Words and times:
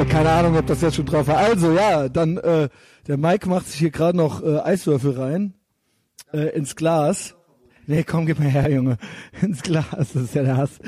Äh, 0.00 0.04
keine 0.06 0.30
Ahnung, 0.30 0.56
ob 0.56 0.66
das 0.66 0.80
jetzt 0.80 0.96
schon 0.96 1.04
drauf 1.04 1.26
war. 1.26 1.36
Also 1.36 1.72
ja, 1.72 2.08
dann 2.08 2.38
äh, 2.38 2.68
der 3.06 3.18
Mike 3.18 3.48
macht 3.48 3.66
sich 3.66 3.78
hier 3.78 3.90
gerade 3.90 4.16
noch 4.16 4.42
äh, 4.42 4.58
Eiswürfel 4.60 5.12
rein 5.12 5.54
äh, 6.32 6.56
ins 6.56 6.74
Glas. 6.74 7.36
Nee, 7.86 8.04
komm, 8.04 8.24
gib 8.24 8.38
mal 8.38 8.48
her, 8.48 8.70
Junge. 8.70 8.96
Ins 9.42 9.62
Glas, 9.62 9.86
das 9.90 10.14
ist 10.14 10.34
ja 10.34 10.42
der 10.42 10.56
Hass. 10.56 10.78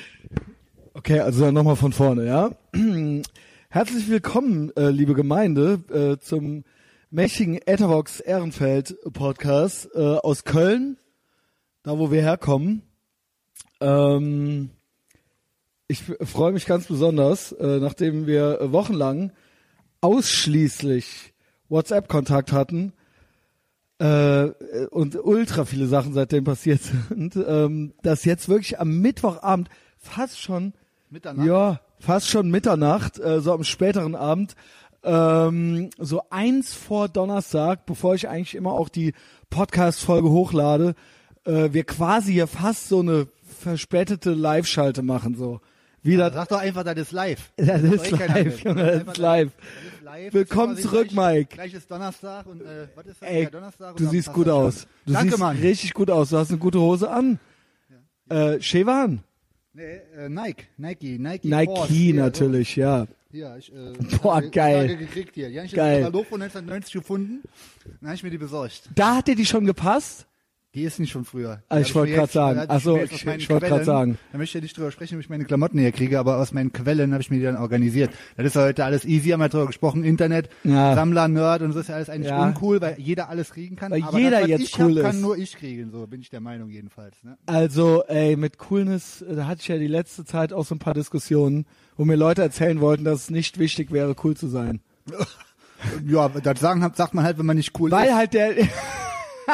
Okay, 0.94 1.20
also 1.20 1.44
dann 1.44 1.54
nochmal 1.54 1.76
von 1.76 1.92
vorne, 1.92 2.26
ja. 2.26 2.52
Herzlich 3.68 4.08
willkommen, 4.08 4.70
äh, 4.76 4.88
liebe 4.90 5.14
Gemeinde, 5.14 5.80
äh, 5.92 6.18
zum 6.18 6.64
mächtigen 7.10 7.56
Etherbox 7.56 8.20
Ehrenfeld 8.20 8.96
Podcast 9.12 9.90
äh, 9.94 9.98
aus 9.98 10.44
Köln, 10.44 10.96
da 11.82 11.98
wo 11.98 12.10
wir 12.10 12.22
herkommen. 12.22 12.82
Ähm, 13.80 14.70
ich 15.92 16.28
freue 16.28 16.52
mich 16.52 16.66
ganz 16.66 16.86
besonders, 16.86 17.52
äh, 17.52 17.78
nachdem 17.78 18.26
wir 18.26 18.72
wochenlang 18.72 19.32
ausschließlich 20.00 21.32
WhatsApp-Kontakt 21.68 22.52
hatten 22.52 22.92
äh, 23.98 24.48
und 24.90 25.16
ultra 25.16 25.64
viele 25.64 25.86
Sachen 25.86 26.12
seitdem 26.12 26.44
passiert 26.44 26.80
sind, 27.08 27.36
ähm, 27.36 27.94
dass 28.02 28.24
jetzt 28.24 28.48
wirklich 28.48 28.80
am 28.80 29.00
Mittwochabend 29.00 29.68
fast 29.98 30.40
schon 30.40 30.74
Mitternacht? 31.10 31.46
ja 31.46 31.80
fast 32.02 32.28
schon 32.28 32.50
Mitternacht, 32.50 33.20
äh, 33.20 33.40
so 33.40 33.52
am 33.52 33.64
späteren 33.64 34.14
Abend, 34.16 34.56
ähm, 35.04 35.90
so 35.98 36.22
eins 36.30 36.74
vor 36.74 37.08
Donnerstag, 37.08 37.86
bevor 37.86 38.14
ich 38.14 38.28
eigentlich 38.28 38.56
immer 38.56 38.72
auch 38.72 38.88
die 38.88 39.14
Podcast-Folge 39.50 40.28
hochlade, 40.28 40.94
äh, 41.44 41.72
wir 41.72 41.84
quasi 41.84 42.32
hier 42.32 42.48
fast 42.48 42.88
so 42.88 43.00
eine 43.00 43.28
verspätete 43.60 44.32
Live-Schalte 44.32 45.02
machen 45.02 45.36
so. 45.36 45.60
Wieder, 46.04 46.32
Sag 46.32 46.48
doch 46.48 46.58
einfach, 46.58 46.82
das 46.82 46.96
ist 46.96 47.12
live. 47.12 47.52
das 47.56 47.80
ist 47.80 48.12
eh 48.12 48.16
keiner 48.16 48.34
live, 48.34 48.44
mit. 48.44 48.64
Junge, 48.64 48.84
das 48.84 49.02
ist 49.02 49.18
live. 49.18 49.50
Das 49.56 49.94
ist 49.94 50.02
live. 50.02 50.34
Willkommen 50.34 50.76
zurück, 50.76 51.08
gleich, 51.10 51.36
Mike. 51.36 51.54
Gleich 51.54 51.74
ist 51.74 51.88
Donnerstag 51.88 52.46
und 52.46 52.60
äh, 52.60 52.88
was 52.96 53.06
ist 53.06 53.22
das? 53.22 53.28
Ey, 53.28 53.44
ja, 53.44 53.50
Donnerstag 53.50 53.96
du 53.96 54.08
siehst 54.08 54.32
gut 54.32 54.48
das 54.48 54.54
aus. 54.54 54.86
Du 55.06 55.12
Danke, 55.12 55.28
siehst 55.28 55.38
Mann. 55.38 55.56
richtig 55.58 55.94
gut 55.94 56.10
aus. 56.10 56.30
Du 56.30 56.38
hast 56.38 56.50
eine 56.50 56.58
gute 56.58 56.80
Hose 56.80 57.08
an. 57.08 57.38
Äh, 58.28 58.60
Shevan? 58.60 59.22
Nee, 59.74 60.00
äh, 60.16 60.28
Nike, 60.28 60.66
Nike, 60.76 61.18
Nike. 61.20 61.48
Nike 61.48 61.72
Force. 61.72 61.88
Hier, 61.88 62.14
natürlich, 62.14 62.74
ja. 62.74 63.06
Ja, 63.30 63.56
ich, 63.56 63.72
äh, 63.72 63.92
Boah, 64.22 64.42
geil. 64.42 64.88
Tage 64.88 64.96
gekriegt 64.96 65.36
hier. 65.36 65.50
Die 65.50 65.56
habe 65.56 65.66
ich 65.66 65.72
Geil. 65.72 65.98
im 65.98 66.04
Katalog 66.06 66.26
von 66.26 66.42
1990 66.42 66.94
gefunden. 66.94 67.42
Dann 68.00 68.08
habe 68.08 68.16
ich 68.16 68.22
mir 68.24 68.30
die 68.30 68.38
besorgt. 68.38 68.90
Da 68.94 69.16
hat 69.16 69.28
dir 69.28 69.36
die 69.36 69.46
schon 69.46 69.66
gepasst? 69.66 70.26
Die 70.74 70.84
ist 70.84 70.98
nicht 70.98 71.12
von 71.12 71.26
früher. 71.26 71.62
Ah, 71.68 71.76
Die 71.76 71.82
ich 71.82 71.94
wollte 71.94 72.14
jetzt- 72.14 72.32
sagen. 72.32 72.56
da 72.56 72.62
hab 72.62 72.70
Ach 72.70 72.80
so, 72.80 72.94
mir 72.94 73.00
jetzt 73.02 73.12
aus 73.12 73.20
ich- 73.20 73.26
ich 73.42 73.50
wollte 73.50 73.66
Quellen- 73.66 73.84
sagen. 73.84 74.18
Da 74.32 74.38
möchte 74.38 74.56
ich 74.56 74.62
nicht 74.62 74.74
drüber 74.74 74.90
sprechen, 74.90 75.16
ob 75.16 75.20
ich 75.20 75.28
meine 75.28 75.44
Klamotten 75.44 75.76
herkriege, 75.78 76.18
aber 76.18 76.38
aus 76.38 76.52
meinen 76.52 76.72
Quellen 76.72 77.12
habe 77.12 77.20
ich 77.20 77.30
mir 77.30 77.36
die 77.36 77.42
dann 77.44 77.56
organisiert. 77.58 78.10
Das 78.38 78.46
ist 78.46 78.56
ja 78.56 78.62
heute 78.62 78.82
alles 78.86 79.04
easy, 79.04 79.28
haben 79.30 79.40
wir 79.40 79.50
drüber 79.50 79.66
gesprochen, 79.66 80.02
Internet, 80.02 80.48
Ja. 80.64 80.94
Sammler, 80.94 81.28
Nerd 81.28 81.60
und 81.60 81.72
so 81.72 81.80
ist 81.80 81.90
ja 81.90 81.96
alles 81.96 82.08
eigentlich 82.08 82.30
Ja. 82.30 82.42
uncool, 82.42 82.80
weil 82.80 82.94
jeder 82.98 83.28
alles 83.28 83.50
kriegen 83.50 83.76
kann. 83.76 83.92
Weil 83.92 84.02
aber 84.02 84.18
jeder 84.18 84.40
das, 84.40 84.48
jetzt 84.48 84.62
ich 84.62 84.78
cool 84.78 84.92
hab, 84.92 84.96
ist. 84.96 85.02
kann 85.02 85.20
nur 85.20 85.36
ich 85.36 85.54
kriegen, 85.58 85.90
so 85.90 86.06
bin 86.06 86.22
ich 86.22 86.30
der 86.30 86.40
Meinung 86.40 86.70
jedenfalls. 86.70 87.22
Ne? 87.22 87.36
Also, 87.44 88.04
ey, 88.08 88.36
mit 88.36 88.56
Coolness, 88.56 89.20
äh, 89.20 89.36
da 89.36 89.46
hatte 89.46 89.60
ich 89.60 89.68
ja 89.68 89.76
die 89.76 89.88
letzte 89.88 90.24
Zeit 90.24 90.54
auch 90.54 90.64
so 90.64 90.74
ein 90.74 90.78
paar 90.78 90.94
Diskussionen, 90.94 91.66
wo 91.98 92.06
mir 92.06 92.16
Leute 92.16 92.40
erzählen 92.40 92.80
wollten, 92.80 93.04
dass 93.04 93.24
es 93.24 93.30
nicht 93.30 93.58
wichtig 93.58 93.92
wäre, 93.92 94.16
cool 94.24 94.34
zu 94.38 94.48
sein. 94.48 94.80
Ja, 96.06 96.28
das 96.28 96.60
sagen, 96.60 96.80
sagt 96.94 97.12
man 97.12 97.24
halt, 97.24 97.38
wenn 97.38 97.46
man 97.46 97.56
nicht 97.56 97.78
cool 97.80 97.90
Weil 97.90 98.10
ist. 98.10 98.14
halt 98.14 98.34
der, 98.34 98.54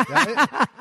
Ja, 0.09 0.17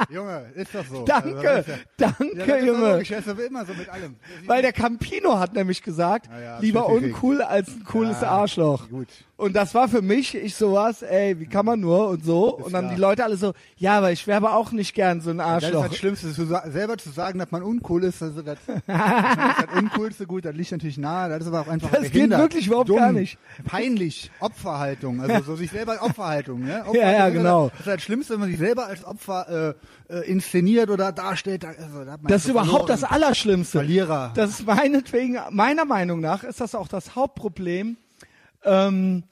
ey, 0.10 0.16
Junge, 0.16 0.46
ist 0.56 0.74
doch 0.76 0.86
so. 0.86 1.04
danke, 1.06 1.38
Also, 1.38 1.44
das 1.48 1.60
ist 1.68 1.68
ja, 1.68 1.76
danke, 1.98 2.38
ja, 2.48 2.56
ist 2.56 2.66
Junge. 2.66 3.02
ist 3.02 3.28
aber 3.30 3.46
immer 3.46 3.66
so 3.66 3.74
mit 3.74 3.90
allem. 3.90 4.16
Weil 4.46 4.62
der 4.62 4.74
Campino 4.74 5.40
hat 5.40 5.54
nämlich 5.54 5.82
gesagt, 5.84 6.28
Ja, 6.28 6.60
lieber 6.60 6.88
uncool 6.88 7.42
als 7.42 7.70
ein 7.70 7.84
cooles 7.84 8.24
Arschloch. 8.24 8.90
gut. 8.90 9.08
Und 9.40 9.56
das 9.56 9.76
war 9.76 9.88
für 9.88 10.02
mich, 10.02 10.34
ich 10.34 10.56
sowas, 10.56 11.04
ey, 11.04 11.40
wie 11.40 11.46
kann 11.46 11.64
man 11.64 11.80
nur 11.80 12.08
und 12.10 12.26
so. 12.26 12.56
und 12.56 12.74
dann 12.74 12.86
klar. 12.86 12.96
die 12.96 13.02
Leute 13.02 13.24
alle 13.24 13.38
so, 13.38 13.54
ja, 13.78 14.00
aber 14.00 14.12
ich 14.12 14.26
wäre 14.26 14.38
aber 14.38 14.56
auch 14.56 14.72
nicht 14.72 14.96
gern 14.96 15.22
so 15.22 15.30
ein 15.30 15.38
Das 15.38 15.46
ist 15.62 15.66
Arschloch. 15.66 15.88
das 15.90 15.98
Schlimmste, 15.98 16.34
zu 16.34 16.46
selber 16.48 16.98
zu 16.98 17.12
sagen, 17.12 17.38
dass 17.38 17.52
man 17.52 17.62
uncool 17.62 18.04
ist. 18.04 18.24
Also 18.24 18.42
das, 18.42 18.58
das, 18.66 18.76
ist 18.78 18.84
das 18.88 19.78
Uncoolste, 19.80 20.26
gut, 20.26 20.44
das 20.46 20.56
liegt 20.56 20.72
natürlich 20.72 20.98
nahe. 20.98 21.30
Das 21.30 21.42
ist 21.42 21.48
aber 21.50 21.62
auch 21.62 21.68
einfach 21.68 21.92
Das 21.92 22.02
geht 22.06 22.14
behindert, 22.14 22.40
wirklich 22.40 22.66
überhaupt 22.66 22.90
dumm, 22.90 22.98
gar 22.98 23.12
nicht. 23.12 23.38
Peinlich, 23.64 24.32
Opferhaltung, 24.40 25.22
also 25.22 25.40
so 25.44 25.56
sich 25.56 25.70
selber 25.70 26.02
Opferhaltung. 26.02 26.62
Ne? 26.64 26.80
Opferhaltung 26.88 26.96
Ja, 27.04 27.12
ja, 27.12 27.28
ist 27.28 27.34
genau. 27.34 27.70
Das 27.70 27.80
ist 27.82 27.88
das 27.88 28.02
Schlimmste, 28.02 28.34
wenn 28.34 28.40
man 28.40 28.50
sich 28.50 28.58
selber 28.58 28.88
als 28.88 29.04
Opfer 29.08 29.76
äh, 30.10 30.14
äh, 30.14 30.30
inszeniert 30.32 30.90
oder 30.90 31.12
darstellt. 31.12 31.64
da- 31.64 31.70
Also, 31.70 32.04
da 32.06 32.18
Das 32.28 32.44
ist 32.46 32.50
überhaupt 32.52 32.90
das. 32.90 33.04
Allerschlimmste. 33.04 33.80
Verlierer. 33.80 34.32
Das 34.36 34.52
ist 34.52 34.66
meinetwegen, 34.68 35.38
meiner 35.52 35.86
Meinung 35.86 36.20
nach, 36.20 36.44
ist 36.44 36.60
das 36.62 36.76
auch 36.76 36.88
das 36.88 37.16
Hauptproblem 37.16 37.98
ähm, 38.64 39.24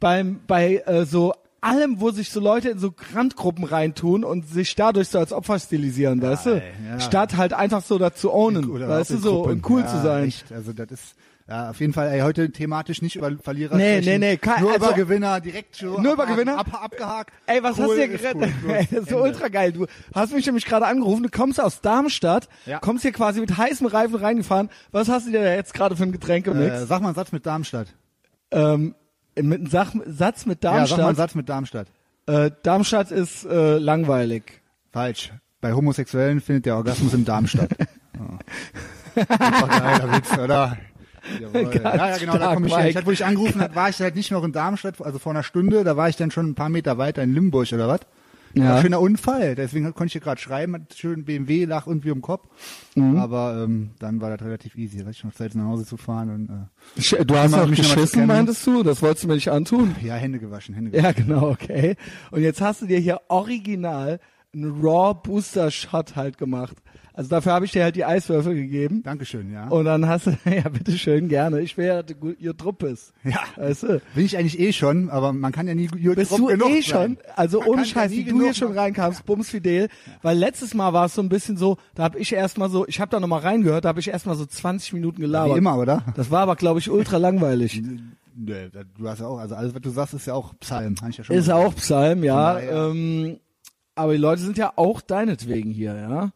beim 0.00 0.40
bei 0.46 0.82
äh, 0.86 1.04
so 1.06 1.32
allem, 1.60 1.98
wo 2.00 2.10
sich 2.10 2.30
so 2.30 2.40
Leute 2.40 2.68
in 2.68 2.78
so 2.78 2.92
Randgruppen 3.14 3.64
reintun 3.64 4.22
und 4.22 4.46
sich 4.46 4.74
dadurch 4.74 5.08
so 5.08 5.18
als 5.18 5.32
Opfer 5.32 5.58
stilisieren, 5.58 6.20
weißt 6.20 6.46
du? 6.46 6.62
ja. 6.90 7.00
Statt 7.00 7.36
halt 7.38 7.54
einfach 7.54 7.82
so 7.82 7.96
dazu 7.98 8.30
ownen, 8.34 8.70
weißt 8.86 9.10
du, 9.12 9.16
so 9.16 9.36
Gruppen. 9.36 9.52
und 9.52 9.70
cool 9.70 9.80
ja, 9.80 9.86
zu 9.86 10.02
sein. 10.02 10.24
Echt. 10.24 10.52
Also 10.52 10.74
das 10.74 10.90
ist 10.90 11.14
ja, 11.48 11.70
auf 11.70 11.80
jeden 11.80 11.92
Fall 11.92 12.08
ey, 12.08 12.20
heute 12.20 12.50
thematisch 12.50 13.02
nicht 13.02 13.16
über 13.16 13.30
Verlierer 13.42 13.76
Nee, 13.76 14.00
sprechen, 14.02 14.20
nee, 14.20 14.30
nee, 14.30 14.36
kein- 14.38 14.62
nur 14.62 14.72
also- 14.72 14.86
über 14.86 14.94
Gewinner, 14.94 15.40
direkt 15.40 15.76
schon 15.76 16.02
Nur 16.02 16.14
über 16.14 16.26
Gewinner? 16.26 16.58
Ab, 16.58 16.82
abgehakt. 16.84 17.32
Ey, 17.46 17.62
was 17.62 17.76
cool, 17.78 17.84
hast 17.84 17.90
du 17.90 17.96
dir 17.96 18.04
ist 18.14 18.22
gerettet? 18.22 18.54
cool. 18.64 18.70
Ey, 18.74 18.88
das 18.90 19.00
ist 19.00 19.08
so 19.10 19.16
Ende. 19.16 19.28
ultra 19.28 19.48
geil. 19.48 19.72
Du 19.72 19.86
hast 20.14 20.32
mich 20.32 20.46
nämlich 20.46 20.64
gerade 20.64 20.86
angerufen, 20.86 21.22
du 21.24 21.28
kommst 21.28 21.60
aus 21.60 21.80
Darmstadt, 21.82 22.48
Ja. 22.66 22.78
kommst 22.78 23.02
hier 23.02 23.12
quasi 23.12 23.40
mit 23.40 23.56
heißem 23.56 23.86
Reifen 23.86 24.14
reingefahren. 24.16 24.70
Was 24.90 25.08
hast 25.08 25.26
du 25.26 25.32
dir 25.32 25.42
da 25.42 25.54
jetzt 25.54 25.74
gerade 25.74 25.96
für 25.96 26.04
ein 26.04 26.12
Getränk 26.12 26.46
gemixt? 26.46 26.82
Äh, 26.82 26.86
sag 26.86 27.00
mal 27.02 27.08
einen 27.08 27.14
Satz 27.16 27.30
mit 27.32 27.44
Darmstadt. 27.46 27.88
ähm, 28.50 28.94
mit 29.36 29.58
einem 29.60 29.66
Sach 29.66 29.92
Satz 30.06 30.46
mit 30.46 30.62
Ja, 30.64 30.70
sag 30.70 30.72
mal 30.72 30.78
einen 30.78 30.86
Darmstadt. 30.88 31.16
Satz 31.16 31.34
mit 31.34 31.48
Darmstadt. 31.48 31.88
äh, 32.26 32.50
Darmstadt 32.62 33.10
ist 33.10 33.44
äh, 33.44 33.78
langweilig. 33.78 34.62
Falsch. 34.92 35.32
Bei 35.60 35.72
Homosexuellen 35.72 36.40
findet 36.40 36.66
der 36.66 36.76
Orgasmus 36.76 37.12
in 37.14 37.24
Darmstadt. 37.24 37.70
oh. 38.18 38.38
Einfach 39.16 39.68
geiler 39.68 40.12
Witz, 40.16 40.38
oder? 40.38 40.76
Jawohl. 41.40 41.64
Ganz 41.70 41.84
Ja, 41.84 42.08
ja, 42.10 42.18
genau, 42.18 42.38
da 42.38 42.54
komme 42.54 42.66
ich. 42.66 42.72
Ich 42.72 42.78
Mike. 42.78 42.98
hatte, 42.98 43.06
wo 43.06 43.10
ich 43.10 43.24
angerufen 43.24 43.60
habe, 43.60 43.74
war 43.74 43.88
ich 43.88 44.00
halt 44.00 44.16
nicht 44.16 44.30
noch 44.30 44.44
in 44.44 44.52
Darmstadt, 44.52 45.00
also 45.00 45.18
vor 45.18 45.32
einer 45.32 45.42
Stunde, 45.42 45.84
da 45.84 45.96
war 45.96 46.08
ich 46.08 46.16
dann 46.16 46.30
schon 46.30 46.46
ein 46.50 46.54
paar 46.54 46.68
Meter 46.68 46.98
weiter 46.98 47.22
in 47.22 47.34
Limburg 47.34 47.72
oder 47.72 47.88
was. 47.88 48.00
Ja. 48.56 48.80
Schöner 48.80 49.00
Unfall, 49.00 49.56
deswegen 49.56 49.84
konnte 49.94 50.04
ich 50.06 50.12
hier 50.12 50.20
gerade 50.20 50.40
schreiben, 50.40 50.74
hat 50.74 50.94
schön 50.94 51.24
BMW 51.24 51.64
lag 51.64 51.88
irgendwie 51.88 52.10
im 52.10 52.22
Kopf. 52.22 52.46
Mhm. 52.94 53.16
Aber 53.16 53.64
ähm, 53.64 53.90
dann 53.98 54.20
war 54.20 54.30
das 54.36 54.46
relativ 54.46 54.76
easy, 54.76 54.98
da 54.98 55.06
hatte 55.06 55.10
ich 55.16 55.24
noch 55.24 55.34
Zeit 55.34 55.56
nach 55.56 55.64
Hause 55.64 55.84
zu 55.84 55.96
fahren 55.96 56.30
und 56.30 56.50
äh, 56.50 57.00
Sch- 57.00 57.24
Du 57.24 57.34
hast 57.36 57.50
noch 57.50 57.66
mich 57.66 57.80
geschissen, 57.80 58.26
meintest 58.26 58.64
du? 58.64 58.84
Das 58.84 59.02
wolltest 59.02 59.24
du 59.24 59.28
mir 59.28 59.34
nicht 59.34 59.50
antun. 59.50 59.96
ja, 60.02 60.14
Hände 60.14 60.38
gewaschen, 60.38 60.72
Hände 60.72 60.92
gewaschen. 60.92 61.04
Ja, 61.16 61.24
genau, 61.24 61.48
okay. 61.50 61.96
Und 62.30 62.42
jetzt 62.42 62.60
hast 62.60 62.80
du 62.82 62.86
dir 62.86 62.98
hier 63.00 63.22
original 63.26 64.20
einen 64.54 64.80
Raw 64.80 65.18
Booster 65.20 65.72
Shot 65.72 66.14
halt 66.14 66.38
gemacht. 66.38 66.76
Also 67.16 67.30
dafür 67.30 67.52
habe 67.52 67.64
ich 67.64 67.70
dir 67.70 67.84
halt 67.84 67.94
die 67.94 68.04
Eiswürfel 68.04 68.56
gegeben. 68.56 69.04
Dankeschön, 69.04 69.52
ja. 69.52 69.68
Und 69.68 69.84
dann 69.84 70.08
hast 70.08 70.26
du, 70.26 70.32
ja, 70.50 70.68
bitteschön, 70.68 71.28
gerne. 71.28 71.60
Ich 71.60 71.76
will 71.78 71.86
ja, 71.86 72.02
ihr 72.40 72.56
Trupp 72.56 72.80
bist. 72.80 73.12
ja. 73.22 73.38
Weißt 73.54 73.84
du? 73.84 74.02
Bin 74.16 74.24
ich 74.24 74.36
eigentlich 74.36 74.58
eh 74.58 74.72
schon, 74.72 75.10
aber 75.10 75.32
man 75.32 75.52
kann 75.52 75.68
ja 75.68 75.74
nie 75.76 75.86
gut 75.86 76.16
Bist 76.16 76.32
drauf 76.32 76.38
du 76.40 76.46
genug 76.46 76.70
eh 76.70 76.80
sein. 76.80 76.82
schon, 76.82 77.18
also 77.36 77.60
Man 77.60 77.68
ohne 77.68 77.82
ja 77.82 77.86
Scheiß, 77.86 78.10
nie 78.10 78.26
wie 78.26 78.30
du 78.30 78.42
hier 78.42 78.52
schon 78.52 78.76
reinkamst, 78.76 79.24
bumsfidel, 79.26 79.88
weil 80.22 80.36
letztes 80.36 80.74
Mal 80.74 80.92
war 80.92 81.06
es 81.06 81.14
so 81.14 81.22
ein 81.22 81.28
bisschen 81.28 81.56
so, 81.56 81.76
da 81.94 82.02
habe 82.02 82.18
ich 82.18 82.32
erstmal 82.32 82.68
so, 82.68 82.84
ich 82.88 82.98
habe 83.00 83.12
da 83.12 83.20
nochmal 83.20 83.42
reingehört, 83.42 83.84
da 83.84 83.90
habe 83.90 84.00
ich 84.00 84.08
erstmal 84.08 84.34
so 84.34 84.44
20 84.44 84.92
Minuten 84.94 85.20
gelabert. 85.20 85.54
Wie 85.54 85.58
immer, 85.58 85.78
oder? 85.78 86.02
Das 86.16 86.32
war 86.32 86.40
aber, 86.40 86.56
glaube 86.56 86.80
ich, 86.80 86.90
ultra 86.90 87.16
langweilig. 87.18 87.80
Da- 88.36 88.82
du 88.98 89.08
hast 89.08 89.20
ja 89.20 89.28
auch, 89.28 89.38
also 89.38 89.54
alles, 89.54 89.72
was 89.76 89.80
du 89.80 89.90
sagst, 89.90 90.14
ist 90.14 90.26
ja 90.26 90.34
auch 90.34 90.58
Psalm. 90.58 90.96
Hab 91.00 91.08
ich 91.10 91.18
ja 91.18 91.22
schon 91.22 91.36
Ist 91.36 91.44
gesagt. 91.44 91.64
auch 91.66 91.74
Psalm, 91.76 92.24
ja. 92.24 92.58
Ähm, 92.58 93.38
aber 93.94 94.10
die 94.10 94.18
Leute 94.18 94.42
sind 94.42 94.58
ja 94.58 94.72
auch 94.74 95.00
deinetwegen 95.00 95.70
hier, 95.70 95.94
ja. 95.94 96.32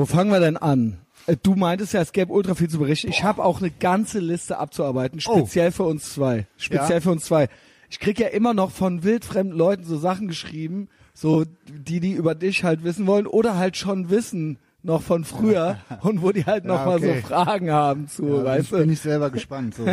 Wo 0.00 0.06
fangen 0.06 0.30
wir 0.30 0.40
denn 0.40 0.56
an? 0.56 0.96
Äh, 1.26 1.36
Du 1.42 1.54
meintest 1.56 1.92
ja, 1.92 2.00
es 2.00 2.12
gäbe 2.12 2.32
ultra 2.32 2.54
viel 2.54 2.70
zu 2.70 2.78
berichten. 2.78 3.08
Ich 3.10 3.22
habe 3.22 3.44
auch 3.44 3.60
eine 3.60 3.70
ganze 3.70 4.18
Liste 4.18 4.56
abzuarbeiten, 4.56 5.20
Oh. 5.26 5.40
speziell 5.40 5.72
für 5.72 5.82
uns 5.82 6.14
zwei. 6.14 6.46
Speziell 6.56 6.98
Ja. 6.98 7.00
für 7.02 7.10
uns 7.10 7.24
zwei. 7.26 7.48
Ich 7.90 8.00
krieg 8.00 8.18
ja 8.18 8.28
immer 8.28 8.54
noch 8.54 8.70
von 8.70 9.02
wildfremden 9.04 9.54
Leuten 9.58 9.84
so 9.84 9.98
Sachen 9.98 10.26
geschrieben, 10.28 10.88
so 11.12 11.44
die, 11.68 12.00
die 12.00 12.12
über 12.12 12.34
dich 12.34 12.64
halt 12.64 12.82
wissen 12.82 13.06
wollen 13.06 13.26
oder 13.26 13.58
halt 13.58 13.76
schon 13.76 14.08
wissen 14.08 14.58
noch 14.82 15.02
von 15.02 15.24
früher 15.24 15.76
und 16.00 16.22
wo 16.22 16.32
die 16.32 16.46
halt 16.46 16.64
noch 16.64 16.78
Ja, 16.78 16.86
mal 16.86 16.96
okay. 16.96 17.20
so 17.20 17.26
Fragen 17.28 17.70
haben 17.70 18.08
zu, 18.08 18.26
Ja, 18.26 18.44
weißt 18.44 18.70
bin, 18.70 18.78
bin 18.78 18.88
du. 18.88 18.92
ich 18.94 19.00
selber 19.00 19.28
gespannt. 19.28 19.74
So. 19.74 19.84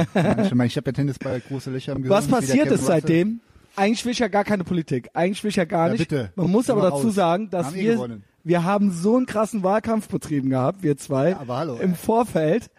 Manche, 0.54 0.66
ich 0.68 0.78
habe 0.78 0.90
ja 0.90 0.94
Tennisball 0.94 1.42
große 1.42 1.70
Löcher 1.70 1.92
im 1.98 2.04
Gehirn. 2.04 2.18
Was 2.18 2.28
passiert 2.30 2.68
ist 2.72 2.86
seitdem? 2.86 3.42
Eigentlich 3.76 4.06
will 4.06 4.14
ich 4.14 4.20
ja 4.20 4.30
gar 4.30 4.46
keine 4.46 4.64
Politik. 4.64 5.10
Eigentlich 5.14 5.44
will 5.44 5.50
ich 5.50 5.58
ja 5.58 5.66
gar 5.66 5.88
Ja, 5.88 5.92
nicht. 5.92 6.08
bitte. 6.08 6.32
Man 6.36 6.50
muss 6.50 6.70
aber 6.70 6.84
dazu 6.84 7.10
aus. 7.10 7.14
sagen, 7.16 7.50
dass 7.50 7.68
Haben 7.68 7.76
eh 7.76 7.82
wir, 7.82 7.94
gewonnen. 7.96 8.24
Wir 8.48 8.64
haben 8.64 8.92
so 8.92 9.16
einen 9.18 9.26
krassen 9.26 9.64
Wahlkampf 9.64 10.08
betrieben 10.08 10.50
gehabt, 10.50 10.84
wir 10.84 10.98
zwei, 10.98 11.32
Ja, 11.32 11.40
aber 11.40 11.58
hallo, 11.58 11.76
im 11.78 11.92
ey. 11.92 11.96
Vorfeld. 11.96 12.70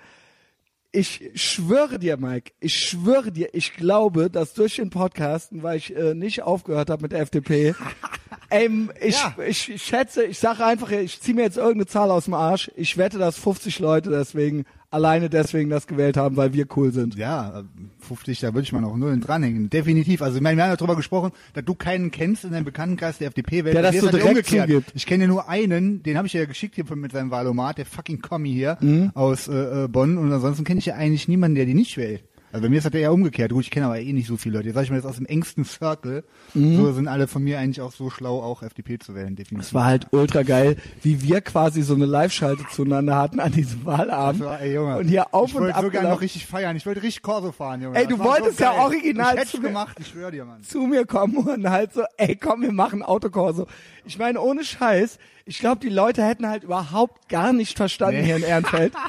Ich 0.91 1.31
schwöre 1.35 1.99
dir, 1.99 2.17
Mike, 2.17 2.53
ich 2.61 2.75
schwöre 2.75 3.31
dir, 3.31 3.51
ich 3.53 3.75
glaube, 3.75 4.31
dass 4.31 4.55
durch 4.55 4.77
den 4.77 4.89
Podcasten, 4.89 5.63
weil 5.63 5.77
ich 5.77 5.95
äh, 5.95 6.15
nicht 6.15 6.43
aufgehört 6.43 6.89
habe 6.89 7.03
mit 7.03 7.13
der 7.13 7.21
FDP, 7.21 7.75
ähm, 8.51 8.91
ich, 9.01 9.15
Ja. 9.21 9.35
ich 9.47 9.83
schätze, 9.83 10.25
ich 10.25 10.39
sage 10.39 10.65
einfach, 10.65 10.91
ich 10.91 11.21
ziehe 11.21 11.35
mir 11.35 11.43
jetzt 11.43 11.59
irgendeine 11.59 11.87
Zahl 11.87 12.11
aus 12.11 12.25
dem 12.25 12.33
Arsch. 12.35 12.71
Ich 12.75 12.97
wette, 12.97 13.19
dass 13.19 13.37
50 13.39 13.79
Leute 13.81 14.09
deswegen 14.09 14.65
alleine 14.91 15.29
deswegen 15.29 15.69
das 15.71 15.87
gewählt 15.87 16.17
haben, 16.17 16.37
weil 16.37 16.53
wir 16.55 16.67
cool 16.77 16.93
sind. 16.93 17.15
Ja, 17.17 17.65
50, 18.01 18.41
da 18.41 18.55
würde 18.55 18.63
ich 18.63 18.73
mal 18.73 18.81
noch 18.81 18.97
Nullen 18.97 19.21
dranhängen. 19.21 19.69
Definitiv. 19.71 20.23
Also 20.23 20.37
ich 20.37 20.43
meine, 20.43 20.57
wir 20.57 20.65
haben 20.65 20.71
ja 20.71 20.77
darüber 20.77 20.97
gesprochen, 20.97 21.33
dass 21.53 21.65
du 21.65 21.75
keinen 21.75 22.11
kennst 22.11 22.45
in 22.45 22.53
deinem 22.53 22.65
Bekanntenkreis 22.65 23.19
der 23.19 23.29
FDP 23.29 23.65
wählt. 23.65 23.75
Der 23.75 23.83
das 23.83 23.97
so 23.99 24.09
direkt 24.09 24.27
umgekehrt. 24.29 24.69
zugibt. 24.69 24.93
Ich 24.95 25.07
kenne 25.07 25.29
nur 25.29 25.49
einen, 25.49 26.03
den 26.03 26.17
habe 26.17 26.27
ich 26.27 26.33
ja 26.33 26.45
geschickt 26.47 26.75
hier 26.77 26.85
mit 26.97 27.13
seinem 27.13 27.31
Wahlomat, 27.31 27.79
der 27.79 27.87
fucking 27.87 28.21
Kommi 28.21 28.51
hier 28.51 28.79
Mhm. 28.81 29.11
aus 29.15 29.49
äh, 29.49 29.85
äh, 29.85 29.89
Bonn. 29.89 30.17
Und 30.19 30.33
ansonsten 30.33 30.65
kenne 30.65 30.79
ich 30.79 30.87
ja 30.87 30.95
eigentlich 30.95 31.29
niemanden, 31.29 31.57
der 31.57 31.67
die 31.67 31.75
nicht 31.75 31.97
wählt. 31.97 32.25
Also 32.53 32.63
bei 32.63 32.69
mir 32.71 32.79
ist 32.79 32.85
das 32.85 32.95
ja 32.95 33.11
umgekehrt. 33.11 33.53
Gut, 33.53 33.65
ich 33.65 33.71
kenne 33.71 33.87
aber 33.87 34.01
eh 34.01 34.13
nicht 34.13 34.27
so 34.27 34.37
viele 34.37 34.57
Leute. 34.57 34.69
Jetzt 34.69 34.75
sag 34.77 34.85
ich 34.85 34.91
mal 34.91 34.97
jetzt 34.97 35.05
aus 35.05 35.17
dem 35.17 35.27
engsten 35.27 35.65
Circle. 35.65 36.25
Mhm. 36.55 36.77
So 36.77 36.93
sind 36.93 37.07
alle 37.09 37.27
von 37.29 37.43
mir 37.43 37.59
eigentlich 37.59 37.81
auch 37.83 37.93
so 37.93 38.09
schlau, 38.11 38.41
auch 38.43 38.63
FDP 38.63 38.99
zu 38.99 39.15
wählen, 39.15 39.37
definitiv. 39.37 39.69
Es 39.69 39.75
war 39.75 39.85
halt 39.85 40.07
ultra 40.13 40.43
geil, 40.43 40.77
wie 41.03 41.23
wir 41.23 41.41
quasi 41.43 41.83
so 41.83 41.95
eine 41.95 42.07
Live-Schalte 42.07 42.65
zueinander 42.73 43.17
hatten 43.17 43.39
an 43.41 43.53
diesem 43.53 43.85
Wahlabend. 43.85 44.45
War, 44.45 44.61
ey, 44.61 44.75
Junge. 44.75 44.97
Und 44.99 45.09
hier 45.09 45.35
auf 45.35 45.51
ich 45.51 45.55
und 45.57 45.61
wollte 45.63 45.75
ab 45.75 45.83
sogar 45.85 46.01
gelaufen. 46.01 46.15
noch 46.15 46.21
richtig 46.23 46.47
feiern. 46.47 46.77
Ich 46.77 46.87
wollte 46.87 47.03
richtig 47.03 47.23
Corso 47.23 47.53
fahren, 47.53 47.83
Junge. 47.83 47.99
Ey, 47.99 48.07
du 48.07 48.19
wolltest 48.19 48.59
so 48.59 48.65
ja 48.65 48.73
original 48.83 49.37
Ich 49.43 49.51
zu 49.51 49.59
mir- 49.59 49.69
gemacht, 49.69 49.99
ich 50.01 50.13
dir, 50.13 50.45
Mann. 50.45 50.63
zu 50.63 50.81
mir 50.87 51.05
kommen 51.07 51.37
und 51.37 51.69
halt 51.69 51.93
so, 51.93 52.03
ey, 52.17 52.37
komm, 52.37 52.63
wir 52.63 52.73
machen 52.73 53.03
Autokorso. 53.03 53.67
Ich 54.07 54.19
meine, 54.19 54.41
ohne 54.41 54.65
Scheiß, 54.65 55.19
ich 55.49 55.59
glaube, 55.61 55.81
die 55.81 55.89
Leute 55.89 56.23
hätten 56.23 56.47
halt 56.47 56.63
überhaupt 56.63 57.29
gar 57.29 57.53
nicht 57.53 57.77
verstanden 57.77 58.21
Nee. 58.21 58.27
hier 58.27 58.37
in 58.37 58.43
Ehrenfeld. 58.43 58.93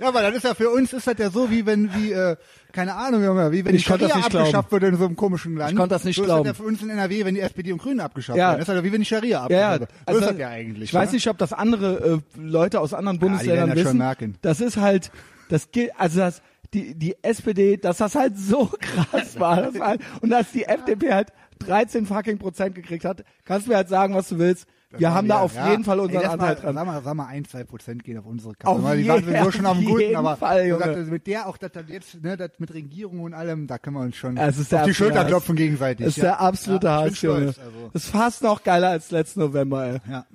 Ja, 0.00 0.06
aber 0.08 0.22
das 0.22 0.36
ist 0.36 0.44
ja 0.44 0.54
für 0.54 0.70
uns 0.70 0.92
ist 0.92 1.06
das 1.08 1.18
ja 1.18 1.30
so, 1.30 1.50
wie 1.50 1.66
wenn, 1.66 1.92
wie, 1.94 2.12
äh, 2.12 2.36
keine 2.72 2.94
Ahnung, 2.94 3.24
Junge, 3.24 3.50
wie 3.50 3.64
wenn 3.64 3.74
Ich 3.74 3.84
die 3.84 3.90
das 3.90 3.98
Scharia 4.10 4.24
abgeschafft 4.24 4.70
wird 4.70 4.84
in 4.84 4.96
so 4.96 5.04
einem 5.06 5.16
komischen 5.16 5.56
Land. 5.56 5.72
Ich 5.72 5.76
konnte 5.76 5.94
das 5.94 6.04
nicht 6.04 6.16
so 6.16 6.22
glauben. 6.22 6.46
ist 6.46 6.50
das 6.52 6.58
ja 6.58 6.62
für 6.62 6.68
uns 6.68 6.82
in 6.82 6.90
NRW, 6.90 7.24
wenn 7.24 7.34
die 7.34 7.40
SPD 7.40 7.72
und 7.72 7.82
Grünen 7.82 7.98
abgeschafft 8.00 8.38
Ja. 8.38 8.50
werden. 8.50 8.60
Das 8.60 8.68
ist 8.68 8.74
ja 8.74 8.84
wie 8.84 8.92
wenn 8.92 9.00
die 9.00 9.04
Scharia 9.06 9.28
Ja, 9.30 9.42
abgeschafft 9.42 9.62
ja, 9.74 9.80
wird. 9.80 9.90
So 9.90 9.96
also, 10.06 10.20
ist 10.20 10.30
das 10.30 10.38
ja 10.38 10.48
eigentlich. 10.48 10.84
ich 10.90 10.94
weiß 10.94 11.08
ne? 11.10 11.14
nicht, 11.16 11.26
ob 11.28 11.38
das 11.38 11.52
andere 11.52 12.20
äh, 12.36 12.40
Leute 12.40 12.80
aus 12.80 12.94
anderen 12.94 13.18
die 13.18 13.24
Bundesländern 13.24 13.66
werden 13.66 13.70
das 13.70 13.78
schon 13.82 13.86
wissen. 13.86 13.98
merken. 13.98 14.34
Das 14.42 14.60
ist 14.60 14.76
halt, 14.76 15.10
das 15.48 15.72
gilt, 15.72 15.90
also 15.98 16.20
das, 16.20 16.40
die, 16.72 16.94
die 16.94 17.16
SPD, 17.22 17.76
dass 17.78 17.96
das 17.96 18.14
halt 18.14 18.38
so 18.38 18.66
krass 18.80 19.40
war. 19.40 19.60
Das 19.62 19.78
war 19.78 19.88
halt, 19.88 20.00
und 20.20 20.30
dass 20.30 20.52
die 20.52 20.64
FDP 20.66 21.12
halt 21.12 21.28
13 21.58 22.06
fucking 22.06 22.38
Prozent 22.38 22.76
gekriegt 22.76 23.04
hat, 23.04 23.24
kannst 23.44 23.66
du 23.66 23.70
mir 23.72 23.76
halt 23.76 23.88
sagen, 23.88 24.14
was 24.14 24.28
du 24.28 24.38
willst. 24.38 24.66
Wir 24.90 24.98
Das 25.06 25.14
haben 25.14 25.28
da 25.28 25.38
auf 25.38 25.54
ja. 25.54 25.70
jeden 25.70 25.84
Fall 25.84 26.00
unseren 26.00 26.22
Ey, 26.22 26.26
Anteil 26.26 26.54
mal, 26.54 26.54
dran. 26.60 26.74
Sag 26.74 26.86
mal, 26.86 27.02
sag 27.04 27.14
mal, 27.14 27.26
ein, 27.26 27.44
zwei 27.44 27.62
Prozent 27.62 28.02
gehen 28.02 28.18
auf 28.18 28.26
unsere 28.26 28.54
Kappe. 28.54 28.70
Auf 28.70 28.92
die 28.96 29.06
waren 29.08 29.44
so 29.44 29.50
schon 29.52 29.66
am 29.66 29.84
Guten, 29.84 30.16
aber 30.16 30.36
Fall, 30.36 30.68
so 30.68 30.78
das- 30.78 31.06
mit 31.06 31.26
der 31.28 31.46
auch, 31.46 31.56
dass 31.58 31.70
das 31.70 31.84
jetzt, 31.88 32.20
ne, 32.24 32.36
das 32.36 32.50
mit 32.58 32.74
Regierung 32.74 33.20
und 33.20 33.32
allem, 33.32 33.68
da 33.68 33.78
können 33.78 33.94
wir 33.96 34.02
uns 34.02 34.16
schon 34.16 34.36
Ja, 34.36 34.48
es 34.48 34.58
ist 34.58 34.74
auf 34.74 34.82
die 34.82 34.94
Schulter 34.94 35.24
klopfen 35.24 35.54
gegenseitig. 35.54 36.06
Das 36.06 36.16
ist 36.16 36.22
der 36.24 36.40
absolute 36.40 36.88
ja, 36.88 37.02
Hass, 37.02 37.22
Junge. 37.22 37.46
also. 37.46 37.60
Das 37.92 38.02
ist 38.04 38.10
fast 38.10 38.42
noch 38.42 38.64
geiler 38.64 38.88
als 38.90 39.12
letzten 39.12 39.40
November, 39.40 39.86
ey. 39.86 40.00
Ja. 40.10 40.26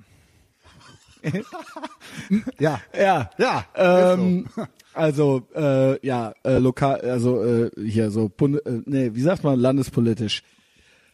ja. 2.58 2.80
Ja. 2.98 3.30
Ja. 3.36 3.64
Ähm, 3.74 4.46
also 4.94 5.42
äh, 5.54 6.06
ja, 6.06 6.32
äh, 6.44 6.58
lokal, 6.58 7.00
also 7.02 7.44
äh, 7.44 7.70
hier 7.84 8.10
so 8.10 8.28
Bund, 8.28 8.64
äh, 8.64 8.80
nee, 8.86 9.10
wie 9.14 9.20
sagt 9.22 9.44
man 9.44 9.58
landespolitisch. 9.60 10.42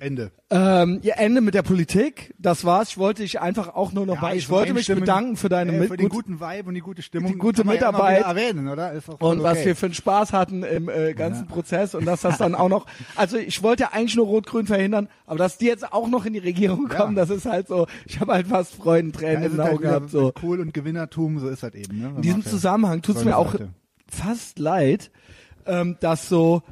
Ende. 0.03 0.33
Ähm, 0.51 1.01
ihr 1.03 1.17
Ende 1.19 1.41
mit 1.41 1.55
der 1.55 1.63
Politik, 1.63 2.35
das 2.39 2.65
war's. 2.65 2.91
Ich 2.91 2.99
wollte 2.99 3.23
dich 3.23 3.41
einfach 3.41 3.75
auch 3.75 3.93
nur 3.93 4.05
noch 4.05 4.21
mal, 4.21 4.37
ich 4.37 4.51
wollte 4.51 4.75
mich 4.75 4.89
bedanken 4.89 5.37
für 5.37 5.49
deine 5.49 5.73
äh, 5.73 5.87
für 5.87 5.97
den 5.97 6.09
gut, 6.09 6.27
guten 6.27 6.41
Vibe 6.41 6.69
und 6.69 6.75
die 6.75 6.81
gute 6.81 7.03
Stimmung. 7.03 7.33
die 7.33 7.39
gute 7.39 7.63
ja 7.63 7.71
Mitarbeit. 7.71 8.19
wieder 8.19 8.29
erwähnen, 8.29 8.69
oder? 8.69 8.93
Und 9.21 9.43
was 9.43 9.59
okay. 9.59 9.67
wir 9.67 9.77
für 9.77 9.87
einen 9.87 9.95
Spaß 9.95 10.33
hatten 10.33 10.63
im 10.65 10.89
äh, 10.89 11.15
ganzen 11.15 11.47
Prozess 11.47 11.95
und 11.95 12.05
dass 12.05 12.23
das 12.23 12.39
dann 12.39 12.55
auch 12.55 12.69
noch, 12.69 12.87
also 13.17 13.37
ich 13.37 13.63
wollte 13.63 13.85
ja 13.85 13.91
eigentlich 13.93 14.17
nur 14.17 14.27
Rot-Grün 14.27 14.67
verhindern, 14.67 15.09
aber 15.27 15.39
dass 15.39 15.59
die 15.59 15.67
jetzt 15.67 15.93
auch 15.93 16.09
noch 16.09 16.27
in 16.27 16.33
die 16.33 16.41
Regierung 16.41 16.89
Ja. 16.91 16.97
kommen, 16.97 17.15
das 17.15 17.31
ist 17.31 17.47
halt 17.47 17.69
so, 17.69 17.87
ich 18.05 18.21
habe 18.21 18.33
halt 18.33 18.49
fast 18.49 18.75
Freudentränen 18.75 19.43
ja, 19.43 19.47
in 19.47 19.53
den 19.53 19.61
halt 19.61 19.73
Augen 19.73 19.81
wieder 19.81 19.91
gehabt. 19.91 20.11
So. 20.11 20.33
Kohl 20.33 20.61
und 20.61 20.75
Gewinnertum, 20.75 21.39
so 21.39 21.49
ist 21.49 21.63
das 21.63 21.75
eben. 21.75 22.01
Ne? 22.01 22.13
In 22.17 22.23
diesem 22.23 22.45
Zusammenhang 22.45 23.03
tut's 23.03 23.25
mir 23.25 23.37
auch 23.37 23.55
fast 24.09 24.59
leid, 24.59 25.11
ähm, 25.67 25.97
dass 26.01 26.29
so, 26.29 26.63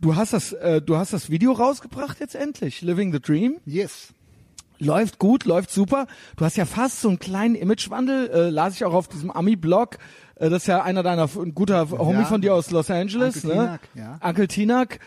du 0.00 0.16
hast 0.16 0.32
das, 0.32 0.52
äh, 0.52 0.80
du 0.82 0.96
hast 0.96 1.12
das 1.12 1.30
Video 1.30 1.52
rausgebracht 1.52 2.20
jetzt 2.20 2.34
endlich, 2.34 2.82
Living 2.82 3.12
the 3.12 3.20
Dream. 3.20 3.56
Yes. 3.64 4.08
Läuft 4.78 5.18
gut, 5.18 5.44
läuft 5.44 5.70
super. 5.70 6.06
Du 6.36 6.44
hast 6.44 6.56
ja 6.56 6.64
fast 6.64 7.02
so 7.02 7.08
einen 7.08 7.18
kleinen 7.18 7.54
Imagewandel, 7.54 8.30
äh, 8.30 8.48
las 8.50 8.76
ich 8.76 8.84
auch 8.86 8.94
auf 8.94 9.08
diesem 9.08 9.30
Ami-Blog. 9.30 9.98
Äh, 10.36 10.48
das 10.48 10.62
ist 10.62 10.66
ja 10.68 10.82
einer 10.82 11.02
deiner, 11.02 11.28
ein 11.36 11.54
guter 11.54 11.90
Homie 11.90 12.20
Ja. 12.20 12.24
von 12.24 12.40
dir 12.40 12.54
aus 12.54 12.70
Los 12.70 12.90
Angeles, 12.90 13.44
Uncle 13.44 13.56
ne? 13.56 13.62
Tinak, 13.62 13.80
ja. 13.94 14.18
Uncle 14.26 14.48
Tinak. 14.48 14.98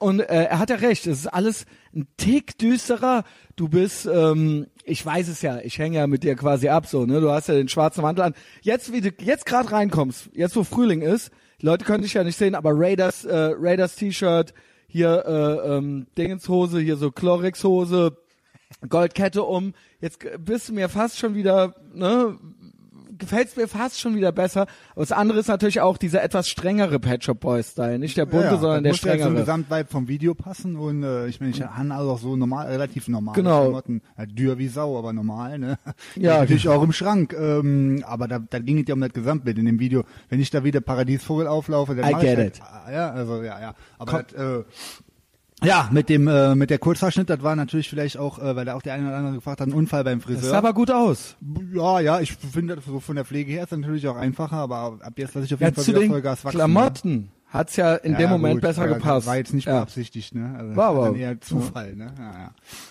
Und 0.00 0.18
äh, 0.18 0.24
er 0.46 0.58
hat 0.58 0.70
ja 0.70 0.76
recht, 0.76 1.06
es 1.06 1.20
ist 1.20 1.26
alles 1.28 1.66
ein 1.94 2.08
Tick 2.16 2.58
düsterer. 2.58 3.22
Du 3.54 3.68
bist, 3.68 4.06
ähm, 4.12 4.66
ich 4.82 5.06
weiß 5.06 5.28
es 5.28 5.42
ja, 5.42 5.58
ich 5.60 5.78
hänge 5.78 5.98
ja 5.98 6.08
mit 6.08 6.24
dir 6.24 6.34
quasi 6.34 6.68
ab, 6.68 6.88
so, 6.88 7.06
ne? 7.06 7.20
Du 7.20 7.30
hast 7.30 7.46
ja 7.46 7.54
den 7.54 7.68
schwarzen 7.68 8.02
Mantel 8.02 8.22
an. 8.24 8.34
Jetzt, 8.62 8.92
wie 8.92 9.00
du 9.00 9.10
jetzt 9.20 9.46
gerade 9.46 9.70
reinkommst, 9.70 10.30
jetzt 10.32 10.56
wo 10.56 10.64
Frühling 10.64 11.02
ist, 11.02 11.30
Leute 11.60 11.84
können 11.84 12.02
dich 12.02 12.14
ja 12.14 12.24
nicht 12.24 12.36
sehen, 12.36 12.54
aber 12.54 12.72
Raiders, 12.74 13.24
äh, 13.24 13.54
Raiders 13.58 13.96
T-Shirt, 13.96 14.54
hier 14.86 15.24
äh, 15.26 15.76
ähm, 15.76 16.06
Dingenshose, 16.16 16.80
hier 16.80 16.96
so 16.96 17.10
Chlorix-Hose, 17.10 18.16
Goldkette 18.88 19.42
um. 19.42 19.74
Jetzt 20.00 20.20
bist 20.38 20.68
du 20.68 20.72
mir 20.72 20.88
fast 20.88 21.18
schon 21.18 21.34
wieder, 21.34 21.74
ne? 21.92 22.38
Gefällt's 23.18 23.56
mir 23.56 23.68
fast 23.68 24.00
schon 24.00 24.16
wieder 24.16 24.32
besser. 24.32 24.62
Aber 24.92 25.00
das 25.02 25.12
andere 25.12 25.38
ist 25.38 25.48
natürlich 25.48 25.80
auch 25.80 25.96
dieser 25.96 26.22
etwas 26.22 26.48
strengere 26.48 26.98
Pet 27.00 27.24
Shop 27.24 27.40
Boy 27.40 27.62
Style, 27.62 27.98
nicht 27.98 28.16
der 28.16 28.26
bunte, 28.26 28.46
ja, 28.46 28.58
sondern 28.58 28.82
der 28.82 28.92
muss 28.92 29.02
ja 29.02 29.12
zum 29.12 29.20
strengere. 29.20 29.40
Gesamtvibe 29.40 29.86
vom 29.88 30.08
Video 30.08 30.34
passen 30.34 30.76
und 30.76 31.02
äh, 31.02 31.26
ich 31.26 31.40
meine, 31.40 31.52
ich 31.52 31.62
habe 31.62 31.94
also 31.94 32.10
auch 32.10 32.18
so 32.18 32.36
normal, 32.36 32.66
relativ 32.66 33.08
normal 33.08 33.34
Genau. 33.34 33.62
Klamotten, 33.64 34.02
halt 34.16 34.38
dür 34.38 34.58
wie 34.58 34.68
Sau, 34.68 34.98
aber 34.98 35.12
normal, 35.12 35.58
ne? 35.58 35.78
Ja, 36.16 36.38
natürlich 36.40 36.68
auch 36.68 36.82
im 36.82 36.92
Schrank, 36.92 37.32
ähm, 37.38 38.04
aber 38.06 38.28
da, 38.28 38.38
da 38.38 38.58
ging 38.58 38.78
es 38.80 38.88
ja 38.88 38.94
um 38.94 39.00
das 39.00 39.12
Gesamtbild 39.12 39.58
in 39.58 39.66
dem 39.66 39.78
Video. 39.80 40.04
Wenn 40.28 40.40
ich 40.40 40.50
da 40.50 40.64
wieder 40.64 40.80
Paradiesvogel 40.80 41.46
auflaufe, 41.46 41.94
dann 41.94 42.08
I 42.08 42.12
mach 42.12 42.22
ich 42.22 42.28
get 42.28 42.38
halt, 42.38 42.56
it. 42.56 42.62
Ja, 42.92 43.10
also 43.10 43.42
ja, 43.42 43.60
ja, 43.60 43.74
aber 43.98 44.22
das, 44.24 44.32
äh, 44.34 44.64
ja, 45.64 45.88
mit 45.92 46.08
dem 46.08 46.28
äh, 46.28 46.54
mit 46.54 46.70
der 46.70 46.78
Kurzhaarschnitt, 46.78 47.28
das 47.30 47.42
war 47.42 47.56
natürlich 47.56 47.88
vielleicht 47.88 48.18
auch, 48.18 48.38
äh, 48.38 48.54
weil 48.56 48.64
da 48.64 48.74
auch 48.74 48.82
der 48.82 48.94
eine 48.94 49.08
oder 49.08 49.16
andere 49.16 49.34
gefragt 49.34 49.60
hat, 49.60 49.68
ein 49.68 49.72
Unfall 49.74 50.04
beim 50.04 50.18
Das 50.20 50.26
Friseur. 50.26 50.50
sah 50.50 50.58
aber 50.58 50.72
gut 50.74 50.90
aus. 50.90 51.36
ja, 51.74 52.00
ja, 52.00 52.20
ich 52.20 52.32
finde 52.34 52.76
das 52.76 52.84
so 52.84 53.00
von 53.00 53.16
der 53.16 53.24
Pflege 53.24 53.52
her 53.52 53.62
ist 53.64 53.72
das 53.72 53.78
natürlich 53.78 54.06
auch 54.08 54.16
einfacher, 54.16 54.56
aber 54.56 54.98
ab 55.00 55.12
jetzt 55.16 55.34
lasse 55.34 55.46
ich 55.46 55.54
auf 55.54 55.60
Ja, 55.60 55.66
jeden 55.68 55.74
Fall 55.76 55.84
zu 55.84 55.94
wieder 55.94 56.06
Vollgas 56.06 56.44
wachsen. 56.44 56.56
Klamotten 56.58 57.28
hat's 57.48 57.76
ja 57.76 57.94
in 57.94 58.12
Ja, 58.14 58.18
dem 58.18 58.30
Moment 58.30 58.54
gut, 58.54 58.62
besser 58.62 58.88
gepasst. 58.88 59.04
Das 59.18 59.26
war 59.26 59.36
jetzt 59.36 59.54
nicht 59.54 59.66
ja. 59.68 59.74
beabsichtigt, 59.74 60.34
ne? 60.34 60.56
Also 60.58 60.74
War 60.74 60.92
das 60.94 61.06
aber- 61.06 61.16
eher 61.16 61.40
Zufall, 61.40 61.94
ne? 61.94 62.12
Ja, 62.18 62.24
ja. 62.32 62.50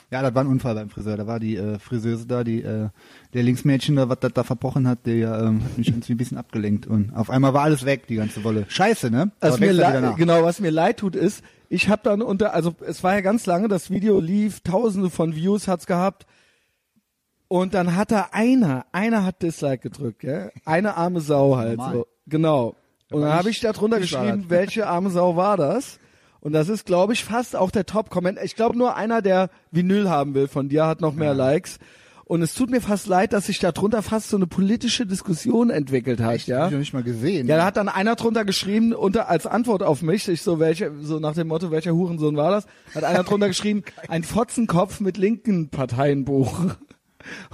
ja, 0.09 0.21
das 0.21 0.33
war 0.35 0.41
ein 0.41 0.47
Unfall 0.47 0.73
beim 0.75 0.89
Friseur. 0.89 1.17
Da 1.17 1.27
war 1.27 1.41
die 1.41 1.57
äh, 1.57 1.79
Friseuse 1.79 2.25
da, 2.27 2.45
die 2.45 2.61
äh, 2.63 2.87
der 3.33 3.43
Linksmädchen 3.43 3.97
da, 3.97 4.07
was 4.07 4.19
das 4.21 4.31
da 4.31 4.43
verbrochen 4.45 4.87
hat, 4.87 5.05
der 5.05 5.37
ähm, 5.37 5.65
hat 5.65 5.77
mich 5.77 5.89
irgendwie 5.89 6.13
ein 6.13 6.17
bisschen 6.17 6.37
abgelenkt 6.37 6.87
und 6.87 7.13
auf 7.13 7.29
einmal 7.29 7.53
war 7.53 7.63
alles 7.63 7.83
weg, 7.83 8.07
die 8.07 8.15
ganze 8.15 8.45
Wolle. 8.45 8.63
Scheiße, 8.69 9.11
ne? 9.11 9.31
Was 9.41 9.59
mir 9.59 9.73
ja 9.73 9.89
leid, 9.99 10.15
genau, 10.15 10.43
was 10.43 10.61
mir 10.61 10.71
leid 10.71 10.95
tut, 10.97 11.17
ist, 11.17 11.43
ich 11.73 11.89
habe 11.89 12.01
dann 12.03 12.21
unter, 12.21 12.53
also 12.53 12.75
es 12.85 13.03
war 13.03 13.13
ja 13.15 13.21
ganz 13.21 13.45
lange, 13.45 13.67
das 13.67 13.89
Video 13.89 14.19
lief, 14.19 14.61
tausende 14.61 15.09
von 15.09 15.35
Views 15.35 15.67
hat's 15.67 15.87
gehabt. 15.87 16.25
Und 17.47 17.73
dann 17.73 17.95
hat 17.95 18.11
da 18.11 18.29
einer, 18.31 18.85
einer 18.91 19.25
hat 19.25 19.41
Dislike 19.41 19.89
gedrückt, 19.89 20.19
gell? 20.19 20.51
Eine 20.65 20.97
arme 20.97 21.21
Sau 21.21 21.55
halt 21.57 21.77
Normal. 21.77 21.93
so. 21.95 22.07
Genau. 22.27 22.75
Und 23.11 23.21
dann 23.21 23.33
habe 23.33 23.49
ich- 23.49 23.59
da 23.59 23.73
drunter 23.73 23.99
geschrieben, 23.99 24.45
welche 24.49 24.87
arme 24.87 25.09
Sau 25.09 25.35
war 25.35 25.57
das? 25.57 25.99
Und 26.39 26.53
das 26.53 26.67
ist, 26.69 26.85
glaube 26.85 27.13
ich, 27.13 27.23
fast 27.23 27.55
auch 27.55 27.71
der 27.71 27.85
Top-Comment. 27.85 28.37
Ich 28.43 28.55
glaube, 28.55 28.77
nur 28.77 28.95
einer, 28.95 29.21
der 29.21 29.49
Vinyl 29.71 30.09
haben 30.09 30.33
will 30.33 30.47
von 30.47 30.67
dir, 30.69 30.85
hat 30.87 30.99
noch 31.01 31.13
mehr 31.13 31.33
Likes. 31.33 31.79
Und 32.25 32.41
es 32.41 32.53
tut 32.53 32.69
mir 32.69 32.79
fast 32.81 33.07
leid, 33.07 33.33
dass 33.33 33.47
sich 33.47 33.59
da 33.59 33.71
drunter 33.73 34.01
fast 34.01 34.29
so 34.29 34.37
eine 34.37 34.47
politische 34.47 35.05
Diskussion 35.05 35.69
entwickelt 35.69 36.21
hat, 36.21 36.35
Echt? 36.35 36.47
ja? 36.47 36.59
Hab 36.61 36.67
ich 36.67 36.71
noch 36.73 36.79
nicht 36.79 36.93
mal 36.93 37.03
gesehen. 37.03 37.47
Ja, 37.47 37.57
da 37.57 37.65
hat 37.65 37.75
dann 37.77 37.89
einer 37.89 38.15
drunter 38.15 38.45
geschrieben, 38.45 38.93
unter 38.93 39.29
als 39.29 39.45
Antwort 39.45 39.83
auf 39.83 40.01
mich, 40.01 40.27
ich 40.29 40.41
so 40.41 40.57
welche, 40.59 40.91
so 41.01 41.19
nach 41.19 41.33
dem 41.33 41.47
Motto, 41.49 41.69
welcher 41.69 41.93
Hurensohn 41.93 42.37
war 42.37 42.51
das? 42.51 42.65
Hat 42.95 43.03
einer 43.03 43.23
drunter 43.23 43.49
geschrieben, 43.49 43.83
ein 44.07 44.23
Fotzenkopf 44.23 44.99
mit 45.01 45.17
linken 45.17 45.69
Parteienbuch. 45.69 46.75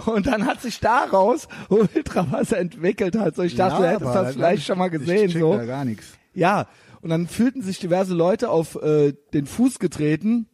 Und 0.05 0.27
dann 0.27 0.45
hat 0.45 0.61
sich 0.61 0.79
daraus 0.79 1.47
ultra 1.69 2.27
was 2.31 2.51
entwickelt 2.51 3.15
halt. 3.17 3.35
So, 3.35 3.43
ich 3.43 3.55
dachte, 3.55 3.81
du 3.83 3.87
hättest 3.89 4.13
das 4.15 4.33
vielleicht 4.33 4.59
ich- 4.59 4.65
schon 4.65 4.77
mal 4.77 4.89
gesehen, 4.89 5.29
so. 5.31 5.53
Da 5.55 5.65
gar 5.65 5.85
nichts. 5.85 6.05
Ja. 6.33 6.67
Und 7.01 7.09
dann 7.09 7.27
fühlten 7.27 7.61
sich 7.61 7.79
diverse 7.79 8.13
Leute 8.13 8.49
auf 8.49 8.75
äh, 8.81 9.13
den 9.33 9.45
Fuß 9.45 9.79
getreten, 9.79 10.47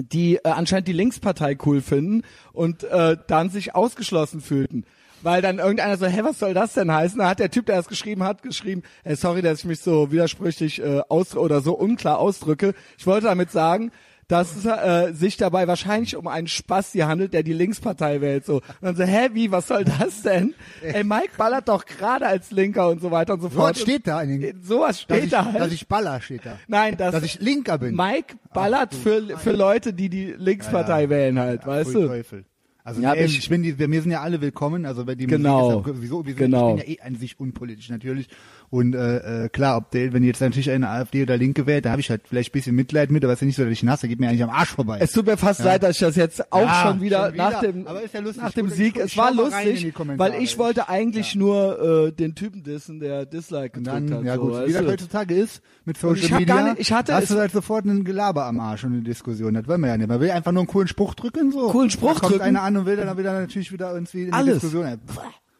die 0.00 0.36
äh, 0.36 0.48
anscheinend 0.48 0.88
die 0.88 0.92
Linkspartei 0.92 1.56
cool 1.64 1.80
finden 1.80 2.22
und 2.52 2.84
äh, 2.84 3.16
dann 3.26 3.50
sich 3.50 3.74
ausgeschlossen 3.74 4.40
fühlten. 4.40 4.84
Weil 5.22 5.42
dann 5.42 5.58
irgendeiner 5.58 5.96
so, 5.96 6.06
hä, 6.06 6.20
was 6.22 6.38
soll 6.38 6.54
das 6.54 6.74
denn 6.74 6.92
heißen? 6.92 7.18
Da 7.18 7.28
hat 7.28 7.38
der 7.38 7.50
Typ, 7.50 7.66
der 7.66 7.76
das 7.76 7.88
geschrieben 7.88 8.22
hat, 8.22 8.42
geschrieben, 8.42 8.82
hey, 9.02 9.16
sorry, 9.16 9.42
dass 9.42 9.60
ich 9.60 9.64
mich 9.64 9.80
so 9.80 10.12
widersprüchlich 10.12 10.80
äh, 10.80 11.00
aus 11.08 11.36
oder 11.36 11.62
so 11.62 11.74
unklar 11.74 12.18
ausdrücke. 12.18 12.74
Ich 12.98 13.06
wollte 13.06 13.26
damit 13.26 13.50
sagen, 13.50 13.90
dass 14.28 14.56
es 14.56 14.64
äh, 14.64 15.12
sich 15.12 15.36
dabei 15.36 15.68
wahrscheinlich 15.68 16.16
um 16.16 16.26
einen 16.26 16.48
Spasti 16.48 16.98
handelt, 17.00 17.32
der 17.32 17.42
die 17.44 17.52
Linkspartei 17.52 18.20
wählt. 18.20 18.44
So. 18.44 18.54
Und 18.56 18.64
dann 18.80 18.96
so, 18.96 19.04
hä, 19.04 19.28
wie, 19.34 19.52
was 19.52 19.68
soll 19.68 19.84
das 19.84 20.22
denn? 20.22 20.54
Ey, 20.82 21.04
Mike 21.04 21.30
ballert 21.38 21.68
doch 21.68 21.84
gerade 21.86 22.26
als 22.26 22.50
Linker 22.50 22.88
und 22.88 23.00
so 23.00 23.10
weiter 23.12 23.34
und 23.34 23.40
so 23.40 23.48
So 23.48 23.54
fort. 23.60 23.76
was 23.76 23.82
steht 23.82 24.06
da 24.06 24.20
in 24.22 24.40
den, 24.40 24.56
Und 24.56 24.64
sowas 24.66 25.00
steht 25.00 25.24
ich, 25.24 25.30
da 25.30 25.44
halt. 25.44 25.60
dass 25.60 25.72
ich 25.72 25.86
baller 25.86 26.20
steht 26.20 26.44
da. 26.44 26.58
Nein, 26.66 26.96
dass, 26.96 27.12
dass 27.12 27.22
ich 27.22 27.40
Linker 27.40 27.78
bin. 27.78 27.94
Mike 27.94 28.34
ballert 28.52 28.94
für, 28.94 29.38
für 29.38 29.52
Leute, 29.52 29.92
die 29.92 30.08
die 30.08 30.34
Linkspartei 30.36 31.08
wählen 31.08 31.38
halt, 31.38 31.64
weißt 31.66 31.90
Pfui 31.92 32.02
du? 32.02 32.08
Teufel. 32.08 32.44
Also 32.82 33.00
Ja, 33.02 33.14
nee, 33.14 33.24
ich- 33.24 33.38
ich 33.38 33.48
bin 33.48 33.64
die, 33.64 33.78
wir, 33.80 33.88
mir 33.88 34.00
sind 34.00 34.12
ja 34.12 34.20
alle 34.22 34.40
willkommen, 34.40 34.86
also 34.86 35.04
bei 35.04 35.16
die 35.16 35.26
Genau. 35.26 35.70
Musik 35.70 35.80
ist 35.80 35.86
ja 35.88 35.94
sowieso, 35.94 36.24
wir 36.26 36.34
sind, 36.34 36.38
Genau. 36.38 36.76
ich 36.76 36.84
bin 36.84 36.94
ja 36.94 36.98
eh 36.98 37.06
an 37.06 37.16
sich 37.16 37.40
unpolitisch 37.40 37.88
natürlich 37.90 38.28
und 38.70 38.94
äh, 38.94 39.44
äh, 39.44 39.48
klar, 39.48 39.76
ob 39.76 39.90
der, 39.90 40.12
wenn 40.12 40.22
jetzt 40.24 40.40
natürlich 40.40 40.70
eine 40.70 40.88
AfD 40.88 41.22
oder 41.22 41.36
Linke 41.36 41.66
wählt, 41.66 41.84
da 41.84 41.90
habe 41.90 42.00
ich 42.00 42.10
halt 42.10 42.22
vielleicht 42.28 42.50
ein 42.50 42.52
bisschen 42.52 42.74
Mitleid 42.76 43.10
mit, 43.10 43.22
aber 43.24 43.32
es 43.32 43.38
ist 43.38 43.42
ja 43.42 43.46
nicht 43.46 43.56
so, 43.56 43.62
dass 43.64 43.72
ich 43.72 43.82
nasse, 43.82 44.08
geht 44.08 44.18
mir 44.20 44.28
eigentlich 44.28 44.42
am 44.42 44.50
Arsch 44.50 44.70
vorbei. 44.70 44.98
Es 45.00 45.12
tut 45.12 45.26
mir 45.26 45.36
fast 45.36 45.62
leid, 45.64 45.82
dass 45.82 45.92
ich 45.96 46.00
das 46.00 46.16
jetzt 46.16 46.52
auch 46.52 46.60
Ja, 46.62 46.82
schon 46.88 47.00
wieder, 47.00 47.24
schon 47.26 47.34
wieder. 47.34 47.50
nach 47.50 47.60
dem, 47.60 47.84
ja 47.86 48.20
nach 48.42 48.52
dem 48.52 48.68
Sieg, 48.70 48.96
es 48.98 49.16
war 49.16 49.32
lustig, 49.32 49.94
weil 50.16 50.34
ich 50.42 50.58
wollte 50.58 50.88
eigentlich 50.88 51.34
nur 51.34 52.06
äh, 52.08 52.12
den 52.12 52.34
Typen 52.34 52.62
dissen, 52.62 53.00
der 53.00 53.26
Dislike 53.26 53.78
und 53.78 53.84
gedrückt 53.84 54.10
dann, 54.10 54.18
hat. 54.18 54.24
ja 54.24 54.34
so, 54.36 54.40
gut, 54.42 54.66
wie 54.68 54.72
das 54.72 54.86
heutzutage 54.86 55.34
ist, 55.34 55.62
mit 55.84 56.02
Und 56.02 56.18
Social 56.18 56.38
Media, 56.40 56.62
nicht- 56.62 56.80
ich 56.80 56.92
hatte 56.92 57.14
hast 57.14 57.30
du 57.30 57.36
halt 57.38 57.52
sofort 57.52 57.84
einen 57.84 58.04
Gelaber 58.04 58.46
am 58.46 58.60
Arsch 58.60 58.84
und 58.84 58.92
eine 58.94 59.02
Diskussion. 59.02 59.54
Das 59.54 59.68
wollen 59.68 59.80
wir 59.80 59.88
ja 59.88 59.96
nicht. 59.96 60.08
Man 60.08 60.20
will 60.20 60.30
einfach 60.30 60.52
nur 60.52 60.62
einen 60.62 60.68
coolen 60.68 60.88
Spruch 60.88 61.14
drücken, 61.14 61.52
so. 61.52 61.68
Coolen 61.70 61.90
Spruch 61.90 62.14
da 62.14 62.20
kommt 62.20 62.32
drücken. 62.32 62.42
einer 62.44 62.62
an 62.62 62.76
und 62.76 62.86
will 62.86 62.96
dann 62.96 63.16
wieder 63.16 63.32
natürlich 63.38 63.70
wieder 63.72 63.92
irgendwie 63.94 64.20
in 64.22 64.26
die 64.26 64.32
Alles. 64.32 64.54
Diskussion. 64.60 64.98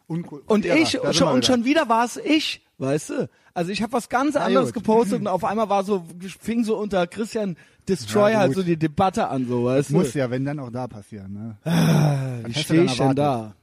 Uncool. 0.07 0.41
Und 0.47 0.65
Ja, 0.65 0.75
ich, 0.75 0.97
schon, 1.11 1.27
und 1.27 1.45
schon 1.45 1.65
wieder 1.65 1.89
war 1.89 2.05
es 2.05 2.17
ich, 2.17 2.63
weißt 2.77 3.09
du? 3.11 3.29
Also 3.53 3.71
ich 3.71 3.81
habe 3.81 3.93
was 3.93 4.09
ganz 4.09 4.35
anderes 4.35 4.73
gepostet 4.73 5.19
und 5.19 5.27
auf 5.27 5.43
einmal 5.43 5.69
war 5.69 5.83
so, 5.83 6.05
fing 6.39 6.63
so 6.63 6.77
unter 6.77 7.07
Christian 7.07 7.57
Destroyer 7.87 8.31
Ja, 8.31 8.39
halt 8.39 8.53
so 8.53 8.63
die 8.63 8.77
Debatte 8.77 9.27
an, 9.29 9.47
so, 9.47 9.65
weißt 9.65 9.91
Muss 9.91 10.11
du? 10.11 10.19
ja, 10.19 10.29
wenn 10.29 10.45
dann 10.45 10.59
auch 10.59 10.69
da 10.69 10.87
passieren, 10.87 11.33
ne? 11.33 11.57
Wie 11.63 12.49
hast 12.49 12.55
du 12.57 12.63
stehe 12.63 12.83
ich 12.83 12.97
denn 12.97 13.15
da? 13.15 13.55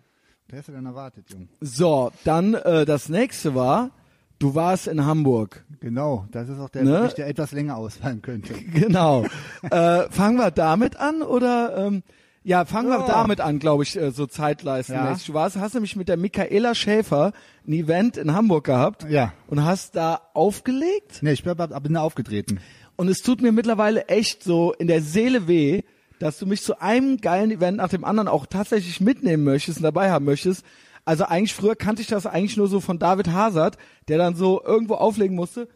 Was 0.49 0.59
hast 0.59 0.69
du 0.69 0.73
denn 0.73 0.87
erwartet, 0.87 1.27
Junge? 1.31 1.49
So, 1.61 2.11
dann 2.25 2.55
äh, 2.55 2.85
das 2.85 3.09
nächste 3.09 3.55
war, 3.55 3.91
du 4.39 4.55
warst 4.55 4.87
in 4.89 5.05
Hamburg. 5.05 5.65
Genau, 5.81 6.27
das 6.31 6.49
ist 6.49 6.59
auch 6.59 6.71
der 6.71 6.85
Ne? 6.85 7.11
Der 7.17 7.27
etwas 7.29 7.53
länger 7.53 7.77
ausfallen 7.77 8.23
könnte. 8.23 8.55
Genau. 8.73 9.25
äh, 9.71 10.09
fangen 10.11 10.39
wir 10.39 10.51
damit 10.51 10.97
an 10.97 11.23
oder 11.23 11.87
ähm, 11.87 12.03
ja, 12.45 12.65
fangen 12.67 12.89
wir 12.91 13.01
Ja. 13.01 13.07
damit 13.07 13.41
an, 13.41 13.59
glaube 13.59 13.83
ich, 13.83 13.97
äh, 13.97 14.11
so 14.13 14.27
zeitleistenmäßig. 14.27 15.27
Ja. 15.27 15.33
Du 15.33 15.35
warst, 15.35 15.57
hast 15.57 15.75
nämlich 15.75 15.97
mit 15.97 16.09
der 16.09 16.17
Michaela 16.17 16.75
Schäfer 16.75 17.33
ein 17.67 17.73
Event 17.73 18.17
in 18.17 18.35
Hamburg 18.35 18.65
gehabt 18.65 19.07
Ja. 19.11 19.33
und 19.49 19.65
hast 19.65 19.97
da 19.97 20.21
aufgelegt. 20.35 21.23
Ne, 21.23 21.33
ich 21.33 21.43
bin 21.43 21.57
da 21.57 22.01
aufgetreten. 22.01 22.61
Und 22.97 23.09
es 23.09 23.23
tut 23.23 23.43
mir 23.43 23.51
mittlerweile 23.51 24.07
echt 24.09 24.45
so 24.45 24.73
in 24.75 24.87
der 24.87 25.01
Seele 25.03 25.49
weh, 25.49 25.83
dass 26.21 26.39
du 26.39 26.47
mich 26.47 26.63
zu 26.63 26.81
einem 26.81 27.17
geilen 27.19 27.51
Event 27.51 27.79
nach 27.79 27.89
dem 27.89 28.05
anderen 28.05 28.29
auch 28.29 28.47
tatsächlich 28.47 29.01
mitnehmen 29.01 29.43
möchtest 29.43 29.79
und 29.79 29.83
dabei 29.83 30.11
haben 30.13 30.25
möchtest. 30.25 30.65
Also 31.05 31.25
eigentlich 31.25 31.55
früher 31.55 31.75
kannte 31.77 32.03
ich 32.03 32.09
das 32.09 32.25
eigentlich 32.27 32.57
nur 32.57 32.69
so 32.69 32.81
von 32.81 32.99
David 32.99 33.29
Hazard, 33.33 33.77
der 34.09 34.19
dann 34.19 34.37
so 34.37 34.63
irgendwo 34.65 34.95
auflegen 34.95 35.35
musste, 35.37 35.69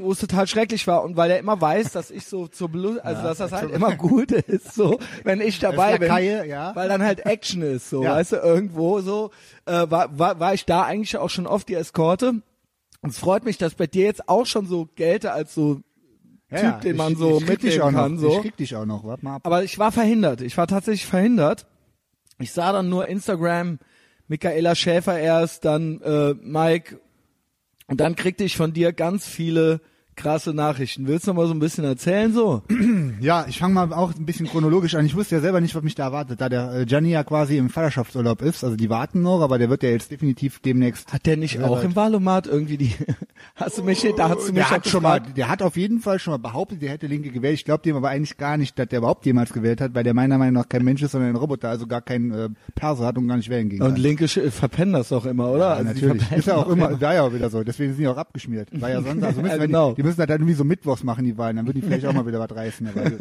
wo 0.00 0.12
es 0.12 0.18
total 0.18 0.46
schrecklich 0.46 0.86
war 0.86 1.02
und 1.02 1.16
weil 1.16 1.30
er 1.30 1.38
immer 1.38 1.60
weiß, 1.60 1.92
dass 1.92 2.10
ich 2.10 2.26
so 2.26 2.46
zur 2.46 2.68
Belu 2.68 2.98
also 3.00 3.22
dass 3.22 3.38
das 3.38 3.52
halt 3.52 3.70
immer 3.70 3.96
gut 3.96 4.30
ist, 4.32 4.74
so 4.74 4.98
wenn 5.24 5.40
ich 5.40 5.58
dabei 5.60 5.96
bin, 5.98 6.08
Lakaie, 6.08 6.46
ja. 6.46 6.74
weil 6.76 6.88
dann 6.88 7.02
halt 7.02 7.24
Action 7.24 7.62
ist, 7.62 7.88
so 7.88 8.02
Ja. 8.02 8.16
weißt 8.16 8.32
du 8.32 8.36
irgendwo 8.36 9.00
so 9.00 9.30
äh, 9.66 9.86
war, 9.90 10.18
war 10.18 10.38
war 10.40 10.52
ich 10.54 10.66
da 10.66 10.82
eigentlich 10.82 11.16
auch 11.16 11.30
schon 11.30 11.46
oft 11.46 11.68
die 11.68 11.74
Eskorte. 11.74 12.42
Und 13.00 13.10
es 13.10 13.18
freut 13.18 13.44
mich, 13.44 13.58
dass 13.58 13.74
bei 13.74 13.86
dir 13.88 14.04
jetzt 14.04 14.28
auch 14.28 14.46
schon 14.46 14.66
so 14.66 14.88
gelte 14.94 15.32
als 15.32 15.54
so 15.54 15.80
Typ, 16.54 16.82
den 16.82 16.96
man 16.96 17.16
so 17.16 17.38
ich 17.38 17.48
mitnehmen 17.48 17.80
auch 17.80 17.90
noch. 17.90 17.98
kann, 18.02 18.18
so. 18.18 18.28
Ich 18.36 18.42
krieg 18.42 18.56
dich 18.58 18.76
auch 18.76 18.84
noch, 18.84 19.04
warte 19.04 19.24
mal 19.24 19.36
ab. 19.36 19.42
Aber 19.44 19.64
ich 19.64 19.78
war 19.78 19.90
verhindert. 19.90 20.42
Ich 20.42 20.56
war 20.58 20.66
tatsächlich 20.66 21.06
verhindert. 21.06 21.66
Ich 22.38 22.52
sah 22.52 22.72
dann 22.72 22.90
nur 22.90 23.08
Instagram, 23.08 23.78
Michaela 24.28 24.74
Schäfer 24.74 25.18
erst, 25.18 25.64
dann 25.64 26.00
äh, 26.02 26.34
Mike 26.34 27.00
und 27.92 27.98
dann 27.98 28.16
kriegte 28.16 28.42
ich 28.42 28.56
von 28.56 28.72
dir 28.72 28.94
ganz 28.94 29.28
viele 29.28 29.82
krasse 30.16 30.52
Nachrichten. 30.54 31.06
Willst 31.06 31.26
du 31.26 31.30
noch 31.30 31.36
mal 31.36 31.46
so 31.46 31.54
ein 31.54 31.58
bisschen 31.58 31.84
erzählen 31.84 32.32
so? 32.32 32.62
Ja, 33.20 33.46
ich 33.48 33.58
fange 33.58 33.74
mal 33.74 33.92
auch 33.92 34.12
ein 34.14 34.26
bisschen 34.26 34.46
chronologisch 34.46 34.94
an. 34.96 35.06
Ich 35.06 35.14
wusste 35.14 35.36
ja 35.36 35.40
selber 35.40 35.60
nicht, 35.60 35.74
was 35.76 35.82
mich 35.82 35.94
da 35.94 36.04
erwartet, 36.04 36.40
da 36.40 36.48
der 36.48 36.72
äh, 36.74 36.86
Gianni 36.86 37.10
ja 37.10 37.22
quasi 37.22 37.56
im 37.56 37.70
Vaterschaftsurlaub 37.70 38.42
ist. 38.42 38.64
Also 38.64 38.74
die 38.76 38.90
warten 38.90 39.22
noch, 39.22 39.42
aber 39.42 39.58
der 39.58 39.70
wird 39.70 39.82
ja 39.84 39.90
jetzt 39.90 40.10
definitiv 40.10 40.58
demnächst. 40.60 41.12
Hat 41.12 41.26
der 41.26 41.36
nicht 41.36 41.62
auch 41.62 41.76
weit. 41.78 41.84
im 41.84 41.94
Wahlomat 41.96 42.46
irgendwie 42.48 42.76
die 42.78 42.92
Hast 43.54 43.78
du 43.78 43.84
mich 43.84 44.04
da 44.16 44.28
hast 44.30 44.48
du 44.48 44.52
mich 44.52 44.54
der 44.54 44.70
hat 44.70 44.88
schon 44.88 45.02
mal, 45.02 45.20
der 45.20 45.48
hat 45.48 45.62
auf 45.62 45.76
jeden 45.76 46.00
Fall 46.00 46.18
schon 46.18 46.32
mal 46.32 46.38
behauptet, 46.38 46.82
der 46.82 46.90
hätte 46.90 47.06
Linke 47.06 47.30
gewählt. 47.30 47.54
Ich 47.54 47.64
glaube 47.64 47.82
dem 47.82 47.94
aber 47.96 48.08
eigentlich 48.08 48.36
gar 48.36 48.56
nicht, 48.56 48.78
dass 48.78 48.88
der 48.88 48.98
überhaupt 48.98 49.24
jemals 49.26 49.52
gewählt 49.52 49.80
hat, 49.80 49.94
weil 49.94 50.04
der 50.04 50.14
meiner 50.14 50.38
Meinung 50.38 50.54
nach 50.54 50.68
kein 50.68 50.84
Mensch 50.84 51.02
ist, 51.02 51.12
sondern 51.12 51.30
ein 51.30 51.36
Roboter, 51.36 51.68
also 51.68 51.86
gar 51.86 52.00
kein 52.02 52.32
äh, 52.32 52.48
Perso 52.74 53.04
hat 53.04 53.18
und 53.18 53.28
gar 53.28 53.36
nicht 53.36 53.50
wählen 53.50 53.68
gegen. 53.68 53.82
Und 53.82 53.98
Linke 53.98 54.26
verpennen 54.28 54.94
das 54.94 55.10
doch 55.10 55.26
immer, 55.26 55.50
oder? 55.50 55.58
Ja, 55.60 55.72
Also 55.74 55.92
natürlich. 55.92 56.32
Ist 56.32 56.46
ja 56.48 56.56
auch 56.56 56.68
immer, 56.68 57.00
war 57.00 57.14
ja 57.14 57.22
auch 57.22 57.32
wieder 57.32 57.50
so. 57.50 57.62
Deswegen 57.62 57.92
sind 57.92 58.00
die 58.02 58.08
auch 58.08 58.16
abgeschmiert. 58.16 58.68
War 58.80 58.90
ja 58.90 59.02
sonst, 59.02 59.22
also 59.22 59.40
müssen 59.42 59.56
Ja, 59.60 59.66
genau. 59.66 59.90
die, 59.90 60.01
die 60.01 60.01
müssen 60.04 60.18
halt 60.18 60.30
dann 60.30 60.38
irgendwie 60.38 60.54
so 60.54 60.64
mittwochs 60.64 61.02
machen, 61.04 61.24
die 61.24 61.36
Wahlen. 61.38 61.56
Dann 61.56 61.66
würden 61.66 61.80
die 61.80 61.86
vielleicht 61.86 62.06
auch 62.06 62.12
mal 62.12 62.26
wieder 62.26 62.40
was 62.40 62.54
reißen. 62.54 62.88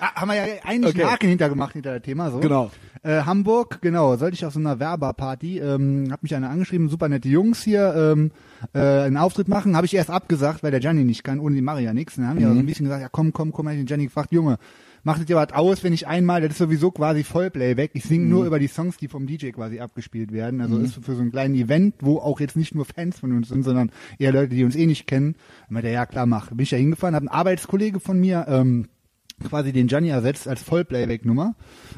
Ah, 0.00 0.14
haben 0.22 0.28
wir 0.28 0.34
ja 0.36 0.44
eigentlich 0.64 0.94
Okay. 0.94 1.02
einen 1.02 1.12
Haken 1.12 1.28
hintergemacht 1.28 1.72
hinter 1.74 1.90
der 1.90 2.02
Thema, 2.02 2.30
so. 2.30 2.40
Genau. 2.40 2.70
Äh, 3.02 3.22
Hamburg, 3.22 3.80
genau, 3.82 4.16
sollte 4.16 4.34
ich 4.34 4.44
auf 4.44 4.52
so 4.54 4.58
einer 4.58 4.78
Werberparty, 4.80 5.58
ähm, 5.58 6.08
hat 6.10 6.22
mich 6.22 6.34
einer 6.34 6.48
angeschrieben, 6.50 6.88
super 6.88 7.08
nette 7.08 7.28
Jungs 7.28 7.62
hier, 7.62 7.94
ähm, 7.94 8.30
äh, 8.72 8.78
einen 8.80 9.16
Auftritt 9.18 9.48
machen, 9.48 9.76
habe 9.76 9.86
ich 9.86 9.94
erst 9.94 10.10
abgesagt, 10.10 10.62
weil 10.62 10.70
der 10.70 10.80
Gianni 10.80 11.04
nicht 11.04 11.22
kann, 11.22 11.38
ohne 11.38 11.54
die 11.54 11.62
ja 11.82 11.92
nichts. 11.92 12.16
Dann 12.16 12.28
haben 12.28 12.38
die 12.38 12.44
aber 12.44 12.54
so 12.54 12.60
ein 12.60 12.66
bisschen 12.66 12.84
gesagt, 12.86 13.02
ja 13.02 13.08
komm, 13.10 13.32
komm, 13.32 13.52
komm, 13.52 13.68
ich 13.68 13.76
den 13.76 13.86
Gianni 13.86 14.04
gefragt, 14.04 14.32
Junge, 14.32 14.58
machtet 15.02 15.30
ihr 15.30 15.36
was 15.36 15.52
aus, 15.52 15.82
wenn 15.84 15.92
ich 15.92 16.06
einmal, 16.06 16.40
das 16.40 16.52
ist 16.52 16.58
sowieso 16.58 16.90
quasi 16.90 17.24
Vollplayback, 17.24 17.90
ich 17.94 18.04
singe 18.04 18.26
nur 18.26 18.46
über 18.46 18.58
die 18.58 18.66
Songs, 18.66 18.96
die 18.96 19.08
vom 19.08 19.26
DJ 19.26 19.50
quasi 19.50 19.80
abgespielt 19.80 20.32
werden, 20.32 20.60
also 20.60 20.78
ist 20.78 21.04
für 21.04 21.14
so 21.14 21.20
einen 21.20 21.32
kleinen 21.32 21.54
Event, 21.54 21.94
wo 22.00 22.18
auch 22.18 22.40
jetzt 22.40 22.56
nicht 22.56 22.74
nur 22.74 22.84
Fans 22.84 23.18
von 23.18 23.32
uns 23.32 23.48
sind, 23.48 23.62
sondern 23.62 23.90
eher 24.18 24.32
Leute, 24.32 24.54
die 24.54 24.64
uns 24.64 24.76
eh 24.76 24.86
nicht 24.86 25.06
kennen. 25.06 25.34
Dann 25.66 25.74
meinte 25.74 25.88
er, 25.88 25.94
ja 25.94 26.06
klar, 26.06 26.26
mach. 26.26 26.48
Bin 26.48 26.60
ich 26.60 26.70
da 26.70 26.76
hingefahren, 26.76 27.14
habe 27.14 27.28
einen 27.28 27.36
Arbeitskollege 27.36 28.00
von 28.00 28.18
mir, 28.18 28.46
ähm, 28.48 28.86
quasi 29.48 29.72
den 29.72 29.86
Gianni 29.86 30.08
ersetzt 30.08 30.48
als 30.48 30.62
Vollplayback-Nummer. 30.62 31.54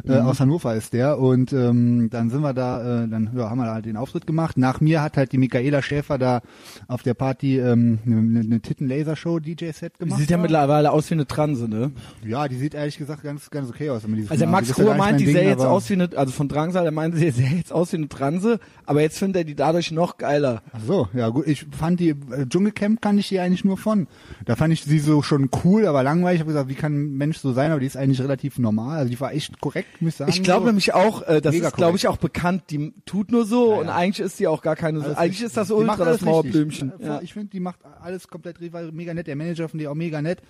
Äh, 0.06 0.18
aus 0.18 0.40
Hannover 0.40 0.74
ist 0.74 0.92
der. 0.92 1.18
Und 1.18 1.52
ähm, 1.52 2.08
dann 2.10 2.30
sind 2.30 2.42
wir 2.42 2.54
da, 2.54 3.04
äh, 3.04 3.08
dann 3.08 3.30
ja, 3.36 3.50
haben 3.50 3.58
wir 3.58 3.66
da 3.66 3.74
halt 3.74 3.86
den 3.86 3.96
Auftritt 3.96 4.26
gemacht. 4.26 4.56
Nach 4.56 4.80
mir 4.80 5.02
hat 5.02 5.16
halt 5.16 5.32
die 5.32 5.38
Michaela 5.38 5.82
Schäfer 5.82 6.18
da 6.18 6.42
auf 6.88 7.02
der 7.02 7.14
Party 7.14 7.58
ähm, 7.58 7.98
eine, 8.06 8.40
eine 8.40 8.60
Titten-Laser-Show-DJ-Set 8.60 9.98
gemacht. 9.98 10.20
Sieht 10.20 10.30
ja 10.30 10.38
mittlerweile 10.38 10.92
aus 10.92 11.10
wie 11.10 11.14
eine 11.14 11.26
Transe, 11.26 11.68
ne? 11.68 11.92
ja, 12.24 12.48
die 12.48 12.56
sieht 12.56 12.74
ehrlich 12.74 12.98
gesagt 12.98 13.22
ganz, 13.22 13.50
ganz 13.50 13.68
okay 13.68 13.90
aus. 13.90 14.04
Wenn 14.04 14.12
man 14.12 14.20
die 14.20 14.28
Also 14.28 14.44
der 14.44 14.48
Filme 14.48 14.52
Max 14.52 14.74
gar 14.74 14.96
meint, 14.96 15.20
die 15.20 15.26
sähe 15.26 15.48
jetzt 15.48 15.64
aus 15.64 15.88
wie 15.90 15.94
eine, 15.94 16.08
also 16.16 16.32
von 16.32 16.48
Drangsal, 16.48 16.82
der 16.82 16.92
meinte, 16.92 17.18
sie 17.18 17.30
sähe 17.30 17.56
jetzt 17.56 17.72
aus 17.72 17.92
wie 17.92 17.96
eine 17.96 18.08
Transe, 18.08 18.58
aber 18.86 19.00
jetzt 19.02 19.18
findet 19.18 19.36
er 19.36 19.44
die 19.44 19.54
dadurch 19.54 19.90
noch 19.90 20.16
geiler. 20.18 20.62
Ach 20.72 20.80
so, 20.86 21.08
ja 21.14 21.28
gut. 21.28 21.46
Ich 21.46 21.66
fand 21.70 22.00
die 22.00 22.10
äh, 22.10 22.46
Dschungelcamp 22.48 23.00
kann 23.00 23.18
ich 23.18 23.28
die 23.28 23.40
eigentlich 23.40 23.64
nur 23.64 23.76
von. 23.76 24.06
Da 24.44 24.56
fand 24.56 24.72
ich 24.72 24.84
sie 24.84 24.98
so 24.98 25.22
schon 25.22 25.50
cool, 25.64 25.86
aber 25.86 26.02
langweilig. 26.02 26.36
Ich 26.36 26.40
habe 26.40 26.52
gesagt, 26.52 26.68
wie 26.68 26.74
kann 26.74 26.92
ein 26.94 27.16
Mensch 27.32 27.38
so 27.38 27.52
sein? 27.52 27.70
Aber 27.70 27.80
die 27.80 27.86
ist 27.86 27.96
eigentlich 27.96 28.20
relativ 28.20 28.58
normal. 28.58 28.98
Also 28.98 29.10
die 29.10 29.20
war 29.20 29.32
echt 29.32 29.60
korrekt, 29.60 30.00
muss 30.00 30.10
ich 30.10 30.16
sagen. 30.16 30.30
Ich 30.30 30.42
glaube 30.42 30.60
so. 30.60 30.66
nämlich 30.66 30.94
auch, 30.94 31.22
äh, 31.22 31.40
das 31.40 31.54
Mega 31.54 31.68
ist, 31.68 31.76
glaube 31.76 31.96
ich, 31.96 32.06
auch 32.08 32.18
bekannt, 32.18 32.64
die 32.70 32.92
tut 33.06 33.32
nur 33.32 33.44
so 33.46 33.72
Ja, 33.72 33.80
und 33.80 33.88
eigentlich 33.88 34.20
ist 34.20 34.38
die 34.38 34.46
auch 34.46 34.62
gar 34.62 34.76
keine, 34.76 35.02
Alles 35.02 35.16
eigentlich 35.16 35.42
ist 35.42 35.56
das 35.56 35.70
macht 35.70 35.78
ultra 35.78 36.04
das. 36.04 36.20
Mauerblümchen. 36.20 36.92
Ja. 36.98 37.20
Ich 37.22 37.32
finde, 37.32 37.48
die 37.48 37.60
macht 37.60 37.80
alles 38.02 38.28
komplett 38.28 38.60
war 38.72 38.82
mega 38.92 39.14
nett. 39.14 39.26
Der 39.26 39.36
Manager 39.36 39.68
von 39.68 39.78
die 39.78 39.88
auch 39.88 39.94
mega 39.94 40.20
nett. 40.20 40.42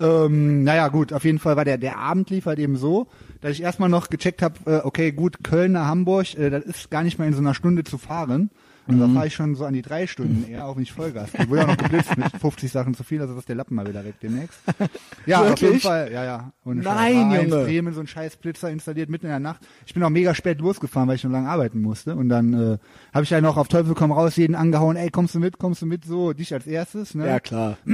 Ähm, 0.00 0.64
naja, 0.64 0.88
gut, 0.88 1.12
auf 1.12 1.24
jeden 1.24 1.38
Fall 1.38 1.56
war 1.56 1.64
der, 1.64 1.78
der 1.78 1.98
Abend 1.98 2.30
lief 2.30 2.46
halt 2.46 2.58
eben 2.58 2.76
so, 2.76 3.08
dass 3.40 3.52
ich 3.52 3.62
erstmal 3.62 3.88
noch 3.88 4.08
gecheckt 4.08 4.42
habe, 4.42 4.54
äh, 4.66 4.80
okay, 4.84 5.12
gut, 5.12 5.42
Köln 5.42 5.72
nach 5.72 5.86
Hamburg, 5.86 6.34
äh, 6.38 6.50
das 6.50 6.64
ist 6.64 6.90
gar 6.90 7.02
nicht 7.02 7.18
mal 7.18 7.26
in 7.26 7.34
so 7.34 7.40
einer 7.40 7.54
Stunde 7.54 7.84
zu 7.84 7.98
fahren. 7.98 8.50
Und 8.88 8.96
Mhm. 8.96 9.00
da 9.00 9.08
fahre 9.08 9.26
ich 9.26 9.34
schon 9.34 9.54
so 9.54 9.64
an 9.66 9.74
die 9.74 9.82
drei 9.82 10.06
Stunden 10.06 10.50
eher, 10.50 10.64
auch 10.66 10.74
wenn 10.76 10.82
ich 10.82 10.92
Vollgas. 10.92 11.28
Ich 11.38 11.48
wurde 11.48 11.62
auch 11.62 11.66
noch 11.68 11.76
geblitzt 11.76 12.16
mit 12.16 12.26
50 12.40 12.72
Sachen 12.72 12.94
zu 12.94 13.04
viel, 13.04 13.20
also 13.20 13.36
ist 13.38 13.48
der 13.48 13.54
Lappen 13.56 13.74
mal 13.76 13.86
wieder 13.86 14.04
weg 14.04 14.14
demnächst. 14.22 14.58
Ja, 15.26 15.42
auf 15.42 15.60
jeden? 15.60 15.78
Fall, 15.80 16.10
ja, 16.10 16.24
ja. 16.24 16.52
Ohne 16.64 16.82
Scheiß. 16.82 16.94
Nein, 16.94 17.30
in 17.32 17.50
Junge. 17.50 17.64
Bremen 17.64 17.92
so 17.92 18.00
ein 18.00 18.06
scheiß 18.06 18.36
Blitzer 18.38 18.70
installiert 18.70 19.10
mitten 19.10 19.26
in 19.26 19.30
der 19.30 19.40
Nacht. 19.40 19.60
Ich 19.84 19.92
bin 19.92 20.02
auch 20.02 20.08
mega 20.08 20.34
spät 20.34 20.58
losgefahren, 20.58 21.06
weil 21.06 21.16
ich 21.16 21.24
noch 21.24 21.30
lange 21.30 21.50
arbeiten 21.50 21.82
musste. 21.82 22.16
Und 22.16 22.30
dann 22.30 22.54
äh, 22.54 22.78
habe 23.12 23.24
ich 23.24 23.30
ja 23.30 23.40
noch 23.42 23.58
auf 23.58 23.68
Teufel 23.68 23.94
komm 23.94 24.10
raus 24.10 24.36
jeden 24.36 24.54
angehauen, 24.54 24.96
ey, 24.96 25.10
kommst 25.10 25.34
du 25.34 25.38
mit, 25.38 25.58
kommst 25.58 25.82
du 25.82 25.86
mit, 25.86 26.06
so, 26.06 26.32
dich 26.32 26.54
als 26.54 26.66
erstes. 26.66 27.14
Ne? 27.14 27.26
ja, 27.26 27.40
klar. 27.40 27.76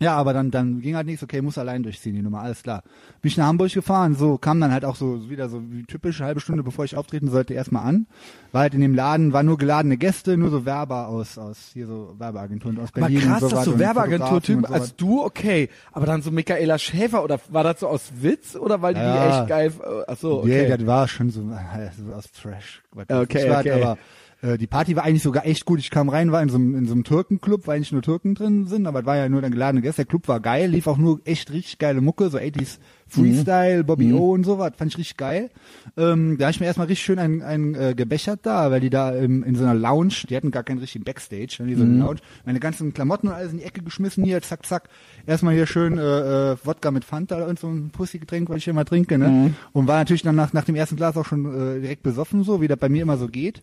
Ja, 0.00 0.14
aber 0.16 0.32
dann, 0.32 0.50
dann 0.52 0.80
ging 0.80 0.94
halt 0.94 1.06
nichts, 1.06 1.22
okay, 1.22 1.42
muss 1.42 1.58
allein 1.58 1.82
durchziehen, 1.82 2.14
die 2.14 2.22
Nummer, 2.22 2.40
alles 2.40 2.62
klar. 2.62 2.82
Bin 3.20 3.30
ich 3.30 3.36
nach 3.36 3.46
Hamburg 3.46 3.72
gefahren, 3.72 4.14
so 4.14 4.38
kam 4.38 4.60
dann 4.60 4.70
halt 4.72 4.84
auch 4.84 4.94
so 4.94 5.28
wieder 5.28 5.48
so 5.48 5.60
wie 5.70 5.82
typisch, 5.84 6.20
halbe 6.20 6.40
Stunde 6.40 6.62
bevor 6.62 6.84
ich 6.84 6.96
auftreten 6.96 7.28
sollte, 7.28 7.54
erstmal 7.54 7.84
an. 7.84 8.06
War 8.52 8.62
halt 8.62 8.74
in 8.74 8.80
dem 8.80 8.94
Laden, 8.94 9.32
war 9.32 9.42
nur 9.42 9.58
geladene 9.58 9.96
Gäste, 9.96 10.36
nur 10.36 10.50
so 10.50 10.64
Werber 10.64 11.08
aus, 11.08 11.36
aus 11.36 11.70
hier 11.72 11.86
so 11.86 12.14
Werbeagenturen 12.18 12.78
aus 12.78 12.90
Aber 12.92 13.00
Berlin. 13.08 13.20
krass, 13.20 13.42
und 13.42 13.48
so 13.50 13.56
dass 13.56 13.64
so 13.64 13.72
Fotografen 13.72 14.56
und 14.56 14.66
als 14.70 14.94
du, 14.96 15.22
okay, 15.24 15.68
aber 15.92 16.06
dann 16.06 16.22
so 16.22 16.30
Michaela 16.30 16.78
Schäfer 16.78 17.24
oder 17.24 17.40
war 17.50 17.64
das 17.64 17.80
so 17.80 17.88
aus 17.88 18.12
Witz 18.20 18.54
oder 18.54 18.80
weil 18.80 18.94
die 18.94 19.00
Ja. 19.00 19.24
die 19.24 19.38
echt 19.40 19.48
geil, 19.48 19.72
ach 20.06 20.16
so, 20.16 20.44
Nee, 20.44 20.62
okay. 20.62 20.76
das 20.76 20.86
war 20.86 21.08
schon 21.08 21.30
so, 21.30 21.40
äh, 21.40 21.90
so 22.08 22.12
aus 22.14 22.30
Trash. 22.30 22.82
Okay, 22.94 23.50
halt 23.50 23.66
okay. 23.66 23.82
aber, 23.82 23.98
Äh, 24.40 24.58
die 24.58 24.66
Party 24.66 24.94
war 24.94 25.04
eigentlich 25.04 25.22
sogar 25.22 25.46
echt 25.46 25.64
gut. 25.64 25.80
Ich 25.80 25.90
kam 25.90 26.08
rein, 26.08 26.30
war 26.32 26.42
in 26.42 26.48
so 26.48 26.56
einem, 26.56 26.76
in 26.76 26.86
so 26.86 26.92
einem 26.92 27.04
Türkenclub, 27.04 27.66
weil 27.66 27.76
eigentlich 27.76 27.92
nur 27.92 28.02
Türken 28.02 28.34
drin 28.34 28.66
sind, 28.66 28.86
aber 28.86 29.00
es 29.00 29.06
war 29.06 29.16
ja 29.16 29.28
nur 29.28 29.42
dann 29.42 29.52
geladene 29.52 29.82
Gäste. 29.82 30.02
Der 30.02 30.06
Club 30.06 30.28
war 30.28 30.40
geil, 30.40 30.70
lief 30.70 30.86
auch 30.86 30.98
nur 30.98 31.20
echt 31.24 31.52
richtig 31.52 31.78
geile 31.78 32.00
Mucke, 32.00 32.30
so 32.30 32.38
80s 32.38 32.78
Freestyle, 33.08 33.84
Bobby 33.84 34.12
O 34.12 34.32
und 34.32 34.44
sowas, 34.44 34.72
fand 34.76 34.92
ich 34.92 34.98
richtig 34.98 35.16
geil. 35.16 35.50
Ähm, 35.96 36.36
da 36.38 36.44
habe 36.44 36.50
ich 36.50 36.60
mir 36.60 36.66
erstmal 36.66 36.88
richtig 36.88 37.04
schön 37.04 37.18
ein, 37.18 37.42
ein 37.42 37.74
äh, 37.74 37.94
gebechert 37.96 38.40
da, 38.42 38.70
weil 38.70 38.80
die 38.80 38.90
da 38.90 39.10
im, 39.10 39.42
in 39.42 39.54
so 39.56 39.64
einer 39.64 39.74
Lounge, 39.74 40.26
die 40.28 40.36
hatten 40.36 40.50
gar 40.50 40.62
keinen 40.62 40.78
richtigen 40.78 41.04
Backstage, 41.04 41.56
ne, 41.60 41.68
die 41.68 41.74
so 41.74 41.84
eine 41.84 41.98
Lounge, 41.98 42.20
meine 42.44 42.60
ganzen 42.60 42.92
Klamotten 42.92 43.28
und 43.28 43.34
alles 43.34 43.52
in 43.52 43.58
die 43.58 43.64
Ecke 43.64 43.82
geschmissen 43.82 44.24
hier, 44.24 44.42
zack, 44.42 44.66
zack. 44.66 44.90
Erstmal 45.26 45.54
hier 45.54 45.66
schön 45.66 45.96
äh, 45.96 46.52
äh, 46.52 46.56
Wodka 46.62 46.90
mit 46.90 47.04
Fanta 47.04 47.46
und 47.46 47.58
so 47.58 47.68
ein 47.68 47.90
Pussygetränk, 47.90 48.50
was 48.50 48.58
ich 48.58 48.68
immer 48.68 48.84
trinke, 48.84 49.16
ne? 49.18 49.54
Und 49.72 49.86
war 49.86 49.98
natürlich 49.98 50.22
dann 50.22 50.36
nach, 50.36 50.52
nach 50.52 50.64
dem 50.64 50.74
ersten 50.74 50.96
Glas 50.96 51.16
auch 51.16 51.24
schon 51.26 51.46
äh, 51.46 51.80
direkt 51.80 52.02
besoffen, 52.02 52.44
so 52.44 52.60
wie 52.60 52.68
das 52.68 52.78
bei 52.78 52.90
mir 52.90 53.02
immer 53.02 53.16
so 53.16 53.28
geht. 53.28 53.62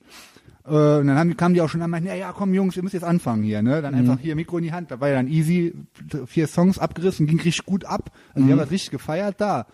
Äh, 0.66 0.70
und 0.70 1.08
dann 1.08 1.18
haben, 1.18 1.38
kamen 1.38 1.54
die 1.54 1.62
auch 1.62 1.70
schon 1.70 1.82
an, 1.82 1.90
meinten, 1.90 2.08
ja, 2.08 2.16
ja, 2.16 2.34
komm 2.34 2.54
Jungs, 2.54 2.76
ihr 2.76 2.84
müsst 2.84 2.94
jetzt 2.94 3.04
anfangen 3.04 3.44
hier, 3.44 3.62
ne? 3.62 3.82
Dann 3.82 3.94
einfach 3.94 4.20
hier 4.20 4.36
Mikro 4.36 4.58
in 4.58 4.64
die 4.64 4.72
Hand, 4.74 4.92
da 4.92 5.00
war 5.00 5.10
ja 5.10 5.16
dann 5.16 5.28
easy, 5.28 5.74
vier 6.26 6.48
Songs 6.48 6.80
abgerissen, 6.80 7.28
ging 7.28 7.40
richtig 7.40 7.66
gut 7.66 7.86
ab. 7.86 8.12
Also 8.34 8.46
die 8.46 8.52
haben 8.52 8.60
das 8.60 8.72
richtig 8.72 8.92
gefeiert 8.92 9.36
da. 9.40 9.68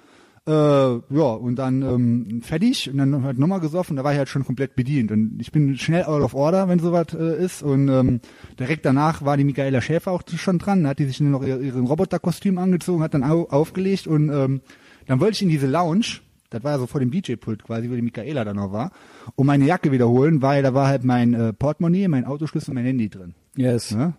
Äh, 0.47 0.51
ja, 0.51 1.33
und 1.39 1.55
dann 1.57 1.83
ähm, 1.83 2.41
fertig 2.41 2.89
und 2.89 2.97
dann 2.97 3.23
halt 3.23 3.37
nochmal 3.37 3.59
gesoffen, 3.59 3.95
da 3.95 4.03
war 4.03 4.11
ich 4.11 4.17
halt 4.17 4.27
schon 4.27 4.43
komplett 4.43 4.75
bedient. 4.75 5.11
Und 5.11 5.39
ich 5.39 5.51
bin 5.51 5.77
schnell 5.77 6.05
out 6.05 6.23
of 6.23 6.33
order, 6.33 6.67
wenn 6.67 6.79
sowas 6.79 7.13
äh, 7.13 7.43
ist. 7.43 7.61
Und 7.61 7.89
ähm, 7.89 8.21
direkt 8.59 8.83
danach 8.85 9.23
war 9.23 9.37
die 9.37 9.43
Michaela 9.43 9.81
Schäfer 9.81 10.11
auch 10.11 10.23
schon 10.27 10.57
dran, 10.57 10.83
da 10.83 10.89
hat 10.89 10.99
die 10.99 11.05
sich 11.05 11.21
nur 11.21 11.29
noch 11.29 11.45
ihr, 11.45 11.61
ihren 11.61 11.85
Roboterkostüm 11.85 12.57
angezogen, 12.57 13.03
hat 13.03 13.13
dann 13.13 13.23
au 13.23 13.47
aufgelegt 13.49 14.07
und 14.07 14.29
ähm, 14.29 14.61
dann 15.05 15.19
wollte 15.19 15.35
ich 15.35 15.41
in 15.43 15.49
diese 15.49 15.67
Lounge, 15.67 16.21
das 16.51 16.63
war 16.63 16.73
ja 16.73 16.77
so 16.77 16.85
vor 16.85 16.99
dem 16.99 17.09
DJ-Pult 17.09 17.63
quasi, 17.63 17.89
wo 17.89 17.95
die 17.95 18.01
Michaela 18.03 18.45
da 18.45 18.53
noch 18.53 18.71
war, 18.71 18.91
um 19.35 19.47
meine 19.47 19.65
Jacke 19.65 19.91
wiederholen, 19.91 20.41
weil 20.43 20.61
da 20.61 20.73
war 20.75 20.87
halt 20.87 21.03
mein 21.03 21.33
äh, 21.33 21.53
Portemonnaie, 21.53 22.07
mein 22.07 22.25
Autoschlüssel 22.25 22.69
und 22.71 22.75
mein 22.75 22.85
Handy 22.85 23.09
drin. 23.09 23.33
Yes. 23.55 23.91
Ne? 23.91 24.13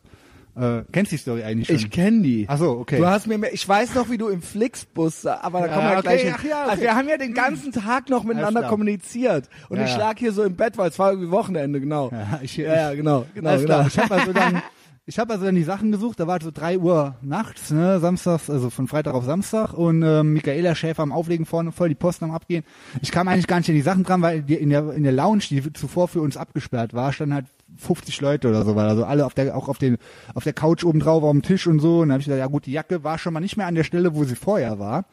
Äh, 0.54 0.82
kennst 0.92 1.12
die 1.12 1.16
Story 1.16 1.42
eigentlich 1.44 1.68
schon? 1.68 1.76
Ich 1.76 1.90
kenne 1.90 2.20
die. 2.22 2.44
Ach 2.46 2.58
so, 2.58 2.72
okay. 2.72 2.98
Du 2.98 3.06
hast 3.06 3.26
mir, 3.26 3.38
mehr- 3.38 3.54
ich 3.54 3.66
weiß 3.66 3.94
noch, 3.94 4.10
wie 4.10 4.18
du 4.18 4.28
im 4.28 4.42
Flixbus, 4.42 5.24
aber 5.24 5.60
da 5.60 5.66
Ja, 5.66 5.72
kommen 5.74 5.86
wir 5.88 5.92
okay, 5.92 6.02
gleich 6.02 6.22
hin. 6.24 6.34
ach 6.36 6.44
ja, 6.44 6.60
okay. 6.62 6.70
Also 6.70 6.82
wir 6.82 6.94
haben 6.94 7.08
ja 7.08 7.16
den 7.16 7.32
ganzen 7.32 7.72
Tag 7.72 8.10
noch 8.10 8.24
miteinander 8.24 8.64
kommuniziert 8.64 9.48
und 9.70 9.78
Ja, 9.78 9.84
ich 9.84 9.92
ja. 9.92 9.98
lag 9.98 10.18
hier 10.18 10.32
so 10.32 10.42
im 10.42 10.54
Bett, 10.56 10.76
weil 10.76 10.90
es 10.90 10.98
war 10.98 11.10
irgendwie 11.12 11.30
Wochenende, 11.30 11.80
genau. 11.80 12.10
Ja, 12.12 12.40
ich- 12.42 12.56
ja, 12.58 12.74
ja, 12.74 12.94
genau, 12.94 13.24
genau, 13.34 13.56
genau. 13.58 13.86
Ich 13.86 13.98
habe 13.98 14.14
also 14.14 14.32
dann, 14.34 14.62
ich 15.04 15.18
habe 15.18 15.32
also 15.32 15.44
dann 15.44 15.56
die 15.56 15.64
Sachen 15.64 15.90
gesucht. 15.90 16.20
Da 16.20 16.26
war 16.26 16.40
so 16.40 16.50
drei 16.52 16.78
Uhr 16.78 17.16
nachts, 17.22 17.72
ne, 17.72 17.98
samstags, 17.98 18.48
also 18.48 18.70
von 18.70 18.86
Freitag 18.86 19.14
auf 19.14 19.24
Samstag 19.24 19.72
und 19.72 20.02
ähm, 20.02 20.32
Michaela 20.32 20.74
Schäfer 20.74 21.02
am 21.02 21.10
Auflegen 21.12 21.44
vorne, 21.44 21.72
voll 21.72 21.88
die 21.88 21.96
Posten 21.96 22.26
am 22.26 22.30
Abgehen. 22.30 22.62
Ich 23.00 23.10
kam 23.10 23.26
eigentlich 23.26 23.48
gar 23.48 23.58
nicht 23.58 23.68
an 23.68 23.74
die 23.74 23.82
Sachen 23.82 24.04
dran, 24.04 24.22
weil 24.22 24.42
die 24.42 24.54
in 24.54 24.70
der 24.70 24.92
in 24.92 25.02
der 25.02 25.12
Lounge, 25.12 25.42
die 25.50 25.72
zuvor 25.72 26.06
für 26.06 26.20
uns 26.20 26.36
abgesperrt 26.36 26.94
war, 26.94 27.12
standen 27.12 27.34
halt 27.34 27.46
50 27.78 28.20
Leute 28.20 28.48
oder 28.48 28.64
so, 28.64 28.76
weil 28.76 28.88
also 28.88 29.04
alle 29.04 29.26
auf 29.26 29.34
der 29.34 29.56
auch 29.56 29.68
auf 29.68 29.78
den 29.78 29.98
auf 30.34 30.44
der 30.44 30.52
Couch 30.52 30.84
oben 30.84 31.00
drauf, 31.00 31.24
auf 31.24 31.32
dem 31.32 31.42
Tisch 31.42 31.66
und 31.66 31.80
so. 31.80 32.00
Und 32.00 32.08
dann 32.08 32.12
habe 32.12 32.20
ich 32.20 32.26
gesagt, 32.26 32.40
ja 32.40 32.46
gut, 32.46 32.66
die 32.66 32.72
Jacke 32.72 33.02
war 33.02 33.18
schon 33.18 33.32
mal 33.32 33.40
nicht 33.40 33.56
mehr 33.56 33.66
an 33.66 33.74
der 33.74 33.84
Stelle, 33.84 34.14
wo 34.14 34.22
sie 34.24 34.36
vorher 34.36 34.78
war. 34.78 35.06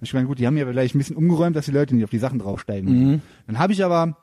Ich 0.00 0.12
meine, 0.14 0.26
gut, 0.26 0.38
die 0.38 0.46
haben 0.46 0.56
ja 0.56 0.66
vielleicht 0.66 0.94
ein 0.94 0.98
bisschen 0.98 1.16
umgeräumt, 1.16 1.56
dass 1.56 1.66
die 1.66 1.70
Leute 1.70 1.94
nicht 1.94 2.04
auf 2.04 2.10
die 2.10 2.18
Sachen 2.18 2.38
draufsteigen. 2.38 3.22
Dann 3.46 3.58
habe 3.58 3.72
ich 3.72 3.84
aber 3.84 4.16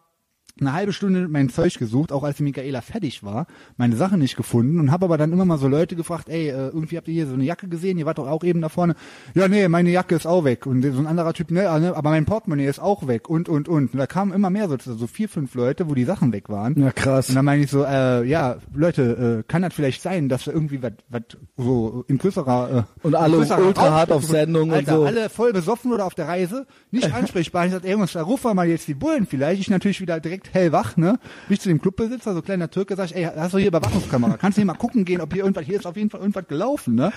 eine 0.61 0.73
halbe 0.73 0.93
Stunde 0.93 1.27
mein 1.27 1.49
Zeug 1.49 1.77
gesucht, 1.77 2.11
auch 2.11 2.23
als 2.23 2.37
die 2.37 2.43
Michaela 2.43 2.81
fertig 2.81 3.23
war, 3.23 3.47
meine 3.77 3.95
Sachen 3.95 4.19
nicht 4.19 4.37
gefunden 4.37 4.79
und 4.79 4.91
habe 4.91 5.05
aber 5.05 5.17
dann 5.17 5.33
immer 5.33 5.45
mal 5.45 5.57
so 5.57 5.67
Leute 5.67 5.95
gefragt, 5.95 6.29
ey, 6.29 6.49
äh, 6.49 6.67
irgendwie 6.67 6.97
habt 6.97 7.07
ihr 7.07 7.13
hier 7.13 7.27
so 7.27 7.33
eine 7.33 7.43
Jacke 7.43 7.67
gesehen, 7.67 7.97
ihr 7.97 8.05
wart 8.05 8.17
doch 8.17 8.27
auch 8.27 8.43
eben 8.43 8.61
da 8.61 8.69
vorne. 8.69 8.95
Ja, 9.33 9.47
nee, 9.47 9.67
meine 9.67 9.89
Jacke 9.89 10.15
ist 10.15 10.25
auch 10.25 10.43
weg. 10.43 10.65
Und 10.65 10.83
so 10.83 10.99
ein 10.99 11.07
anderer 11.07 11.33
Typ, 11.33 11.51
ne, 11.51 11.63
ne 11.79 11.95
aber 11.95 12.09
mein 12.11 12.25
Portemonnaie 12.25 12.67
ist 12.67 12.79
auch 12.79 13.07
weg 13.07 13.29
und, 13.29 13.49
und, 13.49 13.67
und. 13.67 13.93
Und 13.93 13.99
da 13.99 14.07
kamen 14.07 14.33
immer 14.33 14.49
mehr 14.49 14.69
so, 14.69 14.77
so 14.77 15.07
vier, 15.07 15.27
fünf 15.29 15.55
Leute, 15.55 15.89
wo 15.89 15.95
die 15.95 16.05
Sachen 16.05 16.31
weg 16.33 16.49
waren. 16.49 16.79
Ja, 16.79 16.91
krass. 16.91 17.29
Und 17.29 17.35
dann 17.35 17.45
meine 17.45 17.63
ich 17.63 17.71
so, 17.71 17.83
äh, 17.83 18.23
ja, 18.25 18.57
Leute, 18.73 19.41
äh, 19.41 19.51
kann 19.51 19.61
das 19.61 19.73
vielleicht 19.73 20.01
sein, 20.01 20.29
dass 20.29 20.45
da 20.45 20.51
irgendwie 20.51 20.81
was 20.81 20.93
was 21.09 21.23
so 21.57 22.05
in 22.07 22.17
größerer 22.17 22.85
äh, 23.03 23.07
Und 23.07 23.15
alle 23.15 23.37
größerer 23.37 23.65
ultra 23.65 23.83
Raum- 23.83 23.93
hart 23.93 24.11
auf 24.11 24.23
Sendung 24.23 24.69
und 24.69 24.75
Alter, 24.75 24.95
so. 24.97 25.05
alle 25.05 25.29
voll 25.29 25.53
besoffen 25.53 25.91
oder 25.91 26.05
auf 26.05 26.15
der 26.15 26.27
Reise, 26.27 26.65
nicht 26.91 27.13
ansprechbar. 27.13 27.65
Ich 27.65 27.71
sagte, 27.71 27.87
ey, 27.87 27.97
da 28.13 28.21
rufen 28.21 28.45
wir 28.45 28.53
mal 28.53 28.67
jetzt 28.67 28.87
die 28.87 28.93
Bullen 28.93 29.25
vielleicht. 29.25 29.61
Ich 29.61 29.69
natürlich 29.69 30.01
wieder 30.01 30.19
direkt 30.19 30.50
hellwach, 30.53 30.97
ne? 30.97 31.19
Bin 31.47 31.53
ich 31.55 31.61
zu 31.61 31.69
dem 31.69 31.81
Clubbesitzer, 31.81 32.33
so 32.33 32.41
kleiner 32.41 32.69
Türke, 32.69 32.95
sag 32.95 33.05
ich, 33.05 33.15
ey, 33.15 33.23
hast 33.23 33.53
du 33.53 33.57
hier 33.57 33.67
Überwachungskamera? 33.67 34.37
Kannst 34.37 34.57
du 34.57 34.61
hier 34.61 34.65
mal 34.67 34.73
gucken 34.73 35.05
gehen, 35.05 35.21
ob 35.21 35.33
hier 35.33 35.43
irgendwas, 35.43 35.65
hier 35.65 35.77
ist 35.77 35.85
auf 35.87 35.97
jeden 35.97 36.09
Fall 36.09 36.19
irgendwas 36.21 36.47
gelaufen, 36.47 36.95
ne? 36.95 37.11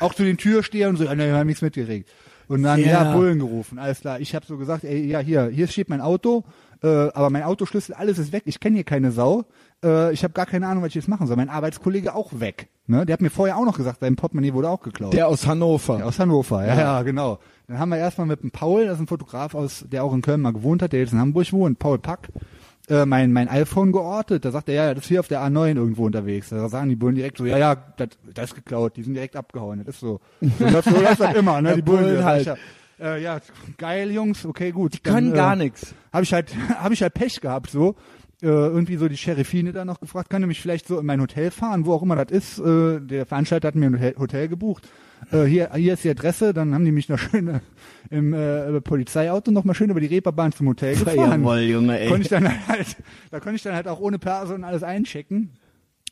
Auch 0.00 0.14
zu 0.14 0.22
den 0.24 0.36
Türstehern 0.36 0.90
und 0.90 0.96
so, 0.96 1.04
ja, 1.04 1.14
ne, 1.14 1.26
wir 1.26 1.36
haben 1.36 1.46
nichts 1.46 1.62
mitgeregt. 1.62 2.08
Und 2.46 2.62
dann, 2.62 2.78
Ja. 2.80 3.04
ja, 3.04 3.12
Bullen 3.14 3.38
gerufen, 3.38 3.78
alles 3.78 4.00
klar. 4.02 4.20
Ich 4.20 4.34
habe 4.34 4.44
so 4.44 4.58
gesagt, 4.58 4.84
ey, 4.84 5.06
ja, 5.06 5.18
hier, 5.20 5.46
hier 5.46 5.66
steht 5.66 5.88
mein 5.88 6.02
Auto, 6.02 6.44
äh, 6.82 6.86
aber 6.86 7.30
mein 7.30 7.42
Autoschlüssel, 7.42 7.94
alles 7.94 8.18
ist 8.18 8.32
weg. 8.32 8.42
Ich 8.44 8.60
kenne 8.60 8.74
hier 8.76 8.84
keine 8.84 9.12
Sau. 9.12 9.44
Äh, 9.82 10.12
ich 10.12 10.22
habe 10.24 10.34
gar 10.34 10.44
keine 10.44 10.66
Ahnung, 10.68 10.82
was 10.82 10.88
ich 10.90 10.96
jetzt 10.96 11.08
machen 11.08 11.26
soll. 11.26 11.36
Mein 11.36 11.48
Arbeitskollege 11.48 12.14
auch 12.14 12.38
weg. 12.40 12.68
Ne? 12.86 13.06
Der 13.06 13.14
hat 13.14 13.22
mir 13.22 13.30
vorher 13.30 13.56
auch 13.56 13.64
noch 13.64 13.78
gesagt, 13.78 14.00
sein 14.00 14.16
Portemonnaie 14.16 14.52
wurde 14.52 14.68
auch 14.68 14.82
geklaut. 14.82 15.14
Der 15.14 15.26
aus 15.26 15.46
Hannover. 15.46 16.00
Ja, 16.00 16.04
aus 16.04 16.18
Hannover, 16.18 16.66
ja, 16.66 16.74
ja, 16.76 17.02
genau. 17.02 17.38
Dann 17.66 17.78
haben 17.78 17.88
wir 17.88 17.96
erstmal 17.96 18.26
mit 18.26 18.42
dem 18.42 18.50
Paul, 18.50 18.84
das 18.84 18.96
ist 18.96 19.00
ein 19.00 19.06
Fotograf 19.06 19.54
aus, 19.54 19.86
der 19.90 20.04
auch 20.04 20.12
in 20.12 20.20
Köln 20.20 20.42
mal 20.42 20.52
gewohnt 20.52 20.82
hat, 20.82 20.92
der 20.92 21.00
jetzt 21.00 21.14
in 21.14 21.18
Hamburg 21.20 21.50
wohnt, 21.50 21.78
Paul 21.78 21.98
Pack, 21.98 22.28
äh, 22.88 23.06
mein, 23.06 23.32
mein 23.32 23.48
iPhone 23.48 23.92
geortet. 23.92 24.44
Da 24.44 24.50
sagt 24.50 24.68
er, 24.68 24.74
ja, 24.74 24.94
das 24.94 25.04
ist 25.04 25.08
hier 25.08 25.20
auf 25.20 25.28
der 25.28 25.40
A9 25.42 25.76
irgendwo 25.76 26.06
unterwegs. 26.06 26.50
Da 26.50 26.68
sagen 26.68 26.88
die 26.88 26.96
Bullen 26.96 27.14
direkt 27.14 27.38
so, 27.38 27.46
ja, 27.46 27.58
ja, 27.58 27.76
das, 27.96 28.10
das 28.34 28.50
ist 28.50 28.54
geklaut, 28.54 28.96
die 28.96 29.02
sind 29.02 29.14
direkt 29.14 29.36
abgehauen. 29.36 29.82
Das 29.84 29.94
ist 29.94 30.00
so. 30.00 30.20
So 30.40 30.68
läuft 30.68 30.88
so 30.88 31.00
das 31.00 31.20
immer, 31.34 31.60
ne? 31.62 31.76
Die 31.76 31.82
Bullen, 31.82 32.04
Bullen 32.04 32.24
halt. 32.24 32.46
Ja, 32.46 32.56
äh, 33.00 33.22
ja, 33.22 33.40
geil, 33.78 34.10
Jungs, 34.12 34.46
okay, 34.46 34.70
gut. 34.70 34.94
Die 34.94 34.98
können 35.00 35.28
Dann, 35.28 35.36
gar 35.36 35.52
äh, 35.54 35.64
nichts. 35.64 35.94
habe 36.12 36.22
ich 36.24 36.32
halt 36.32 36.54
habe 36.78 36.94
ich 36.94 37.02
halt 37.02 37.14
Pech 37.14 37.40
gehabt 37.40 37.70
so 37.70 37.96
äh, 38.42 38.46
irgendwie 38.46 38.96
so 38.96 39.08
die 39.08 39.16
Sheriffine 39.16 39.72
da 39.72 39.84
noch 39.84 40.00
gefragt 40.00 40.30
kann 40.30 40.42
du 40.42 40.48
mich 40.48 40.60
vielleicht 40.60 40.86
so 40.86 40.98
in 41.00 41.06
mein 41.06 41.20
Hotel 41.20 41.50
fahren 41.50 41.86
wo 41.86 41.92
auch 41.94 42.02
immer 42.02 42.16
das 42.16 42.30
ist 42.30 42.58
äh, 42.58 43.00
der 43.00 43.26
Veranstalter 43.26 43.68
hat 43.68 43.74
mir 43.74 43.86
ein 43.86 43.94
Hotel, 43.94 44.14
Hotel 44.18 44.48
gebucht 44.48 44.88
äh, 45.32 45.44
hier 45.44 45.70
hier 45.74 45.94
ist 45.94 46.04
die 46.04 46.10
Adresse 46.10 46.52
dann 46.54 46.74
haben 46.74 46.84
die 46.84 46.92
mich 46.92 47.08
noch 47.08 47.18
schön 47.18 47.48
äh, 47.48 47.60
im 48.10 48.32
äh, 48.34 48.80
Polizeiauto 48.80 49.50
noch 49.50 49.64
mal 49.64 49.74
schön 49.74 49.90
über 49.90 50.00
die 50.00 50.06
Reeperbahn 50.06 50.52
zum 50.52 50.68
Hotel 50.68 50.94
gefahren 50.96 51.42
Jawohl, 51.42 51.60
Junge, 51.60 51.98
ey. 51.98 52.08
konnte 52.08 52.22
ich 52.22 52.28
dann 52.28 52.48
halt 52.68 52.96
da 53.30 53.40
konnte 53.40 53.56
ich 53.56 53.62
dann 53.62 53.74
halt 53.74 53.88
auch 53.88 54.00
ohne 54.00 54.18
Perso 54.18 54.54
und 54.54 54.64
alles 54.64 54.82
einchecken 54.82 55.50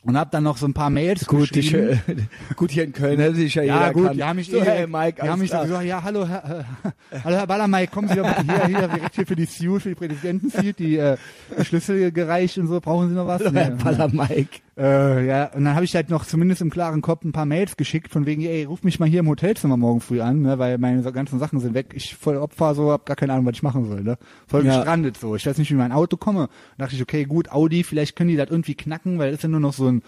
und 0.04 0.18
hab 0.18 0.32
dann 0.32 0.42
noch 0.42 0.56
so 0.56 0.66
ein 0.66 0.74
paar 0.74 0.90
Mails 0.90 1.26
Gut, 1.26 1.52
geschrieben. 1.52 2.00
äh, 2.08 2.16
gut, 2.56 2.72
hier 2.72 2.82
in 2.82 2.92
Köln 2.92 3.20
hätte 3.20 3.36
sich 3.36 3.54
ja, 3.54 3.62
Ja, 3.62 3.78
jeder 3.82 3.92
gut, 3.92 4.06
kann. 4.08 4.16
die 4.16 4.24
haben 4.24 4.34
mich 4.36 4.50
so, 4.50 4.56
eh, 4.56 4.64
hey, 4.64 4.86
Mike, 4.88 5.22
die 5.22 5.28
haben 5.28 5.38
mich 5.40 5.52
so 5.52 5.60
gesagt, 5.60 5.84
ja, 5.84 6.02
hallo, 6.02 6.26
Herr, 6.26 6.64
äh, 7.12 7.20
hallo, 7.22 7.36
Herr 7.36 7.46
Ballermike, 7.46 7.92
kommen 7.92 8.08
Sie 8.08 8.16
doch 8.16 8.26
bitte 8.34 8.66
hier, 8.66 8.78
hier, 8.80 8.88
direkt 8.88 9.14
hier 9.14 9.26
für 9.28 9.36
die 9.36 9.44
Suite, 9.44 9.80
für 9.82 9.88
die 9.90 9.94
Präsidentensuite, 9.94 10.72
die 10.72 10.96
äh, 10.96 11.16
Schlüssel 11.62 12.10
gereicht 12.10 12.58
und 12.58 12.66
so, 12.66 12.80
brauchen 12.80 13.10
Sie 13.10 13.14
noch 13.14 13.28
was? 13.28 13.42
Hallo, 13.44 13.52
Herr 13.54 13.70
Nee. 13.70 13.76
Baller 13.84 14.08
Mike. 14.08 14.58
Äh, 14.82 15.26
ja, 15.26 15.44
und 15.54 15.64
dann 15.64 15.76
habe 15.76 15.84
ich 15.84 15.94
halt 15.94 16.10
noch 16.10 16.24
zumindest 16.26 16.60
im 16.60 16.70
klaren 16.70 17.02
Kopf 17.02 17.24
ein 17.24 17.30
paar 17.30 17.46
Mails 17.46 17.76
geschickt, 17.76 18.10
von 18.10 18.26
wegen, 18.26 18.42
ey, 18.42 18.64
ruf 18.64 18.82
mich 18.82 18.98
mal 18.98 19.08
hier 19.08 19.20
im 19.20 19.28
Hotelzimmer 19.28 19.76
morgen 19.76 20.00
früh 20.00 20.20
an, 20.20 20.42
ne, 20.42 20.58
weil 20.58 20.76
meine 20.78 21.02
ganzen 21.12 21.38
Sachen 21.38 21.60
sind 21.60 21.74
weg. 21.74 21.92
Ich 21.94 22.16
voll 22.16 22.36
Opfer, 22.36 22.74
so, 22.74 22.90
hab 22.90 23.06
gar 23.06 23.14
keine 23.14 23.32
Ahnung, 23.32 23.46
was 23.46 23.54
ich 23.54 23.62
machen 23.62 23.86
soll, 23.86 24.02
ne. 24.02 24.18
Voll 24.48 24.66
Ja. 24.66 24.78
gestrandet 24.78 25.16
so. 25.18 25.36
Ich 25.36 25.46
weiß 25.46 25.56
nicht, 25.58 25.70
wie 25.70 25.74
mein 25.76 25.92
Auto 25.92 26.16
komme. 26.16 26.48
Da 26.78 26.84
dachte 26.84 26.96
ich, 26.96 27.02
okay, 27.02 27.24
gut, 27.24 27.52
Audi, 27.52 27.84
vielleicht 27.84 28.16
können 28.16 28.30
die 28.30 28.36
das 28.36 28.50
irgendwie 28.50 28.74
knacken, 28.74 29.20
weil 29.20 29.30
das 29.30 29.38
ist 29.38 29.42
ja 29.44 29.48
nur 29.50 29.60
noch 29.60 29.72
so 29.72 29.86
ein 29.86 30.02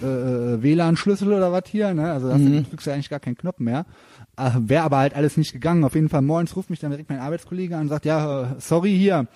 äh, 0.00 0.04
äh, 0.06 0.62
WLAN-Schlüssel 0.62 1.32
oder 1.32 1.50
was 1.50 1.64
hier, 1.66 1.92
ne? 1.92 2.12
Also 2.12 2.28
da 2.28 2.38
du- 2.38 2.62
drückst 2.62 2.86
du 2.86 2.92
eigentlich 2.92 3.10
gar 3.10 3.18
keinen 3.18 3.36
Knopf 3.36 3.58
mehr. 3.58 3.84
Äh, 4.36 4.50
Wäre 4.58 4.84
aber 4.84 4.98
halt 4.98 5.14
alles 5.14 5.36
nicht 5.36 5.52
gegangen. 5.52 5.84
Auf 5.84 5.94
jeden 5.94 6.08
Fall 6.08 6.22
morgens 6.22 6.56
ruft 6.56 6.70
mich 6.70 6.80
dann 6.80 6.90
direkt 6.90 7.10
mein 7.10 7.18
Arbeitskollege 7.20 7.74
an 7.74 7.82
und 7.82 7.88
sagt, 7.88 8.04
ja, 8.04 8.42
äh, 8.42 8.46
sorry 8.58 8.96
hier, 8.96 9.26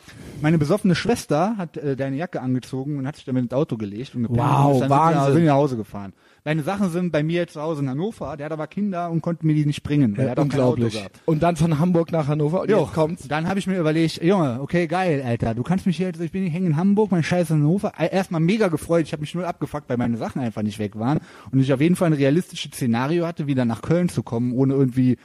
meine 0.40 0.59
besoffene 0.59 0.94
Schwester 0.94 1.57
hat 1.59 1.76
äh, 1.76 1.96
deine 1.96 2.16
Jacke 2.16 2.40
angezogen 2.40 2.98
und 2.98 3.07
hat 3.07 3.16
sich 3.16 3.24
damit 3.24 3.44
ins 3.44 3.52
Auto 3.52 3.76
gelegt 3.76 4.14
und 4.14 4.22
gepennt 4.22 4.40
Wow, 4.40 4.66
und 4.66 4.72
ist 4.74 4.80
dann 4.83 4.90
Wahnsinn. 4.90 5.33
Sind 5.35 5.42
wir 5.42 5.50
nach 5.50 5.57
Hause 5.57 5.76
gefahren. 5.76 6.12
Deine 6.46 6.62
Sachen 6.62 6.90
sind 6.90 7.11
bei 7.11 7.22
mir 7.22 7.46
zu 7.46 7.62
Hause 7.62 7.80
in 7.80 7.88
Hannover, 7.88 8.37
der 8.37 8.44
hat 8.46 8.52
aber 8.52 8.66
Kinder 8.66 9.11
und 9.11 9.22
konnte 9.22 9.46
mir 9.46 9.54
die 9.54 9.64
nicht 9.64 9.83
bringen, 9.83 10.12
weil 10.18 10.26
er 10.26 10.35
Ja, 10.37 10.42
hat 10.42 10.50
kein 10.50 10.61
Auto 10.61 10.83
unglaublich. 10.83 11.02
Und 11.24 11.42
dann 11.42 11.57
von 11.57 11.78
Hamburg 11.78 12.12
nach 12.12 12.26
Hannover 12.28 12.61
und 12.61 12.70
Jo, 12.70 12.80
jetzt 12.83 12.92
kommt's. 12.92 13.26
dann 13.28 13.48
habe 13.48 13.59
ich 13.59 13.66
mir 13.66 13.78
überlegt, 13.78 14.22
Junge, 14.22 14.61
okay, 14.61 14.87
geil, 14.87 15.22
Alter, 15.24 15.54
du 15.54 15.62
kannst 15.62 15.87
mich 15.87 15.96
hier, 15.96 16.12
ich 16.20 16.33
bin 16.33 16.46
hängen 16.46 16.66
in 16.66 16.76
Hamburg, 16.76 17.11
mein 17.12 17.22
Scheiß 17.22 17.48
in 17.48 17.57
Hannover. 17.62 17.92
Äh, 17.98 18.14
Erstmal 18.14 18.42
mega 18.42 18.68
gefreut, 18.68 19.07
ich 19.07 19.12
habe 19.12 19.22
mich 19.22 19.35
null 19.35 19.46
abgefuckt, 19.46 19.88
weil 19.88 19.96
meine 19.96 20.18
Sachen 20.18 20.42
einfach 20.42 20.61
nicht 20.61 20.78
weg 20.78 20.98
waren 20.98 21.20
und 21.50 21.61
ich 21.61 21.72
auf 21.72 21.80
jeden 21.80 21.96
Fall 21.96 22.09
ein 22.09 22.12
realistisches 22.12 22.72
Szenario 22.72 23.26
hatte, 23.26 23.46
wieder 23.46 23.64
nach 23.64 23.80
Köln 23.80 24.11
zu 24.11 24.22
kommen, 24.22 24.52
ohne 24.52 24.74
irgendwie 24.74 25.16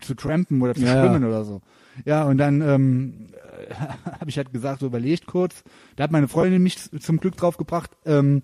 zu 0.00 0.14
trampen 0.14 0.62
oder 0.62 0.74
zu 0.74 0.80
Ja, 0.84 0.92
schwimmen 1.02 1.24
oder 1.24 1.44
so. 1.44 1.60
Ja, 2.06 2.24
und 2.24 2.38
dann 2.38 2.62
ähm, 2.62 3.26
äh, 3.68 3.74
habe 4.18 4.30
ich 4.30 4.38
halt 4.38 4.54
gesagt, 4.54 4.80
so 4.80 4.86
überlegt 4.86 5.26
kurz, 5.26 5.64
da 5.96 6.04
hat 6.04 6.12
meine 6.12 6.28
Freundin 6.28 6.62
mich 6.62 6.78
zum 6.98 7.18
Glück 7.20 7.36
drauf 7.36 7.58
gebracht, 7.58 7.90
ähm, 8.06 8.40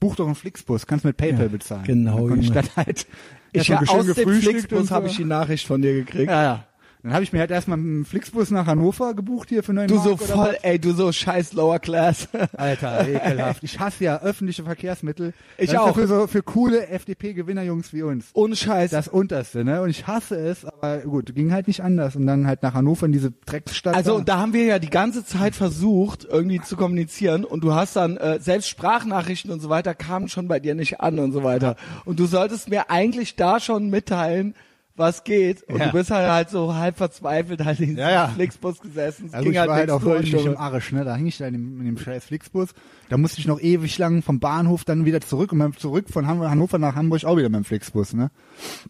buch 0.00 0.16
doch 0.16 0.26
einen 0.26 0.34
Flixbus, 0.34 0.86
kannst 0.86 1.04
mit 1.04 1.16
PayPal 1.16 1.42
Ja, 1.42 1.48
bezahlen. 1.48 1.84
genau, 1.84 2.28
ich 2.30 2.46
Junge. 2.46 2.62
das 2.62 2.76
halt 2.76 3.06
Ich 3.52 3.68
ja, 3.68 3.80
aus 3.80 4.04
dem 4.06 4.14
gefrühstückt 4.14 4.44
Flixbus 4.60 4.80
und 4.80 4.86
so. 4.86 4.94
habe 4.94 5.06
ich 5.08 5.16
die 5.16 5.24
Nachricht 5.24 5.66
von 5.66 5.82
dir 5.82 5.94
gekriegt. 5.94 6.30
Ja, 6.30 6.42
ja. 6.42 6.67
Dann 7.02 7.12
habe 7.12 7.22
ich 7.22 7.32
mir 7.32 7.38
halt 7.38 7.50
erstmal 7.50 7.78
einen 7.78 8.04
Flixbus 8.04 8.50
nach 8.50 8.66
Hannover 8.66 9.14
gebucht 9.14 9.50
hier 9.50 9.62
für 9.62 9.72
9 9.72 9.86
Du 9.86 9.94
Mark 9.94 10.06
so 10.06 10.16
voll, 10.16 10.56
ey, 10.62 10.80
du 10.80 10.92
so 10.92 11.12
scheiß 11.12 11.52
Lower 11.52 11.78
Class. 11.78 12.28
Alter, 12.56 13.06
ekelhaft. 13.06 13.62
Ich 13.62 13.78
hasse 13.78 14.04
ja 14.04 14.20
öffentliche 14.20 14.64
Verkehrsmittel. 14.64 15.32
Ich 15.58 15.70
das 15.70 15.80
auch. 15.80 15.94
Für, 15.94 16.08
so, 16.08 16.26
für 16.26 16.42
coole 16.42 16.88
FDP-Gewinnerjungs 16.88 17.92
wie 17.92 18.02
uns. 18.02 18.30
Ohne 18.32 18.56
Scheiß. 18.56 18.90
Das 18.90 19.06
unterste, 19.06 19.64
ne? 19.64 19.80
Und 19.80 19.90
ich 19.90 20.06
hasse 20.08 20.36
es, 20.36 20.64
aber 20.64 20.98
gut, 20.98 21.34
ging 21.34 21.52
halt 21.52 21.68
nicht 21.68 21.82
anders. 21.82 22.16
Und 22.16 22.26
dann 22.26 22.46
halt 22.46 22.62
nach 22.62 22.74
Hannover 22.74 23.06
in 23.06 23.12
diese 23.12 23.30
Drecksstadt. 23.30 23.94
Also 23.94 24.10
da. 24.10 24.16
und 24.16 24.28
da 24.28 24.38
haben 24.38 24.52
wir 24.52 24.64
ja 24.64 24.78
die 24.80 24.90
ganze 24.90 25.24
Zeit 25.24 25.54
versucht, 25.54 26.24
irgendwie 26.24 26.60
zu 26.60 26.76
kommunizieren 26.76 27.44
und 27.44 27.62
du 27.62 27.74
hast 27.74 27.94
dann, 27.94 28.16
äh, 28.16 28.40
selbst 28.40 28.68
Sprachnachrichten 28.68 29.52
und 29.52 29.60
so 29.60 29.68
weiter 29.68 29.94
kamen 29.94 30.28
schon 30.28 30.48
bei 30.48 30.58
dir 30.58 30.74
nicht 30.74 31.00
an 31.00 31.18
und 31.18 31.32
so 31.32 31.44
weiter. 31.44 31.76
Und 32.04 32.18
du 32.18 32.26
solltest 32.26 32.68
mir 32.68 32.90
eigentlich 32.90 33.36
da 33.36 33.60
schon 33.60 33.88
mitteilen, 33.88 34.54
was 34.98 35.24
geht. 35.24 35.62
Und 35.64 35.78
Ja. 35.78 35.86
du 35.86 35.92
bist 35.92 36.10
halt, 36.10 36.28
halt 36.30 36.50
so 36.50 36.74
halb 36.74 36.96
verzweifelt 36.96 37.64
halt 37.64 37.80
in 37.80 37.96
Ja, 37.96 38.10
ja. 38.10 38.28
Flixbus 38.28 38.80
gesessen. 38.80 39.26
Es 39.28 39.34
Also 39.34 39.44
ging 39.44 39.52
ich 39.52 39.58
halt 39.58 39.68
war 39.70 39.76
halt 39.76 39.90
auch 39.90 40.04
ordentlich 40.04 40.44
im. 40.44 40.56
Arsch, 40.56 40.92
ne? 40.92 41.04
Da 41.04 41.16
hing 41.16 41.26
ich 41.26 41.38
da 41.38 41.46
in 41.46 41.52
dem, 41.54 41.80
in 41.80 41.86
dem 41.86 41.98
scheiß 41.98 42.24
Flixbus. 42.24 42.70
Da 43.08 43.16
musste 43.16 43.40
ich 43.40 43.46
noch 43.46 43.60
ewig 43.60 43.96
lang 43.98 44.22
vom 44.22 44.40
Bahnhof 44.40 44.84
dann 44.84 45.04
wieder 45.04 45.20
zurück 45.20 45.52
und 45.52 45.58
beim 45.58 45.76
zurück 45.76 46.06
von 46.10 46.26
Hannover 46.26 46.78
nach 46.78 46.94
Hamburg 46.96 47.24
auch 47.24 47.36
wieder 47.36 47.48
mit 47.48 47.56
dem 47.60 47.64
Flixbus, 47.64 48.12
ne? 48.14 48.30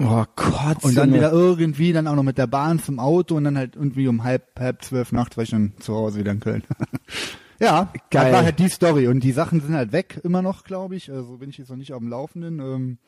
Oh 0.03 0.25
Gott. 0.37 0.83
Und 0.83 0.97
dann 0.97 1.13
wieder 1.13 1.31
irgendwie 1.33 1.93
dann 1.93 2.07
auch 2.07 2.17
noch 2.17 2.23
mit 2.23 2.39
der 2.39 2.47
Bahn 2.47 2.79
zum 2.79 2.99
Auto 2.99 3.37
und 3.37 3.45
dann 3.45 3.57
halt 3.57 3.77
irgendwie 3.77 4.09
um 4.09 4.25
halb, 4.25 4.59
halb 4.59 4.83
zwölf 4.83 5.13
nachts 5.13 5.37
war 5.37 5.45
ich 5.45 5.51
dann 5.51 5.73
zu 5.79 5.95
Hause 5.95 6.19
wieder 6.21 6.33
in 6.33 6.41
Köln. 6.41 6.63
ja, 7.61 7.93
Geil. 8.11 8.25
das 8.25 8.33
war 8.33 8.45
halt 8.45 8.59
die 8.59 8.69
Story 8.69 9.09
und 9.09 9.21
die 9.21 9.33
Sachen 9.33 9.61
sind 9.61 9.75
halt 9.75 9.93
weg 9.93 10.21
immer 10.25 10.43
noch, 10.43 10.65
glaube 10.65 10.97
ich. 10.97 11.11
Also 11.11 11.37
bin 11.39 11.51
ich 11.51 11.59
jetzt 11.59 11.71
noch 11.71 11.77
nicht 11.77 11.93
auf 11.93 11.99
dem 12.01 12.09
Laufenden. 12.09 12.61
Ähm, 12.61 12.99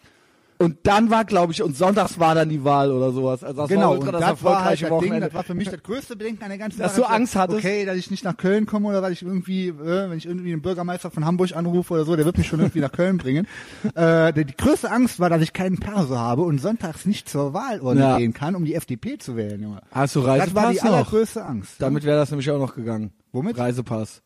Und 0.61 0.77
dann 0.83 1.09
war, 1.09 1.25
glaube 1.25 1.55
ich, 1.55 1.63
und 1.63 1.75
sonntags 1.75 2.19
war 2.21 2.35
dann 2.35 2.51
die 2.51 2.63
Wahl 2.65 2.93
oder 2.93 3.13
sowas. 3.13 3.43
Also 3.43 3.63
das 3.63 3.71
genau, 3.71 3.81
war 3.83 3.91
und 3.93 3.99
ultra 4.01 4.13
das, 4.13 4.21
das 4.21 4.45
war 4.45 4.63
halt 4.63 4.73
das 4.75 4.81
Ding, 4.81 4.91
Wochenende. 4.91 5.21
das 5.29 5.35
war 5.35 5.43
für 5.43 5.55
mich 5.55 5.71
das 5.71 5.83
größte 5.83 6.17
Bedenken 6.17 6.43
an 6.43 6.51
der 6.51 6.59
ganzen 6.59 6.81
Dass 6.81 6.97
Sache. 6.97 7.07
du 7.07 7.11
Angst 7.15 7.35
hattest? 7.35 7.59
Okay, 7.61 7.87
dass 7.87 7.97
ich 7.97 8.11
nicht 8.11 8.25
nach 8.25 8.37
Köln 8.37 8.67
komme 8.67 8.89
oder 8.89 9.01
weil 9.01 9.13
ich 9.15 9.23
irgendwie, 9.23 9.69
äh, 9.69 10.11
wenn 10.11 10.19
ich 10.19 10.27
irgendwie 10.27 10.53
einen 10.53 10.61
Bürgermeister 10.61 11.11
von 11.11 11.25
Hamburg 11.25 11.57
anrufe 11.57 11.95
oder 11.95 12.05
so, 12.05 12.15
der 12.15 12.27
wird 12.27 12.37
mich 12.37 12.47
schon 12.47 12.61
irgendwie 12.61 12.81
nach 12.81 12.93
Köln 12.93 13.17
bringen. 13.17 13.47
Äh, 13.95 14.33
die, 14.35 14.45
die 14.45 14.57
größte 14.57 14.91
Angst 14.91 15.19
war, 15.19 15.31
dass 15.31 15.41
ich 15.43 15.53
keinen 15.55 15.79
Perso 15.79 16.17
habe 16.19 16.43
und 16.43 16.61
sonntags 16.61 17.07
nicht 17.07 17.29
zur 17.29 17.55
Wahlurne 17.55 18.01
Ja. 18.01 18.19
gehen 18.19 18.35
kann, 18.35 18.55
um 18.55 18.65
die 18.67 18.75
FDP 18.75 19.17
zu 19.19 19.37
wählen, 19.37 19.61
Junge. 19.63 19.81
Hast 19.91 20.15
du 20.15 20.21
Das 20.21 20.29
war 20.29 20.39
Reisepass 20.39 20.73
die 20.73 20.81
allergrößte 20.83 21.45
Angst. 21.45 21.73
Damit 21.79 22.05
wäre 22.05 22.19
das 22.19 22.31
nämlich 22.31 22.51
auch 22.51 22.59
noch 22.59 22.75
gegangen. 22.75 23.13
Womit? 23.33 23.57
Reisepass. 23.59 24.23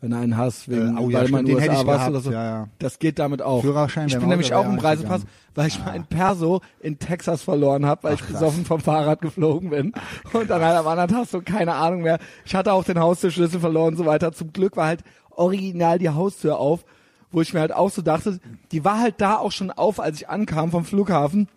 Wenn 0.00 0.10
du 0.12 0.16
einen 0.16 0.36
hast, 0.36 0.68
wegen, 0.68 0.96
Äh, 0.96 1.00
oh 1.00 1.10
ja, 1.10 1.20
weil 1.20 1.28
man 1.28 1.40
in 1.40 1.46
den 1.46 1.56
den 1.56 1.62
hätte 1.62 1.72
USA 1.72 1.80
ich 1.80 1.86
warst 1.88 2.08
oder 2.10 2.20
so. 2.20 2.30
ja, 2.30 2.44
ja. 2.44 2.68
Das 2.78 3.00
geht 3.00 3.18
damit 3.18 3.42
auch. 3.42 3.62
Führerschein 3.62 4.06
ich 4.06 4.16
bin 4.16 4.28
nämlich 4.28 4.54
auch 4.54 4.64
im 4.64 4.78
Reisepass, 4.78 5.22
weil 5.56 5.66
ich 5.66 5.84
meinen 5.84 6.06
Perso 6.06 6.60
in 6.80 7.00
Texas 7.00 7.42
verloren 7.42 7.84
habe, 7.84 8.04
weil 8.04 8.14
ich 8.14 8.20
krass. 8.20 8.32
besoffen 8.34 8.64
vom 8.64 8.80
Fahrrad 8.80 9.20
geflogen 9.20 9.70
bin. 9.70 9.92
Und 10.32 10.48
dann 10.50 10.62
halt 10.62 10.76
am 10.76 10.86
anderen 10.86 11.10
Tag 11.10 11.26
so 11.26 11.40
keine 11.40 11.74
Ahnung 11.74 12.02
mehr. 12.02 12.20
Ich 12.44 12.54
hatte 12.54 12.72
auch 12.72 12.84
den 12.84 13.00
Haustürschlüssel 13.00 13.58
verloren 13.58 13.94
und 13.94 13.96
so 13.96 14.06
weiter. 14.06 14.32
Zum 14.32 14.52
Glück 14.52 14.76
war 14.76 14.86
halt 14.86 15.02
original 15.30 15.98
die 15.98 16.10
Haustür 16.10 16.58
auf, 16.58 16.84
wo 17.32 17.40
ich 17.40 17.52
mir 17.52 17.60
halt 17.60 17.72
auch 17.72 17.90
so 17.90 18.00
dachte, 18.00 18.38
die 18.70 18.84
war 18.84 19.00
halt 19.00 19.16
da 19.18 19.36
auch 19.38 19.52
schon 19.52 19.72
auf, 19.72 19.98
als 19.98 20.18
ich 20.20 20.28
ankam 20.28 20.70
vom 20.70 20.84
Flughafen. 20.84 21.48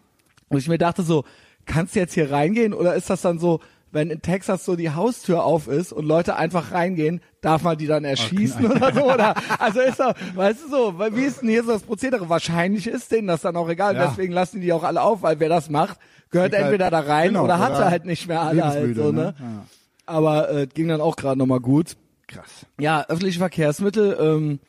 Und 0.50 0.58
ich 0.58 0.68
mir 0.68 0.80
dachte 0.80 1.04
so, 1.04 1.26
kannst 1.66 1.96
du 1.96 2.00
jetzt 2.00 2.14
hier 2.16 2.32
reingehen 2.32 2.74
oder 2.74 2.96
ist 2.96 3.10
das 3.12 3.22
dann 3.22 3.38
so, 3.38 3.60
wenn 3.92 4.10
in 4.10 4.22
Texas 4.22 4.66
so 4.66 4.76
die 4.76 4.90
Haustür 4.92 5.44
auf 5.44 5.68
ist 5.68 5.94
und 5.94 6.06
Leute 6.06 6.36
einfach 6.38 6.72
reingehen, 6.72 7.22
darf 7.42 7.64
man 7.64 7.78
die 7.78 7.88
dann 7.88 8.04
erschießen 8.06 8.66
oder 8.72 8.94
so? 8.94 9.12
Oder 9.14 9.36
also 9.60 9.80
ist 9.82 10.00
doch, 10.00 10.14
weißt 10.36 10.64
du 10.66 10.70
so, 10.70 11.00
wie 11.16 11.24
ist 11.24 11.42
denn 11.42 11.50
hier 11.50 11.64
so 11.64 11.72
das 11.72 11.82
Prozedere? 11.84 12.30
Wahrscheinlich 12.30 12.88
ist 12.88 13.12
denen 13.12 13.28
das 13.28 13.42
dann 13.42 13.56
auch 13.56 13.68
egal, 13.70 13.96
Ja. 13.96 14.08
deswegen 14.08 14.32
lassen 14.34 14.62
die 14.62 14.72
auch 14.72 14.84
alle 14.84 15.02
auf, 15.02 15.22
weil 15.24 15.40
wer 15.40 15.50
das 15.50 15.70
macht, 15.70 15.98
gehört 16.30 16.54
halt- 16.54 16.64
entweder 16.66 16.90
da 16.90 17.00
rein 17.00 17.30
genau, 17.30 17.44
oder 17.46 17.60
hat 17.60 17.72
oder 17.72 17.90
halt 17.90 18.06
nicht 18.06 18.28
mehr 18.28 18.42
alle 18.42 18.64
halt 18.66 18.96
so, 18.96 19.12
ne? 19.12 19.22
ne? 19.22 19.36
Ja. 19.40 19.66
Aber 20.06 20.52
äh, 20.52 20.68
ging 20.68 20.88
dann 20.88 21.02
auch 21.02 21.16
gerade 21.16 21.38
nochmal 21.38 21.60
gut. 21.60 21.96
Krass. 22.28 22.66
Ja, 22.80 23.06
öffentliche 23.08 23.40
Verkehrsmittel 23.40 24.18
ähm, 24.20 24.60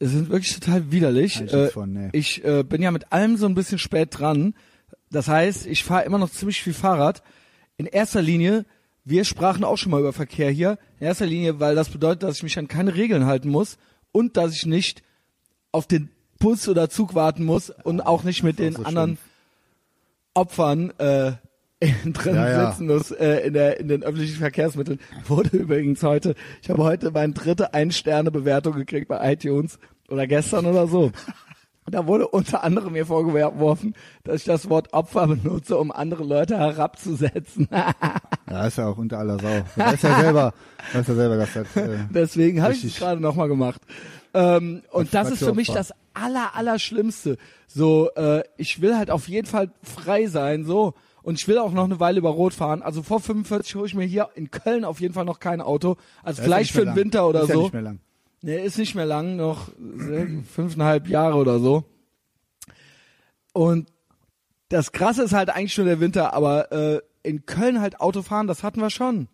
sind 0.00 0.30
wirklich 0.30 0.58
total 0.58 0.90
widerlich. 0.92 1.40
Äh, 1.40 1.68
von, 1.68 1.92
nee. 1.92 2.08
ich 2.12 2.44
äh, 2.44 2.62
bin 2.62 2.82
ja 2.82 2.90
mit 2.90 3.12
allem 3.12 3.36
so 3.36 3.46
ein 3.46 3.54
bisschen 3.54 3.78
spät 3.78 4.08
dran. 4.18 4.54
Das 5.10 5.28
heißt, 5.28 5.66
ich 5.66 5.84
fahre 5.84 6.04
immer 6.04 6.18
noch 6.18 6.30
ziemlich 6.30 6.62
viel 6.62 6.74
Fahrrad. 6.74 7.22
In 7.76 7.86
erster 7.86 8.22
Linie, 8.22 8.64
wir 9.04 9.24
sprachen 9.24 9.64
auch 9.64 9.76
schon 9.76 9.90
mal 9.90 10.00
über 10.00 10.12
Verkehr 10.12 10.50
hier. 10.50 10.78
In 10.98 11.06
erster 11.06 11.26
Linie, 11.26 11.60
weil 11.60 11.74
das 11.74 11.90
bedeutet, 11.90 12.22
dass 12.22 12.38
ich 12.38 12.42
mich 12.42 12.58
an 12.58 12.68
keine 12.68 12.94
Regeln 12.94 13.26
halten 13.26 13.50
muss 13.50 13.76
und 14.12 14.36
dass 14.36 14.54
ich 14.54 14.66
nicht 14.66 15.02
auf 15.72 15.86
den 15.86 16.10
Bus 16.38 16.68
oder 16.68 16.88
Zug 16.88 17.14
warten 17.14 17.44
muss 17.44 17.70
und 17.70 18.00
auch 18.00 18.24
nicht 18.24 18.42
mit 18.42 18.58
den 18.58 18.74
so 18.74 18.82
anderen 18.82 19.18
Opfern 20.34 20.90
äh, 20.98 21.32
drin 22.04 22.34
Ja, 22.34 22.48
ja. 22.48 22.70
sitzen 22.70 22.86
muss 22.86 23.10
äh, 23.10 23.46
in 23.46 23.52
der 23.52 23.78
in 23.78 23.88
den 23.88 24.02
öffentlichen 24.02 24.38
Verkehrsmitteln. 24.38 25.00
Wurde 25.26 25.56
übrigens 25.56 26.02
heute, 26.02 26.34
ich 26.62 26.70
habe 26.70 26.82
heute 26.82 27.10
meine 27.10 27.32
dritte 27.34 27.74
Ein-Sterne-Bewertung 27.74 28.74
gekriegt 28.74 29.08
bei 29.08 29.32
iTunes 29.32 29.78
oder 30.08 30.26
gestern 30.26 30.66
oder 30.66 30.86
so. 30.86 31.12
Und 31.86 31.94
da 31.94 32.06
wurde 32.06 32.28
unter 32.28 32.64
anderem 32.64 32.92
mir 32.94 33.04
vorgeworfen, 33.06 33.94
dass 34.22 34.36
ich 34.36 34.44
das 34.44 34.70
Wort 34.70 34.92
Opfer 34.94 35.26
benutze, 35.26 35.76
um 35.76 35.92
andere 35.92 36.24
Leute 36.24 36.56
herabzusetzen. 36.58 37.68
Ja, 38.50 38.66
ist 38.66 38.76
ja 38.78 38.86
auch 38.88 38.98
unter 38.98 39.18
aller 39.18 39.38
Sau. 39.38 39.62
Du 39.74 39.80
weißt 39.80 40.02
ja 40.04 40.20
selber, 40.20 40.54
du 40.92 40.98
weißt 40.98 41.08
ja 41.08 41.14
selber, 41.14 41.36
das, 41.38 41.56
äh, 41.56 41.98
Deswegen 42.10 42.62
habe 42.62 42.74
ich 42.74 42.84
es 42.84 42.96
gerade 42.96 43.20
nochmal 43.20 43.48
gemacht. 43.48 43.80
Ähm, 44.34 44.82
und 44.90 45.14
das 45.14 45.26
was 45.26 45.32
ist 45.32 45.38
für 45.40 45.44
für 45.46 45.54
mich 45.54 45.70
Opfer? 45.70 45.78
das 45.78 45.92
aller, 46.12 46.54
aller 46.54 46.78
Schlimmste. 46.78 47.38
So, 47.66 48.10
äh, 48.14 48.42
ich 48.58 48.80
will 48.82 48.96
halt 48.96 49.10
auf 49.10 49.28
jeden 49.28 49.46
Fall 49.46 49.70
frei 49.82 50.26
sein, 50.26 50.64
so. 50.64 50.92
Und 51.22 51.38
ich 51.38 51.48
will 51.48 51.58
auch 51.58 51.72
noch 51.72 51.84
eine 51.84 52.00
Weile 52.00 52.18
über 52.18 52.30
Rot 52.30 52.52
fahren. 52.52 52.82
Also 52.82 53.02
vor 53.02 53.18
45 53.18 53.74
hole 53.76 53.86
ich 53.86 53.94
mir 53.94 54.04
hier 54.04 54.28
in 54.34 54.50
Köln 54.50 54.84
auf 54.84 55.00
jeden 55.00 55.14
Fall 55.14 55.24
noch 55.24 55.40
kein 55.40 55.62
Auto. 55.62 55.96
Also 56.22 56.36
das 56.36 56.38
ist 56.40 56.44
vielleicht 56.44 56.60
nicht 56.64 56.72
für 56.72 56.80
den 56.80 56.88
lang. 56.88 56.96
Winter 56.96 57.26
oder 57.28 57.42
ist 57.42 57.48
Ja 57.48 57.54
so. 57.54 57.62
nicht 57.62 57.72
mehr 57.72 57.82
lang. 57.82 58.00
Nee, 58.46 58.62
ist 58.62 58.76
nicht 58.76 58.94
mehr 58.94 59.06
lang, 59.06 59.36
noch 59.36 59.70
fünfeinhalb 60.54 61.08
Jahre 61.08 61.36
oder 61.36 61.60
so. 61.60 61.84
Und 63.54 63.90
das 64.68 64.92
Krasse 64.92 65.22
ist 65.22 65.32
halt 65.32 65.48
eigentlich 65.48 65.72
schon 65.72 65.86
der 65.86 65.98
Winter, 65.98 66.34
aber 66.34 66.70
äh, 66.70 67.00
in 67.22 67.46
Köln 67.46 67.80
halt 67.80 68.02
Auto 68.02 68.20
fahren, 68.20 68.46
das 68.46 68.62
hatten 68.62 68.82
wir 68.82 68.90
schon. 68.90 69.28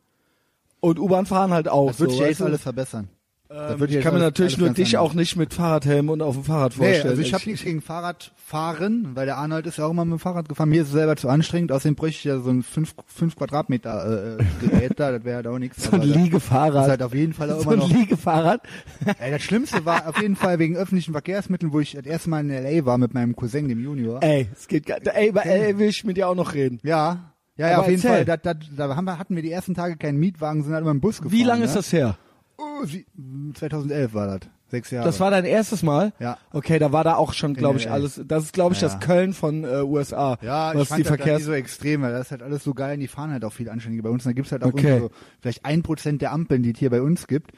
Und 0.79 1.01
U-Bahn 1.01 1.27
fahren 1.27 1.53
halt 1.53 1.69
auch. 1.69 1.89
Das 1.89 1.99
wird 1.99 2.11
so, 2.11 2.19
sich 2.19 2.23
ja 2.23 2.29
jetzt 2.29 2.41
alles 2.41 2.63
verbessern. 2.63 3.09
Ähm, 3.53 3.85
ich 3.89 4.01
kann 4.01 4.15
mir 4.15 4.21
natürlich 4.21 4.59
nur 4.59 4.71
dich 4.71 4.97
auch 4.97 5.13
nicht 5.13 5.35
mit 5.35 5.53
Fahrradhelm 5.55 6.09
und 6.09 6.23
auf 6.23 6.37
dem 6.37 6.45
Fahrrad 6.45 6.73
Nee, 6.79 6.85
vorstellen. 6.85 7.09
also 7.11 7.21
ich 7.23 7.35
habe 7.35 7.45
nichts 7.47 7.65
gegen 7.65 7.83
Fahrradfahren, 7.83 9.11
weil 9.17 9.27
der 9.27 9.39
Arnold 9.39 9.67
ist 9.67 9.79
ja 9.79 9.87
auch 9.87 9.91
immer 9.91 10.05
mit 10.05 10.13
dem 10.13 10.19
Fahrrad 10.21 10.49
gefahren. 10.49 10.69
Mir 10.69 10.83
ist 10.83 10.89
es 10.89 10.95
selber 10.95 11.17
zu 11.17 11.29
anstrengend. 11.29 11.73
Außerdem 11.73 11.97
bräuchte 11.97 12.19
ich 12.19 12.25
ja 12.25 12.39
so 12.39 12.51
ein 12.51 12.63
5 12.63 12.95
fünf 13.07 13.35
Quadratmeter 13.37 14.39
äh, 14.39 14.45
Gerät 14.65 14.93
da. 15.01 15.11
Das 15.11 15.25
wäre 15.25 15.37
halt 15.37 15.47
auch 15.49 15.59
nichts. 15.59 15.83
so 15.83 15.91
ein 15.91 16.01
Aber 16.03 16.07
das- 16.07 16.17
Liegefahrrad. 16.17 16.85
ist 16.85 16.91
halt 16.91 17.03
auf 17.03 17.15
jeden 17.15 17.33
Fall 17.33 17.51
auch 17.51 17.57
so 17.61 17.73
immer 17.73 17.73
ein 17.73 17.79
noch. 17.91 17.91
Liegefahrrad. 17.99 18.61
Ey, 19.19 19.31
das 19.33 19.43
Schlimmste 19.43 19.85
war 19.85 20.07
auf 20.09 20.21
jeden 20.23 20.37
Fall 20.37 20.61
wegen 20.61 20.77
öffentlichen 20.77 21.13
Verkehrsmitteln, 21.13 21.73
wo 21.73 21.81
ich 21.81 21.93
das 21.93 22.07
erste 22.07 22.31
Mal 22.31 22.41
in 22.41 22.51
L.A. 22.51 22.85
war 22.87 22.99
mit 22.99 23.15
meinem 23.15 23.35
Cousin, 23.35 23.67
dem 23.69 23.83
Junior. 23.83 24.23
Ey, 24.23 24.49
es 24.53 24.69
geht 24.69 24.87
gar, 24.87 24.99
ey, 25.05 25.29
über 25.29 25.45
L 25.45 25.77
will 25.79 25.89
ich 25.89 26.05
mit 26.05 26.17
dir 26.17 26.29
auch 26.29 26.37
noch 26.37 26.55
reden. 26.55 26.79
Ja, 26.85 27.33
ja, 27.57 27.71
ja 27.71 27.79
auf 27.79 27.89
jeden 27.89 27.97
erzähl. 28.01 28.25
Fall. 28.25 28.25
Da, 28.25 28.37
da, 28.37 28.55
da 28.77 28.95
haben 28.95 29.05
wir, 29.07 29.19
hatten 29.19 29.35
wir 29.35 29.43
die 29.43 29.51
ersten 29.51 29.75
Tage 29.75 29.97
keinen 29.97 30.19
Mietwagen, 30.21 30.63
sind 30.63 30.73
halt 30.73 30.83
immer 30.83 30.93
im 30.93 31.01
Bus 31.01 31.17
gefahren. 31.19 31.33
Wie 31.33 31.43
lange 31.43 31.61
ne? 31.61 31.67
ist 31.67 31.75
das 31.75 31.93
her? 31.93 32.17
Oh, 32.61 32.85
sie, 32.85 33.07
2011 33.55 34.15
war 34.15 34.27
das. 34.39 34.49
Sechs 34.71 34.91
Jahre. 34.93 35.05
Das 35.07 35.19
war 35.19 35.33
dein 35.33 35.45
erstes 35.47 35.83
Mal? 35.83 36.13
Ja. 36.21 36.39
Okay, 36.53 36.79
da 36.79 36.93
war 36.93 37.03
da 37.03 37.17
auch 37.17 37.33
schon, 37.33 37.55
glaube 37.55 37.79
ich, 37.79 37.91
alles. 37.91 38.21
Das 38.25 38.45
ist, 38.45 38.53
glaube 38.53 38.75
ich, 38.75 38.81
Ja, 38.81 38.89
das. 38.89 39.01
Köln 39.01 39.33
von 39.33 39.65
äh, 39.65 39.83
USA. 39.83 40.39
Ja, 40.43 40.73
was 40.75 40.83
ich 40.83 40.89
fand 40.89 40.99
die 41.01 41.03
das 41.03 41.11
halt 41.11 41.21
Verkehrs 41.21 41.39
nie 41.41 41.45
so 41.47 41.53
extrem, 41.53 42.03
weil 42.03 42.13
das 42.13 42.27
ist 42.27 42.31
halt 42.31 42.43
alles 42.43 42.63
so 42.63 42.73
geil 42.73 42.95
und 42.95 43.01
die 43.01 43.09
fahren 43.09 43.33
halt 43.33 43.45
auch 43.45 43.53
viel 43.53 43.69
anständiger 43.69 44.05
bei 44.05 44.11
uns. 44.11 44.25
Und 44.25 44.31
da 44.31 44.35
gibt's 44.35 44.53
halt 44.53 44.63
auch 44.63 44.69
Okay. 44.69 45.01
so 45.01 45.11
vielleicht 45.41 45.65
ein 45.65 45.83
Prozent 45.83 46.23
der 46.23 46.31
Ampeln, 46.31 46.63
die 46.63 46.71
es 46.73 46.79
hier 46.79 46.91
bei 46.91 47.03
uns 47.03 47.27
gibt. 47.27 47.51
Äh, 47.53 47.57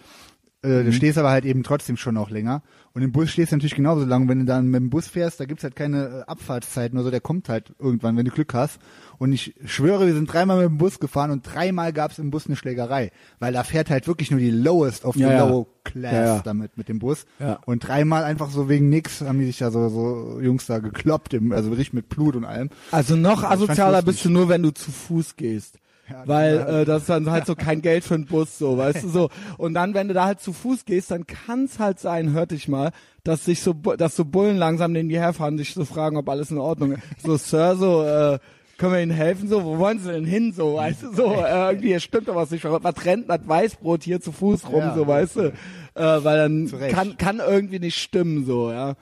Mhm. 0.68 0.84
Du 0.86 0.92
stehst 0.92 1.18
aber 1.18 1.30
halt 1.30 1.44
eben 1.44 1.64
trotzdem 1.64 1.96
schon 1.96 2.16
auch 2.16 2.30
länger. 2.30 2.62
Und 2.94 3.02
im 3.02 3.10
Bus 3.12 3.30
stehst 3.30 3.50
du 3.52 3.56
natürlich 3.56 3.74
genauso 3.74 4.04
lang. 4.06 4.28
Wenn 4.28 4.38
du 4.38 4.44
dann 4.44 4.66
mit 4.68 4.80
dem 4.80 4.90
Bus 4.90 5.08
fährst, 5.08 5.40
da 5.40 5.44
gibt's 5.44 5.64
halt 5.64 5.74
keine 5.76 6.20
äh, 6.20 6.30
Abfahrtszeiten 6.30 6.96
oder 6.96 7.04
so, 7.06 7.10
der 7.10 7.20
kommt 7.20 7.48
halt 7.50 7.74
irgendwann, 7.78 8.16
wenn 8.16 8.24
du 8.24 8.30
Glück 8.30 8.54
hast. 8.54 8.78
Und 9.22 9.32
ich 9.32 9.54
schwöre, 9.64 10.06
wir 10.06 10.14
sind 10.14 10.32
dreimal 10.32 10.56
mit 10.56 10.66
dem 10.66 10.78
Bus 10.78 10.98
gefahren 10.98 11.30
und 11.30 11.42
dreimal 11.44 11.92
gab's 11.92 12.18
im 12.18 12.32
Bus 12.32 12.48
eine 12.48 12.56
Schlägerei. 12.56 13.12
Weil 13.38 13.52
da 13.52 13.62
fährt 13.62 13.88
halt 13.88 14.08
wirklich 14.08 14.32
nur 14.32 14.40
die 14.40 14.50
lowest 14.50 15.04
of 15.04 15.14
the 15.14 15.20
Ja, 15.20 15.46
low 15.46 15.68
class 15.84 16.12
Ja, 16.12 16.24
ja. 16.24 16.42
damit 16.42 16.76
mit 16.76 16.88
dem 16.88 16.98
Bus. 16.98 17.24
Ja. 17.38 17.60
Und 17.64 17.86
dreimal 17.86 18.24
einfach 18.24 18.50
so 18.50 18.68
wegen 18.68 18.88
nix 18.88 19.20
haben 19.20 19.38
die 19.38 19.44
sich 19.46 19.58
da 19.58 19.70
so, 19.70 19.88
so 19.90 20.40
Jungs 20.40 20.66
da 20.66 20.80
gekloppt, 20.80 21.34
im, 21.34 21.52
also 21.52 21.70
richtig 21.70 21.92
mit 21.92 22.08
Blut 22.08 22.34
und 22.34 22.44
allem. 22.44 22.70
Also 22.90 23.14
noch 23.14 23.44
asozialer 23.44 24.02
bist 24.02 24.24
du 24.24 24.28
nur, 24.28 24.48
wenn 24.48 24.64
du 24.64 24.72
zu 24.72 24.90
Fuß 24.90 25.36
gehst. 25.36 25.78
Ja, 26.10 26.24
Weil 26.26 26.56
ja. 26.56 26.80
äh, 26.80 26.84
das 26.84 27.02
ist 27.02 27.08
dann 27.08 27.30
halt 27.30 27.46
so 27.46 27.54
kein 27.54 27.80
Geld 27.80 28.02
für 28.02 28.14
einen 28.14 28.26
Bus, 28.26 28.58
so, 28.58 28.76
weißt 28.76 29.04
du 29.04 29.08
so. 29.08 29.30
Und 29.56 29.74
dann, 29.74 29.94
wenn 29.94 30.08
du 30.08 30.14
da 30.14 30.24
halt 30.24 30.40
zu 30.40 30.52
Fuß 30.52 30.84
gehst, 30.84 31.12
dann 31.12 31.28
kann's 31.28 31.78
halt 31.78 32.00
sein, 32.00 32.32
hört 32.32 32.50
dich 32.50 32.66
mal, 32.66 32.90
dass 33.22 33.44
sich 33.44 33.62
so, 33.62 33.72
dass 33.72 34.16
so 34.16 34.24
Bullen 34.24 34.56
langsam 34.56 34.90
neben 34.90 35.08
dir 35.08 35.20
herfahren, 35.20 35.58
dich 35.58 35.74
so 35.74 35.84
fragen, 35.84 36.16
ob 36.16 36.28
alles 36.28 36.50
in 36.50 36.58
Ordnung 36.58 36.94
ist. 36.94 37.02
So, 37.24 37.36
Sir, 37.36 37.76
so, 37.76 38.02
äh, 38.02 38.40
können 38.82 38.94
wir 38.94 39.00
Ihnen 39.00 39.12
helfen? 39.12 39.48
So, 39.48 39.64
wo 39.64 39.78
wollen 39.78 40.00
Sie 40.00 40.10
denn 40.10 40.24
hin? 40.24 40.52
So, 40.52 40.74
weißt 40.74 41.04
du, 41.04 41.12
so, 41.12 41.32
äh, 41.34 41.68
irgendwie 41.68 41.86
hier 41.88 42.00
stimmt 42.00 42.26
doch 42.26 42.34
was 42.34 42.50
nicht. 42.50 42.64
Was 42.64 43.04
rennt 43.04 43.30
das 43.30 43.46
Weißbrot 43.46 44.02
hier 44.02 44.20
zu 44.20 44.32
Fuß 44.32 44.68
rum, 44.68 44.80
Ja. 44.80 44.94
so, 44.96 45.06
weißt 45.06 45.36
du? 45.36 45.40
Äh, 45.42 45.52
weil 45.94 46.36
dann 46.36 46.90
kann, 46.90 47.16
kann 47.16 47.38
irgendwie 47.38 47.78
nicht 47.78 47.96
stimmen, 47.96 48.44
so, 48.44 48.72
ja. 48.72 48.94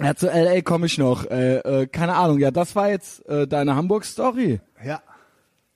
Ja, 0.00 0.14
zu 0.14 0.28
LA 0.28 0.62
komme 0.62 0.86
ich 0.86 0.96
noch. 0.96 1.26
Äh, 1.30 1.58
äh, 1.58 1.86
keine 1.88 2.14
Ahnung. 2.14 2.38
Ja, 2.38 2.50
das 2.50 2.74
war 2.74 2.88
jetzt 2.88 3.28
äh, 3.28 3.46
deine 3.46 3.76
Hamburg-Story. 3.76 4.60
Ja. 4.82 5.02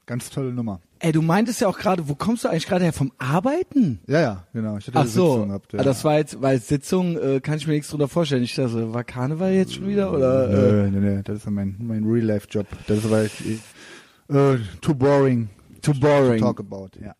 Ganz 0.06 0.30
tolle 0.30 0.52
Nummer. 0.54 0.80
Ey, 1.00 1.12
du 1.12 1.22
meintest 1.22 1.60
ja 1.60 1.68
auch 1.68 1.78
gerade, 1.78 2.08
wo 2.08 2.14
kommst 2.14 2.44
du 2.44 2.48
eigentlich 2.48 2.66
gerade 2.66 2.84
her? 2.84 2.92
Vom 2.92 3.12
Arbeiten? 3.18 4.00
Ja, 4.06 4.20
ja, 4.20 4.46
genau. 4.52 4.78
Ich 4.78 4.86
hatte 4.86 4.96
Ach 4.98 5.02
eine 5.02 5.10
so, 5.10 5.32
Sitzung 5.32 5.48
gehabt. 5.48 5.72
Ja. 5.72 5.78
Ah, 5.80 5.82
das 5.84 6.04
war 6.04 6.18
jetzt, 6.18 6.42
weil 6.42 6.60
Sitzung 6.60 7.16
äh, 7.16 7.40
kann 7.40 7.56
ich 7.56 7.66
mir 7.66 7.74
nichts 7.74 7.88
drunter 7.88 8.08
vorstellen. 8.08 8.42
Ich 8.42 8.54
dachte, 8.54 8.92
war 8.92 9.04
Karneval 9.04 9.52
jetzt 9.52 9.74
schon 9.74 9.86
wieder 9.88 10.12
oder? 10.12 10.48
Äh, 10.50 10.52
Nö, 10.52 10.90
nee, 10.90 11.14
nee, 11.16 11.22
das 11.22 11.38
ist 11.38 11.44
ja 11.44 11.50
mein, 11.50 11.76
mein 11.78 12.04
Real-Life-Job. 12.04 12.66
Das 12.86 12.98
ist 12.98 13.06
aber 13.06 13.24
äh, 13.24 14.58
too 14.80 14.94
boring 14.94 15.48
too 15.82 15.92
to 15.92 16.00
boring. 16.00 16.40
talk 16.40 16.60
about, 16.60 16.90
ja. 17.00 17.14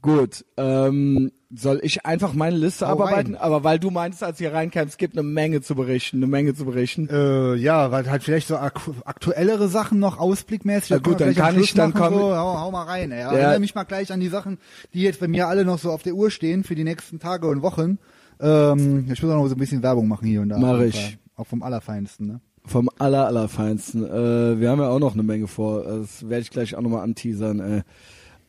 Gut, 0.00 0.44
ähm, 0.56 1.32
soll 1.54 1.80
ich 1.82 2.06
einfach 2.06 2.32
meine 2.32 2.56
Liste 2.56 2.86
Hau 2.88 2.92
abarbeiten? 2.92 3.34
rein. 3.34 3.42
Aber 3.42 3.62
weil 3.64 3.78
du 3.78 3.90
meinst, 3.90 4.22
als 4.22 4.38
hier 4.38 4.52
reinkamst, 4.54 4.92
es 4.92 4.96
gibt 4.96 5.14
eine 5.18 5.22
Menge 5.22 5.60
zu 5.60 5.74
berichten, 5.74 6.16
eine 6.18 6.26
Menge 6.26 6.54
zu 6.54 6.64
berichten. 6.64 7.08
Äh, 7.10 7.54
ja, 7.56 7.90
weil 7.90 8.10
halt 8.10 8.22
vielleicht 8.22 8.48
so 8.48 8.56
ak 8.56 8.80
aktuellere 9.04 9.68
Sachen 9.68 9.98
noch 9.98 10.18
ausblickmäßig. 10.18 10.88
Können 10.90 11.02
gut, 11.02 11.20
dann 11.20 11.34
kann 11.34 11.60
ich- 11.60 11.74
dann 11.74 11.90
machen, 11.90 12.00
komm- 12.00 12.14
so, 12.14 12.34
hau, 12.36 12.58
hau 12.60 12.70
mal 12.70 12.84
rein. 12.84 13.10
Ey. 13.12 13.20
Erinnere 13.20 13.60
mich 13.60 13.74
mal 13.74 13.84
gleich 13.84 14.10
an 14.12 14.20
die 14.20 14.28
Sachen, 14.28 14.58
die 14.94 15.02
jetzt 15.02 15.20
bei 15.20 15.28
mir 15.28 15.48
alle 15.48 15.64
noch 15.64 15.78
so 15.78 15.90
auf 15.90 16.02
der 16.02 16.14
Uhr 16.14 16.30
stehen 16.30 16.64
für 16.64 16.74
die 16.74 16.84
nächsten 16.84 17.18
Tage 17.20 17.46
und 17.48 17.60
Wochen. 17.62 17.98
Ähm, 18.40 19.06
ich 19.12 19.22
muss 19.22 19.30
auch 19.30 19.36
noch 19.36 19.48
so 19.48 19.54
ein 19.54 19.58
bisschen 19.58 19.82
Werbung 19.82 20.08
machen 20.08 20.26
hier 20.26 20.40
und 20.40 20.48
da. 20.48 20.58
Mach 20.58 20.80
ich. 20.80 21.18
Auch 21.36 21.46
vom 21.46 21.62
Allerfeinsten, 21.62 22.26
ne? 22.26 22.40
Vom 22.64 22.88
aller, 22.98 23.26
allerfeinsten. 23.26 24.04
Äh, 24.04 24.60
wir 24.60 24.70
haben 24.70 24.80
ja 24.80 24.88
auch 24.88 25.00
noch 25.00 25.14
eine 25.14 25.22
Menge 25.22 25.48
vor. 25.48 25.82
Das 25.84 26.28
werde 26.28 26.42
ich 26.42 26.50
gleich 26.50 26.74
auch 26.76 26.80
nochmal 26.80 27.02
anteasern. 27.02 27.60
Ey. 27.60 27.82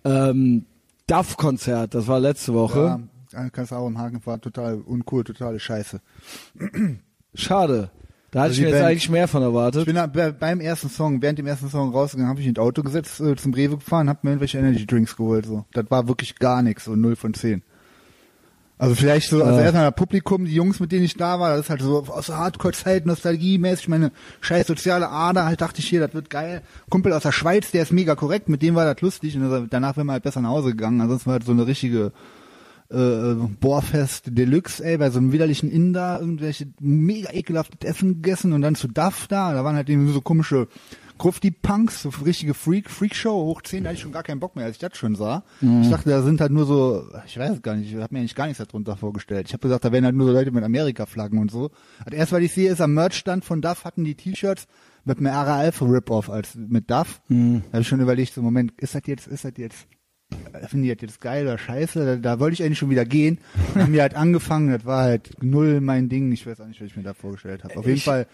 Ähm, 0.06 0.66
DAF-Konzert, 1.08 1.94
das 1.96 2.08
war 2.08 2.20
letzte 2.20 2.54
Woche. 2.54 3.00
Ja, 3.34 3.50
kannst 3.50 3.72
du 3.72 3.76
auch 3.76 3.88
im 3.88 3.98
Haken 3.98 4.22
fahren, 4.22 4.42
total 4.42 4.76
uncool, 4.82 5.24
totale 5.24 5.60
Scheiße. 5.60 6.00
Schade. 7.34 7.90
Da 8.32 8.40
hatte 8.42 8.50
Also 8.50 8.54
ich 8.56 8.62
mir 8.62 8.68
jetzt 8.70 8.80
Band- 8.80 8.88
eigentlich 8.90 9.10
mehr 9.10 9.28
von 9.28 9.42
Ich 9.42 9.48
erwartet. 9.48 9.86
bin 9.86 9.96
da, 9.96 10.08
bei, 10.08 10.32
beim 10.32 10.60
ersten 10.60 10.90
Song, 10.90 11.22
während 11.22 11.38
dem 11.38 11.46
ersten 11.46 11.70
Song 11.70 11.92
rausgegangen, 11.92 12.30
habe 12.30 12.42
ich 12.42 12.48
in 12.48 12.56
das 12.56 12.64
Auto 12.64 12.82
gesetzt, 12.82 13.20
äh, 13.20 13.36
zum 13.36 13.54
Rewe 13.54 13.78
gefahren, 13.78 14.10
hab 14.10 14.24
mir 14.24 14.32
irgendwelche 14.32 14.58
Energy 14.58 14.88
Drinks 14.88 15.16
geholt. 15.16 15.46
So, 15.46 15.66
das 15.74 15.86
war 15.92 16.08
wirklich 16.08 16.36
gar 16.40 16.64
nichts, 16.64 16.86
so 16.86 16.96
0 16.96 17.16
von 17.16 17.34
10. 17.36 17.62
Also 18.78 18.96
vielleicht 18.96 19.30
so, 19.30 19.42
also 19.44 19.60
Ja. 19.60 19.66
erstmal 19.66 19.92
Publikum, 19.92 20.46
die 20.46 20.54
Jungs, 20.54 20.80
mit 20.80 20.92
denen 20.92 21.06
ich 21.06 21.16
da 21.16 21.40
war, 21.40 21.52
das 21.52 21.62
ist 21.66 21.70
halt 21.70 21.82
so 21.82 22.06
aus 22.08 22.26
der 22.26 22.38
Hardcore-Zeit, 22.38 23.06
Nostalgie-mäßig, 23.06 23.88
meine 23.88 24.12
scheiß 24.42 24.68
soziale 24.68 25.10
Ader, 25.10 25.46
halt 25.46 25.62
dachte 25.62 25.80
ich 25.80 25.88
hier, 25.88 26.02
das 26.02 26.14
wird 26.14 26.30
geil. 26.30 26.64
Kumpel 26.90 27.14
aus 27.14 27.24
der 27.24 27.32
Schweiz, 27.32 27.72
der 27.72 27.84
ist 27.84 27.94
mega 27.94 28.16
korrekt, 28.16 28.50
mit 28.50 28.62
dem 28.62 28.76
war 28.76 28.92
das 28.92 29.02
lustig 29.02 29.38
und 29.38 29.68
danach 29.70 29.96
wären 29.96 30.08
wir 30.08 30.14
halt 30.14 30.24
besser 30.24 30.42
nach 30.42 30.50
Hause 30.50 30.72
gegangen. 30.72 31.00
Ansonsten 31.02 31.28
war 31.28 31.34
halt 31.34 31.46
so 31.46 31.52
eine 31.52 31.68
richtige 31.68 32.12
äh, 32.92 33.36
Bohrfest 33.60 34.26
Deluxe, 34.38 34.84
ey, 34.84 34.98
bei 34.98 35.10
so 35.12 35.20
einem 35.20 35.32
widerlichen 35.32 35.72
Inder 35.72 36.20
irgendwelche 36.20 36.68
mega 36.80 37.32
ekelhaftes 37.32 37.88
Essen 37.88 38.22
gegessen 38.22 38.54
und 38.54 38.62
dann 38.62 38.76
zu 38.76 38.88
Duff 38.88 39.28
da, 39.28 39.54
da 39.54 39.64
waren 39.64 39.76
halt 39.76 39.90
eben 39.90 40.12
so 40.12 40.22
komische 40.22 40.68
Grufti-Punks, 41.18 42.02
so 42.04 42.10
richtige 42.26 42.54
Freak, 42.54 42.90
Freakshow, 42.90 43.32
hoch 43.46 43.62
10, 43.62 43.84
da 43.84 43.90
hatte 43.90 43.96
ich 43.96 44.02
schon 44.02 44.12
gar 44.12 44.24
keinen 44.24 44.40
Bock 44.40 44.56
mehr, 44.56 44.66
als 44.66 44.76
ich 44.76 44.80
das 44.80 44.98
schon 44.98 45.16
sah. 45.16 45.44
Ich 45.62 45.90
dachte, 45.90 46.10
da 46.10 46.22
sind 46.22 46.42
halt 46.42 46.52
nur 46.52 46.66
so, 46.66 47.08
ich 47.26 47.38
weiß 47.38 47.52
es 47.56 47.62
gar 47.62 47.76
nicht, 47.76 47.90
ich 47.94 47.96
habe 48.00 48.14
mir 48.14 48.20
eigentlich 48.20 48.36
gar 48.36 48.48
nichts 48.48 48.64
darunter 48.64 48.98
vorgestellt. 48.98 49.48
Ich 49.48 49.54
habe 49.54 49.62
gesagt, 49.62 49.86
da 49.86 49.92
wären 49.92 50.06
halt 50.06 50.16
nur 50.16 50.28
so 50.28 50.34
Leute 50.34 50.52
mit 50.52 50.64
Amerika-Flaggen 50.64 51.40
und 51.40 51.52
so. 51.52 51.72
Das 52.06 52.14
erste, 52.14 52.36
was 52.36 52.42
ich 52.44 52.54
sehe, 52.54 52.72
ist 52.72 52.82
am 52.82 52.94
Merchstand 52.94 53.46
von 53.46 53.62
Duff 53.62 53.86
hatten 53.86 54.04
die 54.04 54.16
T-Shirts 54.16 54.68
mit 55.06 55.18
einem 55.18 55.28
RA 55.28 55.58
Alpha 55.58 55.86
Rip-Off 55.86 56.30
als 56.30 56.56
mit 56.56 56.90
Duff. 56.90 57.22
Da 57.30 57.36
habe 57.36 57.82
ich 57.82 57.88
schon 57.88 58.00
überlegt, 58.02 58.34
so 58.34 58.42
Moment, 58.42 58.74
ist 58.78 58.96
das 58.96 59.04
jetzt, 59.06 59.28
ist 59.28 59.46
das 59.46 59.54
jetzt 59.58 59.88
finde 60.68 60.88
ich 60.88 60.94
das 60.98 61.02
jetzt 61.04 61.22
geil 61.22 61.46
oder 61.46 61.60
scheiße, 61.60 62.06
da, 62.06 62.16
da 62.16 62.40
wollte 62.40 62.56
ich 62.56 62.64
eigentlich 62.64 62.80
schon 62.80 62.90
wieder 62.90 63.06
gehen. 63.06 63.38
Haben 63.76 63.94
wir 63.94 64.02
halt 64.02 64.16
angefangen, 64.16 64.72
das 64.72 64.84
war 64.84 65.04
halt 65.04 65.30
null 65.44 65.80
mein 65.80 66.10
Ding. 66.10 66.32
Ich 66.32 66.48
weiß 66.48 66.60
auch 66.62 66.66
nicht, 66.66 66.82
was 66.82 66.88
ich 66.88 66.96
mir 66.98 67.04
da 67.04 67.14
vorgestellt 67.14 67.64
habe. 67.64 67.78
Auf 67.78 67.86
jeden 67.86 67.98
Ich- 67.98 68.04
Fall 68.04 68.26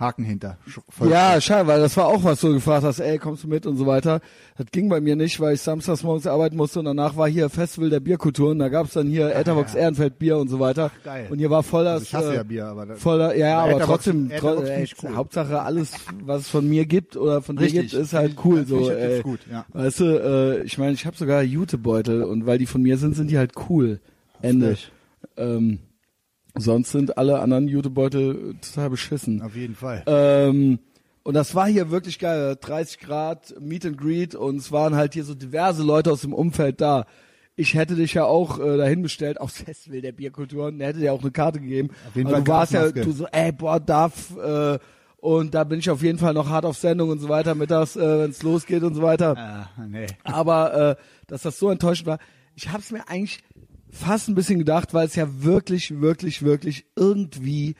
Haken 0.00 0.24
hinter. 0.24 0.58
Voll 0.88 1.08
Ja, 1.08 1.40
schade, 1.40 1.68
weil 1.68 1.80
das 1.80 1.96
war 1.96 2.06
auch 2.06 2.24
was, 2.24 2.40
so 2.40 2.52
gefragt 2.52 2.82
hast, 2.82 2.98
ey, 2.98 3.16
kommst 3.18 3.44
du 3.44 3.48
mit 3.48 3.64
und 3.64 3.76
so 3.76 3.86
weiter. 3.86 4.20
Das 4.58 4.66
ging 4.72 4.88
bei 4.88 5.00
mir 5.00 5.14
nicht, 5.14 5.38
weil 5.38 5.54
ich 5.54 5.60
samstags 5.60 6.02
morgens 6.02 6.26
arbeiten 6.26 6.56
musste 6.56 6.80
und 6.80 6.86
danach 6.86 7.16
war 7.16 7.28
hier 7.28 7.48
Festival 7.48 7.90
der 7.90 8.00
Bierkultur 8.00 8.50
und 8.50 8.58
da 8.58 8.68
gab's 8.68 8.94
dann 8.94 9.06
hier 9.06 9.32
Etherbox 9.34 9.74
ja. 9.74 9.80
Ehrenfeld 9.80 10.18
Bier 10.18 10.36
und 10.38 10.48
so 10.48 10.58
weiter. 10.58 10.90
geil. 11.04 11.28
Und 11.30 11.38
hier 11.38 11.48
war 11.48 11.62
voll 11.62 11.84
das, 11.84 11.94
Also 11.94 12.04
ich 12.06 12.14
hasse 12.14 12.32
äh, 12.32 12.36
ja 12.36 12.42
Bier, 12.42 12.66
aber 12.66 12.86
das- 12.86 13.00
voller, 13.00 13.36
ja, 13.36 13.46
ja, 13.46 13.58
Aber 13.60 13.72
Etherbox- 13.74 13.84
trotzdem, 13.86 14.28
tro 14.30 14.34
Etherbox 14.54 14.68
ey, 14.68 14.88
cool. 15.04 15.14
Hauptsache 15.16 15.62
alles, 15.62 15.92
was 16.24 16.40
es 16.42 16.48
von 16.48 16.68
mir 16.68 16.86
gibt 16.86 17.16
oder 17.16 17.40
von 17.40 17.54
dir 17.56 17.62
Richtig. 17.62 17.90
gibt, 17.92 18.02
ist 18.02 18.14
halt 18.14 18.34
cool, 18.44 18.58
Ja, 18.58 18.64
so, 18.64 18.80
ich 18.80 18.88
ey. 18.96 19.22
gut, 19.22 19.40
ja. 19.50 19.64
Weißt 19.72 20.00
du, 20.00 20.04
äh, 20.06 20.62
ich 20.64 20.76
meine, 20.76 20.92
ich 20.92 21.06
habe 21.06 21.16
sogar 21.16 21.40
Jutebeutel 21.42 22.24
und 22.24 22.46
weil 22.46 22.58
die 22.58 22.66
von 22.66 22.82
mir 22.82 22.98
sind, 22.98 23.14
sind 23.14 23.30
die 23.30 23.38
halt 23.38 23.52
cool. 23.68 24.00
Ende. 24.42 24.76
Ähm, 25.36 25.78
sonst 26.54 26.92
sind 26.92 27.18
alle 27.18 27.40
anderen 27.40 27.68
Jutebeutel 27.68 28.56
total 28.60 28.90
beschissen. 28.90 29.42
Auf 29.42 29.56
jeden 29.56 29.74
Fall. 29.74 30.02
Ähm, 30.06 30.78
und 31.22 31.34
das 31.34 31.54
war 31.54 31.66
hier 31.66 31.90
wirklich 31.90 32.18
geil. 32.18 32.56
30 32.60 32.98
Grad, 32.98 33.54
Meet 33.60 33.86
and 33.86 33.98
Greet 33.98 34.34
und 34.34 34.56
es 34.56 34.70
waren 34.72 34.94
halt 34.94 35.14
hier 35.14 35.24
so 35.24 35.34
diverse 35.34 35.82
Leute 35.82 36.12
aus 36.12 36.20
dem 36.20 36.34
Umfeld 36.34 36.80
da. 36.80 37.06
Ich 37.56 37.74
hätte 37.74 37.94
dich 37.94 38.14
ja 38.14 38.24
auch 38.24 38.58
äh, 38.58 38.76
dahin 38.76 39.02
bestellt, 39.02 39.40
aufs 39.40 39.62
Festival 39.62 40.00
der 40.02 40.12
Bierkulturen, 40.12 40.78
der 40.78 40.88
hätte 40.88 40.98
dir 41.00 41.12
auch 41.12 41.22
eine 41.22 41.30
Karte 41.30 41.60
gegeben. 41.60 41.90
Auf 42.08 42.16
jeden 42.16 42.26
Aber 42.26 42.36
Fall 42.36 42.44
du 42.44 42.50
warst 42.50 42.72
ja, 42.72 42.90
du 42.90 43.12
so, 43.12 43.26
ey, 43.26 43.52
boah, 43.52 43.80
darf, 43.80 44.36
äh, 44.36 44.78
und 45.24 45.54
da 45.54 45.64
bin 45.64 45.78
ich 45.78 45.88
auf 45.88 46.02
jeden 46.02 46.18
Fall 46.18 46.34
noch 46.34 46.50
hart 46.50 46.66
auf 46.66 46.76
Sendung 46.76 47.08
und 47.08 47.18
so 47.18 47.30
weiter, 47.30 47.54
mittags, 47.54 47.96
äh, 47.96 48.18
wenn 48.18 48.30
es 48.30 48.42
losgeht 48.42 48.82
und 48.82 48.94
so 48.94 49.00
weiter. 49.00 49.34
ah, 49.38 49.86
nee. 49.88 50.06
Aber 50.22 50.90
äh, 50.90 50.96
dass 51.28 51.40
das 51.42 51.58
so 51.58 51.70
enttäuschend 51.70 52.06
war, 52.06 52.18
ich 52.54 52.68
habe 52.68 52.80
es 52.80 52.90
mir 52.90 53.08
eigentlich 53.08 53.42
fast 53.94 54.28
ein 54.28 54.34
bisschen 54.34 54.58
gedacht, 54.58 54.92
weil 54.92 55.06
es 55.06 55.14
ja 55.14 55.26
wirklich, 55.42 56.00
wirklich, 56.00 56.42
wirklich 56.42 56.84
irgendwie 56.96 57.76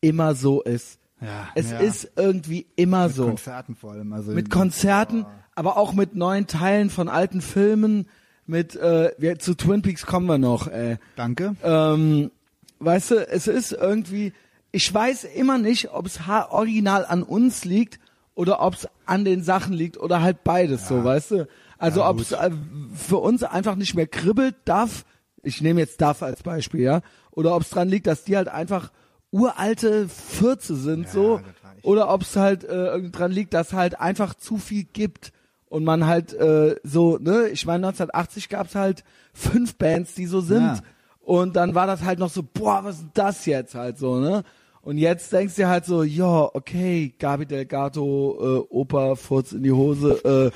immer 0.00 0.34
so 0.34 0.62
ist. 0.62 0.98
Ja, 1.20 1.48
es 1.54 1.70
ja. 1.70 1.78
ist 1.78 2.12
irgendwie 2.16 2.66
immer 2.76 3.08
so. 3.08 3.26
Konzerten 3.26 3.74
vor 3.74 3.92
allem. 3.92 4.12
Also 4.12 4.32
mit 4.32 4.50
Konzerten, 4.50 5.24
aber 5.54 5.76
auch 5.76 5.92
mit 5.94 6.14
neuen 6.14 6.46
Teilen 6.46 6.90
von 6.90 7.08
alten 7.08 7.40
Filmen. 7.40 8.08
Mit 8.46 8.76
äh, 8.76 9.12
wir, 9.16 9.38
zu 9.38 9.54
Twin 9.54 9.80
Peaks 9.80 10.04
kommen 10.04 10.26
wir 10.26 10.36
noch. 10.36 10.68
Ey. 10.68 10.98
Danke. 11.16 11.56
Ähm, 11.62 12.30
weißt 12.78 13.12
du, 13.12 13.26
es 13.26 13.46
ist 13.46 13.72
irgendwie, 13.72 14.34
ich 14.70 14.92
weiß 14.92 15.24
immer 15.24 15.56
nicht, 15.56 15.92
ob 15.92 16.04
es 16.04 16.20
original 16.50 17.06
an 17.06 17.22
uns 17.22 17.64
liegt 17.64 17.98
oder 18.34 18.60
ob 18.60 18.74
es 18.74 18.88
an 19.06 19.24
den 19.24 19.42
Sachen 19.42 19.72
liegt 19.72 19.96
oder 19.96 20.20
halt 20.20 20.44
beides 20.44 20.88
so, 20.88 21.02
weißt 21.02 21.30
du? 21.30 21.48
Also 21.78 22.00
Ja, 22.00 22.10
ob 22.10 22.20
es 22.20 22.32
äh, 22.32 22.50
für 22.94 23.18
uns 23.18 23.42
einfach 23.42 23.76
nicht 23.76 23.94
mehr 23.94 24.06
kribbelt 24.06 24.56
darf, 24.66 25.04
ich 25.44 25.60
nehme 25.60 25.80
jetzt 25.80 26.00
darf 26.00 26.22
als 26.22 26.42
Beispiel, 26.42 26.80
ja, 26.80 27.00
oder 27.30 27.54
ob 27.54 27.62
es 27.62 27.70
dran 27.70 27.88
liegt, 27.88 28.06
dass 28.06 28.24
die 28.24 28.36
halt 28.36 28.48
einfach 28.48 28.90
uralte 29.30 30.08
Fürze 30.08 30.76
sind 30.76 31.08
so 31.08 31.38
das 31.38 31.46
reicht. 31.70 31.84
oder 31.84 32.08
ob 32.12 32.22
es 32.22 32.36
halt 32.36 32.64
äh, 32.64 33.00
dran 33.10 33.32
liegt, 33.32 33.52
dass 33.54 33.72
halt 33.72 33.98
einfach 34.00 34.34
zu 34.34 34.58
viel 34.58 34.84
gibt 34.84 35.32
und 35.66 35.82
man 35.84 36.06
halt 36.06 36.32
äh, 36.34 36.76
so, 36.84 37.18
ne, 37.18 37.48
ich 37.48 37.66
meine 37.66 37.86
1980 37.88 38.48
gab's 38.48 38.74
halt 38.74 39.02
fünf 39.32 39.76
Bands, 39.76 40.14
die 40.14 40.26
so 40.26 40.40
sind 40.40 40.62
Ja. 40.62 40.80
und 41.20 41.56
dann 41.56 41.74
war 41.74 41.86
das 41.88 42.02
halt 42.04 42.18
noch 42.20 42.30
so, 42.30 42.42
boah, 42.44 42.84
was 42.84 42.98
ist 43.00 43.06
das 43.14 43.46
jetzt 43.46 43.74
halt 43.74 43.98
so, 43.98 44.20
ne? 44.20 44.44
Und 44.84 44.98
jetzt 44.98 45.32
denkst 45.32 45.54
du 45.54 45.62
dir 45.62 45.68
halt 45.68 45.86
so, 45.86 46.02
ja, 46.02 46.50
okay, 46.52 47.14
Gabi 47.18 47.46
Delgato, 47.46 48.36
äh, 48.38 48.74
Opa, 48.74 49.14
Furz 49.14 49.52
in 49.52 49.62
die 49.62 49.72
Hose, 49.72 50.52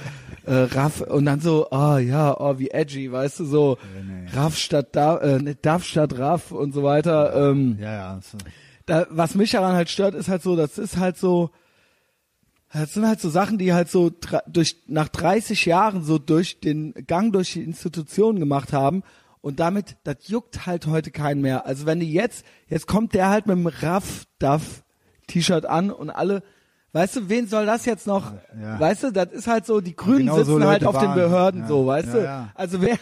äh, 0.47 0.51
äh, 0.51 0.65
Raff, 0.65 1.01
und 1.01 1.25
dann 1.25 1.41
so, 1.41 1.71
ah 1.71 1.99
ja, 1.99 2.39
oh, 2.39 2.59
wie 2.59 2.71
edgy, 2.71 3.11
weißt 3.11 3.41
du, 3.41 3.45
so, 3.47 3.79
nee. 4.07 4.27
Raff 4.35 4.59
statt 4.59 4.89
da, 4.93 5.17
äh, 5.17 5.41
ne, 5.41 5.55
Duff 5.55 5.85
statt 5.85 6.19
Raff 6.19 6.53
und 6.53 6.75
so 6.75 6.83
weiter. 6.83 7.51
Ähm, 7.51 7.79
ja, 7.81 7.95
ja. 7.95 8.21
So. 8.23 8.37
da, 8.85 9.07
was 9.09 9.35
mich 9.35 9.53
daran 9.53 9.75
halt 9.75 9.89
stört, 9.89 10.15
ist 10.15 10.29
halt 10.29 10.43
so, 10.43 10.57
das 10.57 10.77
ist 10.77 10.99
halt 10.99 11.17
so, 11.17 11.49
das 12.71 12.93
sind 12.93 13.07
halt 13.07 13.21
so 13.21 13.31
Sachen, 13.31 13.57
die 13.57 13.73
halt 13.73 13.89
so 13.89 14.11
durch 14.47 14.77
nach 14.89 15.09
30 15.09 15.65
Jahren 15.65 16.05
so 16.05 16.19
durch 16.19 16.61
den 16.61 16.93
Gang 17.07 17.33
durch 17.33 17.55
die 17.55 17.63
Institutionen 17.63 18.39
gemacht 18.39 18.75
haben 18.75 19.03
und 19.41 19.61
damit, 19.61 19.97
das 20.05 20.17
juckt 20.29 20.67
halt 20.67 20.87
heute 20.87 21.11
keinen 21.11 21.41
mehr. 21.41 21.67
Also 21.67 21.87
wenn 21.87 22.01
die 22.01 22.13
jetzt, 22.13 22.45
jetzt 22.69 22.87
kommt 22.87 23.15
der 23.15 23.29
halt 23.29 23.47
mit 23.47 23.57
dem 23.57 23.67
Raff 23.67 24.25
Duff 24.39 24.83
T-Shirt 25.27 25.67
an 25.67 25.91
und 25.91 26.11
alle, 26.11 26.43
weißt 26.93 27.17
du, 27.17 27.29
wen 27.29 27.47
soll 27.47 27.67
das 27.67 27.85
jetzt 27.85 28.07
noch, 28.07 28.33
Ja. 28.61 28.81
weißt 28.81 29.05
du, 29.05 29.11
das 29.13 29.31
ist 29.33 29.47
halt 29.47 29.67
so, 29.67 29.81
die 29.81 29.95
Grünen 29.95 30.21
Genau 30.21 30.37
so 30.39 30.45
sitzen 30.45 30.65
halt 30.67 30.83
Leute 30.83 30.89
auf 30.89 30.99
den 30.99 31.09
waren. 31.09 31.15
Behörden 31.19 31.61
Ja. 31.63 31.67
so, 31.69 31.87
weißt 31.87 32.09
Ja, 32.15 32.15
du, 32.55 32.59
also 32.59 32.81
wer, 32.83 32.97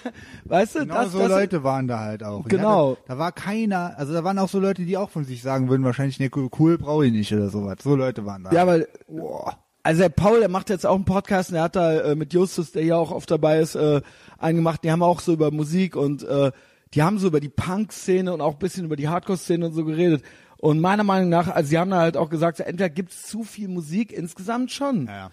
weißt 0.44 0.75
du, 0.75 0.79
Genau 0.81 0.94
das, 0.94 1.12
so 1.12 1.18
das 1.20 1.29
Leute 1.29 1.62
waren 1.64 1.87
da 1.88 2.01
halt 2.01 2.22
auch. 2.25 2.44
Genau. 2.49 2.90
Hatte, 2.92 3.01
da 3.07 3.18
war 3.18 3.33
keiner, 3.33 3.94
also 3.96 4.12
da 4.12 4.25
waren 4.25 4.38
auch 4.38 4.49
so 4.49 4.59
Leute, 4.59 4.83
die 4.85 4.96
auch 4.96 5.11
von 5.11 5.25
sich 5.25 5.40
sagen 5.42 5.68
würden, 5.68 5.85
wahrscheinlich, 5.85 6.18
ne, 6.18 6.31
cool, 6.35 6.49
cool 6.59 6.79
brauche 6.79 7.07
ich 7.07 7.12
nicht 7.12 7.33
oder 7.33 7.49
sowas. 7.49 7.77
So 7.83 7.94
Leute 7.96 8.27
waren 8.27 8.42
da. 8.44 8.51
Ja, 8.53 8.66
weil 8.66 8.88
Boah. 9.09 9.57
Also 9.87 10.03
der 10.03 10.09
Paul, 10.09 10.40
der 10.40 10.49
macht 10.49 10.68
jetzt 10.68 10.85
auch 10.85 10.96
einen 10.96 11.05
Podcast, 11.05 11.51
und 11.51 11.55
der 11.55 11.62
hat 11.62 11.77
da 11.77 12.01
äh, 12.01 12.16
mit 12.16 12.33
Justus, 12.33 12.72
der 12.72 12.83
hier 12.83 12.99
auch 12.99 13.12
oft 13.12 13.31
dabei 13.31 13.61
ist, 13.61 13.77
äh, 13.77 14.01
einen 14.37 14.57
gemacht. 14.57 14.83
Die 14.83 14.90
haben 14.90 15.05
auch 15.05 15.20
so 15.20 15.33
über 15.33 15.53
Musik 15.53 15.94
und 15.94 16.25
äh, 16.25 16.51
die 16.92 17.05
haben 17.05 17.20
so 17.20 17.29
über 17.29 17.38
die 17.38 17.49
Punk-Szene 17.49 18.33
und 18.33 18.40
auch 18.40 18.55
ein 18.55 18.59
bisschen 18.59 18.87
über 18.87 18.96
die 18.96 19.09
Hardcore-Szene 19.09 19.64
und 19.66 19.75
so 19.75 19.85
geredet. 19.85 20.25
Und 20.57 20.81
meiner 20.81 21.05
Meinung 21.05 21.29
nach, 21.29 21.46
also 21.46 21.68
sie 21.68 21.79
haben 21.79 21.92
da 21.92 21.99
halt 21.99 22.16
auch 22.16 22.31
gesagt, 22.31 22.59
entweder 22.59 22.90
gibt's 22.90 23.29
zu 23.29 23.44
viel 23.44 23.68
Musik 23.68 24.12
insgesamt 24.12 24.72
schon. 24.72 25.07
Ja, 25.07 25.12
ja. 25.12 25.31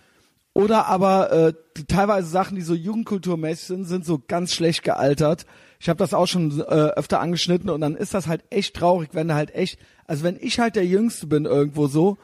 Oder 0.54 0.86
aber 0.86 1.32
äh, 1.32 1.54
die, 1.76 1.86
teilweise 1.86 2.28
Sachen, 2.28 2.56
die 2.56 2.62
so 2.62 2.76
jugendkulturmäßig 2.76 3.66
sind, 3.66 3.86
sind 3.86 4.06
so 4.06 4.22
ganz 4.28 4.54
schlecht 4.54 4.84
gealtert. 4.84 5.48
Ich 5.80 5.90
habe 5.90 5.98
das 5.98 6.14
auch 6.14 6.28
schon 6.28 6.60
äh, 6.60 6.64
öfter 6.64 7.22
angeschnitten 7.22 7.72
und 7.72 7.82
dann 7.82 7.96
ist 7.96 8.14
das 8.14 8.28
halt 8.28 8.44
echt 8.52 8.76
traurig, 8.76 9.10
wenn 9.14 9.30
du 9.30 9.34
halt 9.34 9.56
echt, 9.56 9.80
also 10.06 10.24
wenn 10.24 10.38
ich 10.40 10.60
halt 10.60 10.76
der 10.76 10.86
Jüngste 10.86 11.26
bin 11.26 11.46
irgendwo 11.46 11.88
so, 11.88 12.20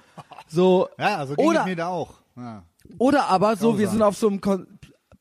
so 0.48 0.90
Ja, 1.00 1.18
also 1.18 1.34
ging 1.34 1.48
oder 1.48 1.66
mir 1.66 1.76
da 1.76 1.88
auch. 1.88 2.19
Ja. 2.42 2.64
oder 2.98 3.28
aber 3.28 3.56
so, 3.56 3.78
wir 3.78 3.88
sind 3.90 4.02
auf 4.02 4.18
so 4.18 4.28
einem 4.28 4.42
Kon 4.42 4.68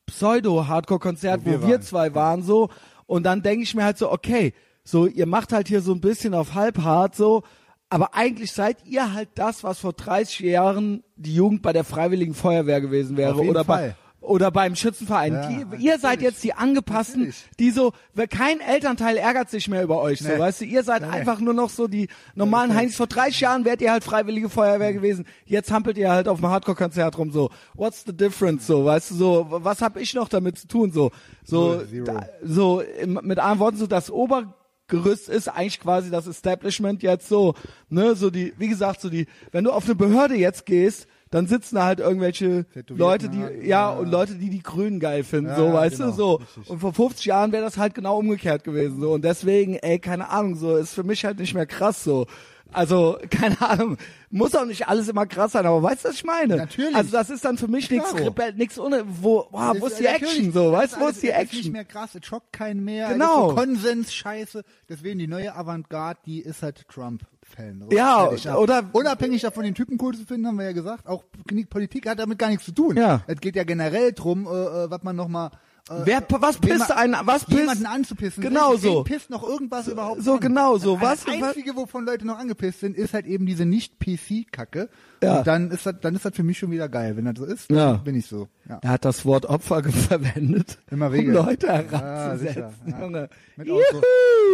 Pseudo-Hardcore-Konzert, 0.05 1.41
Wo 1.41 1.45
wir 1.45 1.61
wo 1.61 1.67
wir 1.67 1.73
waren. 1.75 1.81
zwei 1.81 2.15
waren 2.15 2.43
so. 2.43 2.69
Und 3.05 3.23
dann 3.23 3.41
denke 3.41 3.63
ich 3.63 3.75
mir 3.75 3.83
halt 3.83 3.97
so, 3.97 4.11
okay, 4.11 4.53
so 4.83 5.05
ihr 5.05 5.25
macht 5.25 5.53
halt 5.53 5.67
hier 5.67 5.81
so 5.81 5.93
ein 5.93 6.01
bisschen 6.01 6.33
auf 6.33 6.55
halbhart 6.55 7.15
so, 7.15 7.43
aber 7.89 8.15
eigentlich 8.15 8.51
seid 8.51 8.85
ihr 8.85 9.13
halt 9.13 9.29
das, 9.35 9.63
was 9.63 9.79
vor 9.79 9.93
30 9.93 10.39
Jahren 10.39 11.03
die 11.15 11.35
Jugend 11.35 11.61
bei 11.61 11.73
der 11.73 11.83
Freiwilligen 11.83 12.33
Feuerwehr 12.33 12.81
gewesen 12.81 13.17
wäre 13.17 13.35
oder 13.37 13.63
bei 13.63 13.77
Fall. 13.77 13.95
Oder 14.21 14.51
beim 14.51 14.75
Schützenverein. 14.75 15.33
Ja, 15.33 15.47
die, 15.47 15.83
ihr 15.83 15.97
seid 15.97 16.21
jetzt 16.21 16.43
die 16.43 16.53
angepassten, 16.53 17.21
Natürlich. 17.21 17.49
die 17.57 17.71
so, 17.71 17.93
kein 18.29 18.59
Elternteil 18.59 19.17
ärgert 19.17 19.49
sich 19.49 19.67
mehr 19.67 19.81
über 19.83 20.01
euch, 20.01 20.19
so, 20.19 20.27
Nee. 20.29 20.39
weißt 20.39 20.61
du, 20.61 20.65
ihr 20.65 20.83
seid 20.83 21.03
einfach 21.03 21.39
nur 21.39 21.53
noch 21.53 21.69
so 21.69 21.87
die 21.87 22.09
normalen 22.35 22.75
Heinz. 22.75 22.95
Vor 22.95 23.07
30 23.07 23.39
Jahren 23.39 23.65
wärt 23.65 23.81
ihr 23.81 23.91
halt 23.91 24.03
Freiwillige 24.03 24.49
Feuerwehr 24.49 24.93
gewesen. 24.93 25.25
Jetzt 25.45 25.71
hampelt 25.71 25.97
ihr 25.97 26.11
halt 26.11 26.27
auf 26.27 26.39
dem 26.39 26.49
Hardcore-Konzert 26.49 27.17
rum, 27.17 27.31
so. 27.31 27.49
What's 27.75 28.03
the 28.05 28.15
difference, 28.15 28.67
so, 28.67 28.83
weißt 28.85 29.11
du, 29.11 29.15
so, 29.15 29.47
was 29.49 29.81
hab 29.81 29.95
ich 29.97 30.13
noch 30.13 30.27
damit 30.27 30.57
zu 30.57 30.67
tun, 30.67 30.91
so, 30.91 31.11
so, 31.43 31.81
da, 32.05 32.25
so, 32.43 32.83
mit 33.05 33.39
anderen 33.39 33.59
Worten, 33.59 33.77
so 33.77 33.87
das 33.87 34.11
Obergerüst 34.11 35.29
ist 35.29 35.47
eigentlich 35.47 35.79
quasi 35.79 36.09
das 36.11 36.27
Establishment 36.27 37.03
jetzt 37.03 37.29
so, 37.29 37.53
ne, 37.89 38.15
so 38.15 38.29
die, 38.29 38.53
wie 38.57 38.67
gesagt, 38.67 39.01
so 39.01 39.09
die, 39.09 39.27
wenn 39.51 39.63
du 39.63 39.71
auf 39.71 39.85
eine 39.85 39.95
Behörde 39.95 40.35
jetzt 40.35 40.65
gehst, 40.65 41.07
dann 41.31 41.47
sitzen 41.47 41.75
da 41.75 41.85
halt 41.85 41.99
irgendwelche 41.99 42.65
Leute, 42.89 43.29
die, 43.29 43.39
ja, 43.39 43.49
ja. 43.63 43.89
und 43.91 44.09
Leute, 44.09 44.35
die 44.35 44.49
die 44.49 44.63
Grünen 44.63 44.99
geil 44.99 45.23
finden, 45.23 45.49
Ja, 45.49 45.55
so, 45.57 45.73
weißt 45.73 45.97
genau, 45.97 46.09
du, 46.09 46.15
so. 46.15 46.33
richtig. 46.35 46.69
Und 46.69 46.79
vor 46.79 46.93
50 46.93 47.25
Jahren 47.25 47.51
wäre 47.51 47.63
das 47.63 47.77
halt 47.77 47.93
genau 47.93 48.17
umgekehrt 48.17 48.63
gewesen, 48.63 48.99
so. 48.99 49.11
Und 49.13 49.23
deswegen, 49.23 49.75
ey, 49.75 49.99
keine 49.99 50.29
Ahnung, 50.29 50.55
so, 50.55 50.75
ist 50.75 50.93
für 50.93 51.03
mich 51.03 51.25
halt 51.25 51.39
nicht 51.39 51.53
mehr 51.53 51.65
krass, 51.67 52.03
so. 52.03 52.25
Also, 52.71 53.17
keine 53.31 53.59
Ahnung, 53.61 53.97
muss 54.29 54.53
auch 54.55 54.65
nicht 54.65 54.87
alles 54.87 55.07
immer 55.07 55.25
krass 55.25 55.53
sein, 55.53 55.65
aber 55.65 55.81
weißt 55.81 56.05
du, 56.05 56.09
was 56.09 56.15
ich 56.15 56.23
meine? 56.23 56.55
Natürlich. 56.57 56.95
Also, 56.95 57.11
das 57.11 57.29
ist 57.29 57.43
dann 57.45 57.57
für 57.57 57.67
mich 57.67 57.89
nichts. 57.89 58.13
Rebell, 58.15 58.53
nichts 58.53 58.79
ohne, 58.79 59.03
wo, 59.07 59.47
wow, 59.51 59.75
wo 59.79 59.87
ist 59.87 59.99
die 59.99 60.05
Action, 60.05 60.51
so, 60.51 60.71
weißt 60.71 60.95
du, 60.95 60.99
wo 60.99 61.07
ist 61.07 61.21
die 61.23 61.29
es 61.29 61.35
Ist 61.43 61.51
nicht 61.51 61.57
Action? 61.59 61.71
mehr 61.73 61.85
krass, 61.85 62.15
es 62.15 62.25
schockt 62.25 62.53
keinen 62.53 62.83
mehr. 62.83 63.09
Genau. 63.13 63.49
So 63.49 63.55
Konsens, 63.55 64.13
scheiße. 64.13 64.63
Deswegen 64.87 65.17
die 65.19 65.27
neue 65.27 65.55
Avantgarde, 65.55 66.19
die 66.25 66.39
ist 66.41 66.61
halt 66.63 66.87
Trump-Fan. 66.89 67.27
So. 67.57 67.95
Ja, 67.95 68.29
oder- 68.55 68.83
Unabhängig 68.93 69.41
davon, 69.41 69.63
den 69.63 69.75
Typen 69.75 69.97
cool 70.01 70.15
zu 70.15 70.25
finden, 70.25 70.47
haben 70.47 70.57
wir 70.57 70.65
ja 70.65 70.71
gesagt. 70.71 71.07
Auch 71.07 71.23
Politik 71.69 72.07
hat 72.07 72.19
damit 72.19 72.37
gar 72.39 72.49
nichts 72.49 72.65
zu 72.65 72.71
tun. 72.73 72.95
Ja. 72.97 73.21
Es 73.27 73.39
geht 73.39 73.55
ja 73.55 73.63
generell 73.63 74.13
drum, 74.13 74.45
äh, 74.47 74.49
äh, 74.49 74.89
was 74.91 75.03
man 75.03 75.15
nochmal 75.15 75.51
äh, 75.89 75.93
Wer, 76.05 76.23
was 76.29 76.57
pisst 76.59 76.91
einen, 76.91 77.15
was 77.23 77.45
pisst? 77.45 77.57
jemanden 77.57 77.85
anzupissen. 77.87 78.43
Genau 78.43 78.75
so. 78.75 79.03
pisst 79.03 79.29
noch 79.29 79.43
irgendwas 79.43 79.87
überhaupt 79.87 80.21
so 80.21 80.33
an? 80.35 80.39
genau 80.39 80.77
so. 80.77 80.97
Das 80.97 81.25
Was- 81.25 81.27
Einzige, 81.27 81.75
wovon 81.75 82.05
Leute 82.05 82.27
noch 82.27 82.37
angepisst 82.37 82.81
sind, 82.81 82.95
ist 82.95 83.13
halt 83.13 83.25
eben 83.25 83.45
diese 83.45 83.65
Nicht-PC-Kacke. 83.65 84.89
Ja. 85.21 85.39
Und 85.39 85.47
dann 85.47 85.71
ist 85.71 85.85
das, 85.85 85.95
dann 86.01 86.15
ist 86.15 86.23
das 86.25 86.33
für 86.33 86.43
mich 86.43 86.57
schon 86.57 86.71
wieder 86.71 86.87
geil. 86.89 87.17
Wenn 87.17 87.25
das 87.25 87.35
so 87.37 87.45
ist, 87.45 87.69
dann 87.69 87.77
Ja. 87.77 87.93
bin 87.93 88.15
ich 88.15 88.25
so. 88.27 88.47
Ja. 88.69 88.79
Er 88.81 88.89
hat 88.91 89.05
das 89.05 89.25
Wort 89.25 89.45
Opfer 89.47 89.83
verwendet, 89.89 90.77
Immer 90.91 91.07
um 91.07 91.13
wegen. 91.13 91.33
Leute 91.33 91.67
Ja, 91.67 91.73
herabzusetzen, 91.73 92.47
sicher, 92.47 92.73
ja. 92.87 92.99
Junge. 93.01 93.29
Mit! 93.57 93.69
Ausruf, 93.69 94.03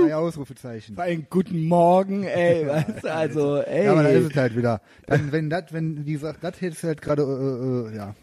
drei 0.04 0.16
Ausrufezeichen. 0.16 0.96
Vor 0.96 1.04
allem 1.04 1.28
guten 1.30 1.68
Morgen, 1.68 2.24
ey, 2.24 2.66
weißt 2.68 3.04
du, 3.04 3.14
also, 3.14 3.58
ey. 3.58 3.86
Ja, 3.86 3.92
aber 3.92 4.04
da 4.04 4.10
ist 4.10 4.32
es 4.32 4.36
halt 4.38 4.56
wieder. 4.56 4.82
Dann, 5.08 5.32
wenn 5.32 5.50
das, 5.50 5.66
wenn 5.72 6.04
die 6.06 6.18
sagt, 6.18 6.44
das 6.44 6.60
hättest 6.62 6.84
du 6.84 6.88
halt 6.88 7.02
gerade, 7.02 7.22
äh, 7.22 7.94
äh, 7.94 7.98
ja. 7.98 8.16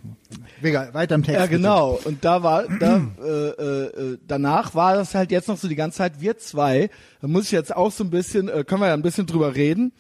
Egal, 0.63 0.95
weiter 0.95 1.15
im 1.15 1.23
Text. 1.23 1.39
Ja, 1.39 1.47
bitte. 1.47 1.57
genau. 1.59 1.99
Und 2.05 2.25
da 2.25 2.43
war, 2.43 2.65
da, 2.81 3.01
äh, 3.23 3.29
äh, 3.29 4.13
äh, 4.13 4.19
danach 4.27 4.75
war 4.75 4.95
das 4.97 5.15
halt 5.15 5.31
jetzt 5.31 5.49
noch 5.49 5.57
so 5.59 5.69
die 5.69 5.77
ganze 5.77 5.99
Zeit 5.99 6.21
wir 6.21 6.39
zwei. 6.39 6.91
Da 7.21 7.29
muss 7.29 7.45
ich 7.45 7.53
jetzt 7.53 7.75
auch 7.77 7.93
so 7.93 8.03
ein 8.05 8.11
bisschen, 8.11 8.49
äh, 8.49 8.65
können 8.65 8.81
wir 8.81 8.89
ja 8.89 8.95
ein 8.95 9.03
bisschen 9.03 9.27
drüber 9.27 9.55
reden, 9.55 9.93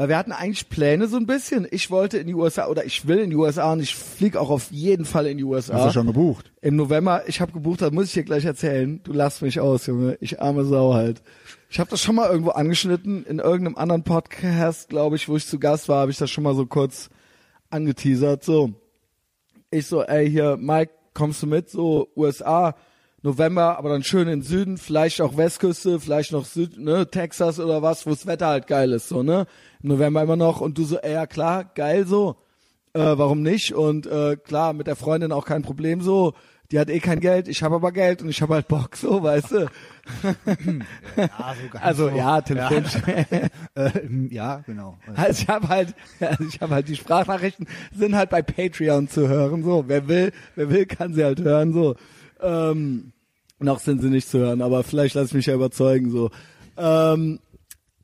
weil 0.00 0.08
wir 0.08 0.16
hatten 0.16 0.32
eigentlich 0.32 0.70
Pläne 0.70 1.08
so 1.08 1.18
ein 1.18 1.26
bisschen. 1.26 1.68
Ich 1.70 1.90
wollte 1.90 2.16
in 2.16 2.26
die 2.26 2.32
USA 2.32 2.68
oder 2.68 2.86
ich 2.86 3.06
will 3.06 3.18
in 3.18 3.28
die 3.28 3.36
USA 3.36 3.70
und 3.70 3.80
ich 3.80 3.94
fliege 3.94 4.40
auch 4.40 4.48
auf 4.48 4.70
jeden 4.70 5.04
Fall 5.04 5.26
in 5.26 5.36
die 5.36 5.44
USA. 5.44 5.74
Hast 5.74 5.88
du 5.88 5.92
schon 5.92 6.06
gebucht? 6.06 6.50
Im 6.62 6.76
November, 6.76 7.24
ich 7.26 7.42
habe 7.42 7.52
gebucht, 7.52 7.82
das 7.82 7.92
muss 7.92 8.06
ich 8.06 8.14
dir 8.14 8.22
gleich 8.22 8.46
erzählen. 8.46 9.02
Du 9.04 9.12
lachst 9.12 9.42
mich 9.42 9.60
aus, 9.60 9.84
Junge. 9.84 10.16
Ich 10.22 10.40
arme 10.40 10.64
Sau 10.64 10.94
halt. 10.94 11.20
Ich 11.68 11.78
habe 11.78 11.90
das 11.90 12.00
schon 12.00 12.14
mal 12.14 12.30
irgendwo 12.30 12.52
angeschnitten, 12.52 13.26
in 13.26 13.40
irgendeinem 13.40 13.76
anderen 13.76 14.02
Podcast, 14.02 14.88
glaube 14.88 15.16
ich, 15.16 15.28
wo 15.28 15.36
ich 15.36 15.46
zu 15.46 15.58
Gast 15.58 15.90
war, 15.90 16.00
habe 16.00 16.10
ich 16.10 16.16
das 16.16 16.30
schon 16.30 16.44
mal 16.44 16.54
so 16.54 16.64
kurz 16.64 17.10
angeteasert. 17.68 18.42
So, 18.42 18.72
ich 19.70 19.86
so, 19.86 20.02
ey, 20.02 20.30
hier, 20.30 20.56
Mike, 20.56 20.94
kommst 21.12 21.42
du 21.42 21.46
mit? 21.46 21.68
So, 21.68 22.08
USA, 22.16 22.74
November, 23.22 23.78
aber 23.78 23.90
dann 23.90 24.02
schön 24.02 24.22
in 24.22 24.40
den 24.40 24.42
Süden, 24.42 24.78
vielleicht 24.78 25.20
auch 25.20 25.36
Westküste, 25.36 26.00
vielleicht 26.00 26.32
noch 26.32 26.44
Süd, 26.46 26.78
ne, 26.78 27.10
Texas 27.10 27.60
oder 27.60 27.82
was, 27.82 28.06
wo 28.06 28.10
das 28.10 28.26
Wetter 28.26 28.46
halt 28.46 28.66
geil 28.66 28.92
ist, 28.92 29.08
so, 29.08 29.22
ne? 29.22 29.46
Im 29.82 29.90
November 29.90 30.22
immer 30.22 30.36
noch 30.36 30.60
und 30.60 30.78
du 30.78 30.84
so, 30.84 30.98
ey, 30.98 31.12
ja 31.12 31.26
klar, 31.26 31.64
geil 31.74 32.06
so. 32.06 32.36
Äh, 32.92 33.00
warum 33.00 33.42
nicht? 33.42 33.72
Und 33.74 34.06
äh, 34.06 34.36
klar, 34.36 34.72
mit 34.72 34.86
der 34.86 34.96
Freundin 34.96 35.32
auch 35.32 35.44
kein 35.44 35.62
Problem 35.62 36.00
so. 36.00 36.34
Die 36.72 36.78
hat 36.78 36.88
eh 36.88 37.00
kein 37.00 37.18
Geld, 37.18 37.48
ich 37.48 37.64
habe 37.64 37.74
aber 37.74 37.90
Geld 37.90 38.22
und 38.22 38.28
ich 38.28 38.42
habe 38.42 38.54
halt 38.54 38.68
Bock, 38.68 38.96
so, 38.96 39.22
weißt 39.24 39.50
du? 39.50 39.66
Ja, 41.16 41.54
so 41.72 41.78
Also 41.80 42.10
so. 42.10 42.16
ja, 42.16 42.40
telefonisch. 42.40 42.94
Äh, 43.74 43.90
ja, 44.30 44.62
genau. 44.66 44.96
Also 45.14 45.42
ich 45.42 45.48
habe 45.48 45.68
halt, 45.68 45.94
also 46.20 46.44
ich 46.44 46.60
habe 46.60 46.74
halt 46.74 46.88
die 46.88 46.96
Sprachnachrichten 46.96 47.66
sind 47.92 48.14
halt 48.14 48.30
bei 48.30 48.42
Patreon 48.42 49.08
zu 49.08 49.28
hören. 49.28 49.62
So, 49.64 49.84
wer 49.88 50.08
will, 50.08 50.32
wer 50.56 50.70
will, 50.70 50.86
kann 50.86 51.14
sie 51.14 51.24
halt 51.24 51.40
hören. 51.40 51.72
So, 51.72 51.96
ähm, 52.42 53.12
noch 53.58 53.78
sind 53.78 54.02
sie 54.02 54.08
nicht 54.08 54.28
zu 54.28 54.38
hören, 54.38 54.62
aber 54.62 54.82
vielleicht 54.84 55.14
lass 55.14 55.28
ich 55.28 55.34
mich 55.34 55.46
ja 55.46 55.54
überzeugen. 55.54 56.10
So, 56.10 56.30
ähm, 56.76 57.40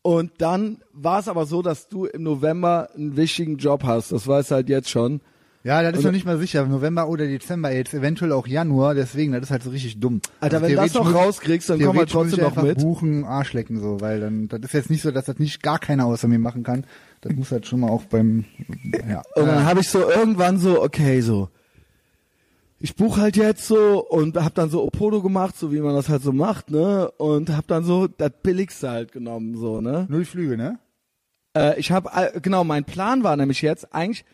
und 0.02 0.30
dann 0.38 0.78
war 0.92 1.18
es 1.18 1.28
aber 1.28 1.46
so, 1.46 1.62
dass 1.62 1.88
du 1.88 2.04
im 2.04 2.22
November 2.22 2.90
einen 2.94 3.16
wichtigen 3.16 3.56
Job 3.56 3.82
hast. 3.84 4.12
Das 4.12 4.28
weißt 4.28 4.50
du 4.50 4.54
halt 4.56 4.68
jetzt 4.68 4.88
schon. 4.88 5.20
Ja, 5.64 5.82
das 5.82 5.98
ist 5.98 6.04
noch 6.04 6.12
nicht 6.12 6.24
mal 6.24 6.38
sicher. 6.38 6.64
November 6.64 7.08
oder 7.08 7.26
Dezember, 7.26 7.72
jetzt 7.72 7.92
eventuell 7.92 8.30
auch 8.30 8.46
Januar, 8.46 8.94
deswegen, 8.94 9.32
das 9.32 9.42
ist 9.42 9.50
halt 9.50 9.64
so 9.64 9.70
richtig 9.70 9.98
dumm. 9.98 10.20
Alter, 10.38 10.58
Also 10.58 10.68
wenn 10.68 10.76
das 10.76 10.92
theoretisch 10.92 11.12
noch 11.12 11.20
rauskriegst, 11.20 11.70
dann 11.70 11.80
komm 11.80 11.98
halt 11.98 12.08
trotzdem 12.08 12.38
ich 12.38 12.54
noch 12.54 12.62
mit. 12.62 12.78
buchen, 12.78 13.24
Arschlecken 13.24 13.80
so, 13.80 14.00
weil 14.00 14.20
dann, 14.20 14.46
das 14.46 14.60
ist 14.60 14.74
jetzt 14.74 14.90
nicht 14.90 15.02
so, 15.02 15.10
dass 15.10 15.24
das 15.24 15.40
nicht 15.40 15.64
gar 15.64 15.80
keiner 15.80 16.06
außer 16.06 16.28
mir 16.28 16.38
machen 16.38 16.62
kann. 16.62 16.84
Das 17.20 17.32
muss 17.32 17.50
halt 17.50 17.66
schon 17.66 17.80
mal 17.80 17.90
auch 17.90 18.04
beim, 18.04 18.44
ja. 19.10 19.24
Und 19.34 19.46
dann 19.46 19.64
habe 19.64 19.80
ich 19.80 19.88
so 19.88 20.08
irgendwann 20.08 20.58
so, 20.58 20.80
okay, 20.80 21.20
so. 21.20 21.48
Ich 22.78 22.94
buche 22.94 23.20
halt 23.22 23.36
jetzt 23.36 23.66
so 23.66 24.04
und 24.06 24.36
hab 24.36 24.54
dann 24.54 24.68
so 24.68 24.82
Opodo 24.84 25.22
gemacht, 25.22 25.56
so 25.56 25.72
wie 25.72 25.80
man 25.80 25.94
das 25.94 26.08
halt 26.08 26.22
so 26.22 26.32
macht, 26.32 26.70
ne? 26.70 27.10
Und 27.12 27.50
hab 27.50 27.66
dann 27.66 27.84
so 27.84 28.06
das 28.06 28.32
Billigste 28.42 28.90
halt 28.90 29.12
genommen, 29.12 29.56
so, 29.56 29.80
ne? 29.80 30.06
Null 30.10 30.24
Flüge, 30.26 30.56
ne? 30.56 30.78
Äh, 31.56 31.80
ich 31.80 31.90
habe 31.90 32.10
äh, 32.14 32.38
genau, 32.40 32.64
mein 32.64 32.84
Plan 32.84 33.24
war 33.24 33.36
nämlich 33.36 33.62
jetzt 33.62 33.94
eigentlich 33.94 34.24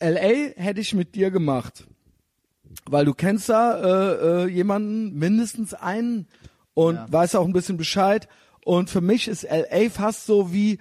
LA 0.00 0.52
hätte 0.56 0.80
ich 0.80 0.94
mit 0.94 1.14
dir 1.14 1.30
gemacht. 1.30 1.86
Weil 2.84 3.04
du 3.04 3.14
kennst 3.14 3.48
da 3.48 3.78
äh, 3.78 4.44
äh, 4.44 4.48
jemanden, 4.48 5.14
mindestens 5.14 5.74
einen 5.74 6.28
und 6.74 6.96
Ja. 6.96 7.06
weißt 7.10 7.36
auch 7.36 7.46
ein 7.46 7.52
bisschen 7.52 7.76
Bescheid. 7.76 8.28
Und 8.64 8.90
für 8.90 9.00
mich 9.00 9.28
ist 9.28 9.44
LA 9.44 9.88
fast 9.90 10.26
so 10.26 10.52
wie 10.52 10.78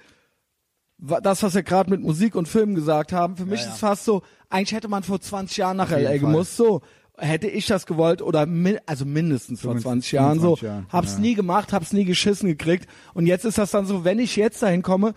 das, 0.98 1.44
was 1.44 1.56
wir 1.56 1.64
gerade 1.64 1.90
mit 1.90 2.02
Musik 2.02 2.36
und 2.36 2.48
Film 2.48 2.76
gesagt 2.76 3.12
haben. 3.12 3.38
Für 3.38 3.46
mich 3.46 3.62
ja. 3.62 3.70
ist 3.70 3.80
fast 3.80 4.06
so, 4.06 4.24
eigentlich 4.56 4.74
hätte 4.74 4.88
man 4.88 5.04
vor 5.04 5.20
20 5.20 5.58
Jahren 5.58 5.78
nach 5.78 5.92
LA 5.92 6.18
gemusst, 6.18 6.56
so. 6.58 6.82
Hätte 7.18 7.48
ich 7.48 7.66
das 7.66 7.86
gewollt 7.86 8.22
oder 8.22 8.46
mi 8.46 8.78
also 8.86 9.06
mindestens 9.06 9.62
vor 9.62 9.78
20 9.78 10.12
Jahren 10.12 10.40
so, 10.42 10.58
25 10.58 10.62
Jahren, 10.68 10.88
hab's 10.92 11.14
ja. 11.14 11.20
nie 11.20 11.34
gemacht, 11.34 11.72
hab's 11.72 11.94
nie 11.94 12.04
geschissen 12.04 12.50
gekriegt 12.50 12.90
und 13.14 13.26
jetzt 13.26 13.46
ist 13.46 13.58
das 13.58 13.72
dann 13.72 13.86
so, 13.86 14.04
wenn 14.04 14.20
ich 14.20 14.36
jetzt 14.36 14.62
dahin 14.62 14.82
komme, 14.82 15.14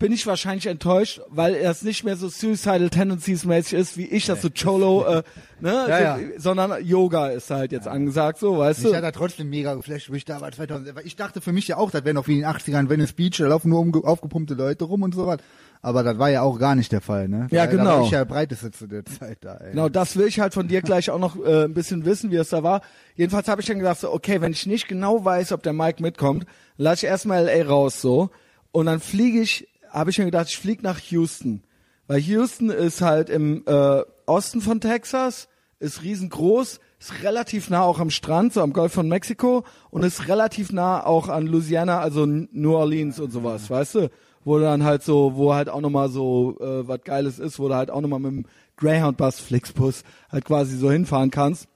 bin 0.00 0.10
ich 0.12 0.26
wahrscheinlich 0.26 0.66
enttäuscht, 0.66 1.20
weil 1.28 1.54
es 1.54 1.82
nicht 1.82 2.02
mehr 2.04 2.16
so 2.16 2.28
Suicidal 2.28 2.90
Tendencies 2.90 3.44
mäßig 3.44 3.74
ist, 3.78 3.96
wie 3.96 4.06
ich 4.06 4.26
das 4.26 4.42
so 4.42 4.50
Cholo, 4.50 5.06
äh, 5.06 5.22
ne, 5.60 5.86
Ja, 5.88 6.00
ja. 6.00 6.18
sondern 6.36 6.84
Yoga 6.84 7.28
ist 7.28 7.48
halt 7.50 7.70
jetzt 7.72 7.86
angesagt, 7.88 8.38
so, 8.40 8.58
weißt 8.58 8.80
Mich 8.82 8.90
du? 8.90 8.96
hat 8.96 9.04
er 9.04 9.12
trotzdem 9.12 9.48
mega 9.48 9.72
geflasht, 9.74 10.10
wo 10.10 10.14
ich 10.14 10.24
da 10.24 10.40
war 10.40 10.50
2000. 10.52 10.96
weil 10.96 11.06
Ich 11.06 11.14
dachte 11.16 11.40
für 11.40 11.52
mich 11.52 11.68
ja 11.68 11.76
auch, 11.78 11.92
das 11.92 12.04
wäre 12.04 12.12
noch 12.14 12.26
wie 12.26 12.32
in 12.34 12.40
den 12.40 12.48
80ern 12.50 12.90
Venice 12.90 13.12
Beach, 13.14 13.36
da 13.38 13.46
laufen 13.46 13.70
nur 13.70 13.80
umge- 13.80 14.04
aufgepumpte 14.04 14.54
Leute 14.54 14.84
rum 14.84 15.02
und 15.02 15.14
so 15.14 15.26
was. 15.28 15.38
Aber 15.86 16.02
das 16.02 16.18
war 16.18 16.28
ja 16.30 16.42
auch 16.42 16.58
gar 16.58 16.74
nicht 16.74 16.90
der 16.90 17.00
Fall, 17.00 17.28
ne? 17.28 17.46
Ja, 17.52 17.60
Weil 17.60 17.66
Da 17.68 17.76
genau. 17.76 17.84
war 17.84 18.02
ich 18.02 18.10
ja 18.10 18.24
breiteste 18.24 18.72
zu 18.72 18.88
der 18.88 19.04
Zeit 19.04 19.38
da, 19.42 19.54
ey. 19.58 19.70
Genau, 19.70 19.88
das 19.88 20.16
will 20.16 20.26
ich 20.26 20.40
halt 20.40 20.52
von 20.52 20.66
dir 20.66 20.82
gleich 20.82 21.10
auch 21.10 21.20
noch 21.20 21.36
äh, 21.36 21.66
ein 21.66 21.74
bisschen 21.74 22.04
wissen, 22.04 22.32
wie 22.32 22.36
es 22.36 22.48
da 22.48 22.64
war. 22.64 22.80
Jedenfalls 23.14 23.46
habe 23.46 23.60
ich 23.60 23.68
dann 23.68 23.78
gedacht, 23.78 24.00
so, 24.00 24.12
okay, 24.12 24.40
wenn 24.40 24.50
ich 24.50 24.66
nicht 24.66 24.88
genau 24.88 25.24
weiß, 25.24 25.52
ob 25.52 25.62
der 25.62 25.72
Mike 25.72 26.02
mitkommt, 26.02 26.44
lass 26.76 27.04
ich 27.04 27.08
erstmal 27.08 27.44
LA 27.44 27.68
raus 27.68 28.00
so. 28.00 28.30
Und 28.72 28.86
dann 28.86 28.98
fliege 28.98 29.40
ich, 29.40 29.68
habe 29.88 30.10
ich 30.10 30.18
mir 30.18 30.24
gedacht, 30.24 30.48
ich 30.48 30.58
fliege 30.58 30.82
nach 30.82 30.98
Houston. 30.98 31.62
Weil 32.08 32.18
Houston 32.18 32.70
ist 32.70 33.00
halt 33.00 33.30
im 33.30 33.62
äh, 33.66 34.00
Osten 34.26 34.62
von 34.62 34.80
Texas, 34.80 35.46
ist 35.78 36.02
riesengroß, 36.02 36.80
ist 36.98 37.22
relativ 37.22 37.70
nah 37.70 37.82
auch 37.82 38.00
am 38.00 38.10
Strand, 38.10 38.54
so 38.54 38.60
am 38.60 38.72
Golf 38.72 38.92
von 38.92 39.08
Mexiko 39.08 39.64
und 39.90 40.02
ist 40.02 40.26
relativ 40.26 40.72
nah 40.72 41.06
auch 41.06 41.28
an 41.28 41.46
Louisiana, 41.46 42.00
also 42.00 42.26
New 42.26 42.74
Orleans 42.74 43.20
und 43.20 43.30
sowas, 43.30 43.70
weißt 43.70 43.94
du? 43.94 44.10
Wo 44.46 44.60
dann 44.60 44.84
halt 44.84 45.02
so, 45.02 45.34
wo 45.34 45.54
halt 45.54 45.68
auch 45.68 45.80
nochmal 45.80 46.08
so 46.08 46.56
äh, 46.60 46.86
was 46.86 47.02
Geiles 47.02 47.40
ist, 47.40 47.58
wo 47.58 47.66
du 47.66 47.74
halt 47.74 47.90
auch 47.90 48.00
nochmal 48.00 48.20
mit 48.20 48.30
dem 48.30 48.44
Greyhound-Bus, 48.76 49.40
Flixbus 49.40 50.04
halt 50.30 50.44
quasi 50.44 50.76
so 50.76 50.88
hinfahren 50.88 51.32
kannst. 51.32 51.66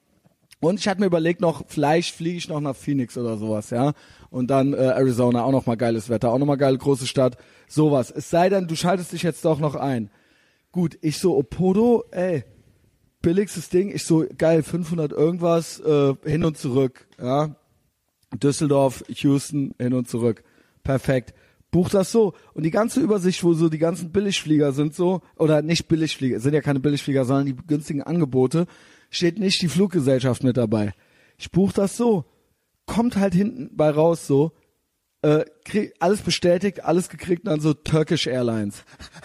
Und 0.60 0.78
ich 0.78 0.86
hatte 0.86 1.00
mir 1.00 1.06
überlegt 1.06 1.40
noch, 1.40 1.64
vielleicht 1.66 2.14
fliege 2.14 2.38
ich 2.38 2.48
noch 2.48 2.60
nach 2.60 2.76
Phoenix 2.76 3.18
oder 3.18 3.38
sowas, 3.38 3.70
ja. 3.70 3.92
Und 4.30 4.52
dann 4.52 4.72
äh, 4.72 4.76
Arizona, 4.76 5.42
auch 5.42 5.50
noch 5.50 5.66
mal 5.66 5.76
geiles 5.76 6.10
Wetter, 6.10 6.30
auch 6.30 6.38
noch 6.38 6.46
mal 6.46 6.54
geile 6.54 6.78
große 6.78 7.08
Stadt, 7.08 7.38
sowas. 7.66 8.12
Es 8.12 8.30
sei 8.30 8.48
denn, 8.48 8.68
du 8.68 8.76
schaltest 8.76 9.12
dich 9.12 9.24
jetzt 9.24 9.44
doch 9.44 9.58
noch 9.58 9.74
ein. 9.74 10.08
Gut, 10.70 10.96
ich 11.00 11.18
so, 11.18 11.36
Opodo, 11.36 12.04
ey, 12.12 12.44
billigstes 13.20 13.68
Ding. 13.70 13.90
Ich 13.92 14.04
so, 14.04 14.24
geil, 14.38 14.62
500 14.62 15.10
irgendwas, 15.10 15.80
äh, 15.80 16.14
hin 16.24 16.44
und 16.44 16.56
zurück, 16.56 17.08
ja. 17.20 17.56
Düsseldorf, 18.32 19.02
Houston, 19.08 19.74
hin 19.76 19.92
und 19.92 20.08
zurück. 20.08 20.44
Perfekt. 20.84 21.34
Buch 21.70 21.88
das 21.88 22.10
so. 22.10 22.34
Und 22.54 22.64
die 22.64 22.70
ganze 22.70 23.00
Übersicht, 23.00 23.44
wo 23.44 23.54
so 23.54 23.68
die 23.68 23.78
ganzen 23.78 24.10
Billigflieger 24.10 24.72
sind 24.72 24.94
so, 24.94 25.22
oder 25.36 25.62
nicht 25.62 25.88
Billigflieger, 25.88 26.40
sind 26.40 26.54
ja 26.54 26.60
keine 26.60 26.80
Billigflieger, 26.80 27.24
sondern 27.24 27.46
die 27.46 27.56
günstigen 27.56 28.02
Angebote, 28.02 28.66
steht 29.10 29.38
nicht 29.38 29.62
die 29.62 29.68
Fluggesellschaft 29.68 30.42
mit 30.42 30.56
dabei. 30.56 30.94
Ich 31.38 31.50
buch 31.50 31.72
das 31.72 31.96
so. 31.96 32.24
Kommt 32.86 33.16
halt 33.16 33.34
hinten 33.34 33.70
bei 33.76 33.90
raus 33.90 34.26
so, 34.26 34.52
äh, 35.22 35.44
krieg, 35.64 35.94
alles 36.00 36.22
bestätigt, 36.22 36.84
alles 36.84 37.08
gekriegt 37.08 37.44
und 37.44 37.50
dann 37.50 37.60
so 37.60 37.74
Turkish 37.74 38.26
Airlines. 38.26 38.84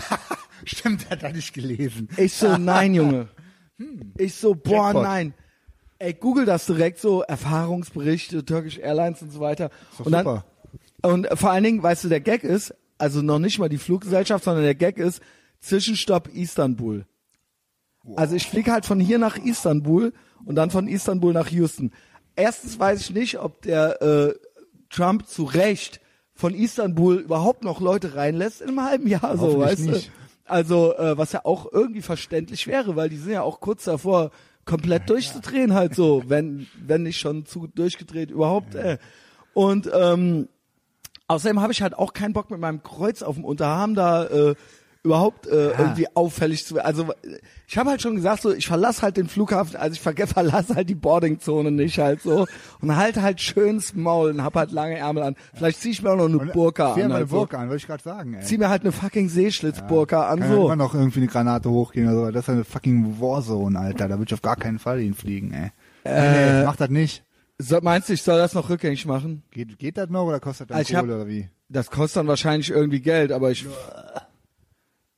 Stimmt, 0.65 1.09
hat 1.09 1.23
er 1.23 1.33
nicht 1.33 1.53
gelesen. 1.53 2.09
Ich 2.17 2.33
so, 2.33 2.57
nein, 2.57 2.93
Junge. 2.93 3.29
Ich 4.17 4.35
so, 4.35 4.55
boah, 4.55 4.85
Jackpot. 4.85 5.03
nein. 5.03 5.33
Ey, 5.99 6.13
google 6.13 6.45
das 6.45 6.65
direkt 6.65 6.97
so, 6.97 7.23
Erfahrungsberichte, 7.23 8.45
Turkish 8.45 8.77
Airlines 8.77 9.21
und 9.21 9.33
so 9.33 9.41
weiter. 9.41 9.69
und 9.97 10.13
dann, 10.13 10.23
super. 10.23 10.45
Und 11.05 11.27
vor 11.33 11.51
allen 11.51 11.63
Dingen, 11.63 11.83
weißt 11.83 12.03
du, 12.03 12.09
der 12.09 12.21
Gag 12.21 12.43
ist, 12.43 12.73
also 12.97 13.21
noch 13.21 13.39
nicht 13.39 13.59
mal 13.59 13.69
die 13.69 13.77
Fluggesellschaft, 13.77 14.43
sondern 14.43 14.63
der 14.63 14.75
Gag 14.75 14.97
ist, 14.97 15.21
Zwischenstopp 15.59 16.29
Istanbul. 16.33 17.05
Also 18.15 18.35
ich 18.35 18.47
fliege 18.47 18.71
halt 18.71 18.85
von 18.85 18.99
hier 18.99 19.17
nach 19.17 19.37
Istanbul 19.37 20.13
und 20.45 20.55
dann 20.55 20.69
von 20.69 20.87
Istanbul 20.87 21.33
nach 21.33 21.49
Houston. 21.49 21.91
Erstens 22.35 22.77
weiß 22.77 23.01
ich 23.01 23.11
nicht, 23.11 23.39
ob 23.39 23.61
der 23.63 24.01
äh, 24.01 24.33
Trump 24.89 25.27
zu 25.27 25.43
Recht 25.43 26.01
von 26.33 26.53
Istanbul 26.53 27.15
überhaupt 27.15 27.63
noch 27.63 27.81
Leute 27.81 28.15
reinlässt 28.15 28.61
in 28.61 28.69
einem 28.69 28.83
halben 28.83 29.07
Jahr, 29.07 29.37
so, 29.37 29.59
weißt 29.59 29.87
du? 29.87 30.01
Also, 30.43 30.95
äh, 30.97 31.17
was 31.17 31.31
ja 31.31 31.41
auch 31.43 31.71
irgendwie 31.71 32.03
verständlich 32.03 32.67
wäre, 32.67 32.95
weil 32.95 33.09
die 33.09 33.17
sind 33.17 33.31
ja 33.31 33.41
auch 33.41 33.59
kurz 33.59 33.85
davor, 33.85 34.31
komplett 34.65 35.09
durchzudrehen 35.09 35.73
halt 35.73 35.95
so, 35.95 36.23
wenn, 36.27 36.67
wenn 36.85 37.03
nicht 37.03 37.19
schon 37.19 37.45
zu 37.45 37.67
durchgedreht 37.67 38.31
überhaupt. 38.31 38.75
Äh. 38.75 38.97
Und 39.53 39.89
ähm, 39.93 40.49
Außerdem 41.27 41.61
habe 41.61 41.73
ich 41.73 41.81
halt 41.81 41.95
auch 41.97 42.13
keinen 42.13 42.33
Bock 42.33 42.51
mit 42.51 42.59
meinem 42.59 42.83
Kreuz 42.83 43.21
auf 43.23 43.35
dem 43.35 43.45
Unterarm 43.45 43.95
da 43.95 44.25
äh, 44.25 44.55
überhaupt 45.01 45.45
äh, 45.45 45.69
irgendwie 45.71 46.07
auffällig 46.15 46.65
zu 46.65 46.75
werden. 46.75 46.85
Also 46.87 47.13
ich 47.67 47.77
habe 47.77 47.91
halt 47.91 48.01
schon 48.01 48.15
gesagt, 48.15 48.41
so 48.41 48.51
ich 48.51 48.65
verlasse 48.65 49.03
halt 49.03 49.17
den 49.17 49.27
Flughafen, 49.27 49.75
also 49.75 49.93
ich 49.93 50.01
verlasse 50.27 50.75
halt 50.75 50.89
die 50.89 50.95
Boardingzone 50.95 51.69
nicht 51.71 51.99
halt 51.99 52.21
so 52.23 52.47
und 52.81 52.95
halt 52.95 53.21
halt 53.21 53.39
schönes 53.39 53.93
Maul 53.93 54.31
und 54.31 54.43
hab 54.43 54.55
halt 54.55 54.71
lange 54.71 54.97
Ärmel 54.97 55.21
an. 55.23 55.35
Vielleicht 55.53 55.79
zieh 55.81 55.91
ich 55.91 56.01
mir 56.01 56.09
auch 56.11 56.15
noch 56.15 56.25
eine 56.25 56.51
Burka 56.51 56.95
Zieh 56.95 57.03
an. 57.03 57.09
mal 57.09 57.15
eine 57.17 57.21
Halt 57.21 57.29
so. 57.29 57.35
Burka 57.37 57.57
an, 57.57 57.69
wollte 57.69 57.77
ich 57.81 57.87
gerade 57.87 58.03
sagen, 58.03 58.33
ey. 58.33 58.43
Zieh 58.43 58.57
mir 58.57 58.69
halt 58.69 58.81
eine 58.81 58.91
fucking 58.91 59.29
Seeschlitzburka 59.29 60.27
an 60.27 60.39
Kann 60.39 60.49
ja 60.49 60.55
so. 60.55 60.65
immer 60.65 60.75
noch 60.75 60.93
irgendwie 60.95 61.19
eine 61.19 61.27
Granate 61.27 61.69
hochgehen 61.69 62.07
oder 62.07 62.25
so. 62.25 62.31
Das 62.31 62.43
ist 62.45 62.49
eine 62.49 62.63
fucking 62.63 63.19
Warzone, 63.19 63.79
Alter. 63.79 64.07
Da 64.07 64.17
würde 64.17 64.29
ich 64.29 64.33
auf 64.33 64.41
gar 64.41 64.55
keinen 64.55 64.79
Fall 64.79 64.99
hinfliegen, 64.99 65.53
ey. 65.53 65.71
Äh, 66.03 66.59
nee, 66.59 66.65
mach 66.65 66.75
das 66.77 66.89
nicht. 66.89 67.23
So, 67.57 67.79
meinst 67.81 68.09
du, 68.09 68.13
ich 68.13 68.21
soll 68.21 68.37
das 68.37 68.53
noch 68.53 68.69
rückgängig 68.69 69.05
machen? 69.05 69.43
Geht, 69.51 69.79
geht 69.79 69.97
das 69.97 70.09
noch 70.09 70.25
oder 70.25 70.39
kostet 70.39 70.69
das 70.71 70.77
Also 70.77 70.93
Kohle 70.95 71.13
hab- 71.13 71.19
oder 71.21 71.27
wie? 71.27 71.49
Das 71.69 71.89
kostet 71.89 72.17
dann 72.17 72.27
wahrscheinlich 72.27 72.69
irgendwie 72.69 72.99
Geld, 72.99 73.31
aber 73.31 73.51
ich. 73.51 73.65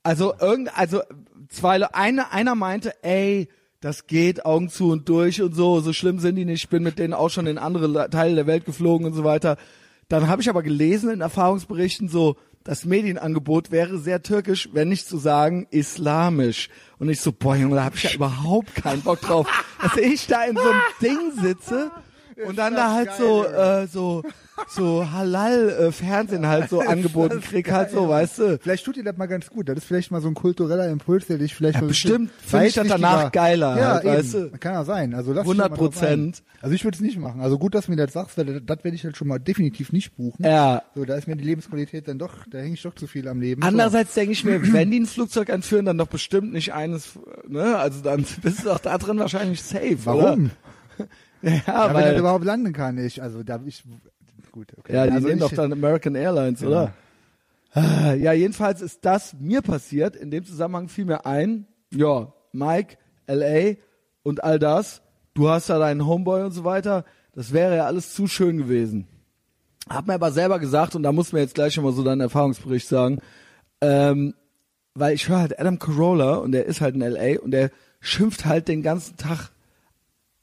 Also 0.02 0.34
irgend, 0.40 0.76
also 0.78 1.02
zwei, 1.48 1.82
eine, 1.92 2.32
einer 2.32 2.54
meinte, 2.54 2.94
ey, 3.02 3.48
das 3.80 4.06
geht 4.06 4.46
Augen 4.46 4.68
zu 4.70 4.90
und 4.90 5.08
durch 5.08 5.42
und 5.42 5.54
so, 5.54 5.80
so 5.80 5.92
schlimm 5.92 6.18
sind 6.20 6.36
die 6.36 6.44
nicht. 6.44 6.64
Ich 6.64 6.68
bin 6.70 6.82
mit 6.82 6.98
denen 6.98 7.12
auch 7.12 7.28
schon 7.28 7.46
in 7.46 7.58
andere 7.58 7.86
Le- 7.86 8.10
Teile 8.10 8.34
der 8.34 8.46
Welt 8.46 8.64
geflogen 8.64 9.06
und 9.06 9.12
so 9.14 9.24
weiter. 9.24 9.56
Dann 10.08 10.28
habe 10.28 10.40
ich 10.40 10.48
aber 10.48 10.62
gelesen 10.62 11.10
in 11.10 11.20
Erfahrungsberichten 11.20 12.08
so, 12.08 12.36
das 12.64 12.84
Medienangebot 12.84 13.70
wäre 13.70 13.98
sehr 13.98 14.22
türkisch, 14.22 14.68
wenn 14.72 14.88
nicht 14.88 15.06
zu 15.06 15.18
sagen 15.18 15.66
islamisch. 15.70 16.70
Und 16.98 17.08
ich 17.08 17.20
so, 17.20 17.32
boah 17.32 17.56
Junge, 17.56 17.76
da 17.76 17.84
habe 17.84 17.96
ich 17.96 18.02
ja 18.04 18.12
überhaupt 18.14 18.74
keinen 18.74 19.02
Bock 19.02 19.20
drauf, 19.20 19.46
dass 19.82 19.96
ich 19.96 20.26
da 20.26 20.44
in 20.44 20.56
so 20.56 20.62
einem 20.62 20.80
Ding 21.02 21.32
sitze 21.42 21.90
und 22.46 22.58
dann 22.58 22.74
da 22.74 22.92
halt 22.92 23.10
so, 23.18 23.44
äh, 23.44 23.86
so, 23.86 24.22
so 24.68 25.10
Halal-Fernsehen 25.10 26.46
halt 26.46 26.68
so 26.70 26.80
angeboten 26.86 27.40
krieg, 27.40 27.70
halt 27.70 27.90
so, 27.90 28.08
weißt 28.08 28.38
du. 28.38 28.58
Vielleicht 28.58 28.84
tut 28.84 28.96
dir 28.96 29.04
das 29.04 29.16
mal 29.16 29.26
ganz 29.26 29.48
gut. 29.48 29.68
Das 29.68 29.78
ist 29.78 29.84
vielleicht 29.84 30.10
mal 30.10 30.20
so 30.20 30.28
ein 30.28 30.34
kultureller 30.34 30.88
Impuls, 30.88 31.26
der 31.26 31.38
dich 31.38 31.54
vielleicht 31.54 31.76
Ja, 31.76 31.80
mal 31.82 31.88
bestimmt 31.88 32.30
finde 32.44 32.66
ich 32.66 32.74
das 32.74 32.88
danach 32.88 33.32
geiler 33.32 33.78
Ja, 33.78 33.94
halt, 33.94 34.04
weißt 34.04 34.34
du. 34.34 34.50
Kann 34.58 34.74
ja 34.74 34.84
sein. 34.84 35.14
Also 35.14 35.32
lass 35.32 35.46
dich 35.46 35.56
da 35.56 35.68
mal 35.68 35.76
drauf 35.76 36.02
100%. 36.02 36.06
ein. 36.06 36.32
Also 36.60 36.74
ich 36.74 36.84
würde 36.84 36.96
es 36.96 37.00
nicht 37.00 37.18
machen. 37.18 37.40
Also 37.40 37.58
gut, 37.58 37.74
dass 37.74 37.86
du 37.86 37.92
mir 37.92 37.96
das 37.96 38.12
sagst, 38.12 38.36
weil 38.38 38.60
das, 38.60 38.84
werde 38.84 38.94
ich 38.94 39.04
halt 39.04 39.16
schon 39.16 39.28
mal 39.28 39.38
definitiv 39.38 39.92
nicht 39.92 40.16
buchen. 40.16 40.44
Ja. 40.44 40.82
So, 40.94 41.04
da 41.04 41.16
ist 41.16 41.28
mir 41.28 41.36
die 41.36 41.44
Lebensqualität 41.44 42.08
dann 42.08 42.18
doch, 42.18 42.46
da 42.50 42.58
hänge 42.58 42.74
ich 42.74 42.82
doch 42.82 42.94
zu 42.94 43.06
viel 43.06 43.28
am 43.28 43.40
Leben. 43.40 43.62
Andererseits 43.62 44.14
denke 44.14 44.32
ich 44.32 44.44
mir, 44.44 44.60
wenn 44.72 44.90
die 44.90 45.00
ein 45.00 45.06
Flugzeug 45.06 45.48
entführen, 45.48 45.84
dann 45.86 45.98
doch 45.98 46.08
bestimmt 46.08 46.52
nicht 46.52 46.72
eines, 46.72 47.18
ne? 47.46 47.76
Also 47.78 48.02
dann 48.02 48.24
bist 48.42 48.64
du 48.64 48.70
auch 48.70 48.80
da 48.80 48.98
drin 48.98 49.18
wahrscheinlich 49.18 49.62
safe, 49.62 49.96
so. 49.96 50.06
Warum? 50.06 50.50
Oder? 50.98 51.08
Ja, 51.42 51.50
Ja, 51.66 51.88
wenn 51.88 51.94
weil, 51.94 52.10
das 52.12 52.20
überhaupt 52.20 52.44
landen 52.44 52.72
kann. 52.72 52.98
Ich, 52.98 53.22
also 53.22 53.42
da 53.42 53.60
ich 53.64 53.84
gut, 54.50 54.72
okay. 54.78 54.94
ja, 54.94 55.06
die 55.06 55.12
also 55.12 55.28
nehmen 55.28 55.40
doch 55.40 55.52
dann 55.52 55.72
American 55.72 56.14
Airlines, 56.14 56.62
oder? 56.64 56.92
Ah, 57.72 58.14
Ja, 58.14 58.32
jedenfalls 58.32 58.80
ist 58.80 59.04
das 59.04 59.34
mir 59.38 59.62
passiert. 59.62 60.16
In 60.16 60.30
dem 60.30 60.44
Zusammenhang 60.44 60.88
fiel 60.88 61.04
mir 61.04 61.26
ein, 61.26 61.66
ja, 61.92 62.32
Mike, 62.52 62.96
LA 63.26 63.76
und 64.22 64.42
all 64.42 64.58
das. 64.58 65.02
Du 65.34 65.48
hast 65.48 65.70
da 65.70 65.78
deinen 65.78 66.06
Homeboy 66.06 66.42
und 66.42 66.52
so 66.52 66.64
weiter. 66.64 67.04
Das 67.34 67.52
wäre 67.52 67.76
ja 67.76 67.86
alles 67.86 68.14
zu 68.14 68.26
schön 68.26 68.56
gewesen. 68.58 69.06
Hab 69.88 70.06
mir 70.06 70.14
aber 70.14 70.32
selber 70.32 70.58
gesagt, 70.58 70.96
und 70.96 71.02
da 71.02 71.12
muss 71.12 71.32
mir 71.32 71.40
jetzt 71.40 71.54
gleich 71.54 71.74
schon 71.74 71.84
mal 71.84 71.92
so 71.92 72.02
deinen 72.02 72.20
Erfahrungsbericht 72.20 72.88
sagen, 72.88 73.20
ähm, 73.80 74.34
weil 74.94 75.14
ich 75.14 75.28
höre 75.28 75.38
halt 75.38 75.60
Adam 75.60 75.78
Carolla 75.78 76.34
und 76.36 76.52
der 76.52 76.66
ist 76.66 76.80
halt 76.80 76.94
in 76.96 77.00
LA 77.00 77.38
und 77.40 77.52
der 77.52 77.70
schimpft 78.00 78.44
halt 78.44 78.68
den 78.68 78.82
ganzen 78.82 79.16
Tag 79.16 79.50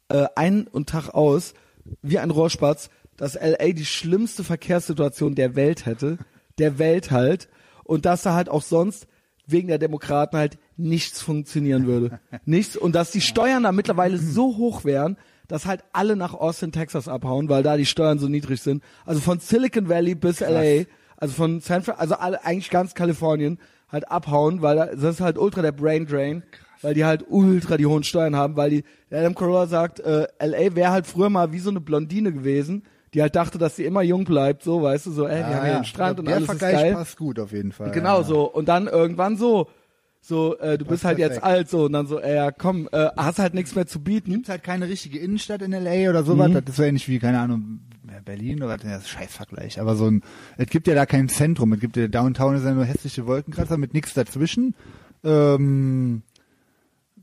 äh, 0.10 0.28
ein 0.36 0.68
und 0.68 0.90
Tag 0.90 1.10
aus 1.10 1.54
wie 2.02 2.20
ein 2.20 2.32
Rohrspatz, 2.32 2.90
dass 3.18 3.36
LA 3.36 3.72
die 3.74 3.86
schlimmste 3.86 4.44
Verkehrssituation 4.44 5.36
der 5.36 5.56
Welt 5.56 5.86
hätte, 5.86 6.18
der 6.58 6.80
Welt 6.80 7.12
halt, 7.12 7.48
und 7.84 8.06
dass 8.06 8.24
da 8.24 8.34
halt 8.34 8.50
auch 8.50 8.64
sonst 8.64 9.08
wegen 9.48 9.68
der 9.68 9.78
Demokraten 9.78 10.38
halt 10.38 10.58
nichts 10.76 11.22
funktionieren 11.22 11.86
würde. 11.86 12.20
Nichts. 12.46 12.76
Und 12.76 12.96
dass 12.96 13.12
die 13.12 13.22
Steuern 13.22 13.64
da 13.64 13.72
mittlerweile 13.72 14.18
so 14.18 14.58
hoch 14.58 14.84
wären, 14.84 15.18
dass 15.48 15.68
halt 15.68 15.84
alle 15.94 16.16
nach 16.16 16.34
Austin, 16.34 16.72
Texas 16.72 17.08
abhauen, 17.08 17.48
weil 17.48 17.62
da 17.62 17.78
die 17.78 17.86
Steuern 17.86 18.18
so 18.18 18.28
niedrig 18.28 18.62
sind. 18.62 18.84
Also 19.06 19.22
von 19.22 19.40
Silicon 19.40 19.88
Valley 19.88 20.16
bis 20.16 20.40
LA, 20.40 20.86
also 21.18 21.34
von 21.36 21.62
San 21.62 21.84
Fran 21.84 21.98
also 21.98 22.16
alle, 22.16 22.44
eigentlich 22.44 22.72
ganz 22.72 22.96
Kalifornien 22.96 23.60
halt 23.90 24.10
abhauen, 24.10 24.64
weil 24.64 24.76
da, 24.76 24.86
das 24.88 25.16
ist 25.16 25.22
halt 25.22 25.38
ultra 25.38 25.62
der 25.62 25.72
Brain 25.72 26.08
Drain, 26.08 26.44
weil 26.86 26.94
die 26.94 27.04
halt 27.04 27.26
ultra 27.28 27.78
die 27.78 27.88
hohen 27.88 28.04
Steuern 28.04 28.36
haben, 28.36 28.56
weil 28.58 28.70
die, 28.70 28.84
Adam 29.10 29.34
Carolla 29.34 29.66
sagt, 29.66 30.00
äh, 30.02 30.28
LA 30.40 30.76
wäre 30.76 30.92
halt 30.92 31.08
früher 31.08 31.32
mal 31.32 31.52
wie 31.52 31.58
so 31.58 31.72
eine 31.72 31.82
Blondine 31.82 32.32
gewesen, 32.32 32.84
die 33.16 33.24
halt 33.24 33.36
dachte, 33.36 33.58
dass 33.58 33.76
sie 33.76 33.86
immer 33.86 34.04
jung 34.04 34.24
bleibt, 34.24 34.62
so, 34.62 34.84
weißt 34.84 35.08
du, 35.08 35.12
so, 35.12 35.26
ey, 35.26 35.40
wir 35.40 35.56
haben 35.56 35.66
hier 35.66 35.76
den 35.78 35.86
Strand 35.86 36.20
und 36.20 36.28
der 36.28 36.36
alles 36.36 36.48
ist 36.48 36.60
Vergleich 36.60 36.82
geil. 36.84 36.94
passt 36.94 37.18
gut 37.18 37.40
auf 37.40 37.52
jeden 37.54 37.72
Fall. 37.72 37.90
Genau 37.90 38.20
ja. 38.20 38.24
so. 38.24 38.44
Und 38.44 38.70
dann 38.70 38.86
irgendwann 38.86 39.36
so, 39.36 39.68
so, 40.22 40.60
äh, 40.60 40.78
du 40.78 40.86
bist 40.86 41.06
halt 41.06 41.18
jetzt 41.18 41.40
perfekt. 41.40 41.46
alt, 41.46 41.70
so, 41.72 41.86
und 41.86 41.94
dann 41.94 42.06
so, 42.06 42.20
ey, 42.20 42.36
ja, 42.36 42.52
komm, 42.52 42.88
äh, 42.92 43.08
hast 43.18 43.40
halt 43.40 43.56
nichts 43.56 43.74
mehr 43.74 43.88
zu 43.88 44.00
bieten. 44.04 44.30
Gibt's 44.30 44.50
halt 44.50 44.62
keine 44.62 44.88
richtige 44.88 45.18
Innenstadt 45.18 45.64
in 45.64 45.72
LA 45.72 46.12
oder 46.12 46.24
sowas. 46.24 46.50
Mhm. 46.50 46.54
Das 46.54 46.64
ist 46.68 46.76
so 46.76 46.84
ähnlich 46.84 47.10
wie, 47.10 47.18
keine 47.18 47.40
Ahnung, 47.40 47.80
Berlin 48.24 48.62
oder 48.62 48.76
was, 48.76 48.82
das 48.82 49.02
ist 49.02 49.10
Scheißvergleich. 49.10 49.82
Aber 49.82 49.96
so 49.96 50.06
ein, 50.06 50.22
es 50.58 50.68
gibt 50.68 50.86
ja 50.86 50.94
da 50.94 51.08
kein 51.08 51.30
Zentrum. 51.30 51.74
Es 51.74 51.80
gibt 51.80 51.98
ja 51.98 52.08
Downtown 52.08 52.56
ist 52.56 52.64
ja 52.64 52.74
nur 52.74 52.86
hässliche 52.86 53.26
Wolkenkratzer 53.26 53.78
mit 53.78 53.96
nichts 53.96 54.14
dazwischen. 54.14 54.76
Ähm, 55.24 56.22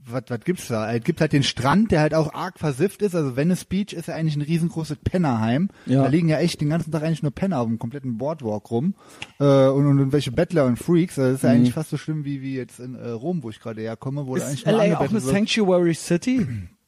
was, 0.06 0.24
was 0.28 0.40
gibt's 0.40 0.68
da? 0.68 0.92
Es 0.92 1.04
gibt 1.04 1.20
halt 1.20 1.32
den 1.32 1.42
Strand, 1.42 1.90
der 1.90 2.00
halt 2.00 2.14
auch 2.14 2.34
arg 2.34 2.58
versifft 2.58 3.02
ist. 3.02 3.14
Also 3.14 3.36
Venice 3.36 3.64
Beach 3.64 3.92
ist 3.92 4.08
ja 4.08 4.14
eigentlich 4.14 4.36
ein 4.36 4.42
riesengroßes 4.42 4.98
Pennerheim. 5.04 5.68
Ja. 5.86 6.02
Da 6.02 6.08
liegen 6.08 6.28
ja 6.28 6.38
echt 6.38 6.60
den 6.60 6.70
ganzen 6.70 6.90
Tag 6.90 7.02
eigentlich 7.02 7.22
nur 7.22 7.32
Penner 7.32 7.60
auf 7.60 7.66
dem 7.66 7.78
kompletten 7.78 8.18
Boardwalk 8.18 8.70
rum. 8.70 8.94
Äh, 9.38 9.44
und, 9.44 9.86
und 9.86 9.98
irgendwelche 9.98 10.32
Bettler 10.32 10.66
und 10.66 10.78
Freaks. 10.78 11.18
Also 11.18 11.32
das 11.32 11.38
ist 11.38 11.44
ja 11.44 11.50
eigentlich 11.50 11.74
fast 11.74 11.90
so 11.90 11.96
schlimm 11.96 12.24
wie, 12.24 12.42
wie 12.42 12.56
jetzt 12.56 12.80
in 12.80 12.94
äh, 12.94 13.10
Rom, 13.10 13.42
wo 13.42 13.50
ich 13.50 13.60
gerade 13.60 13.80
herkomme, 13.80 14.26
wo 14.26 14.34
eigentlich 14.34 14.64
Ist 14.64 14.66
nur 14.66 14.76
LA 14.76 14.96
auch 14.96 15.08
eine. 15.08 15.20
Sanctuary 15.20 15.94
City? 15.94 16.46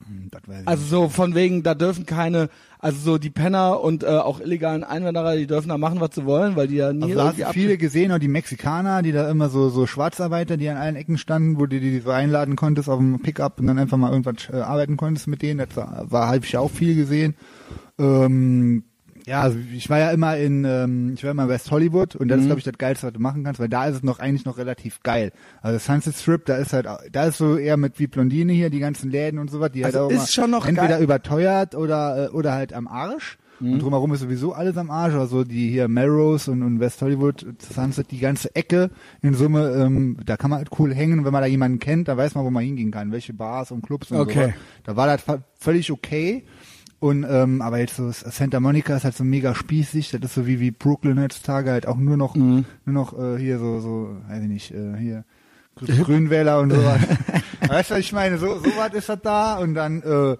Ich 0.00 0.66
Also 0.66 0.84
so 0.84 1.08
von 1.08 1.34
wegen, 1.34 1.62
da 1.62 1.74
dürfen 1.74 2.06
keine, 2.06 2.48
also 2.78 2.98
so 2.98 3.18
die 3.18 3.30
Penner 3.30 3.80
und 3.80 4.04
äh, 4.04 4.06
auch 4.06 4.40
illegalen 4.40 4.84
Einwanderer, 4.84 5.36
die 5.36 5.46
dürfen 5.46 5.68
da 5.68 5.78
machen, 5.78 6.00
was 6.00 6.14
sie 6.14 6.24
wollen, 6.24 6.56
weil 6.56 6.68
die 6.68 6.76
ja 6.76 6.92
nie 6.92 7.02
Also 7.02 7.20
hast 7.20 7.24
irgendwie 7.24 7.42
du 7.42 7.48
ab 7.48 7.54
viele 7.54 7.78
gesehen, 7.78 8.12
auch 8.12 8.18
die 8.18 8.28
Mexikaner, 8.28 9.02
die 9.02 9.12
da 9.12 9.30
immer 9.30 9.48
so, 9.48 9.68
so 9.68 9.86
Schwarzarbeiter, 9.86 10.56
die 10.56 10.68
an 10.68 10.76
allen 10.76 10.96
Ecken 10.96 11.18
standen, 11.18 11.58
wo 11.58 11.66
du 11.66 11.80
die 11.80 12.00
so 12.00 12.10
einladen 12.10 12.56
konntest 12.56 12.88
auf 12.88 12.98
dem 12.98 13.20
Pickup 13.20 13.60
und 13.60 13.66
dann 13.66 13.78
einfach 13.78 13.96
mal 13.96 14.10
irgendwas 14.10 14.48
äh, 14.52 14.60
arbeiten 14.60 14.96
konntest 14.96 15.26
mit 15.26 15.42
denen. 15.42 15.58
Das 15.58 15.76
war, 15.76 16.10
war 16.10 16.28
habe 16.28 16.44
ich 16.44 16.56
auch 16.56 16.70
viel 16.70 16.94
gesehen. 16.94 17.34
Ähm, 17.98 18.84
ja, 19.28 19.40
also 19.42 19.58
ich 19.74 19.88
war 19.90 19.98
ja 19.98 20.10
immer 20.10 20.36
in, 20.36 20.64
ähm, 20.64 21.12
ich 21.14 21.22
war 21.22 21.30
immer 21.30 21.44
in 21.44 21.48
West 21.48 21.70
Hollywood 21.70 22.16
und 22.16 22.28
das 22.28 22.40
ist, 22.40 22.46
glaube 22.46 22.58
ich, 22.58 22.64
das 22.64 22.78
Geilste, 22.78 23.06
was 23.06 23.12
du 23.12 23.20
machen 23.20 23.44
kannst, 23.44 23.60
weil 23.60 23.68
da 23.68 23.86
ist 23.86 23.96
es 23.96 24.02
noch 24.02 24.18
eigentlich 24.18 24.44
noch 24.44 24.58
relativ 24.58 25.00
geil. 25.02 25.32
Also 25.62 25.78
Sunset 25.78 26.14
Strip, 26.16 26.44
da 26.46 26.56
ist 26.56 26.72
halt, 26.72 26.86
da 27.12 27.24
ist 27.26 27.38
so 27.38 27.56
eher 27.56 27.76
mit 27.76 27.98
wie 27.98 28.06
Blondine 28.06 28.52
hier, 28.52 28.70
die 28.70 28.78
ganzen 28.80 29.10
Läden 29.10 29.38
und 29.38 29.50
so 29.50 29.60
was, 29.60 29.70
die 29.72 29.84
Also 29.84 30.00
halt 30.00 30.12
auch 30.18 30.22
ist 30.24 30.32
schon 30.34 30.50
noch 30.50 30.66
entweder 30.66 30.88
geil. 30.96 31.02
überteuert 31.02 31.74
oder, 31.74 32.26
äh, 32.26 32.28
oder 32.30 32.52
halt 32.54 32.72
am 32.72 32.88
Arsch. 32.88 33.38
Und 33.60 33.80
drumherum 33.82 34.12
ist 34.14 34.20
sowieso 34.20 34.52
alles 34.52 34.76
am 34.76 34.88
Arsch. 34.88 35.14
Also 35.14 35.42
die 35.42 35.68
hier 35.68 35.88
Melrose 35.88 36.48
und, 36.48 36.62
und 36.62 36.78
West 36.78 37.02
Hollywood, 37.02 37.44
Sunset, 37.60 38.12
die 38.12 38.20
ganze 38.20 38.54
Ecke 38.54 38.90
in 39.20 39.34
Summe, 39.34 39.70
ähm, 39.70 40.16
da 40.24 40.36
kann 40.36 40.50
man 40.50 40.60
halt 40.60 40.68
cool 40.78 40.94
hängen. 40.94 41.24
Wenn 41.24 41.32
man 41.32 41.42
da 41.42 41.48
jemanden 41.48 41.80
kennt, 41.80 42.06
da 42.06 42.16
weiß 42.16 42.36
man, 42.36 42.44
wo 42.44 42.50
man 42.50 42.62
hingehen 42.62 42.92
kann, 42.92 43.10
welche 43.10 43.32
Bars 43.34 43.72
und 43.72 43.82
Clubs 43.82 44.12
und 44.12 44.18
Okay. 44.20 44.54
so. 44.54 44.60
Da 44.84 44.94
war 44.96 45.08
das 45.08 45.24
völlig 45.58 45.90
okay. 45.90 46.44
Und 47.00 47.24
ähm, 47.28 47.62
aber 47.62 47.78
jetzt 47.78 47.94
so 47.96 48.10
Santa 48.10 48.58
Monica 48.58 48.96
ist 48.96 49.04
halt 49.04 49.16
so 49.16 49.22
mega 49.22 49.54
spießig, 49.54 50.10
das 50.10 50.20
ist 50.22 50.34
so 50.34 50.46
wie 50.48 50.58
wie 50.58 50.72
Brooklyn 50.72 51.20
heutzutage 51.20 51.70
halt 51.70 51.86
auch 51.86 51.96
nur 51.96 52.16
noch 52.16 52.34
Mhm. 52.34 52.64
nur 52.86 52.92
noch 52.94 53.16
äh, 53.18 53.38
hier 53.38 53.58
so 53.60 53.78
so 53.80 54.16
weiß 54.28 54.42
ich 54.42 54.48
nicht 54.48 54.70
äh, 54.72 54.96
hier 54.98 55.24
Grü- 55.78 56.02
Grünwähler 56.02 56.58
und 56.58 56.70
sowas. 56.74 57.00
weißt 57.68 57.90
du, 57.90 57.94
was 57.94 58.00
ich 58.00 58.12
meine? 58.12 58.38
So 58.38 58.58
so 58.58 58.64
was 58.76 58.94
ist 58.94 59.08
das 59.08 59.20
da 59.22 59.58
und 59.58 59.74
dann 59.74 60.02
äh, 60.02 60.36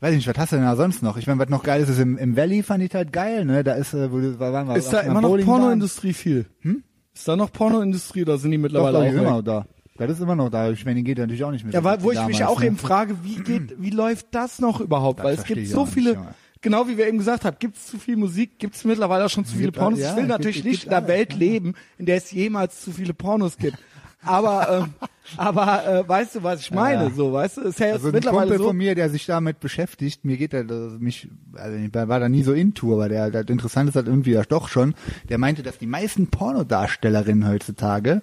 weiß 0.00 0.10
ich 0.10 0.16
nicht, 0.16 0.28
was 0.28 0.36
hast 0.36 0.52
du 0.52 0.56
denn 0.56 0.66
da 0.66 0.76
sonst 0.76 1.02
noch? 1.02 1.16
Ich 1.16 1.26
meine, 1.26 1.38
was 1.40 1.48
noch 1.48 1.62
geil 1.62 1.80
ist, 1.82 1.88
ist 1.88 1.98
im, 2.00 2.18
im 2.18 2.36
Valley 2.36 2.62
fand 2.62 2.82
ich 2.84 2.94
halt 2.94 3.10
geil, 3.10 3.46
ne? 3.46 3.64
Da 3.64 3.72
ist 3.72 3.94
äh, 3.94 4.12
wo 4.12 4.18
du, 4.18 4.38
war, 4.38 4.52
waren 4.52 4.68
wir 4.68 4.76
Ist 4.76 4.92
da 4.92 5.00
immer 5.00 5.22
noch. 5.22 5.38
Pornoindustrie 5.38 6.12
viel? 6.12 6.44
Hm? 6.60 6.82
Ist 7.14 7.26
da 7.26 7.34
noch 7.36 7.50
Pornoindustrie 7.50 8.22
oder 8.22 8.36
sind 8.36 8.50
die 8.50 8.58
mittlerweile 8.58 8.98
doch, 8.98 9.04
auch 9.06 9.22
immer 9.22 9.42
da. 9.42 9.64
Das 9.96 10.10
ist 10.10 10.20
immer 10.20 10.34
noch 10.34 10.50
da. 10.50 10.70
Ich 10.70 10.84
meine, 10.84 10.96
die 10.96 11.04
geht 11.04 11.18
natürlich 11.18 11.44
auch 11.44 11.52
nicht 11.52 11.64
mehr. 11.64 11.72
Ja, 11.72 11.84
weil, 11.84 12.02
wo 12.02 12.10
ich 12.10 12.26
mich 12.26 12.38
damals, 12.38 12.56
auch 12.56 12.60
ne? 12.60 12.66
eben 12.66 12.76
frage, 12.78 13.16
wie 13.22 13.36
geht, 13.36 13.80
wie 13.80 13.90
läuft 13.90 14.26
das 14.32 14.58
noch 14.58 14.80
überhaupt? 14.80 15.20
Das 15.20 15.26
Weil 15.26 15.34
es 15.34 15.44
gibt 15.44 15.68
so 15.68 15.82
nicht, 15.84 15.94
viele, 15.94 16.14
Junge. 16.14 16.34
genau 16.60 16.88
wie 16.88 16.98
wir 16.98 17.06
eben 17.06 17.18
gesagt 17.18 17.44
haben, 17.44 17.56
gibt 17.60 17.76
es 17.76 17.86
zu 17.86 17.98
viel 17.98 18.16
Musik, 18.16 18.58
gibt 18.58 18.74
es 18.74 18.84
mittlerweile 18.84 19.24
auch 19.24 19.30
schon 19.30 19.44
zu 19.44 19.52
viele 19.52 19.66
Gibt- 19.66 19.78
Pornos. 19.78 20.00
ja, 20.00 20.10
ich 20.10 20.16
will 20.16 20.26
natürlich 20.26 20.56
gibt- 20.56 20.66
nicht 20.66 20.80
gibt 20.82 20.92
in 20.92 20.98
einer 20.98 21.06
Welt 21.06 21.34
leben, 21.34 21.74
in 21.98 22.06
der 22.06 22.16
es 22.16 22.32
jemals 22.32 22.80
zu 22.82 22.90
viele 22.90 23.14
Pornos 23.14 23.56
gibt. 23.56 23.78
Aber, 24.26 24.68
ähm, 24.84 24.94
aber 25.36 25.86
äh, 25.86 26.08
weißt 26.08 26.36
du, 26.36 26.42
was 26.42 26.60
ich 26.62 26.72
meine? 26.72 27.04
Ja. 27.04 27.10
So, 27.10 27.32
weißt 27.32 27.58
du, 27.58 27.60
ist 27.60 27.78
ja 27.78 27.86
jetzt 27.86 27.94
Also 27.96 28.08
ein 28.08 28.14
mittlerweile 28.14 28.40
Kumpel 28.46 28.58
so. 28.58 28.64
von 28.68 28.76
mir, 28.76 28.96
der 28.96 29.10
sich 29.10 29.26
damit 29.26 29.60
beschäftigt, 29.60 30.24
mir 30.24 30.36
geht 30.38 30.54
er, 30.54 30.64
mich, 30.64 31.28
also 31.52 31.76
ich 31.76 31.94
war 31.94 32.18
da 32.18 32.28
nie 32.28 32.42
so 32.42 32.52
into, 32.52 32.94
aber 32.94 33.08
der, 33.08 33.30
das 33.30 33.44
Interessante 33.46 33.90
ist 33.90 33.94
halt 33.96 34.08
irgendwie 34.08 34.32
ja 34.32 34.42
doch 34.42 34.66
schon, 34.68 34.94
der 35.28 35.38
meinte, 35.38 35.62
dass 35.62 35.78
die 35.78 35.86
meisten 35.86 36.26
Pornodarstellerinnen 36.28 37.46
heutzutage 37.46 38.22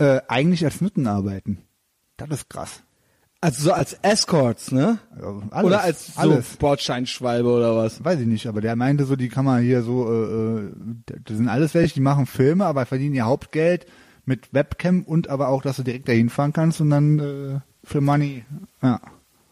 äh, 0.00 0.20
eigentlich 0.28 0.64
als 0.64 0.80
Nutten 0.80 1.06
arbeiten. 1.06 1.58
Das 2.16 2.30
ist 2.30 2.50
krass. 2.50 2.82
Also 3.42 3.64
so 3.64 3.72
als 3.72 3.94
Escorts, 4.02 4.70
ne? 4.70 4.98
Also 5.14 5.42
alles, 5.50 5.66
oder 5.66 5.80
als 5.82 6.14
so 6.14 6.20
alles. 6.20 6.56
Bordsteinschwalbe 6.56 7.48
oder 7.48 7.76
was? 7.76 8.04
Weiß 8.04 8.20
ich 8.20 8.26
nicht, 8.26 8.46
aber 8.46 8.60
der 8.60 8.76
meinte 8.76 9.04
so, 9.04 9.16
die 9.16 9.28
kann 9.28 9.46
man 9.46 9.62
hier 9.62 9.82
so, 9.82 10.12
äh, 10.12 10.60
äh, 10.60 10.72
das 11.24 11.36
sind 11.36 11.48
alles 11.48 11.72
welche, 11.74 11.94
die 11.94 12.00
machen 12.00 12.26
Filme, 12.26 12.66
aber 12.66 12.84
verdienen 12.84 13.14
ihr 13.14 13.24
Hauptgeld 13.24 13.86
mit 14.26 14.52
Webcam 14.52 15.04
und 15.04 15.28
aber 15.28 15.48
auch, 15.48 15.62
dass 15.62 15.76
du 15.76 15.82
direkt 15.82 16.08
dahin 16.08 16.28
fahren 16.28 16.52
kannst 16.52 16.82
und 16.82 16.90
dann 16.90 17.18
äh, 17.18 17.60
für 17.82 18.02
Money, 18.02 18.44
ja. 18.82 19.00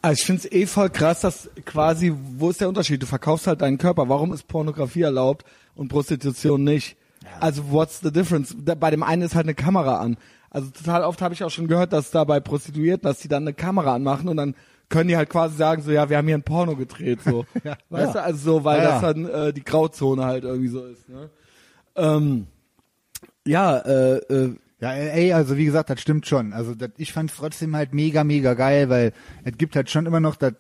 Also 0.01 0.21
ich 0.21 0.27
finde 0.27 0.43
es 0.43 0.53
eh 0.53 0.67
voll 0.67 0.91
krass, 0.91 1.23
dass 1.23 1.51
quasi, 1.65 2.15
wo 2.37 2.51
ist 2.51 2.61
der 2.61 2.69
Unterschied? 2.69 3.03
Du 3.03 3.07
verkaufst 3.07 3.47
halt 3.47 3.63
deinen 3.63 3.79
Körper. 3.79 4.09
Warum 4.09 4.33
ist 4.33 4.47
Pornografie 4.47 5.03
erlaubt 5.03 5.45
und 5.75 5.89
Prostitution 5.89 6.63
nicht? 6.63 6.97
Also 7.41 7.71
what's 7.71 8.01
the 8.01 8.13
difference? 8.13 8.55
Bei 8.57 8.91
dem 8.91 9.03
einen 9.03 9.23
ist 9.23 9.35
halt 9.35 9.47
eine 9.47 9.55
Kamera 9.55 9.99
an. 9.99 10.17
Also 10.51 10.71
total 10.71 11.03
oft 11.05 11.21
habe 11.23 11.35
ich 11.35 11.45
auch 11.45 11.51
schon 11.51 11.69
gehört, 11.69 11.93
dass 11.93 12.11
da 12.11 12.25
bei 12.25 12.41
Prostituierten, 12.41 13.03
dass 13.09 13.19
die 13.21 13.29
dann 13.29 13.43
eine 13.45 13.55
Kamera 13.55 13.95
anmachen 13.95 14.29
und 14.29 14.37
dann 14.37 14.55
können 14.89 15.09
die 15.09 15.17
halt 15.17 15.29
quasi 15.29 15.57
sagen 15.57 15.83
so, 15.83 15.91
ja, 15.91 16.09
wir 16.09 16.17
haben 16.17 16.27
hier 16.27 16.39
ein 16.39 16.43
Porno 16.43 16.75
gedreht, 16.77 17.21
so. 17.23 17.45
Ja. 17.65 17.77
Weißt 17.91 18.15
Ja. 18.15 18.21
du, 18.21 18.23
also 18.25 18.53
so, 18.53 18.65
weil 18.65 18.83
Ja, 18.83 18.93
das 18.93 19.01
dann 19.03 19.27
äh, 19.27 19.53
die 19.53 19.65
Grauzone 19.65 20.25
halt 20.25 20.45
irgendwie 20.45 20.69
so 20.69 20.85
ist, 20.87 21.09
ne? 21.09 21.29
Ähm, 21.97 22.47
ja, 23.47 23.79
äh, 23.79 24.17
äh, 24.19 24.55
Ja, 24.81 24.93
ey, 24.93 25.33
also 25.33 25.57
wie 25.57 25.65
gesagt, 25.65 25.91
das 25.91 26.01
stimmt 26.01 26.27
schon. 26.29 26.53
Also 26.53 26.73
das, 26.77 26.91
ich 26.99 27.13
fand 27.13 27.31
es 27.33 27.37
trotzdem 27.37 27.75
halt 27.75 27.93
mega, 27.95 28.23
mega 28.23 28.55
geil, 28.55 28.89
weil 28.89 29.13
es 29.43 29.59
gibt 29.59 29.75
halt 29.75 29.91
schon 29.91 30.07
immer 30.07 30.21
noch 30.21 30.37
das, 30.37 30.53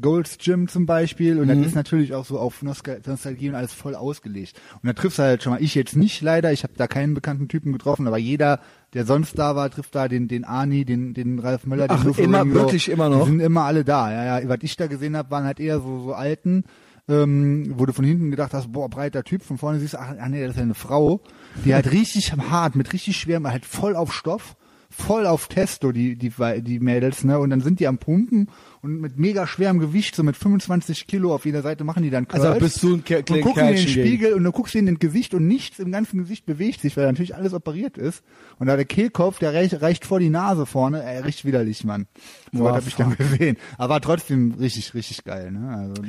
Gold's 0.00 0.38
Gym 0.38 0.68
zum 0.68 0.86
Beispiel 0.86 1.40
und 1.40 1.48
das 1.48 1.58
ist 1.58 1.74
natürlich 1.74 2.14
auch 2.14 2.24
so 2.24 2.38
auf 2.38 2.62
Nostal 2.62 3.00
Nostalgie 3.04 3.48
und 3.48 3.56
alles 3.56 3.72
voll 3.74 3.96
ausgelegt. 3.96 4.60
Und 4.80 4.86
da 4.86 4.92
triffst 4.92 5.18
du 5.18 5.24
halt 5.24 5.42
schon 5.42 5.52
mal, 5.54 5.62
ich 5.62 5.74
jetzt 5.74 5.96
nicht 5.96 6.22
leider, 6.22 6.52
ich 6.52 6.62
habe 6.62 6.74
da 6.76 6.86
keinen 6.86 7.14
bekannten 7.14 7.48
Typen 7.48 7.72
getroffen, 7.72 8.06
aber 8.06 8.16
jeder, 8.18 8.60
der 8.94 9.04
sonst 9.04 9.38
da 9.38 9.54
war, 9.56 9.68
trifft 9.70 9.94
da 9.94 10.08
den, 10.08 10.28
den 10.28 10.44
Arni, 10.44 10.84
den, 10.84 11.12
den 11.14 11.38
Ralf 11.40 11.66
Möller, 11.66 11.88
den 11.88 11.96
Ach, 11.98 12.04
Luffy 12.04 12.22
immer- 12.22 12.42
Ringo. 12.42 12.54
wirklich 12.54 12.88
immer 12.88 13.08
noch? 13.08 13.24
Die 13.24 13.30
sind 13.32 13.40
immer 13.40 13.64
alle 13.64 13.84
da, 13.84 14.10
ja, 14.12 14.38
ja. 14.40 14.48
Was 14.48 14.58
ich 14.62 14.76
da 14.76 14.86
gesehen 14.86 15.16
habe, 15.16 15.30
waren 15.30 15.44
halt 15.44 15.60
eher 15.60 15.80
so, 15.80 16.00
so 16.04 16.12
Alten, 16.14 16.64
ähm, 17.08 17.74
wo 17.76 17.84
du 17.86 17.92
von 17.92 18.04
hinten 18.04 18.30
gedacht 18.30 18.54
hast, 18.54 18.72
boah, 18.72 18.88
breiter 18.88 19.24
Typ, 19.24 19.42
von 19.42 19.58
vorne 19.58 19.78
siehst 19.80 19.94
du, 19.94 19.98
ach, 20.00 20.14
ach 20.18 20.28
nee, 20.28 20.40
das 20.40 20.52
ist 20.52 20.56
ja 20.56 20.62
eine 20.62 20.74
Frau, 20.74 21.20
die 21.64 21.74
halt 21.74 21.90
richtig 21.92 22.32
hart, 22.32 22.76
mit 22.76 22.92
richtig 22.92 23.16
schwerem, 23.16 23.46
halt 23.46 23.66
voll 23.66 23.94
auf 23.96 24.12
Stoff, 24.14 24.56
voll 24.88 25.26
auf 25.26 25.48
Testo, 25.48 25.92
die, 25.92 26.16
die, 26.16 26.32
die 26.62 26.80
Mädels, 26.80 27.24
ne, 27.24 27.38
und 27.38 27.50
dann 27.50 27.60
sind 27.60 27.80
die 27.80 27.88
am 27.88 27.98
Pumpen 27.98 28.48
und 28.84 29.00
mit 29.00 29.18
mega 29.18 29.46
schwerem 29.46 29.78
Gewicht, 29.78 30.14
so 30.14 30.22
mit 30.22 30.36
25 30.36 31.06
Kilo 31.06 31.34
auf 31.34 31.46
jeder 31.46 31.62
Seite 31.62 31.84
machen 31.84 32.02
die 32.02 32.10
dann 32.10 32.28
Curls. 32.28 32.44
Also 32.44 32.60
bist 32.60 32.82
du 32.82 32.96
ein 32.96 33.04
Ke- 33.04 33.24
und 33.30 33.40
gucken 33.40 33.68
in 33.68 33.76
den. 33.76 33.88
Spiegel 33.88 34.34
und 34.34 34.44
du 34.44 34.52
guckst 34.52 34.74
in 34.74 34.84
den 34.84 34.98
Gesicht 34.98 35.32
und 35.32 35.46
nichts 35.46 35.78
im 35.78 35.90
ganzen 35.90 36.18
Gesicht 36.18 36.44
bewegt 36.44 36.82
sich, 36.82 36.94
weil 36.98 37.06
natürlich 37.06 37.34
alles 37.34 37.54
operiert 37.54 37.96
ist. 37.96 38.22
Und 38.58 38.66
da 38.66 38.76
der 38.76 38.84
Kehlkopf, 38.84 39.38
der 39.38 39.54
reicht, 39.54 39.80
reicht 39.80 40.04
vor 40.04 40.20
die 40.20 40.28
Nase 40.28 40.66
vorne, 40.66 41.02
ey, 41.02 41.22
richtig 41.22 41.46
widerlich, 41.46 41.82
Mann. 41.84 42.06
So 42.52 42.58
Boah, 42.58 42.72
was 42.72 42.82
hab 42.82 42.86
ich 42.88 42.96
dann 42.96 43.16
gesehen. 43.16 43.56
Aber 43.78 43.94
war 43.94 44.00
trotzdem 44.02 44.52
richtig, 44.60 44.92
richtig 44.92 45.24
geil, 45.24 45.50
ne, 45.50 45.74
also, 45.74 46.02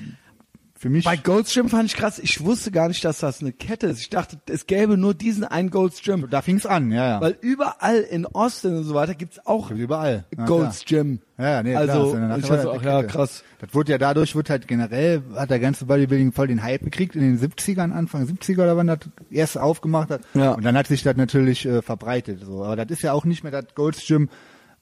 für 0.85 0.91
mich. 0.91 1.03
Bei 1.03 1.17
Gold's 1.17 1.51
Gym 1.51 1.67
fand 1.67 1.89
ich 1.89 1.95
krass, 1.95 2.19
ich 2.19 2.45
wusste 2.45 2.69
gar 2.69 2.87
nicht, 2.87 3.03
dass 3.03 3.17
das 3.17 3.41
eine 3.41 3.51
Kette 3.51 3.87
ist. 3.87 4.01
Ich 4.01 4.11
dachte, 4.11 4.37
es 4.45 4.67
gäbe 4.67 4.97
nur 4.97 5.15
diesen 5.15 5.43
einen 5.43 5.71
Gold's 5.71 6.03
Gym. 6.03 6.27
da 6.29 6.43
fing's 6.43 6.67
an, 6.67 6.91
ja, 6.91 7.07
ja. 7.07 7.21
Weil 7.21 7.35
überall 7.41 8.01
in 8.01 8.27
Austin 8.27 8.75
und 8.75 8.83
so 8.83 8.93
weiter 8.93 9.15
gibt's 9.15 9.39
auch 9.47 9.69
Gibt's 9.69 9.81
überall. 9.81 10.25
Ja, 10.37 10.45
Gold's 10.45 10.85
Gym. 10.85 11.21
Ja, 11.39 11.49
ja, 11.49 11.63
nee, 11.63 11.75
also, 11.75 12.11
klar, 12.11 12.37
ich 12.37 12.45
der 12.45 12.69
auch, 12.69 12.81
ja, 12.83 13.03
krass. 13.03 13.43
Das 13.59 13.73
wurde 13.73 13.93
ja 13.93 13.97
dadurch, 13.97 14.35
wird 14.35 14.51
halt 14.51 14.67
generell, 14.67 15.23
hat 15.35 15.49
der 15.49 15.59
ganze 15.59 15.85
Bodybuilding 15.85 16.31
voll 16.33 16.47
den 16.47 16.61
Hype 16.61 16.83
gekriegt 16.83 17.15
in 17.15 17.21
den 17.21 17.39
70ern, 17.39 17.91
Anfang 17.91 18.23
70er 18.23 18.61
oder 18.61 18.77
wann 18.77 18.87
das 18.87 18.99
erst 19.31 19.57
aufgemacht 19.57 20.11
hat. 20.11 20.21
Ja. 20.35 20.51
Und 20.51 20.63
dann 20.63 20.77
hat 20.77 20.85
sich 20.85 21.01
das 21.01 21.17
natürlich 21.17 21.65
äh, 21.65 21.81
verbreitet. 21.81 22.41
So. 22.45 22.63
Aber 22.63 22.75
das 22.75 22.91
ist 22.91 23.01
ja 23.01 23.13
auch 23.13 23.25
nicht 23.25 23.41
mehr 23.41 23.51
das 23.51 23.73
Gold's 23.73 24.05
Gym, 24.05 24.29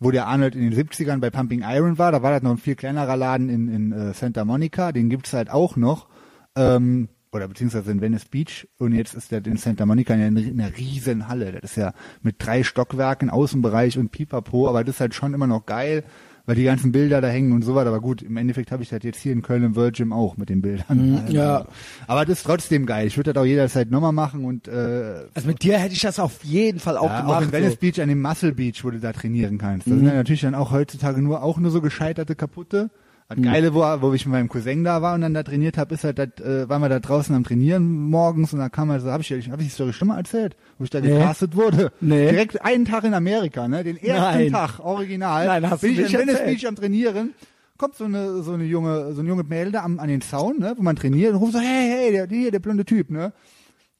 wo 0.03 0.11
der 0.11 0.27
Arnold 0.27 0.55
in 0.55 0.69
den 0.69 0.73
70ern 0.73 1.19
bei 1.19 1.29
Pumping 1.29 1.63
Iron 1.63 1.97
war. 1.97 2.11
Da 2.11 2.21
war 2.21 2.31
das 2.31 2.43
noch 2.43 2.51
ein 2.51 2.57
viel 2.57 2.75
kleinerer 2.75 3.15
Laden 3.15 3.49
in, 3.49 3.67
in 3.67 3.91
äh, 3.91 4.13
Santa 4.13 4.45
Monica. 4.45 4.91
Den 4.91 5.09
gibt's 5.09 5.33
halt 5.33 5.49
auch 5.49 5.75
noch. 5.75 6.07
Ähm, 6.55 7.09
oder 7.31 7.47
beziehungsweise 7.47 7.91
in 7.91 8.01
Venice 8.01 8.25
Beach. 8.25 8.67
Und 8.77 8.93
jetzt 8.93 9.15
ist 9.15 9.31
der 9.31 9.45
in 9.45 9.57
Santa 9.57 9.85
Monica 9.85 10.13
eine, 10.13 10.25
eine 10.25 10.77
riesen 10.77 11.27
Halle. 11.27 11.53
Das 11.53 11.71
ist 11.71 11.77
ja 11.77 11.93
mit 12.21 12.35
drei 12.39 12.63
Stockwerken, 12.63 13.29
Außenbereich 13.29 13.97
und 13.97 14.11
Pipapo. 14.11 14.67
Aber 14.69 14.83
das 14.83 14.95
ist 14.95 15.01
halt 15.01 15.15
schon 15.15 15.33
immer 15.33 15.47
noch 15.47 15.65
geil, 15.65 16.03
weil 16.45 16.55
die 16.55 16.63
ganzen 16.63 16.91
Bilder 16.91 17.21
da 17.21 17.29
hängen 17.29 17.53
und 17.53 17.63
so 17.63 17.73
weiter. 17.75 17.89
Aber 17.89 18.01
gut, 18.01 18.21
im 18.21 18.35
Endeffekt 18.37 18.71
habe 18.71 18.83
ich 18.83 18.89
das 18.89 19.01
jetzt 19.03 19.19
hier 19.19 19.31
in 19.31 19.41
Köln 19.41 19.63
im 19.63 19.75
World 19.75 19.95
Gym 19.95 20.11
auch 20.11 20.35
mit 20.35 20.49
den 20.49 20.61
Bildern. 20.61 21.19
Also, 21.23 21.33
ja. 21.33 21.65
Aber 22.07 22.25
das 22.25 22.39
ist 22.39 22.43
trotzdem 22.43 22.85
geil. 22.85 23.07
Ich 23.07 23.17
würde 23.17 23.33
das 23.33 23.41
auch 23.41 23.45
jederzeit 23.45 23.89
nochmal 23.91 24.11
machen 24.11 24.43
und 24.45 24.67
äh, 24.67 25.23
Also 25.33 25.47
mit 25.47 25.63
dir 25.63 25.77
hätte 25.77 25.93
ich 25.93 26.01
das 26.01 26.19
auf 26.19 26.43
jeden 26.43 26.79
Fall 26.79 26.97
auch 26.97 27.09
ja, 27.09 27.21
gemacht. 27.21 27.37
auch 27.37 27.41
in 27.43 27.51
Venice 27.51 27.69
so. 27.71 27.75
Mhm. 27.75 27.79
Beach, 27.79 28.01
an 28.01 28.09
dem 28.09 28.21
Muscle 28.21 28.53
Beach, 28.53 28.83
wo 28.83 28.91
du 28.91 28.99
da 28.99 29.13
trainieren 29.13 29.57
kannst. 29.57 29.87
Das 29.87 29.95
sind 29.95 30.05
ja 30.05 30.13
natürlich 30.13 30.41
dann 30.41 30.55
auch 30.55 30.71
heutzutage 30.71 31.21
nur 31.21 31.43
auch 31.43 31.57
nur 31.57 31.71
so 31.71 31.81
gescheiterte 31.81 32.35
kaputte. 32.35 32.89
Das. 33.35 33.43
Geile, 33.53 33.73
wo, 33.73 33.79
wo 34.01 34.13
ich 34.13 34.25
mit 34.25 34.33
meinem 34.33 34.49
Cousin 34.49 34.83
da 34.83 35.01
war 35.01 35.15
und 35.15 35.21
dann 35.21 35.33
da 35.33 35.43
trainiert 35.43 35.77
habe, 35.77 35.93
ist 35.95 36.03
halt, 36.03 36.19
dat, 36.19 36.39
äh, 36.41 36.67
waren 36.69 36.81
wir 36.81 36.89
da 36.89 36.99
draußen 36.99 37.35
am 37.35 37.43
Trainieren 37.43 37.87
morgens 38.09 38.53
und 38.53 38.59
dann 38.59 38.71
kam 38.71 38.89
halt 38.91 39.01
so, 39.01 39.11
habe 39.11 39.21
ich, 39.21 39.31
hab 39.31 39.59
ich 39.59 39.65
die 39.67 39.71
Story 39.71 39.93
schon 39.93 40.07
mal 40.09 40.17
erzählt, 40.17 40.55
wo 40.77 40.83
ich 40.83 40.89
da 40.89 40.99
Nee. 41.01 41.09
gecastet 41.09 41.55
wurde. 41.55 41.91
Nee. 42.01 42.29
Direkt 42.29 42.63
einen 42.63 42.85
Tag 42.85 43.03
in 43.03 43.13
Amerika, 43.13 43.67
ne? 43.67 43.83
Den 43.83 43.97
ersten 43.97 44.39
Nein. 44.39 44.51
Tag, 44.51 44.79
original. 44.79 45.45
Nein, 45.47 45.69
hast 45.69 45.81
bin 45.81 45.95
du 45.95 46.01
ich 46.01 46.13
in 46.13 46.25
nicht 46.25 46.37
Venice. 46.37 46.45
Beach 46.61 46.67
am 46.67 46.75
Trainieren. 46.75 47.33
Kommt 47.77 47.95
so 47.95 48.05
eine, 48.05 48.43
so 48.43 48.51
eine 48.53 48.63
junge, 48.65 49.13
so 49.13 49.19
eine 49.21 49.29
junge 49.29 49.43
Mädel 49.43 49.71
da 49.71 49.83
am, 49.83 49.99
an 49.99 50.07
den 50.07 50.21
Zaun, 50.21 50.59
ne, 50.59 50.73
wo 50.77 50.83
man 50.83 50.95
trainiert 50.95 51.31
und 51.33 51.39
ruft 51.39 51.53
so, 51.53 51.59
hey, 51.59 51.89
hey, 51.89 52.11
der, 52.11 52.27
hier, 52.27 52.51
der 52.51 52.59
blonde 52.59 52.85
Typ, 52.85 53.09
ne? 53.09 53.33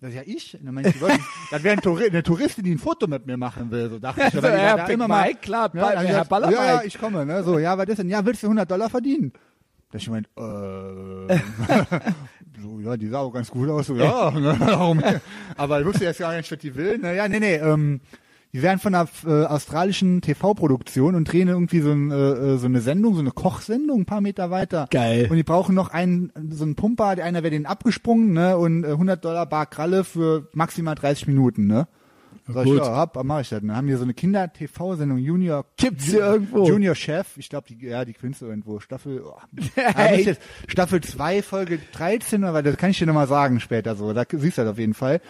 Das 0.03 0.11
ist 0.11 0.17
ja 0.17 0.23
ich. 0.25 0.53
Und 0.59 0.65
dann 0.65 0.73
meinte 0.73 0.89
ich, 0.89 0.99
das 1.49 1.63
wäre 1.63 1.77
ein 1.77 1.81
Touri 1.81 2.07
eine 2.09 2.21
Touristin, 2.21 2.65
die 2.65 2.71
ein 2.73 2.77
Foto 2.77 3.07
mit 3.07 3.25
mir 3.25 3.37
machen 3.37 3.71
will. 3.71 3.89
So 3.89 3.99
dachte 3.99 4.19
ich. 4.19 4.25
Also, 4.35 4.43
war 4.43 4.51
Herr 4.51 4.75
da 4.75 4.87
immer 4.87 5.07
mal- 5.07 5.27
Mike, 5.27 5.39
klar, 5.39 5.71
ja, 5.73 5.91
Herr 6.01 6.13
sagt, 6.15 6.29
Ballermike. 6.29 6.59
Ja, 6.59 6.65
ja, 6.65 6.81
ich 6.83 6.99
komme, 6.99 7.25
ne? 7.25 7.41
So, 7.41 7.57
ja, 7.57 7.77
was 7.77 7.87
ist 7.87 7.99
denn? 7.99 8.09
Ja, 8.09 8.25
willst 8.25 8.43
du 8.43 8.47
100 8.47 8.69
Dollar 8.69 8.89
verdienen? 8.89 9.31
Da 9.91 9.97
ich 9.99 10.09
meint, 10.09 10.27
äh, 10.35 10.41
so, 12.61 12.79
ja, 12.81 12.97
die 12.97 13.07
sah 13.07 13.19
auch 13.19 13.31
ganz 13.31 13.49
gut 13.49 13.69
aus. 13.69 13.87
So, 13.87 13.95
ja, 13.95 14.29
ne, 14.37 14.55
warum? 14.59 15.01
Aber 15.55 15.79
ich 15.79 15.85
wusste 15.85 16.03
jetzt 16.03 16.19
gar 16.19 16.35
nicht, 16.35 16.51
was 16.51 16.59
die 16.59 16.75
will. 16.75 16.97
Ne? 16.97 17.15
Ja, 17.15 17.29
nee, 17.29 17.39
nee, 17.39 17.55
ähm, 17.55 18.01
die 18.53 18.61
wären 18.61 18.77
von 18.77 18.93
einer 18.93 19.09
äh, 19.25 19.45
australischen 19.45 20.21
TV-Produktion 20.21 21.15
und 21.15 21.31
drehen 21.31 21.47
irgendwie 21.47 21.79
so, 21.79 21.91
ein, 21.91 22.11
äh, 22.11 22.57
so 22.57 22.67
eine 22.67 22.81
Sendung, 22.81 23.15
so 23.15 23.19
eine 23.19 23.31
Kochsendung, 23.31 24.01
ein 24.01 24.05
paar 24.05 24.21
Meter 24.21 24.51
weiter. 24.51 24.87
Geil. 24.91 25.27
Und 25.29 25.37
die 25.37 25.43
brauchen 25.43 25.73
noch 25.73 25.89
einen, 25.89 26.31
so 26.51 26.63
einen 26.63 26.75
Pumper, 26.75 27.15
der 27.15 27.25
einer 27.25 27.41
wäre 27.41 27.51
den 27.51 27.65
abgesprungen, 27.65 28.31
ne? 28.33 28.55
Und 28.57 28.83
äh, 28.83 28.89
100 28.89 29.25
Dollar 29.25 29.47
Bar 29.47 29.65
Kralle 29.65 30.03
für 30.03 30.49
maximal 30.53 30.93
30 30.93 31.27
Minuten, 31.27 31.65
ne? 31.65 31.87
Sag 32.47 32.65
ich, 32.65 32.71
gut. 32.73 32.81
ja, 32.81 32.95
hab, 32.95 33.23
mach 33.23 33.39
ich 33.39 33.49
das. 33.49 33.61
Dann 33.61 33.75
haben 33.75 33.87
wir 33.87 33.97
so 33.97 34.03
eine 34.03 34.13
Kinder-TV-Sendung 34.13 35.17
Junior. 35.17 35.65
Gibt's 35.77 36.05
hier 36.05 36.19
irgendwo? 36.19 36.67
Junior 36.67 36.93
Chef. 36.93 37.37
Ich 37.37 37.49
glaube, 37.49 37.67
die, 37.69 37.87
ja, 37.87 38.03
die 38.05 38.13
findest 38.13 38.41
du 38.41 38.47
irgendwo. 38.47 38.79
Staffel, 38.79 39.23
oh. 39.25 39.39
Hey. 39.75 39.93
Ah, 39.95 40.17
muss 40.17 40.25
jetzt, 40.25 40.41
Staffel 40.67 41.01
2, 41.01 41.41
Folge 41.41 41.79
13, 41.93 42.43
aber 42.43 42.61
das 42.61 42.77
kann 42.77 42.91
ich 42.91 42.99
dir 42.99 43.07
nochmal 43.07 43.27
sagen 43.27 43.59
später 43.59 43.95
so. 43.95 44.13
Da 44.13 44.25
siehst 44.29 44.57
du 44.57 44.61
das 44.63 44.71
auf 44.71 44.77
jeden 44.77 44.93
Fall. 44.93 45.21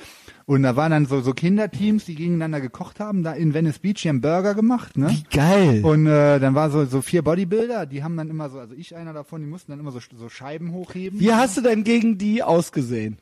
Und 0.46 0.64
da 0.64 0.76
waren 0.76 0.92
dann 0.92 1.06
so, 1.06 1.22
so 1.22 1.34
Kinderteams, 1.34 2.06
die 2.06 2.16
gegeneinander 2.16 2.60
gekocht 2.60 3.00
haben, 3.00 3.24
da 3.24 3.32
in 3.32 3.54
Venice 3.54 3.80
Beach, 3.80 4.02
die 4.02 4.10
haben 4.10 4.20
Burger 4.20 4.56
gemacht, 4.56 4.98
ne? 4.98 5.10
Wie 5.10 5.24
geil. 5.36 5.84
Und 5.84 6.06
äh, 6.06 6.40
dann 6.40 6.54
war 6.54 6.70
so 6.70 6.84
so 6.86 7.02
vier 7.02 7.22
Bodybuilder, 7.22 7.86
die 7.86 8.04
haben 8.04 8.18
dann 8.18 8.30
immer 8.30 8.50
so, 8.50 8.60
also 8.60 8.74
ich 8.76 8.96
einer 8.96 9.14
davon, 9.14 9.42
die 9.42 9.48
mussten 9.48 9.72
dann 9.72 9.80
immer 9.80 9.92
so, 9.92 10.00
so 10.00 10.28
Scheiben 10.28 10.74
hochheben. 10.74 11.20
Wie 11.20 11.32
hast 11.34 11.58
du 11.58 11.62
denn 11.62 11.84
gegen 11.86 12.18
die 12.18 12.44
ausgesehen? 12.44 13.20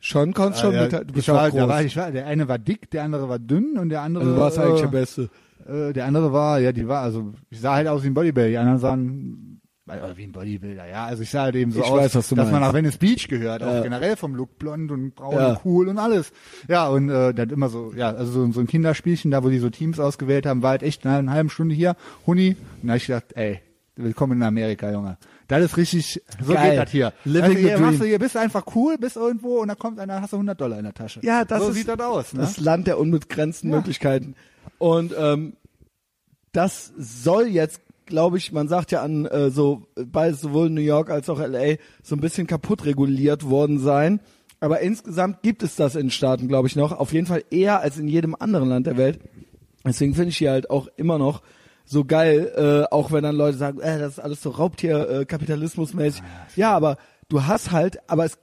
Schon, 0.00 0.32
konntest 0.32 0.62
schon 0.62 0.74
ja, 0.74 0.84
mit, 0.84 0.92
du 0.92 0.98
ich 0.98 1.12
bist 1.12 1.28
war, 1.28 1.50
groß. 1.50 1.68
war, 1.68 1.82
ich 1.82 1.96
war, 1.96 2.10
der 2.10 2.26
eine 2.26 2.48
war 2.48 2.58
dick, 2.58 2.90
der 2.90 3.04
andere 3.04 3.28
war 3.28 3.38
dünn 3.38 3.78
und 3.78 3.90
der 3.90 4.00
andere. 4.00 4.24
also 4.24 4.34
du 4.34 4.40
warst 4.40 4.58
eigentlich 4.58 4.78
äh, 4.78 4.82
der 4.82 4.88
Beste. 4.88 5.30
äh, 5.68 5.92
der 5.92 6.06
andere 6.06 6.32
war, 6.32 6.58
ja, 6.58 6.72
die 6.72 6.88
war, 6.88 7.02
also 7.02 7.34
ich 7.50 7.60
sah 7.60 7.74
halt 7.74 7.86
aus 7.86 8.02
wie 8.02 8.08
ein 8.08 8.14
Bodybuilder, 8.14 8.50
die 8.50 8.58
anderen 8.58 8.78
sahen 8.78 9.51
äh, 9.88 10.16
wie 10.16 10.24
ein 10.24 10.32
Bodybuilder, 10.32 10.86
ja. 10.86 11.06
Also 11.06 11.22
ich 11.22 11.30
sah 11.30 11.42
halt 11.42 11.54
eben 11.56 11.72
so 11.72 11.80
Ich 11.80 11.86
aus, 11.86 11.98
weiß, 12.00 12.12
dass 12.12 12.30
man 12.32 12.46
meinst. 12.50 12.60
nach 12.60 12.72
Venice 12.74 12.96
Beach 12.98 13.28
gehört, 13.28 13.62
auch 13.62 13.72
Ja. 13.74 13.82
generell 13.82 14.16
vom 14.16 14.34
Look 14.34 14.58
blond 14.58 14.90
und 14.92 15.14
braun 15.14 15.34
Ja. 15.34 15.48
und 15.50 15.60
cool 15.64 15.88
und 15.88 15.98
alles. 15.98 16.32
Ja, 16.68 16.88
und 16.88 17.10
äh, 17.10 17.34
hat 17.36 17.50
immer 17.52 17.68
so, 17.68 17.92
ja, 17.94 18.10
also 18.10 18.30
so, 18.32 18.52
so 18.52 18.60
ein 18.60 18.66
Kinderspielchen, 18.66 19.30
da 19.30 19.42
wo 19.42 19.48
die 19.48 19.58
so 19.58 19.70
Teams 19.70 19.98
ausgewählt 20.00 20.46
haben, 20.46 20.62
war 20.62 20.70
halt 20.70 20.82
echt 20.82 21.04
eine, 21.06 21.16
eine 21.16 21.30
halbe 21.32 21.50
Stunde 21.50 21.74
hier, 21.74 21.96
Huni. 22.26 22.56
Und 22.82 22.86
da 22.88 22.92
hab 22.92 22.96
ich 22.98 23.06
gedacht, 23.06 23.26
ey, 23.34 23.60
willkommen 23.96 24.38
in 24.38 24.42
Amerika, 24.44 24.90
Junge. 24.90 25.18
Das 25.48 25.62
ist 25.64 25.76
richtig, 25.76 26.22
so 26.42 26.54
Geil. 26.54 26.70
geht 26.70 26.78
das 26.78 26.90
hier. 26.90 27.12
Living 27.24 27.44
also, 27.50 27.58
hier, 27.58 27.78
machst 27.78 28.00
du 28.00 28.04
hier, 28.04 28.18
bist 28.18 28.36
einfach 28.38 28.64
cool, 28.74 28.96
bist 28.96 29.16
irgendwo 29.16 29.58
und 29.60 29.68
dann 29.68 29.78
kommt 29.78 29.98
einer, 29.98 30.22
hast 30.22 30.32
du 30.32 30.36
100 30.36 30.58
Dollar 30.58 30.78
in 30.78 30.84
der 30.84 30.94
Tasche. 30.94 31.20
Ja, 31.22 31.44
das 31.44 31.60
so 31.62 31.68
ist 31.68 31.74
sieht 31.74 31.88
das 31.88 32.00
aus, 32.00 32.32
ne? 32.32 32.40
das 32.40 32.58
Land 32.58 32.86
der 32.86 32.98
unbegrenzten 32.98 33.68
Ja. 33.70 33.76
Möglichkeiten. 33.76 34.34
Und 34.78 35.12
ähm, 35.18 35.54
das 36.52 36.92
soll 36.96 37.46
jetzt, 37.48 37.80
glaube 38.12 38.36
ich, 38.36 38.52
man 38.52 38.68
sagt 38.68 38.92
ja 38.92 39.00
an 39.00 39.24
äh, 39.24 39.48
so 39.50 39.86
bei 39.96 40.32
sowohl 40.34 40.68
New 40.68 40.82
York 40.82 41.08
als 41.08 41.30
auch 41.30 41.38
LA 41.38 41.76
so 42.02 42.14
ein 42.14 42.20
bisschen 42.20 42.46
kaputt 42.46 42.84
reguliert 42.84 43.48
worden 43.48 43.78
sein. 43.78 44.20
Aber 44.60 44.80
insgesamt 44.80 45.42
gibt 45.42 45.62
es 45.62 45.76
das 45.76 45.96
in 45.96 46.10
Staaten, 46.10 46.46
glaube 46.46 46.68
ich, 46.68 46.76
noch. 46.76 46.92
Auf 46.92 47.14
jeden 47.14 47.26
Fall 47.26 47.42
eher 47.50 47.80
als 47.80 47.98
in 47.98 48.08
jedem 48.08 48.36
anderen 48.38 48.68
Land 48.68 48.86
der 48.86 48.98
Welt. 48.98 49.18
Deswegen 49.84 50.14
finde 50.14 50.28
ich 50.28 50.36
hier 50.36 50.50
halt 50.50 50.68
auch 50.68 50.88
immer 50.96 51.18
noch 51.18 51.40
so 51.86 52.04
geil, 52.04 52.52
äh, 52.54 52.94
auch 52.94 53.12
wenn 53.12 53.22
dann 53.24 53.34
Leute 53.34 53.56
sagen, 53.56 53.80
äh, 53.80 53.98
das 53.98 54.12
ist 54.12 54.18
alles 54.20 54.42
so 54.42 54.50
Raubtier, 54.50 55.08
äh. 55.08 55.26
Ja, 56.54 56.76
aber 56.76 56.98
du 57.30 57.46
hast 57.46 57.72
halt, 57.72 57.98
aber 58.10 58.26
es 58.26 58.38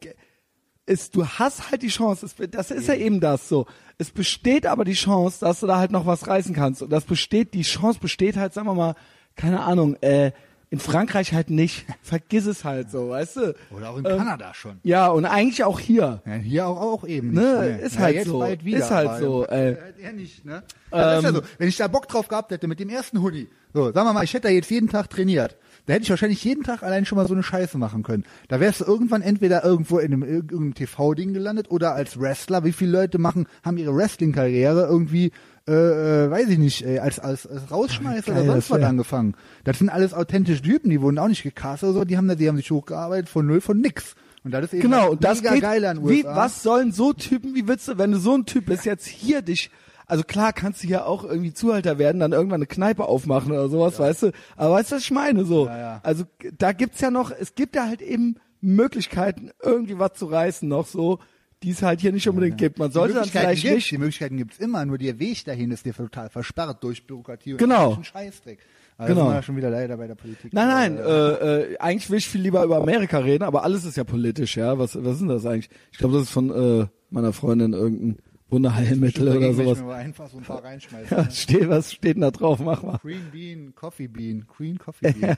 ist, 0.87 1.15
du 1.15 1.25
hast 1.25 1.69
halt 1.69 1.83
die 1.83 1.89
Chance, 1.89 2.25
es, 2.25 2.35
das 2.49 2.71
ist 2.71 2.87
ja 2.87 2.95
eben 2.95 3.19
das 3.19 3.47
so. 3.47 3.67
Es 3.99 4.09
besteht 4.09 4.65
aber 4.65 4.83
die 4.83 4.93
Chance, 4.93 5.37
dass 5.41 5.59
du 5.59 5.67
da 5.67 5.77
halt 5.77 5.91
noch 5.91 6.07
was 6.07 6.27
reißen 6.27 6.55
kannst. 6.55 6.81
Und 6.81 6.89
das 6.89 7.05
besteht, 7.05 7.53
die 7.53 7.61
Chance 7.61 7.99
besteht 7.99 8.35
halt, 8.35 8.53
sagen 8.53 8.67
wir 8.67 8.73
mal, 8.73 8.95
keine 9.39 9.61
Ahnung, 9.61 9.95
äh, 10.01 10.31
in 10.71 10.79
Frankreich 10.79 11.33
halt 11.33 11.49
nicht. 11.49 11.85
Vergiss 12.03 12.45
es 12.45 12.63
halt 12.63 12.91
so, 12.91 13.09
weißt 13.09 13.37
du? 13.37 13.55
Oder 13.75 13.89
auch 13.89 13.97
in 13.97 14.05
Ähm, 14.05 14.17
Kanada 14.17 14.53
schon. 14.53 14.77
Ja, 14.83 15.07
und 15.07 15.25
eigentlich 15.25 15.63
auch 15.63 15.79
hier. 15.79 16.21
Ja, 16.25 16.33
hier 16.33 16.67
auch, 16.67 16.79
auch 16.79 17.07
eben. 17.07 17.31
Ne, 17.33 17.71
nicht. 17.77 17.85
ist 17.87 17.95
ja, 17.95 18.01
halt 18.01 18.15
jetzt 18.15 18.27
so. 18.27 18.39
Bald 18.39 18.63
wieder, 18.65 18.77
Ist 18.77 18.91
halt 18.91 19.19
so, 19.19 19.47
äh, 19.47 19.71
ey. 19.71 19.77
eher 20.03 20.13
nicht, 20.13 20.45
ne? 20.45 20.61
Das 20.91 21.17
ist 21.17 21.23
ja 21.23 21.29
Ähm, 21.29 21.35
so. 21.35 21.41
Wenn 21.57 21.67
ich 21.69 21.77
da 21.77 21.87
Bock 21.87 22.07
drauf 22.07 22.27
gehabt 22.27 22.51
hätte 22.51 22.67
mit 22.67 22.79
dem 22.79 22.89
ersten 22.89 23.21
Hoodie, 23.23 23.47
so, 23.73 23.85
sagen 23.91 24.07
wir 24.07 24.13
mal, 24.13 24.23
ich 24.23 24.33
hätte 24.33 24.47
da 24.47 24.53
jetzt 24.53 24.69
jeden 24.69 24.89
Tag 24.89 25.09
trainiert. 25.09 25.57
Da 25.85 25.93
hätte 25.93 26.03
ich 26.03 26.09
wahrscheinlich 26.11 26.43
jeden 26.43 26.63
Tag 26.63 26.83
allein 26.83 27.05
schon 27.05 27.15
mal 27.15 27.27
so 27.27 27.33
eine 27.33 27.41
Scheiße 27.41 27.79
machen 27.79 28.03
können. 28.03 28.23
Da 28.47 28.59
wärst 28.59 28.81
du 28.81 28.85
irgendwann 28.85 29.23
entweder 29.23 29.63
irgendwo 29.63 29.97
in 29.97 30.13
einem 30.13 30.21
irgendeinem 30.23 30.75
TV-Ding 30.75 31.33
gelandet 31.33 31.71
oder 31.71 31.95
als 31.95 32.19
Wrestler. 32.19 32.63
Wie 32.63 32.73
viele 32.73 32.91
Leute 32.91 33.17
machen, 33.17 33.47
haben 33.63 33.77
ihre 33.77 33.95
Wrestling-Karriere 33.95 34.85
irgendwie, 34.85 35.31
äh, 35.69 36.25
äh, 36.25 36.31
weiß 36.31 36.49
ich 36.49 36.57
nicht, 36.57 36.81
ey, 36.85 36.99
als, 36.99 37.19
als, 37.19 37.45
als 37.47 37.69
Rausschmeißer 37.71 38.31
oder 38.31 38.45
sonst 38.45 38.71
was 38.71 38.81
angefangen. 38.83 39.35
Das 39.63 39.77
sind 39.79 39.89
alles 39.89 40.13
authentische 40.13 40.61
Typen, 40.61 40.89
die 40.89 41.01
wurden 41.01 41.19
auch 41.19 41.27
nicht 41.27 41.43
gecastet 41.43 41.89
oder 41.89 41.99
so, 41.99 42.05
die 42.05 42.17
haben, 42.17 42.27
da- 42.27 42.35
die 42.35 42.47
haben 42.47 42.57
sich 42.57 42.71
hochgearbeitet 42.71 43.29
von 43.29 43.45
null 43.45 43.61
von 43.61 43.79
nix. 43.79 44.15
Und 44.43 44.51
das 44.51 44.65
ist 44.65 44.73
eben 44.73 44.83
Genau, 44.83 45.11
und 45.11 45.23
das 45.23 45.41
mega 45.41 45.53
geht, 45.53 45.61
geil 45.63 45.85
an 45.85 46.07
wie, 46.07 46.23
USA. 46.23 46.35
was 46.35 46.63
sollen 46.63 46.91
so 46.91 47.13
Typen, 47.13 47.55
wie 47.55 47.67
willst 47.67 47.87
du, 47.87 47.97
wenn 47.97 48.11
du 48.11 48.17
so 48.19 48.35
ein 48.35 48.45
Typ 48.45 48.65
bist, 48.67 48.85
jetzt 48.85 49.05
hier 49.05 49.41
dich, 49.41 49.69
also 50.07 50.23
klar 50.23 50.53
kannst 50.53 50.81
du 50.81 50.87
hier 50.87 51.05
auch 51.05 51.23
irgendwie 51.23 51.53
Zuhalter 51.53 51.99
werden, 51.99 52.19
dann 52.19 52.31
irgendwann 52.31 52.59
eine 52.59 52.65
Kneipe 52.65 53.05
aufmachen 53.05 53.51
oder 53.51 53.67
sowas, 53.69 53.99
weißt 53.99 54.23
du, 54.23 54.31
aber 54.55 54.75
weißt 54.75 54.91
du, 54.91 54.95
was 54.95 55.03
ich 55.03 55.11
meine, 55.11 55.43
so. 55.45 55.65
Ja, 55.67 55.77
ja. 55.77 55.99
Also, 56.03 56.23
da 56.57 56.71
gibt's 56.71 57.01
ja 57.01 57.11
noch, 57.11 57.31
es 57.37 57.53
gibt 57.53 57.75
ja 57.75 57.85
halt 57.85 58.01
eben 58.01 58.37
Möglichkeiten, 58.61 59.51
irgendwie 59.61 59.99
was 59.99 60.13
zu 60.13 60.25
reißen 60.27 60.67
noch 60.67 60.87
so, 60.87 61.19
die 61.63 61.71
es 61.71 61.81
halt 61.81 61.99
hier 61.99 62.11
nicht 62.11 62.27
unbedingt 62.29 62.57
gibt. 62.57 62.79
Man 62.79 62.91
sollte 62.91 63.15
dann 63.15 63.25
vielleicht 63.25 63.61
gibt's, 63.63 63.75
nicht, 63.75 63.91
Die 63.91 63.97
Möglichkeiten 63.97 64.37
gibt's 64.37 64.59
immer, 64.59 64.85
nur 64.85 64.97
der 64.97 65.19
Weg 65.19 65.43
dahin 65.45 65.71
ist 65.71 65.85
dir 65.85 65.93
total 65.93 66.29
versperrt 66.29 66.83
durch 66.83 67.05
Bürokratie 67.05 67.53
und 67.53 67.57
Genau. 67.59 67.95
einen 67.95 68.03
Scheißdreck. 68.03 68.59
Also 68.97 69.13
Genau. 69.13 69.25
sind 69.25 69.31
wir 69.31 69.35
ja 69.35 69.43
schon 69.43 69.55
wieder 69.57 69.69
leider 69.69 69.97
bei 69.97 70.07
der 70.07 70.15
Politik. 70.15 70.53
Nein, 70.53 70.67
nein, 70.67 70.97
Äh, 70.97 71.01
äh, 71.01 71.73
äh, 71.73 71.77
eigentlich 71.79 72.09
will 72.09 72.17
ich 72.17 72.27
viel 72.27 72.41
lieber 72.41 72.63
über 72.63 72.77
Amerika 72.77 73.19
reden, 73.19 73.43
aber 73.43 73.63
alles 73.63 73.85
ist 73.85 73.97
ja 73.97 74.03
politisch, 74.03 74.57
ja. 74.57 74.77
Was, 74.79 74.95
was 75.03 75.13
ist 75.13 75.19
denn 75.19 75.27
das 75.29 75.45
eigentlich? 75.45 75.69
Ich 75.91 75.97
glaube, 75.97 76.13
das 76.15 76.23
ist 76.23 76.31
von 76.31 76.49
äh, 76.49 76.87
meiner 77.09 77.33
Freundin 77.33 77.73
irgendein 77.73 78.17
Wunderheilmittel 78.49 79.27
oder 79.37 79.53
sowas. 79.53 79.79
einfach 79.95 80.27
so 80.27 80.37
ein 80.37 80.43
paar 80.43 80.63
reinschmeißen. 80.63 81.07
Ja, 81.17 81.23
ne? 81.23 81.31
steht, 81.31 81.69
was 81.69 81.93
steht 81.93 82.15
denn 82.15 82.21
da 82.21 82.31
drauf? 82.31 82.59
Mach 82.59 82.81
mal. 82.83 82.97
Green 83.01 83.29
Bean, 83.31 83.73
Coffee 83.75 84.07
Bean, 84.07 84.45
Green 84.57 84.77
Coffee 84.79 85.11
Bean. 85.19 85.37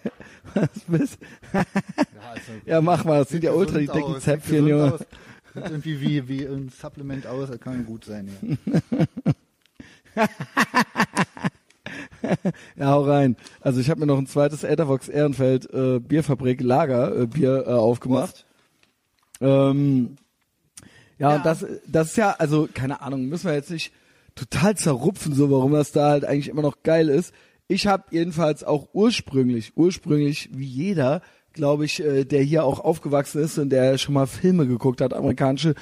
Was 0.54 0.70
bist? 0.88 1.18
Ja, 1.54 1.60
also, 2.32 2.42
Ja, 2.66 2.82
mach 2.82 3.04
mal, 3.04 3.20
das 3.20 3.30
sind 3.30 3.44
ja 3.44 3.52
ultra 3.52 3.80
die 3.80 3.88
dicken 3.88 4.20
Zäpfchen, 4.20 4.66
Junge. 4.68 4.94
aus. 4.94 5.02
Sieht 5.54 5.70
irgendwie 5.70 6.02
wie, 6.02 6.28
wie 6.28 6.46
ein 6.46 6.70
Supplement 6.70 7.28
aus, 7.28 7.50
das 7.50 7.60
kann 7.60 7.86
gut 7.86 8.06
sein. 8.06 8.30
Ja. 10.16 10.26
Ja, 12.78 12.92
hau 12.92 13.04
rein. 13.04 13.36
Also 13.62 13.80
ich 13.82 13.90
habe 13.90 14.00
mir 14.00 14.06
noch 14.06 14.18
ein 14.18 14.28
zweites 14.28 14.64
Ethervox 14.64 15.10
Ehrenfeld 15.10 15.72
äh, 15.74 16.00
Bierfabrik 16.00 16.62
Lager 16.62 17.22
äh, 17.22 17.28
Bier 17.28 17.66
äh, 17.68 17.72
aufgemacht. 17.72 18.46
Ähm, 19.42 20.16
ja, 21.18 21.32
Ja. 21.32 21.36
und 21.38 21.46
das, 21.46 21.66
das 21.88 22.10
ist 22.12 22.18
ja, 22.18 22.32
also 22.38 22.70
keine 22.72 23.02
Ahnung, 23.02 23.26
müssen 23.26 23.48
wir 23.48 23.54
jetzt 23.56 23.72
nicht 23.72 23.92
total 24.36 24.78
zerrupfen, 24.78 25.34
so 25.34 25.50
warum 25.50 25.74
das 25.74 25.92
da 25.92 26.10
halt 26.12 26.24
eigentlich 26.26 26.48
immer 26.50 26.62
noch 26.62 26.84
geil 26.84 27.10
ist. 27.10 27.34
Ich 27.68 27.88
habe 27.88 28.04
jedenfalls 28.12 28.64
auch 28.64 28.90
ursprünglich, 28.94 29.74
ursprünglich 29.76 30.50
wie 30.54 30.66
jeder, 30.66 31.22
glaube 31.54 31.86
ich, 31.86 32.04
äh, 32.04 32.26
der 32.26 32.42
hier 32.44 32.64
auch 32.64 32.80
aufgewachsen 32.80 33.42
ist 33.42 33.58
und 33.58 33.70
der 33.70 33.98
schon 33.98 34.14
mal 34.14 34.28
Filme 34.28 34.68
geguckt 34.68 35.02
hat, 35.02 35.14
amerikanische, 35.14 35.76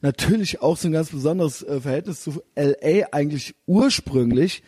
natürlich 0.00 0.60
auch 0.60 0.76
so 0.76 0.88
ein 0.88 0.92
ganz 0.92 1.10
besonderes 1.10 1.62
äh, 1.62 1.80
Verhältnis 1.80 2.22
zu 2.22 2.42
LA 2.56 3.06
eigentlich 3.12 3.54
ursprünglich. 3.66 4.62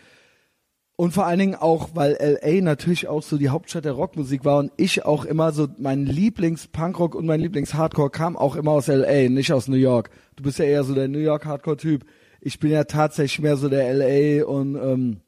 Und 0.99 1.13
vor 1.13 1.27
allen 1.27 1.39
Dingen 1.39 1.55
auch, 1.55 1.91
weil 1.93 2.17
LA 2.19 2.63
natürlich 2.63 3.07
auch 3.07 3.23
so 3.23 3.37
die 3.37 3.51
Hauptstadt 3.51 3.85
der 3.85 3.93
Rockmusik 3.93 4.47
war 4.47 4.59
und 4.61 4.73
ich 4.79 5.05
auch 5.05 5.27
immer 5.27 5.53
so, 5.53 5.69
mein 5.77 6.07
Lieblings-Punkrock 6.07 7.15
und 7.15 7.27
mein 7.27 7.41
Lieblings-Hardcore 7.41 8.09
kam 8.09 8.35
auch 8.35 8.57
immer 8.57 8.71
aus 8.71 8.87
LA, 8.87 9.29
nicht 9.29 9.53
aus 9.53 9.69
New 9.69 9.77
York. 9.77 10.09
Du 10.37 10.43
bist 10.43 10.59
ja 10.59 10.65
eher 10.65 10.85
so 10.85 10.95
der 10.95 11.09
New 11.09 11.19
York-Hardcore-Typ. 11.19 12.07
Ich 12.41 12.59
bin 12.61 12.71
ja 12.71 12.85
tatsächlich 12.85 13.41
mehr 13.41 13.59
so 13.59 13.69
der 13.69 13.93
LA 13.93 14.47
und 14.47 14.77
ähm, 14.77 15.21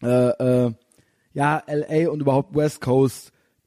äh, 0.00 0.66
äh, 0.66 0.72
ja, 1.32 1.62
LA 1.66 2.08
und 2.08 2.20
überhaupt 2.20 2.54
West 2.54 2.80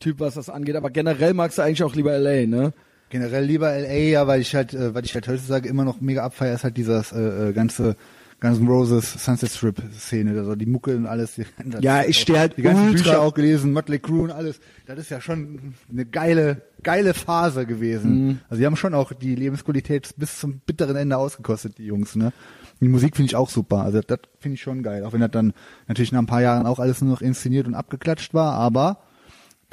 Coast-Typ, 0.04 0.20
was 0.20 0.36
das 0.36 0.50
angeht. 0.50 0.76
Aber 0.76 0.90
generell 0.90 1.34
magst 1.34 1.58
du 1.58 1.62
eigentlich 1.62 1.84
auch 1.84 1.96
lieber 1.96 2.18
LA, 2.18 2.46
ne? 2.46 2.74
Generell 3.10 3.46
lieber 3.46 3.72
LA, 3.72 3.94
ja, 3.94 4.28
weil 4.28 4.42
ich 4.42 4.56
halt, 4.56 4.74
äh, 4.74 4.94
weil 4.94 5.06
ich 5.06 5.14
halt 5.14 5.28
heutzutage 5.28 5.70
immer 5.70 5.84
noch 5.86 6.02
mega 6.02 6.24
abfeier, 6.24 6.56
ist 6.56 6.64
halt 6.64 6.78
dieses 6.78 7.12
äh, 7.12 7.50
äh, 7.50 7.54
ganze 7.54 7.96
Guns 8.42 8.60
N' 8.60 8.68
Roses 8.68 9.24
Sunset 9.24 9.52
Strip 9.52 9.82
Szene, 9.98 10.38
also 10.38 10.56
die 10.56 10.66
Mucke 10.66 10.96
und 10.98 11.06
alles. 11.06 11.36
Die, 11.36 11.46
Ja, 11.80 12.02
ich 12.04 12.18
auch- 12.18 12.22
steh 12.22 12.38
halt 12.40 12.58
die 12.58 12.62
ganzen 12.64 12.90
ultra- 12.90 13.04
Bücher 13.04 13.22
auch 13.22 13.34
gelesen, 13.34 13.72
Motley 13.72 14.00
Crue 14.00 14.24
und 14.24 14.32
alles. 14.32 14.60
Das 14.88 14.98
ist 15.00 15.10
ja 15.12 15.22
schon 15.22 15.76
eine 15.92 16.06
geile, 16.06 16.62
geile 16.82 17.14
Phase 17.14 17.66
gewesen. 17.66 18.28
Mhm. 18.28 18.40
Also 18.50 18.60
die 18.60 18.66
haben 18.66 18.76
schon 18.76 18.94
auch 18.96 19.14
die 19.14 19.36
Lebensqualität 19.36 20.14
bis 20.18 20.40
zum 20.40 20.60
bitteren 20.66 20.96
Ende 20.98 21.18
ausgekostet, 21.18 21.78
die 21.78 21.86
Jungs, 21.86 22.16
ne? 22.16 22.34
Die 22.82 22.90
Musik 22.90 23.16
finde 23.16 23.28
ich 23.28 23.36
auch 23.38 23.50
super. 23.50 23.82
Also 23.84 24.02
das 24.02 24.20
finde 24.40 24.56
ich 24.56 24.62
schon 24.62 24.84
geil, 24.84 25.06
auch 25.06 25.14
wenn 25.14 25.22
das 25.22 25.32
dann 25.32 25.54
natürlich 25.88 26.12
nach 26.12 26.20
ein 26.20 26.26
paar 26.26 26.42
Jahren 26.42 26.66
auch 26.66 26.80
alles 26.80 27.00
nur 27.02 27.12
noch 27.12 27.22
inszeniert 27.22 27.66
und 27.68 27.76
abgeklatscht 27.76 28.34
war, 28.34 28.54
aber 28.56 28.98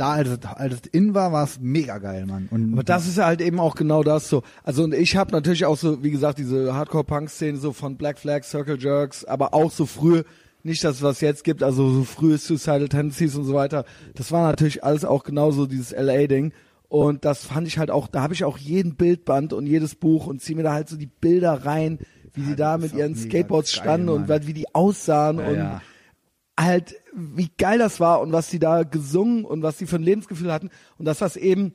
da 0.00 0.12
als, 0.12 0.28
es- 0.28 0.38
als 0.44 0.74
es 0.74 0.80
in 0.92 1.14
war, 1.14 1.30
war 1.32 1.44
es 1.44 1.58
mega 1.60 1.98
geil, 1.98 2.26
Mann. 2.26 2.48
Und 2.50 2.72
Aber 2.72 2.82
das 2.82 3.06
ist 3.06 3.18
ja 3.18 3.26
halt 3.26 3.40
eben 3.40 3.60
auch 3.60 3.74
genau 3.74 4.02
das 4.02 4.28
so. 4.28 4.42
Also 4.64 4.84
und 4.84 4.94
ich 4.94 5.16
habe 5.16 5.32
natürlich 5.32 5.64
auch 5.66 5.76
so, 5.76 6.02
wie 6.02 6.10
gesagt, 6.10 6.38
diese 6.38 6.74
Hardcore-Punk-Szene 6.74 7.58
so 7.58 7.72
von 7.72 7.96
Black 7.96 8.18
Flag, 8.18 8.42
Circle 8.44 8.78
Jerks, 8.78 9.24
aber 9.24 9.54
auch 9.54 9.70
so 9.70 9.86
früh, 9.86 10.22
nicht 10.62 10.84
das, 10.84 11.00
was 11.02 11.20
jetzt 11.20 11.44
gibt, 11.44 11.62
also 11.62 11.88
so 11.90 12.04
frühe 12.04 12.36
Suicidal 12.36 12.88
Tendencies 12.88 13.34
und 13.36 13.44
so 13.44 13.54
weiter. 13.54 13.84
Das 14.14 14.30
war 14.32 14.46
natürlich 14.46 14.84
alles 14.84 15.04
auch 15.04 15.24
genauso 15.24 15.66
dieses 15.66 15.92
LA-Ding. 15.92 16.52
Und 16.88 17.24
das 17.24 17.44
fand 17.44 17.68
ich 17.68 17.78
halt 17.78 17.90
auch, 17.90 18.08
da 18.08 18.20
habe 18.22 18.34
ich 18.34 18.42
auch 18.44 18.58
jeden 18.58 18.96
Bildband 18.96 19.52
und 19.52 19.66
jedes 19.66 19.94
Buch 19.94 20.26
und 20.26 20.42
zieh 20.42 20.54
mir 20.56 20.64
da 20.64 20.72
halt 20.74 20.88
so 20.88 20.96
die 20.96 21.06
Bilder 21.06 21.64
rein, 21.64 21.98
wie 22.34 22.42
die 22.42 22.56
da 22.56 22.78
mit 22.78 22.92
ihren 22.94 23.14
Skateboards 23.14 23.72
geil, 23.74 23.82
standen 23.84 24.08
und 24.08 24.20
Mann. 24.22 24.28
weil- 24.28 24.46
wie 24.48 24.52
die 24.54 24.74
aussahen 24.74 25.38
Ja, 25.38 25.46
und 25.48 25.56
ja. 25.56 25.82
halt, 26.58 26.94
wie 27.14 27.50
geil 27.58 27.78
das 27.78 28.00
war 28.00 28.20
und 28.20 28.32
was 28.32 28.48
die 28.48 28.58
da 28.58 28.82
gesungen 28.84 29.44
und 29.44 29.62
was 29.62 29.78
die 29.78 29.86
für 29.86 29.96
ein 29.96 30.02
Lebensgefühl 30.02 30.52
hatten 30.52 30.70
und 30.98 31.04
dass 31.04 31.18
das 31.18 31.36
eben 31.36 31.74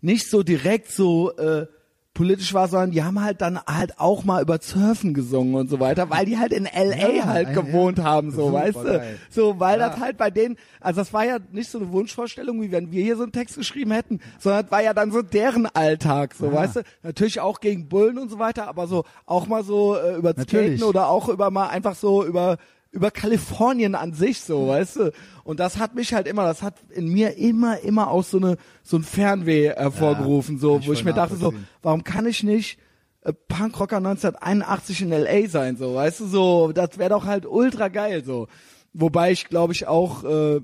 nicht 0.00 0.28
so 0.30 0.42
direkt 0.42 0.90
so 0.90 1.34
äh, 1.36 1.66
politisch 2.14 2.54
war, 2.54 2.66
sondern 2.68 2.92
die 2.92 3.02
haben 3.02 3.22
halt 3.22 3.42
dann 3.42 3.60
halt 3.66 3.98
auch 3.98 4.24
mal 4.24 4.40
über 4.40 4.58
Surfen 4.58 5.12
gesungen 5.12 5.54
und 5.54 5.68
so 5.68 5.80
weiter, 5.80 6.08
weil 6.08 6.24
die 6.24 6.38
halt 6.38 6.52
in 6.54 6.64
LA 6.64 7.10
Ja, 7.12 7.26
halt 7.26 7.52
gewohnt 7.52 7.98
ja. 7.98 8.04
haben, 8.04 8.30
so, 8.30 8.46
Super 8.46 8.52
weißt 8.54 8.76
du? 8.76 8.98
geil. 8.98 9.18
So, 9.28 9.60
weil 9.60 9.78
Ja. 9.80 9.90
das 9.90 10.00
halt 10.00 10.16
bei 10.16 10.30
denen, 10.30 10.56
also 10.80 11.00
das 11.02 11.12
war 11.12 11.26
ja 11.26 11.38
nicht 11.52 11.70
so 11.70 11.78
eine 11.78 11.92
Wunschvorstellung, 11.92 12.62
wie 12.62 12.72
wenn 12.72 12.90
wir 12.90 13.02
hier 13.02 13.16
so 13.16 13.22
einen 13.24 13.32
Text 13.32 13.56
geschrieben 13.56 13.90
hätten, 13.90 14.20
sondern 14.38 14.62
das 14.62 14.70
war 14.72 14.82
ja 14.82 14.94
dann 14.94 15.12
so 15.12 15.20
deren 15.20 15.66
Alltag, 15.66 16.34
so, 16.34 16.50
weißt 16.50 16.76
du? 16.76 16.80
Natürlich 17.02 17.40
auch 17.40 17.60
gegen 17.60 17.88
Bullen 17.90 18.16
und 18.18 18.30
so 18.30 18.38
weiter, 18.38 18.66
aber 18.66 18.86
so 18.86 19.04
auch 19.26 19.46
mal 19.46 19.62
so 19.62 19.96
äh, 19.96 20.16
über 20.16 20.32
Skaten 20.32 20.84
oder 20.84 21.08
auch 21.08 21.28
über 21.28 21.50
mal 21.50 21.68
einfach 21.68 21.96
so 21.96 22.24
über 22.24 22.56
über 22.96 23.10
Kalifornien 23.10 23.94
an 23.94 24.14
sich 24.14 24.40
so, 24.40 24.68
weißt 24.68 24.96
du? 24.96 25.12
Und 25.44 25.60
das 25.60 25.76
hat 25.76 25.94
mich 25.94 26.14
halt 26.14 26.26
immer, 26.26 26.44
das 26.44 26.62
hat 26.62 26.74
in 26.90 27.08
mir 27.08 27.36
immer, 27.36 27.78
immer 27.80 28.10
auch 28.10 28.24
so 28.24 28.38
eine, 28.38 28.56
so 28.82 28.96
ein 28.96 29.02
Fernweh 29.02 29.68
hervorgerufen, 29.68 30.56
kann 30.56 30.60
so, 30.60 30.78
ich 30.78 30.88
wo 30.88 30.92
ich 30.94 31.04
mir 31.04 31.12
dachte 31.12 31.36
so, 31.36 31.52
warum 31.82 32.02
kann 32.04 32.26
ich 32.26 32.42
nicht 32.42 32.78
äh, 33.20 33.34
Punkrocker 33.34 33.98
1981 33.98 35.02
in 35.02 35.10
LA 35.10 35.48
sein, 35.48 35.76
so, 35.76 35.94
weißt 35.94 36.20
du, 36.20 36.26
so, 36.26 36.72
das 36.72 36.96
wäre 36.96 37.10
doch 37.10 37.26
halt 37.26 37.44
ultra 37.44 37.88
geil, 37.88 38.24
so. 38.24 38.48
Wobei 38.94 39.30
ich, 39.30 39.48
glaube 39.48 39.74
ich, 39.74 39.86
auch, 39.86 40.24
äh, 40.24 40.60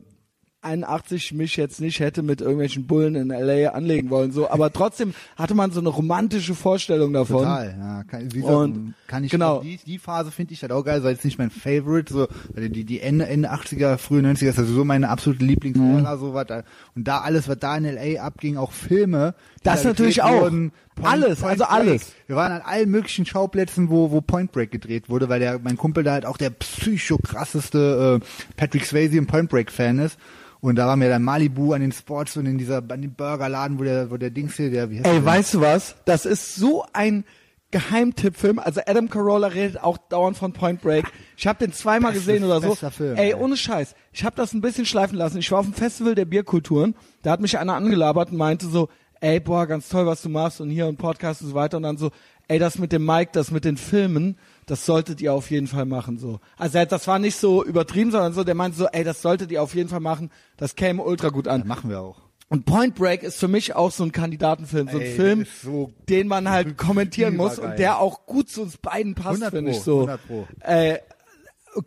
81 0.62 1.32
mich 1.34 1.56
jetzt 1.56 1.80
nicht 1.80 2.00
hätte 2.00 2.22
mit 2.22 2.40
irgendwelchen 2.40 2.86
Bullen 2.86 3.14
in 3.14 3.28
LA 3.28 3.70
anlegen 3.70 4.10
wollen, 4.10 4.32
so, 4.32 4.48
aber 4.48 4.72
trotzdem 4.72 5.12
hatte 5.36 5.54
man 5.54 5.70
so 5.72 5.80
eine 5.80 5.88
romantische 5.88 6.54
Vorstellung 6.54 7.12
davon. 7.12 7.38
Total, 7.38 7.76
ja. 7.78 8.04
Kann, 8.04 8.32
wie 8.32 8.40
gesagt, 8.40 8.54
Und 8.56 8.94
kann 9.06 9.24
ich 9.24 9.30
genau. 9.30 9.60
die, 9.60 9.78
die 9.84 9.98
Phase 9.98 10.30
finde 10.30 10.54
ich 10.54 10.62
halt 10.62 10.72
auch 10.72 10.84
geil, 10.84 11.02
weil 11.04 11.14
es 11.14 11.24
nicht 11.24 11.38
mein 11.38 11.50
Favorite, 11.50 12.12
so 12.12 12.28
die 12.56 12.84
die 12.84 13.00
Ende 13.00 13.26
Ende 13.26 13.52
80er, 13.52 13.98
frühe 13.98 14.22
90er 14.22 14.48
ist 14.48 14.58
also 14.58 14.72
so 14.72 14.84
meine 14.84 15.08
absolute 15.08 15.44
Lieblingsära, 15.44 16.14
Mhm. 16.14 16.20
so 16.20 16.34
was 16.34 16.46
da 16.46 16.62
und 16.94 17.06
da 17.08 17.18
alles, 17.18 17.48
was 17.48 17.58
da 17.58 17.76
in 17.76 17.84
LA 17.84 18.20
abging, 18.22 18.56
auch 18.56 18.72
Filme. 18.72 19.34
Das 19.62 19.82
da 19.82 19.88
natürlich 19.90 20.22
auch. 20.22 20.42
Wurden, 20.42 20.72
Alles, 21.02 21.42
also 21.42 21.64
alles. 21.64 22.12
Wir 22.26 22.36
waren 22.36 22.52
an 22.52 22.60
allen 22.62 22.90
möglichen 22.90 23.24
Schauplätzen, 23.26 23.88
wo 23.90 24.10
wo 24.10 24.20
Point 24.20 24.52
Break 24.52 24.70
gedreht 24.70 25.08
wurde, 25.08 25.28
weil 25.28 25.40
der 25.40 25.58
mein 25.58 25.76
Kumpel 25.76 26.02
da 26.04 26.12
halt 26.12 26.26
auch 26.26 26.36
der 26.36 26.50
psycho 26.50 27.18
krasseste 27.18 28.20
äh, 28.20 28.26
Patrick 28.56 28.84
Swayze 28.84 29.18
und 29.18 29.26
Point 29.26 29.48
Break 29.50 29.70
Fan 29.70 29.98
ist. 29.98 30.18
Und 30.60 30.76
da 30.76 30.86
waren 30.86 31.00
wir 31.00 31.08
dann 31.08 31.22
Malibu 31.24 31.72
an 31.72 31.80
den 31.80 31.90
Sports 31.92 32.36
und 32.36 32.46
in 32.46 32.56
dieser 32.58 32.78
an 32.88 33.02
dem 33.02 33.14
Burgerladen, 33.14 33.78
wo 33.78 33.84
der 33.84 34.10
wo 34.10 34.16
der 34.16 34.30
Dings 34.30 34.56
hier, 34.56 34.70
der 34.70 34.90
wie 34.90 34.98
heißt 34.98 35.06
Ey, 35.06 35.14
der? 35.14 35.24
weißt 35.24 35.54
du 35.54 35.60
was? 35.60 35.96
Das 36.04 36.24
ist 36.26 36.54
so 36.56 36.84
ein 36.92 37.24
Geheimtippfilm. 37.72 38.58
Also 38.58 38.80
Adam 38.86 39.08
Carolla 39.08 39.48
redet 39.48 39.82
auch 39.82 39.96
dauernd 39.96 40.36
von 40.36 40.52
Point 40.52 40.80
Break. 40.82 41.06
Ich 41.36 41.46
habe 41.46 41.58
den 41.58 41.72
zweimal 41.72 42.12
Beste- 42.12 42.32
gesehen 42.32 42.44
oder 42.44 42.60
so. 42.60 42.74
Film, 42.90 43.16
ey, 43.16 43.30
ey. 43.30 43.34
ohne 43.34 43.56
Scheiß. 43.56 43.94
Ich 44.12 44.24
habe 44.24 44.36
das 44.36 44.52
ein 44.52 44.60
bisschen 44.60 44.86
schleifen 44.86 45.16
lassen. 45.16 45.38
Ich 45.38 45.50
war 45.50 45.60
auf 45.60 45.66
dem 45.66 45.74
Festival 45.74 46.14
der 46.14 46.26
Bierkulturen. 46.26 46.94
Da 47.22 47.30
hat 47.32 47.40
mich 47.40 47.58
einer 47.58 47.74
angelabert 47.74 48.30
und 48.30 48.36
meinte 48.36 48.66
so, 48.68 48.88
ey, 49.22 49.40
boah, 49.40 49.66
ganz 49.66 49.88
toll, 49.88 50.04
was 50.04 50.20
du 50.20 50.28
machst 50.28 50.60
und 50.60 50.68
hier 50.68 50.86
und 50.86 50.98
Podcast 50.98 51.42
und 51.42 51.48
so 51.48 51.54
weiter. 51.54 51.76
Und 51.76 51.84
dann 51.84 51.96
so, 51.96 52.10
ey, 52.48 52.58
das 52.58 52.78
mit 52.78 52.92
dem 52.92 53.06
Mike, 53.06 53.30
das 53.32 53.50
mit 53.50 53.64
den 53.64 53.76
Filmen, 53.76 54.36
das 54.66 54.84
solltet 54.84 55.20
ihr 55.20 55.32
auf 55.32 55.50
jeden 55.50 55.68
Fall 55.68 55.86
machen, 55.86 56.18
so. 56.18 56.40
Also 56.58 56.84
das 56.84 57.06
war 57.06 57.18
nicht 57.18 57.36
so 57.36 57.64
übertrieben, 57.64 58.10
sondern 58.10 58.32
so, 58.32 58.44
der 58.44 58.54
meinte 58.54 58.76
so, 58.76 58.86
ey, 58.86 59.04
das 59.04 59.22
solltet 59.22 59.50
ihr 59.52 59.62
auf 59.62 59.74
jeden 59.74 59.88
Fall 59.88 60.00
machen. 60.00 60.30
Das 60.56 60.74
käme 60.74 61.02
ultra 61.02 61.28
gut 61.28 61.48
an. 61.48 61.60
Ja, 61.60 61.66
machen 61.66 61.88
wir 61.88 62.00
auch. 62.00 62.20
Und 62.48 62.66
Point 62.66 62.96
Break 62.96 63.22
ist 63.22 63.38
für 63.38 63.48
mich 63.48 63.74
auch 63.74 63.90
so 63.90 64.04
ein 64.04 64.12
Kandidatenfilm, 64.12 64.88
so 64.88 64.98
ein 64.98 65.04
Ey, 65.04 65.14
Film, 65.14 65.46
so 65.62 65.90
den 66.10 66.28
man 66.28 66.50
halt 66.50 66.76
kommentieren 66.76 67.34
muss 67.34 67.58
und 67.58 67.78
der 67.78 67.98
auch 67.98 68.26
gut 68.26 68.50
zu 68.50 68.62
uns 68.62 68.76
beiden 68.76 69.14
passt, 69.14 69.42
100 69.42 69.50
finde 69.52 69.70
ich 69.70 69.80
so. 69.80 70.00
100 70.00 70.26
Pro. 70.26 70.46
Äh, 70.60 70.98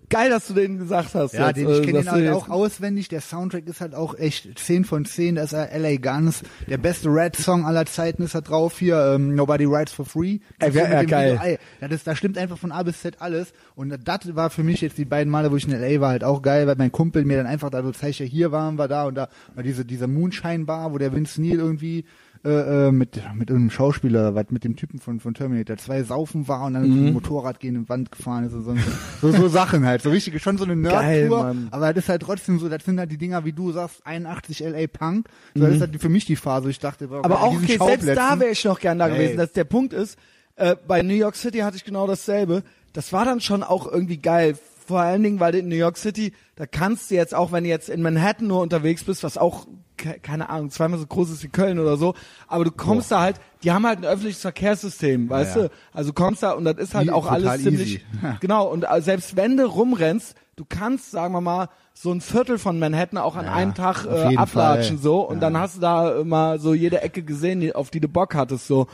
geil, 0.10 0.30
dass 0.30 0.48
du 0.48 0.54
den 0.54 0.78
gesagt 0.78 1.16
hast. 1.16 1.34
Ja, 1.34 1.48
jetzt, 1.48 1.58
den, 1.58 1.68
äh, 1.68 1.78
ich 1.78 1.82
kenne 1.84 2.04
dass 2.04 2.14
den 2.14 2.28
halt 2.28 2.34
auch 2.34 2.50
auswendig. 2.50 3.10
Der 3.10 3.22
Soundtrack 3.22 3.68
ist 3.68 3.82
halt 3.82 3.96
auch 3.96 4.18
echt 4.18 4.58
10 4.58 4.86
von 4.86 5.06
10. 5.06 5.36
Da 5.36 5.44
ist 5.44 5.54
er 5.54 5.78
LA 5.78 5.98
Guns. 5.98 6.42
Der 6.68 6.78
beste 6.78 7.10
Red-Song 7.10 7.66
aller 7.66 7.86
Zeiten 7.86 8.24
ist 8.24 8.36
da 8.36 8.42
drauf. 8.42 8.80
Hier, 8.80 9.14
ähm, 9.16 9.36
Nobody 9.36 9.66
Rides 9.66 9.94
for 9.94 10.06
Free. 10.06 10.40
Ey, 10.60 10.72
ja, 10.72 11.02
dem 11.02 11.08
geil. 11.08 11.40
Video, 11.42 11.58
das 11.82 11.92
ist, 11.92 12.08
da 12.08 12.16
stimmt 12.16 12.38
einfach 12.38 12.58
von 12.58 12.72
A 12.72 12.84
bis 12.84 13.02
Z 13.02 13.22
alles. 13.22 13.54
Und 13.76 13.96
das 14.04 14.36
war 14.36 14.50
für 14.50 14.64
mich 14.64 14.82
jetzt 14.82 14.98
die 14.98 15.06
beiden 15.06 15.32
Male, 15.32 15.52
wo 15.52 15.56
ich 15.56 15.68
in 15.68 15.72
LA 15.72 16.00
war, 16.02 16.10
halt 16.10 16.24
auch 16.24 16.42
geil, 16.42 16.68
weil 16.68 16.76
mein 16.78 16.92
Kumpel 16.92 17.26
mir 17.26 17.38
dann 17.38 17.48
einfach 17.48 17.70
da 17.70 17.84
so 17.84 17.92
zeigt, 17.92 18.20
ja, 18.20 18.26
hier 18.26 18.52
waren 18.52 18.78
wir 18.78 18.88
da 18.88 19.06
und 19.06 19.16
da 19.16 19.30
war 19.54 19.64
diese, 19.64 19.86
dieser 19.86 20.08
Moonshine-Bar, 20.08 20.94
wo 20.94 20.98
der 20.98 21.14
Vince 21.14 21.42
Neil 21.42 21.60
irgendwie 21.60 22.06
äh, 22.46 22.88
äh, 22.88 22.92
mit 22.92 23.16
mit 23.36 23.50
irgendeinem 23.50 23.72
Schauspieler, 23.72 24.36
was 24.36 24.46
mit 24.52 24.64
dem 24.64 24.76
Typen 24.76 25.00
von 25.00 25.20
von 25.20 25.34
Terminator 25.34 25.78
zwei 25.78 26.04
saufen 26.04 26.48
war 26.48 26.66
und 26.66 26.76
dann 26.76 26.84
Mhm. 26.84 26.90
mit 26.98 27.08
dem 27.08 27.14
Motorrad 27.14 27.60
gegen 27.60 27.82
die 27.84 27.90
Wand 27.90 28.12
gefahren 28.12 28.44
ist 28.46 28.54
und 28.54 28.64
so, 28.64 28.76
so, 29.22 29.32
so 29.32 29.48
Sachen 29.50 29.86
halt, 29.86 30.02
so 30.04 30.10
richtig 30.12 30.42
schon 30.42 30.58
so 30.58 30.64
eine 30.66 30.76
Nerd-Tour, 30.76 31.56
aber 31.72 31.94
das 31.94 32.04
ist 32.06 32.10
halt 32.10 32.22
trotzdem 32.22 32.60
so, 32.60 32.70
das 32.70 32.84
sind 32.86 33.00
halt 33.00 33.12
die 33.12 33.18
Dinger, 33.18 33.44
wie 33.46 33.54
du 33.54 33.72
sagst, 33.72 34.06
81 34.06 34.60
LA 34.62 34.88
Punk, 34.88 35.28
so, 35.56 35.64
das 35.66 35.76
ist 35.76 35.82
halt 35.82 36.00
für 36.02 36.10
mich 36.10 36.26
die 36.26 36.36
Phase, 36.36 36.70
ich 36.70 36.80
dachte, 36.80 37.08
Mhm. 37.08 37.14
Aber 37.16 37.40
an 37.40 37.44
auch, 37.50 37.54
okay, 37.56 37.78
selbst 37.78 38.08
da 38.08 38.40
wäre 38.40 38.52
ich 38.52 38.64
noch 38.66 38.80
gern 38.80 39.00
da 39.00 39.08
gewesen. 39.10 39.38
Dass 39.38 39.52
der 39.52 39.64
Punkt 39.64 39.94
ist, 39.94 40.18
äh, 40.56 40.76
bei 40.88 41.02
New 41.02 41.14
York 41.14 41.36
City 41.36 41.60
hatte 41.60 41.78
ich 41.78 41.84
genau 41.86 42.08
dasselbe. 42.08 42.64
Das 42.94 43.12
war 43.12 43.26
dann 43.26 43.42
schon 43.42 43.64
auch 43.64 43.92
irgendwie 43.92 44.18
geil. 44.18 44.58
Vor 44.88 45.00
allen 45.02 45.24
Dingen, 45.24 45.40
weil 45.40 45.56
in 45.56 45.68
New 45.68 45.76
York 45.76 45.98
City, 45.98 46.32
da 46.56 46.66
kannst 46.66 47.12
du 47.12 47.16
jetzt 47.16 47.36
auch, 47.36 47.52
wenn 47.52 47.64
du 47.66 47.70
jetzt 47.70 47.90
in 47.90 48.02
Manhattan 48.02 48.48
nur 48.48 48.62
unterwegs 48.62 49.04
bist, 49.04 49.24
was 49.24 49.38
auch, 49.38 49.68
ke- 49.98 50.20
keine 50.22 50.50
Ahnung, 50.50 50.70
zweimal 50.70 50.98
so 51.00 51.06
groß 51.06 51.30
ist 51.32 51.44
wie 51.44 51.50
Köln 51.50 51.80
oder 51.80 51.98
so, 51.98 52.14
aber 52.48 52.64
du 52.64 52.72
kommst 52.72 53.12
da 53.12 53.20
halt, 53.22 53.38
die 53.64 53.72
haben 53.72 53.86
halt 53.86 54.00
ein 54.00 54.06
öffentliches 54.06 54.42
Verkehrssystem, 54.42 55.30
weißt 55.30 55.56
ja. 55.58 55.62
du? 55.64 55.72
Also 55.92 56.12
du 56.12 56.14
kommst 56.14 56.44
da 56.44 56.52
und 56.52 56.64
das 56.66 56.78
ist 56.78 56.96
halt 56.96 57.08
Wie- 57.08 57.12
auch 57.12 57.28
alles 57.30 57.62
ziemlich, 57.62 58.06
genau, 58.40 58.68
und 58.68 58.84
äh, 58.90 59.02
selbst 59.02 59.36
wenn 59.36 59.58
du 59.58 59.66
rumrennst, 59.66 60.36
du 60.56 60.64
kannst, 60.68 61.12
sagen 61.12 61.34
wir 61.34 61.42
mal, 61.42 61.68
so 61.94 62.12
ein 62.12 62.22
Viertel 62.22 62.58
von 62.58 62.80
Manhattan 62.80 63.18
auch 63.20 63.36
an 63.36 63.46
Ja, 63.46 63.54
einem 63.54 63.74
Tag 63.74 64.06
äh, 64.06 64.36
ablatschen 64.38 64.98
Fall. 64.98 65.04
so 65.04 65.22
und 65.28 65.36
Ja. 65.36 65.42
dann 65.42 65.58
hast 65.60 65.78
du 65.78 65.82
da 65.82 66.24
mal 66.24 66.60
so 66.60 66.74
jede 66.74 67.02
Ecke 67.02 67.22
gesehen, 67.24 67.60
die- 67.60 67.76
auf 67.76 67.90
die 67.90 68.00
du 68.00 68.08
Bock 68.08 68.34
hattest 68.36 68.68
so. 68.68 68.88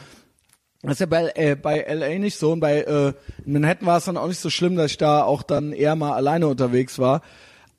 Das 0.83 0.93
ist 0.93 0.99
ja 1.01 1.05
bei, 1.05 1.31
äh, 1.35 1.55
bei 1.55 1.79
LA 1.81 2.17
nicht 2.17 2.39
so 2.39 2.51
und 2.53 2.59
bei 2.59 2.81
äh, 2.81 3.13
in 3.45 3.53
Manhattan 3.53 3.85
war 3.87 3.97
es 3.97 4.05
dann 4.05 4.17
auch 4.17 4.27
nicht 4.27 4.39
so 4.39 4.49
schlimm, 4.49 4.75
dass 4.75 4.89
ich 4.91 4.97
da 4.97 5.21
auch 5.23 5.43
dann 5.43 5.73
eher 5.73 5.95
mal 5.95 6.13
alleine 6.13 6.47
unterwegs 6.47 6.97
war. 6.97 7.21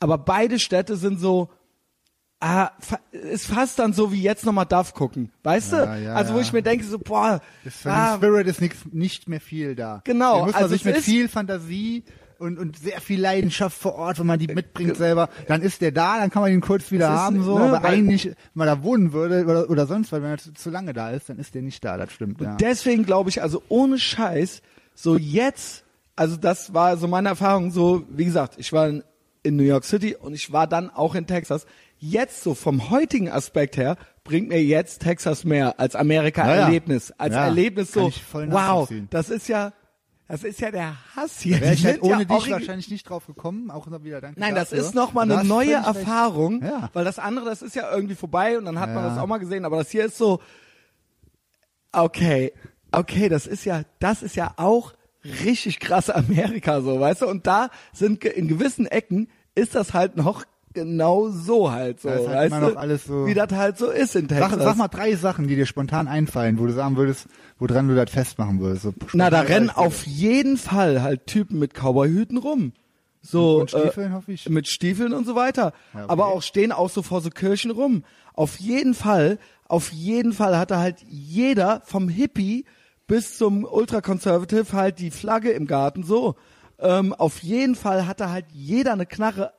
Aber 0.02 0.18
beide 0.18 0.58
Städte 0.58 0.96
sind 0.96 1.20
so, 1.20 1.48
ah, 2.40 2.70
fa- 2.80 3.00
ist 3.12 3.46
fast 3.46 3.78
dann 3.78 3.92
so 3.92 4.12
wie 4.12 4.20
jetzt 4.20 4.44
nochmal 4.44 4.66
Duff 4.66 4.94
gucken, 4.94 5.30
weißt 5.44 5.72
Ja, 5.72 5.94
du? 5.96 6.02
ja, 6.02 6.14
also 6.14 6.34
wo 6.34 6.38
ja. 6.38 6.42
ich 6.42 6.52
mir 6.52 6.62
denke 6.62 6.84
so, 6.84 6.98
boah, 6.98 7.40
Das 7.64 7.86
ah, 7.86 8.16
Spirit 8.16 8.46
ist 8.48 8.60
nix, 8.60 8.78
nicht 8.90 9.28
mehr 9.28 9.40
viel 9.40 9.74
da. 9.76 10.00
Genau, 10.04 10.40
Da 10.40 10.44
muss 10.46 10.54
man 10.54 10.62
also 10.64 10.74
sich 10.74 10.84
es 10.84 10.92
mit 10.94 11.04
viel 11.04 11.28
Fantasie 11.28 12.02
und, 12.38 12.58
und 12.58 12.76
sehr 12.76 13.00
viel 13.00 13.20
Leidenschaft 13.20 13.78
vor 13.80 13.94
Ort, 13.94 14.18
wenn 14.18 14.26
man 14.26 14.40
die 14.40 14.48
mitbringt 14.48 14.96
selber, 14.96 15.28
dann 15.46 15.62
ist 15.62 15.80
der 15.80 15.92
da, 15.92 16.18
dann 16.18 16.30
kann 16.30 16.42
man 16.42 16.50
ihn 16.52 16.60
kurz 16.60 16.90
wieder 16.90 17.06
Es 17.08 17.14
ist, 17.14 17.20
haben, 17.20 17.42
so, 17.44 17.56
ne, 17.56 17.64
aber 17.76 17.84
eigentlich, 17.88 18.24
wenn 18.26 18.34
man 18.54 18.66
da 18.66 18.82
wohnen 18.82 19.12
würde 19.12 19.44
oder, 19.44 19.70
oder 19.70 19.86
sonst, 19.86 20.10
weil 20.10 20.22
wenn 20.22 20.30
er 20.30 20.38
zu, 20.38 20.52
zu 20.52 20.68
lange 20.70 20.92
da 20.92 21.10
ist, 21.10 21.28
dann 21.28 21.38
ist 21.38 21.54
der 21.54 21.62
nicht 21.62 21.84
da, 21.84 21.96
das 21.96 22.10
stimmt, 22.12 22.40
ja. 22.40 22.56
Deswegen 22.56 23.04
glaube 23.06 23.30
ich, 23.30 23.40
also 23.40 23.62
ohne 23.68 24.00
Scheiß, 24.00 24.60
so 24.96 25.16
jetzt, 25.16 25.84
also 26.16 26.36
das 26.36 26.74
war 26.74 26.96
so 26.96 27.06
meine 27.06 27.28
Erfahrung, 27.28 27.70
so 27.70 28.02
wie 28.08 28.24
gesagt, 28.24 28.54
ich 28.58 28.72
war 28.72 28.88
in, 28.88 29.04
in 29.42 29.56
New 29.56 29.62
York 29.64 29.84
City 29.84 30.14
und 30.16 30.34
ich 30.34 30.52
war 30.52 30.66
dann 30.66 30.90
auch 30.90 31.14
in 31.14 31.26
Texas. 31.26 31.66
Jetzt 31.98 32.42
so 32.42 32.54
vom 32.54 32.90
heutigen 32.90 33.28
Aspekt 33.30 33.76
her 33.76 33.96
bringt 34.24 34.48
mir 34.48 34.62
jetzt 34.62 35.02
Texas 35.02 35.44
mehr 35.44 35.78
als 35.80 35.94
Amerika 35.96 36.46
Ja, 36.48 36.54
ja. 36.54 36.62
Erlebnis, 36.64 37.12
als 37.18 37.34
Ja, 37.34 37.44
Erlebnis 37.46 37.92
so. 37.92 38.10
Wow, 38.32 38.88
das 39.10 39.30
ist 39.30 39.48
ja, 39.48 39.72
das 40.28 40.44
ist 40.44 40.60
ja 40.60 40.70
der 40.70 40.94
Hass 41.16 41.40
hier. 41.40 41.60
Wäre 41.60 41.74
ich 41.74 41.84
halt 41.84 42.00
sind 42.00 42.08
ja 42.08 42.16
ohne 42.16 42.26
dich 42.26 42.50
wahrscheinlich 42.50 42.88
nicht 42.90 43.08
drauf 43.08 43.26
gekommen, 43.26 43.70
auch 43.70 43.86
noch 43.88 44.02
wieder 44.04 44.20
danke 44.20 44.38
Nein, 44.40 44.54
das 44.54 44.70
dafür. 44.70 44.84
ist 44.84 44.94
nochmal 44.94 45.30
eine 45.30 45.44
neue. 45.44 45.74
Erfahrung, 45.74 46.62
Ja. 46.62 46.90
weil 46.92 47.04
das 47.04 47.18
andere, 47.18 47.44
das 47.46 47.62
ist 47.62 47.74
ja 47.76 47.92
irgendwie 47.92 48.14
vorbei 48.14 48.56
und 48.58 48.64
dann 48.64 48.78
hat 48.80 48.90
man 48.94 49.04
das 49.04 49.18
auch 49.18 49.26
mal 49.26 49.38
gesehen, 49.38 49.64
aber 49.64 49.76
das 49.78 49.90
hier 49.90 50.04
ist 50.04 50.16
so, 50.18 50.40
okay, 51.92 52.52
okay, 52.92 53.28
das 53.28 53.46
ist 53.46 53.64
ja, 53.64 53.82
das 53.98 54.22
ist 54.22 54.36
ja 54.36 54.54
auch 54.56 54.92
richtig 55.44 55.80
krass 55.80 56.10
Amerika 56.10 56.80
so, 56.80 56.98
weißt 57.00 57.22
du, 57.22 57.26
und 57.28 57.46
da 57.46 57.70
sind 57.92 58.24
in 58.24 58.48
gewissen 58.48 58.86
Ecken 58.86 59.28
ist 59.54 59.74
das 59.74 59.92
halt 59.94 60.16
noch 60.16 60.44
genau 60.74 61.28
so 61.28 61.70
halt 61.70 62.00
so, 62.00 62.08
Da 62.08 62.14
ist 62.16 62.28
halt 62.28 62.50
weißt 62.52 62.62
du, 62.62 62.78
alles 62.78 63.04
so- 63.04 63.26
wie 63.26 63.34
das 63.34 63.52
halt 63.52 63.76
so 63.76 63.90
ist 63.90 64.16
in 64.16 64.28
Texas. 64.28 64.50
Sag, 64.52 64.60
sag 64.62 64.76
mal 64.76 64.88
drei 64.88 65.14
Sachen, 65.16 65.46
die 65.46 65.56
dir 65.56 65.66
spontan 65.66 66.08
einfallen, 66.08 66.58
wo 66.58 66.66
du 66.66 66.72
sagen 66.72 66.96
würdest, 66.96 67.26
woran 67.58 67.88
du 67.88 67.94
das 67.94 68.10
festmachen 68.10 68.58
würdest. 68.60 68.82
So 68.84 68.94
Na, 69.12 69.28
da 69.28 69.40
rennen 69.42 69.68
auf 69.70 70.06
jeden 70.06 70.56
Fall 70.56 71.02
halt 71.02 71.26
Typen 71.26 71.58
mit 71.58 71.74
Cowboyhüten 71.74 72.38
rum. 72.38 72.72
So, 73.20 73.60
Und 73.60 73.70
Stiefeln, 73.70 74.14
hoffe 74.14 74.32
ich. 74.32 74.48
Mit 74.48 74.66
Stiefeln 74.66 75.12
und 75.12 75.26
so 75.26 75.36
weiter. 75.36 75.72
Ja, 75.94 76.00
okay. 76.00 76.04
Aber 76.08 76.26
auch 76.28 76.42
stehen 76.42 76.72
auch 76.72 76.90
so 76.90 77.02
vor 77.02 77.20
so 77.20 77.30
Kirchen 77.30 77.70
rum. 77.70 78.02
Auf 78.34 78.58
jeden 78.58 78.94
Fall, 78.94 79.38
auf 79.68 79.92
jeden 79.92 80.32
Fall 80.32 80.56
hatte 80.58 80.78
halt 80.78 80.96
jeder 81.08 81.82
vom 81.84 82.08
Hippie 82.08 82.64
bis 83.06 83.36
zum 83.38 83.64
Ultraconservative 83.64 84.72
halt 84.72 84.98
die 84.98 85.10
Flagge 85.10 85.50
im 85.50 85.66
Garten 85.66 86.02
so. 86.04 86.36
Ähm, 86.78 87.12
auf 87.12 87.42
jeden 87.42 87.74
Fall 87.76 88.06
hatte 88.06 88.30
halt 88.30 88.46
jeder 88.52 88.92
eine 88.92 89.06
Knarre 89.06 89.52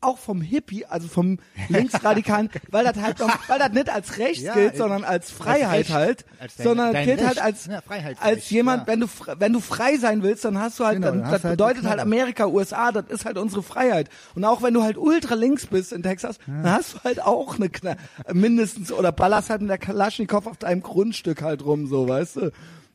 auch 0.00 0.18
vom 0.18 0.40
Hippie, 0.42 0.84
also 0.84 1.08
vom 1.08 1.38
Linksradikalen, 1.68 2.50
weil 2.70 2.84
das 2.84 2.98
halt 3.02 3.18
noch, 3.18 3.36
weil 3.48 3.58
das 3.58 3.72
nicht 3.72 3.88
als 3.88 4.18
Recht 4.18 4.42
Ja, 4.42 4.54
gilt, 4.54 4.76
sondern 4.76 5.02
als 5.02 5.30
Freiheit 5.30 5.80
Recht, 5.86 5.92
halt, 5.92 6.24
als 6.38 6.54
dein- 6.56 6.66
sondern 6.66 6.92
dein 6.92 7.06
gilt 7.06 7.20
halt 7.20 7.36
Recht. 7.38 7.42
als, 7.42 7.66
Ja, 7.66 7.80
als 8.20 8.50
jemand, 8.50 8.82
ja. 8.82 8.86
wenn 8.92 9.00
du, 9.00 9.06
wenn 9.38 9.52
du 9.54 9.60
frei 9.60 9.96
sein 9.96 10.22
willst, 10.22 10.44
dann 10.44 10.58
hast 10.58 10.78
du 10.78 10.84
halt, 10.84 10.96
Genau, 10.96 11.08
dann, 11.08 11.22
das 11.22 11.42
halt 11.42 11.54
bedeutet 11.54 11.84
halt. 11.86 11.98
Amerika, 12.00 12.46
USA, 12.46 12.92
das 12.92 13.06
ist 13.08 13.24
halt 13.24 13.38
unsere 13.38 13.62
Freiheit. 13.62 14.08
Und 14.36 14.44
auch 14.44 14.62
wenn 14.62 14.74
du 14.74 14.82
halt 14.84 14.98
ultra 14.98 15.34
links 15.34 15.66
bist 15.66 15.92
in 15.92 16.02
Texas, 16.02 16.38
dann 16.46 16.70
hast 16.70 16.94
du 16.94 16.98
halt 17.02 17.22
auch 17.22 17.56
eine 17.56 17.68
Knarre, 17.70 17.96
mindestens, 18.32 18.92
oder 18.92 19.10
ballerst 19.10 19.50
halt 19.50 19.62
mit 19.62 19.70
der 19.70 19.78
Kalaschnikow 19.78 20.46
auf 20.46 20.58
deinem 20.58 20.82
Grundstück 20.82 21.42
halt 21.42 21.64
rum, 21.64 21.86
so, 21.88 22.06
weißt 22.08 22.36
du. 22.36 22.52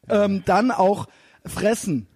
Ähm, 0.10 0.44
dann 0.46 0.72
auch 0.72 1.08
fressen. 1.46 2.08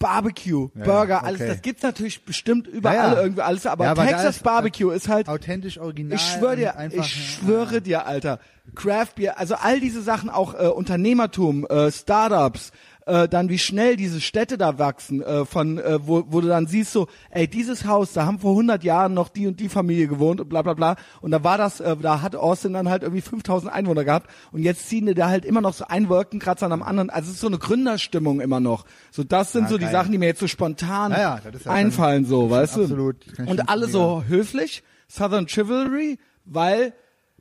Barbecue, 0.00 0.68
Burger, 0.74 1.22
alles, 1.24 1.40
okay. 1.40 1.48
das 1.50 1.62
gibt's 1.62 1.82
natürlich 1.82 2.26
bestimmt 2.26 2.66
überall 2.66 2.94
Ja, 2.96 3.14
ja. 3.14 3.22
irgendwie 3.22 3.40
alles, 3.40 3.64
aber 3.64 3.84
Ja, 3.86 3.92
aber 3.92 4.04
Texas 4.04 4.36
ist- 4.36 4.42
Barbecue 4.42 4.90
ist 4.90 5.08
halt, 5.08 5.28
Authentisch, 5.28 5.78
original. 5.78 6.16
ich 6.16 6.20
schwöre 6.20 6.56
dir, 6.56 6.76
einfach, 6.76 6.98
ich 7.06 7.34
schwöre 7.36 7.80
dir, 7.80 8.04
Alter, 8.04 8.38
Craft 8.74 9.14
Beer, 9.16 9.38
also 9.38 9.54
all 9.54 9.80
diese 9.80 10.02
Sachen, 10.02 10.28
auch 10.28 10.52
äh, 10.54 10.66
Unternehmertum, 10.66 11.64
äh, 11.66 11.90
Startups, 11.90 12.72
äh, 13.06 13.28
dann 13.28 13.48
wie 13.48 13.58
schnell 13.58 13.96
diese 13.96 14.20
Städte 14.20 14.56
da 14.56 14.78
wachsen, 14.78 15.20
äh, 15.22 15.44
von 15.44 15.78
äh, 15.78 15.98
wo, 16.06 16.24
wo 16.28 16.40
du 16.40 16.48
dann 16.48 16.66
siehst 16.66 16.92
so, 16.92 17.06
ey, 17.30 17.46
dieses 17.46 17.84
Haus, 17.86 18.12
da 18.14 18.24
haben 18.26 18.38
vor 18.38 18.52
100 18.52 18.82
Jahren 18.84 19.12
noch 19.14 19.28
die 19.28 19.46
und 19.46 19.60
die 19.60 19.68
Familie 19.68 20.08
gewohnt 20.08 20.40
und 20.40 20.48
bla 20.48 20.62
bla 20.62 20.74
bla 20.74 20.96
und 21.20 21.30
da 21.30 21.44
war 21.44 21.58
das, 21.58 21.80
äh, 21.80 21.96
da 21.96 22.22
hat 22.22 22.34
Austin 22.34 22.72
dann 22.72 22.88
halt 22.88 23.02
irgendwie 23.02 23.20
5000 23.20 23.70
Einwohner 23.72 24.04
gehabt 24.04 24.30
und 24.52 24.62
jetzt 24.62 24.88
ziehen 24.88 25.06
die 25.06 25.14
da 25.14 25.28
halt 25.28 25.44
immer 25.44 25.60
noch 25.60 25.74
so 25.74 25.84
ein 25.86 26.08
Wolkenkratzer 26.08 26.70
am 26.70 26.82
anderen, 26.82 27.10
also 27.10 27.28
es 27.28 27.34
ist 27.34 27.40
so 27.40 27.46
eine 27.48 27.58
Gründerstimmung 27.58 28.40
immer 28.40 28.60
noch. 28.60 28.84
So 29.10 29.22
das 29.24 29.52
sind 29.52 29.64
Ja, 29.64 29.68
so 29.68 29.76
die 29.78 29.84
geil. 29.84 29.92
Sachen, 29.92 30.12
die 30.12 30.18
mir 30.18 30.26
jetzt 30.26 30.40
so 30.40 30.46
spontan 30.48 31.12
Ja, 31.12 31.18
ja, 31.18 31.40
einfallen 31.70 32.24
so, 32.24 32.48
weißt 32.50 32.76
du? 32.76 32.82
absolut, 32.82 33.16
schon 33.36 33.46
Und 33.48 33.68
alle 33.68 33.88
so 33.88 34.22
höflich, 34.26 34.82
Southern 35.08 35.46
Chivalry, 35.46 36.18
weil 36.46 36.94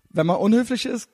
wenn 0.10 0.28
man 0.28 0.38
unhöflich 0.38 0.86
ist, 0.86 1.10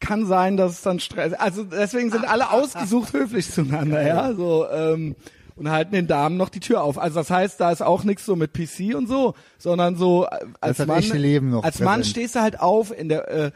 kann 0.00 0.26
sein, 0.26 0.56
dass 0.56 0.72
es 0.72 0.82
dann 0.82 1.00
Stress. 1.00 1.32
Also 1.32 1.64
deswegen 1.64 2.10
sind 2.10 2.28
alle 2.28 2.50
ausgesucht 2.50 3.12
höflich 3.12 3.50
zueinander, 3.50 4.06
ja. 4.06 4.32
So 4.34 4.68
ähm, 4.70 5.16
und 5.56 5.70
halten 5.70 5.92
den 5.92 6.06
Damen 6.06 6.36
noch 6.36 6.50
die 6.50 6.60
Tür 6.60 6.82
auf. 6.82 6.98
Also 6.98 7.18
das 7.20 7.30
heißt, 7.30 7.60
da 7.60 7.72
ist 7.72 7.82
auch 7.82 8.04
nichts 8.04 8.26
so 8.26 8.36
mit 8.36 8.52
PC 8.52 8.94
und 8.94 9.08
so, 9.08 9.34
sondern 9.58 9.96
so 9.96 10.26
äh, 10.26 10.44
als 10.60 10.76
Das 10.78 10.86
Mann, 10.86 11.02
Leben 11.02 11.50
noch 11.50 11.64
als 11.64 11.80
Mann 11.80 12.00
präsent. 12.00 12.06
stehst 12.06 12.34
du 12.36 12.40
halt 12.40 12.60
auf 12.60 12.96
in 12.96 13.08
der 13.08 13.28
äh, 13.28 13.50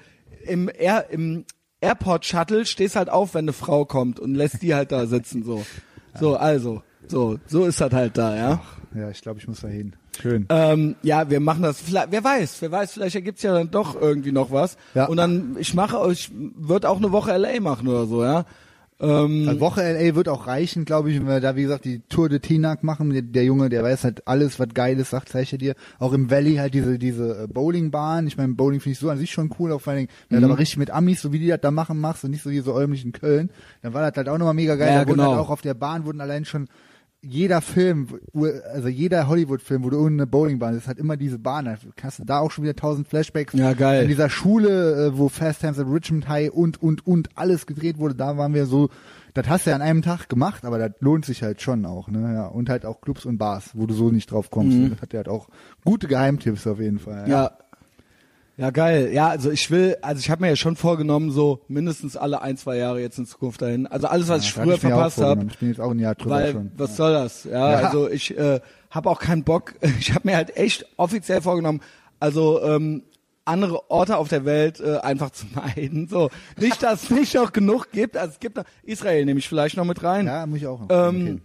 im 0.47 0.70
Air, 0.74 1.11
im 1.11 1.45
Airport 1.82 2.24
Shuttle 2.24 2.64
stehst 2.64 2.97
halt 2.97 3.11
auf, 3.11 3.34
wenn 3.34 3.45
eine 3.45 3.53
Frau 3.53 3.84
kommt 3.84 4.18
und 4.18 4.34
lässt 4.34 4.62
die 4.62 4.74
halt 4.74 4.93
da 4.93 5.07
sitzen 5.07 5.45
so. 5.45 5.64
So 6.18 6.36
also 6.36 6.82
so 7.07 7.38
so 7.47 7.66
ist 7.66 7.80
das 7.80 7.93
halt 7.93 8.16
da, 8.16 8.34
ja. 8.34 8.62
Ja, 8.95 9.09
ich 9.11 9.20
glaube, 9.22 9.38
ich 9.38 9.47
muss 9.47 9.61
da 9.61 9.68
hin. 9.68 9.95
Schön. 10.20 10.47
Ähm, 10.49 10.97
ja, 11.03 11.30
wir 11.30 11.41
machen 11.41 11.62
das. 11.62 11.80
Vielleicht, 11.80 12.11
wer 12.11 12.24
weiß, 12.24 12.61
wer 12.61 12.72
weiß, 12.72 12.93
vielleicht 12.93 13.14
ergibt's 13.14 13.43
ja 13.43 13.53
dann 13.55 13.70
doch 13.70 14.01
irgendwie 14.01 14.32
noch 14.32 14.51
was. 14.51 14.76
Ja. 14.95 15.07
Und 15.07 15.16
dann, 15.16 15.57
ich 15.59 15.74
mache, 15.74 16.11
ich 16.11 16.30
würde 16.34 16.88
auch 16.88 16.99
eine 16.99 17.12
Woche 17.12 17.36
LA 17.36 17.61
machen 17.61 17.86
oder 17.88 18.07
so, 18.07 18.24
ja. 18.24 18.45
Ähm, 19.03 19.49
Eine 19.49 19.61
Woche 19.61 19.80
LA 19.80 20.14
wird 20.14 20.28
auch 20.28 20.47
reichen, 20.47 20.84
glaube 20.84 21.11
ich, 21.11 21.18
wenn 21.18 21.26
wir 21.26 21.41
da, 21.41 21.57
wie 21.57 21.62
gesagt, 21.62 21.86
die 21.86 22.01
Tour 22.11 22.28
de 22.28 22.38
Tinak 22.38 22.82
machen. 22.84 23.09
Der, 23.11 23.22
der 23.22 23.45
Junge, 23.45 23.70
der 23.70 23.82
weiß 23.82 24.05
halt 24.05 24.28
alles, 24.28 24.61
was 24.61 24.68
Geiles 24.74 25.09
sagt, 25.09 25.30
zeige 25.30 25.45
ich 25.45 25.59
dir. 25.59 25.74
Auch 25.99 26.12
im 26.12 26.30
Valley 26.30 26.57
halt 26.57 26.74
diese, 26.74 26.99
diese 26.99 27.45
äh, 27.45 27.47
Bowlingbahn. 27.47 28.26
Ich 28.26 28.36
meine, 28.36 28.53
Bowling 28.53 28.80
finde 28.80 28.93
ich 28.93 28.99
so 28.99 29.09
an 29.09 29.16
sich 29.16 29.30
schon 29.30 29.55
cool, 29.59 29.72
auch 29.72 29.80
vor 29.80 29.93
allen 29.93 30.01
Dingen, 30.01 30.11
wenn 30.28 30.41
du 30.43 30.47
Mhm. 30.49 30.53
aber 30.53 30.61
richtig 30.61 30.76
mit 30.76 30.91
Amis, 30.91 31.22
so 31.22 31.32
wie 31.32 31.38
die 31.38 31.47
das 31.47 31.61
da 31.62 31.70
machen, 31.70 31.99
machst 31.99 32.24
und 32.24 32.32
nicht 32.32 32.43
so 32.43 32.51
hier 32.51 32.62
so 32.62 32.74
äumlich 32.74 33.03
in 33.03 33.12
Köln, 33.12 33.49
dann 33.80 33.95
war 33.95 34.03
das 34.07 34.14
halt 34.18 34.28
auch 34.28 34.36
nochmal 34.36 34.53
mega 34.53 34.74
geil. 34.76 34.88
Ja, 34.88 35.01
da 35.05 35.09
wurden 35.09 35.18
genau. 35.20 35.30
halt 35.30 35.41
auch 35.41 35.51
auf 35.51 35.62
der 35.62 35.72
Bahn 35.74 36.05
wurden 36.05 36.20
allein 36.20 36.45
schon 36.45 36.68
jeder 37.23 37.61
Film, 37.61 38.09
also 38.73 38.89
jeder 38.89 39.29
Hollywood-Film, 39.29 39.85
wo 39.85 39.91
du 39.91 39.97
irgendeine 39.97 40.27
Bowlingbahn 40.27 40.77
ist, 40.77 40.89
hat 40.89 40.99
immer 40.99 41.16
diese 41.16 41.39
Bahn. 41.39 41.66
Da 41.66 41.77
hast 42.03 42.18
du 42.18 42.25
da 42.25 42.39
auch 42.39 42.51
schon 42.51 42.64
wieder 42.64 42.77
tausend 42.77 43.09
Flashbacks. 43.09 43.53
Ja, 43.53 43.75
geil. 43.75 44.03
In 44.03 44.09
dieser 44.09 44.31
Schule, 44.31 45.07
äh, 45.07 45.18
wo 45.18 45.29
Fast 45.29 45.61
Times 45.61 45.79
at 45.79 45.87
Richmond 45.87 46.29
High 46.29 46.51
und, 46.51 46.83
und, 46.83 47.07
und 47.07 47.29
alles 47.35 47.66
gedreht 47.66 47.99
wurde, 47.99 48.14
da 48.14 48.39
waren 48.39 48.55
wir 48.55 48.64
so, 48.64 48.89
das 49.35 49.49
hast 49.49 49.66
du 49.66 49.71
ja 49.71 49.77
an 49.77 49.83
einem 49.83 50.03
Tag 50.03 50.29
gemacht, 50.29 50.64
aber 50.64 50.79
das 50.79 50.93
lohnt 51.01 51.27
sich 51.27 51.43
halt 51.43 51.61
schon 51.61 51.85
auch, 51.85 52.09
ne, 52.09 52.35
ja. 52.35 52.47
Und 52.47 52.71
halt 52.71 52.87
auch 52.87 53.01
Clubs 53.01 53.27
und 53.27 53.37
Bars, 53.39 53.71
wo 53.75 53.87
du 53.87 53.95
so 53.95 54.11
nicht 54.11 54.31
drauf 54.31 54.51
kommst. 54.51 54.77
Mhm. 54.77 54.91
Das 54.91 55.03
hat 55.03 55.12
ja 55.12 55.18
halt 55.18 55.29
auch 55.29 55.49
gute 55.85 56.09
Geheimtipps 56.09 56.66
auf 56.66 56.81
jeden 56.81 56.99
Fall. 56.99 57.29
ja. 57.29 57.43
Ja, 57.45 57.53
geil. 58.69 59.11
Ja, 59.15 59.29
also 59.29 59.51
ich 59.51 59.71
will, 59.71 59.97
also 60.03 60.21
ich 60.21 60.29
habe 60.31 60.43
mir 60.43 60.49
ja 60.51 60.57
schon 60.57 60.77
vorgenommen, 60.77 61.31
so 61.31 61.63
mindestens 61.69 62.19
alle 62.19 62.43
ein, 62.43 62.59
zwei 62.59 62.77
Jahre 62.77 63.01
jetzt 63.01 63.17
in 63.19 63.25
Zukunft 63.25 63.63
dahin. 63.63 63.87
Also 63.87 64.07
alles, 64.09 64.29
was 64.29 64.43
ich 64.45 64.49
das 64.51 64.59
hatte 64.59 64.67
früher 64.67 64.77
auch 64.77 64.81
verpasst 64.81 65.19
habe. 65.23 65.47
Ich 65.51 65.59
bin 65.59 65.69
jetzt 65.69 65.81
auch 65.81 65.91
ein 65.93 65.99
Jahr 65.99 66.15
drüber 66.15 66.35
weil 66.35 66.53
schon. 66.53 66.71
was 66.77 66.95
soll 66.97 67.13
das? 67.15 67.45
Ja, 67.45 67.81
Ja. 67.81 67.87
also 67.89 68.11
ich 68.11 68.37
äh, 68.37 68.61
habe 68.91 69.09
auch 69.09 69.19
keinen 69.21 69.45
Bock. 69.45 69.75
Ich 69.99 70.13
habe 70.15 70.29
mir 70.29 70.37
halt 70.37 70.55
echt 70.59 70.85
offiziell 70.99 71.41
vorgenommen, 71.41 71.81
also 72.19 72.63
ähm, 72.63 73.05
andere 73.47 73.91
Orte 73.91 74.19
auf 74.19 74.29
der 74.29 74.45
Welt 74.45 74.79
äh, 74.81 74.99
einfach 74.99 75.31
zu 75.31 75.47
meiden. 75.55 76.07
So 76.07 76.29
nicht, 76.59 76.83
dass 76.83 77.05
es 77.05 77.11
nicht 77.11 77.35
noch 77.35 77.53
genug 77.53 77.91
gibt. 77.93 78.19
Also 78.19 78.33
es 78.35 78.41
gibt 78.41 78.57
noch 78.59 78.65
Israel 78.83 79.25
nehme 79.25 79.39
ich 79.39 79.49
vielleicht 79.49 79.79
noch 79.79 79.87
mit 79.87 80.03
rein. 80.03 80.27
Ja, 80.27 80.45
muss 80.45 80.59
ich 80.59 80.67
auch. 80.67 80.81
noch 80.81 80.89
Ähm, 80.91 81.23
okay. 81.23 81.41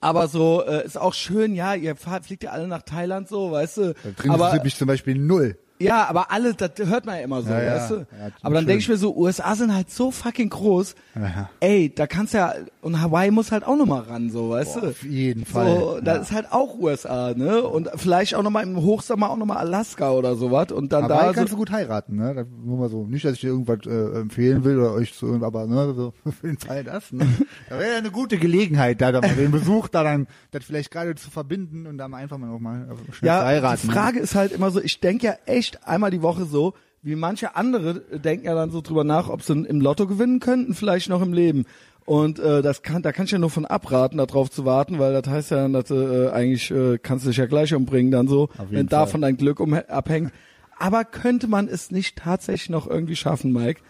Aber 0.00 0.28
so 0.28 0.64
äh, 0.66 0.86
ist 0.86 0.96
auch 0.98 1.12
schön, 1.12 1.54
ja, 1.54 1.74
ihr 1.74 1.94
fahrt, 1.94 2.24
fliegt 2.24 2.42
ja 2.44 2.50
alle 2.52 2.66
nach 2.66 2.80
Thailand 2.82 3.28
so, 3.28 3.50
weißt 3.52 3.76
du. 3.76 3.94
Da 4.02 4.10
drin 4.16 4.30
aber 4.30 4.62
mich 4.64 4.74
zum 4.76 4.86
Beispiel 4.88 5.18
null. 5.18 5.58
Ja, 5.80 6.06
aber 6.08 6.30
alle, 6.30 6.54
das 6.54 6.70
hört 6.88 7.06
man 7.06 7.16
ja 7.16 7.22
immer 7.22 7.42
so, 7.42 7.50
Ja, 7.50 7.62
ja. 7.62 7.74
weißt 7.76 7.90
du? 7.90 7.94
Ja, 7.96 8.04
aber 8.42 8.54
dann 8.54 8.62
schön. 8.62 8.66
denke 8.68 8.82
ich 8.82 8.88
mir 8.88 8.96
so, 8.96 9.16
USA 9.16 9.54
sind 9.56 9.74
halt 9.74 9.90
so 9.90 10.10
fucking 10.10 10.50
groß. 10.50 10.94
Ja. 11.14 11.50
Ey, 11.60 11.92
da 11.94 12.06
kannst 12.06 12.34
ja 12.34 12.52
und 12.82 13.00
Hawaii 13.00 13.30
muss 13.30 13.50
halt 13.52 13.64
auch 13.64 13.76
noch 13.76 13.86
mal 13.86 14.00
ran, 14.02 14.30
so, 14.30 14.50
weißt 14.50 14.74
Boah, 14.74 14.80
du? 14.82 14.88
auf 14.88 15.02
jeden 15.02 15.44
So, 15.44 15.52
Fall. 15.52 16.00
das 16.04 16.16
Ja. 16.16 16.22
ist 16.22 16.32
halt 16.32 16.52
auch 16.52 16.78
USA, 16.78 17.34
ne? 17.34 17.62
Und 17.62 17.88
vielleicht 17.96 18.34
auch 18.34 18.42
noch 18.42 18.50
mal 18.50 18.62
im 18.62 18.76
Hochsommer 18.76 19.30
auch 19.30 19.36
noch 19.36 19.46
mal 19.46 19.56
Alaska 19.56 20.10
oder 20.12 20.36
sowas 20.36 20.70
und 20.72 20.92
dann 20.92 21.04
Aber 21.04 21.14
da 21.14 21.32
kannst 21.32 21.50
so, 21.50 21.56
du 21.56 21.56
gut 21.56 21.70
heiraten, 21.70 22.16
ne? 22.16 22.34
Das, 22.34 22.46
nur 22.64 22.78
mal 22.78 22.88
so. 22.88 23.04
Nicht, 23.06 23.24
dass 23.24 23.34
ich 23.34 23.40
dir 23.40 23.48
irgendwas 23.48 23.78
äh, 23.86 24.20
empfehlen 24.20 24.64
will 24.64 24.78
oder 24.78 24.92
euch 24.92 25.14
so, 25.14 25.26
aber 25.42 25.66
ne, 25.66 25.94
so 25.94 26.12
für 26.40 26.46
den 26.46 26.58
Fall 26.58 26.84
das. 26.84 27.10
Ne? 27.12 27.26
Da 27.68 27.78
wäre 27.78 27.92
ja 27.92 27.98
eine 27.98 28.10
gute 28.10 28.38
Gelegenheit, 28.38 29.00
da, 29.00 29.12
da 29.12 29.20
mal 29.20 29.34
den 29.34 29.50
Besuch 29.50 29.88
da 29.88 30.02
dann 30.04 30.26
das 30.50 30.64
vielleicht 30.64 30.90
gerade 30.90 31.14
zu 31.14 31.30
verbinden 31.30 31.86
und 31.86 31.98
dann 31.98 32.14
einfach 32.14 32.38
mal 32.38 32.50
auch 32.54 32.60
mal 32.60 32.82
äh, 33.08 33.12
schnell 33.12 33.28
ja, 33.28 33.40
zu 33.40 33.46
heiraten. 33.46 33.88
die 33.88 33.92
Frage 33.94 34.18
ist 34.20 34.34
halt 34.34 34.52
immer 34.52 34.70
so, 34.70 34.80
ich 34.80 35.00
denke 35.00 35.26
ja 35.26 35.34
echt 35.46 35.69
einmal 35.86 36.10
die 36.10 36.22
Woche 36.22 36.44
so, 36.44 36.74
wie 37.02 37.16
manche 37.16 37.56
andere 37.56 38.00
denken 38.18 38.46
ja 38.46 38.54
dann 38.54 38.70
so 38.70 38.80
drüber 38.80 39.04
nach, 39.04 39.28
ob 39.28 39.42
sie 39.42 39.52
im 39.52 39.80
Lotto 39.80 40.06
gewinnen 40.06 40.40
könnten, 40.40 40.74
vielleicht 40.74 41.08
noch 41.08 41.22
im 41.22 41.32
Leben. 41.32 41.64
Und 42.04 42.38
äh, 42.38 42.62
das 42.62 42.82
kann, 42.82 43.02
da 43.02 43.12
kann 43.12 43.26
ich 43.26 43.30
ja 43.30 43.38
nur 43.38 43.50
von 43.50 43.66
abraten, 43.66 44.18
darauf 44.18 44.50
zu 44.50 44.64
warten, 44.64 44.98
weil 44.98 45.12
das 45.12 45.30
heißt 45.32 45.50
ja, 45.52 45.68
dass 45.68 45.90
äh, 45.90 46.28
eigentlich 46.30 46.70
äh, 46.70 46.98
kannst 46.98 47.24
du 47.24 47.30
dich 47.30 47.38
ja 47.38 47.46
gleich 47.46 47.74
umbringen, 47.74 48.10
dann 48.10 48.26
so, 48.26 48.48
wenn 48.68 48.88
Fall. 48.88 48.98
davon 48.98 49.20
dein 49.20 49.36
Glück 49.36 49.60
um, 49.60 49.74
abhängt. 49.74 50.32
Aber 50.78 51.04
könnte 51.04 51.46
man 51.46 51.68
es 51.68 51.90
nicht 51.90 52.16
tatsächlich 52.16 52.70
noch 52.70 52.86
irgendwie 52.86 53.16
schaffen, 53.16 53.52
Mike? 53.52 53.80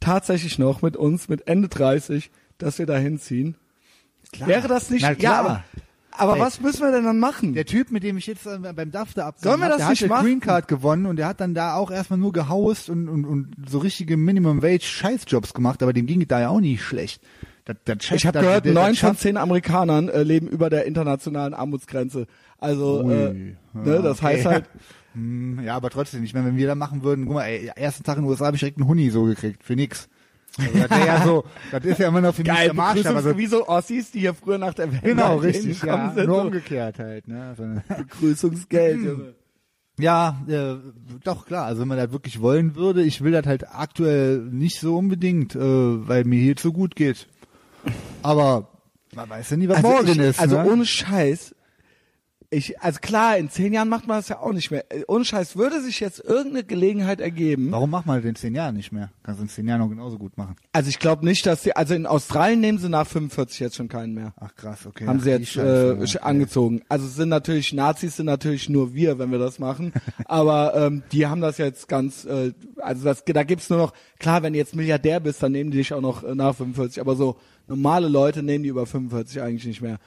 Tatsächlich 0.00 0.58
noch 0.58 0.80
mit 0.82 0.96
uns, 0.96 1.28
mit 1.28 1.48
Ende 1.48 1.68
30, 1.68 2.30
dass 2.58 2.78
wir 2.78 2.86
da 2.86 2.96
hinziehen? 2.96 3.56
Wäre 4.38 4.68
das 4.68 4.90
nicht? 4.90 5.02
Na 5.02 5.10
Ja, 5.10 5.14
klar. 5.14 5.38
aber, 5.38 5.64
aber 6.18 6.34
Ey. 6.36 6.40
was 6.40 6.60
müssen 6.60 6.80
wir 6.82 6.90
denn 6.92 7.04
dann 7.04 7.18
machen? 7.18 7.54
Der 7.54 7.64
Typ, 7.66 7.90
mit 7.90 8.02
dem 8.02 8.16
ich 8.16 8.26
jetzt 8.26 8.46
äh, 8.46 8.58
beim 8.58 8.90
DAFTA 8.90 9.26
abgegangen 9.28 9.58
Sollen 9.58 9.60
wir 9.60 9.64
hab, 9.66 9.70
das 9.72 9.78
der 9.78 9.88
nicht 9.90 10.10
hat 10.10 10.20
die? 10.22 10.24
Green 10.26 10.40
Card 10.40 10.68
gewonnen 10.68 11.06
und 11.06 11.16
der 11.16 11.26
hat 11.28 11.40
dann 11.40 11.54
da 11.54 11.74
auch 11.74 11.90
erstmal 11.90 12.18
nur 12.18 12.32
gehaust 12.32 12.88
und, 12.90 13.08
und, 13.08 13.24
und 13.24 13.54
so 13.68 13.78
richtige 13.78 14.16
Minimum 14.16 14.62
Wage 14.62 14.82
Scheißjobs 14.84 15.54
gemacht, 15.54 15.82
aber 15.82 15.92
dem 15.92 16.06
ging 16.06 16.20
es 16.22 16.28
da 16.28 16.40
ja 16.40 16.48
auch 16.48 16.60
nicht 16.60 16.82
schlecht. 16.82 17.22
Das, 17.64 17.76
das 17.84 18.04
schafft- 18.04 18.20
Ich 18.20 18.26
habe 18.26 18.40
gehört, 18.40 18.64
neun 18.66 18.94
von 18.94 19.16
zehn 19.16 19.36
Amerikanern 19.36 20.08
äh, 20.08 20.22
leben 20.22 20.46
über 20.48 20.70
der 20.70 20.84
internationalen 20.86 21.52
Armutsgrenze. 21.54 22.26
Also, 22.58 23.02
Ui. 23.04 23.12
äh, 23.12 23.32
ne, 23.74 24.02
das 24.02 24.18
okay. 24.18 24.26
heißt 24.26 24.46
halt, 24.46 24.64
Hm, 25.14 25.60
Ja, 25.64 25.74
aber 25.76 25.88
trotzdem, 25.90 26.22
ich 26.24 26.34
meine, 26.34 26.46
wenn 26.46 26.56
wir 26.56 26.66
da 26.66 26.74
machen 26.74 27.02
würden, 27.02 27.24
guck 27.24 27.34
mal, 27.34 27.44
ey, 27.46 27.70
ersten 27.74 28.04
Tag 28.04 28.18
in 28.18 28.22
den 28.24 28.28
USA 28.30 28.46
habe 28.46 28.56
ich 28.56 28.60
direkt 28.60 28.78
einen 28.78 28.86
Huni 28.86 29.08
so 29.10 29.24
gekriegt, 29.24 29.64
für 29.64 29.74
nix. 29.74 30.08
Also 30.58 30.78
das 30.88 31.06
ja 31.06 31.24
so, 31.24 31.44
das 31.70 31.84
ist 31.84 31.98
ja 31.98 32.08
immer 32.08 32.20
noch 32.20 32.34
für 32.34 32.42
mich 32.42 32.50
geil, 32.52 32.66
der 32.66 32.74
Maßstab. 32.74 33.16
Also, 33.16 33.36
wie 33.36 33.46
so 33.46 33.68
Ossis, 33.68 34.10
die 34.10 34.20
hier 34.20 34.34
früher 34.34 34.58
nach 34.58 34.74
der 34.74 34.90
Welt 34.90 35.02
genau, 35.02 35.36
richtig, 35.36 35.82
ja, 35.82 36.12
nur 36.14 36.24
so 36.24 36.40
umgekehrt 36.40 36.98
halt. 36.98 37.28
Ne? 37.28 37.48
Also, 37.48 37.64
Begrüßungsgeld. 37.98 38.96
Junge. 39.02 39.34
ja, 39.98 40.38
äh, 40.48 40.76
doch 41.24 41.46
klar, 41.46 41.66
also 41.66 41.82
wenn 41.82 41.88
man 41.88 41.98
das 41.98 42.12
wirklich 42.12 42.40
wollen 42.40 42.74
würde, 42.76 43.02
ich 43.02 43.22
will 43.22 43.32
das 43.32 43.46
halt 43.46 43.68
aktuell 43.68 44.38
nicht 44.38 44.80
so 44.80 44.96
unbedingt, 44.96 45.54
äh, 45.54 45.58
weil 45.60 46.24
mir 46.24 46.40
hier 46.40 46.56
zu 46.56 46.72
gut 46.72 46.96
geht. 46.96 47.26
Aber 48.22 48.68
man 49.14 49.28
weiß 49.28 49.50
ja 49.50 49.56
nie, 49.56 49.68
was 49.68 49.78
Also, 49.78 49.88
morgen 49.88 50.08
ich, 50.08 50.18
ist. 50.18 50.40
also 50.40 50.62
ne? 50.62 50.70
ohne 50.70 50.86
Scheiß. 50.86 51.54
Ich, 52.50 52.80
also 52.80 53.00
klar, 53.00 53.38
in 53.38 53.50
zehn 53.50 53.72
Jahren 53.72 53.88
macht 53.88 54.06
man 54.06 54.18
das 54.18 54.28
ja 54.28 54.38
auch 54.38 54.52
nicht 54.52 54.70
mehr. 54.70 54.84
Äh, 54.90 55.02
Ohne 55.08 55.24
Scheiß, 55.24 55.56
würde 55.56 55.80
sich 55.80 56.00
jetzt 56.00 56.20
irgendeine 56.20 56.64
Gelegenheit 56.64 57.20
ergeben. 57.20 57.70
Warum 57.70 57.90
macht 57.90 58.06
man 58.06 58.16
das 58.16 58.24
in 58.24 58.36
zehn 58.36 58.54
Jahren 58.54 58.76
nicht 58.76 58.92
mehr? 58.92 59.10
Kannst 59.22 59.40
du 59.40 59.44
in 59.44 59.48
zehn 59.48 59.66
Jahren 59.66 59.80
noch 59.80 59.88
genauso 59.88 60.18
gut 60.18 60.36
machen. 60.36 60.56
Also 60.72 60.88
ich 60.88 60.98
glaube 60.98 61.24
nicht, 61.24 61.44
dass 61.46 61.62
sie, 61.62 61.74
also 61.74 61.94
in 61.94 62.06
Australien 62.06 62.60
nehmen 62.60 62.78
sie 62.78 62.88
nach 62.88 63.06
45 63.06 63.60
jetzt 63.60 63.76
schon 63.76 63.88
keinen 63.88 64.14
mehr. 64.14 64.32
Ach 64.38 64.54
krass, 64.54 64.86
okay. 64.86 65.06
haben 65.06 65.18
Ach, 65.18 65.24
sie 65.24 65.30
jetzt 65.30 65.56
äh, 65.56 65.96
okay. 65.98 66.18
angezogen. 66.20 66.82
Also 66.88 67.06
es 67.06 67.16
sind 67.16 67.30
natürlich 67.30 67.72
Nazis 67.72 68.16
sind 68.16 68.26
natürlich 68.26 68.68
nur 68.68 68.94
wir, 68.94 69.18
wenn 69.18 69.30
wir 69.30 69.38
das 69.38 69.58
machen. 69.58 69.92
Aber 70.26 70.74
ähm, 70.76 71.02
die 71.12 71.26
haben 71.26 71.40
das 71.40 71.58
jetzt 71.58 71.88
ganz, 71.88 72.24
äh, 72.24 72.52
also 72.76 73.04
das, 73.04 73.24
da 73.24 73.42
gibt's 73.42 73.70
nur 73.70 73.78
noch 73.78 73.92
klar, 74.18 74.42
wenn 74.42 74.52
du 74.52 74.58
jetzt 74.58 74.76
Milliardär 74.76 75.20
bist, 75.20 75.42
dann 75.42 75.52
nehmen 75.52 75.70
die 75.70 75.78
dich 75.78 75.92
auch 75.92 76.00
noch 76.00 76.22
äh, 76.22 76.34
nach 76.34 76.54
45. 76.54 77.00
Aber 77.00 77.16
so 77.16 77.36
normale 77.66 78.08
Leute 78.08 78.42
nehmen 78.42 78.62
die 78.62 78.70
über 78.70 78.86
45 78.86 79.42
eigentlich 79.42 79.66
nicht 79.66 79.82
mehr. 79.82 79.98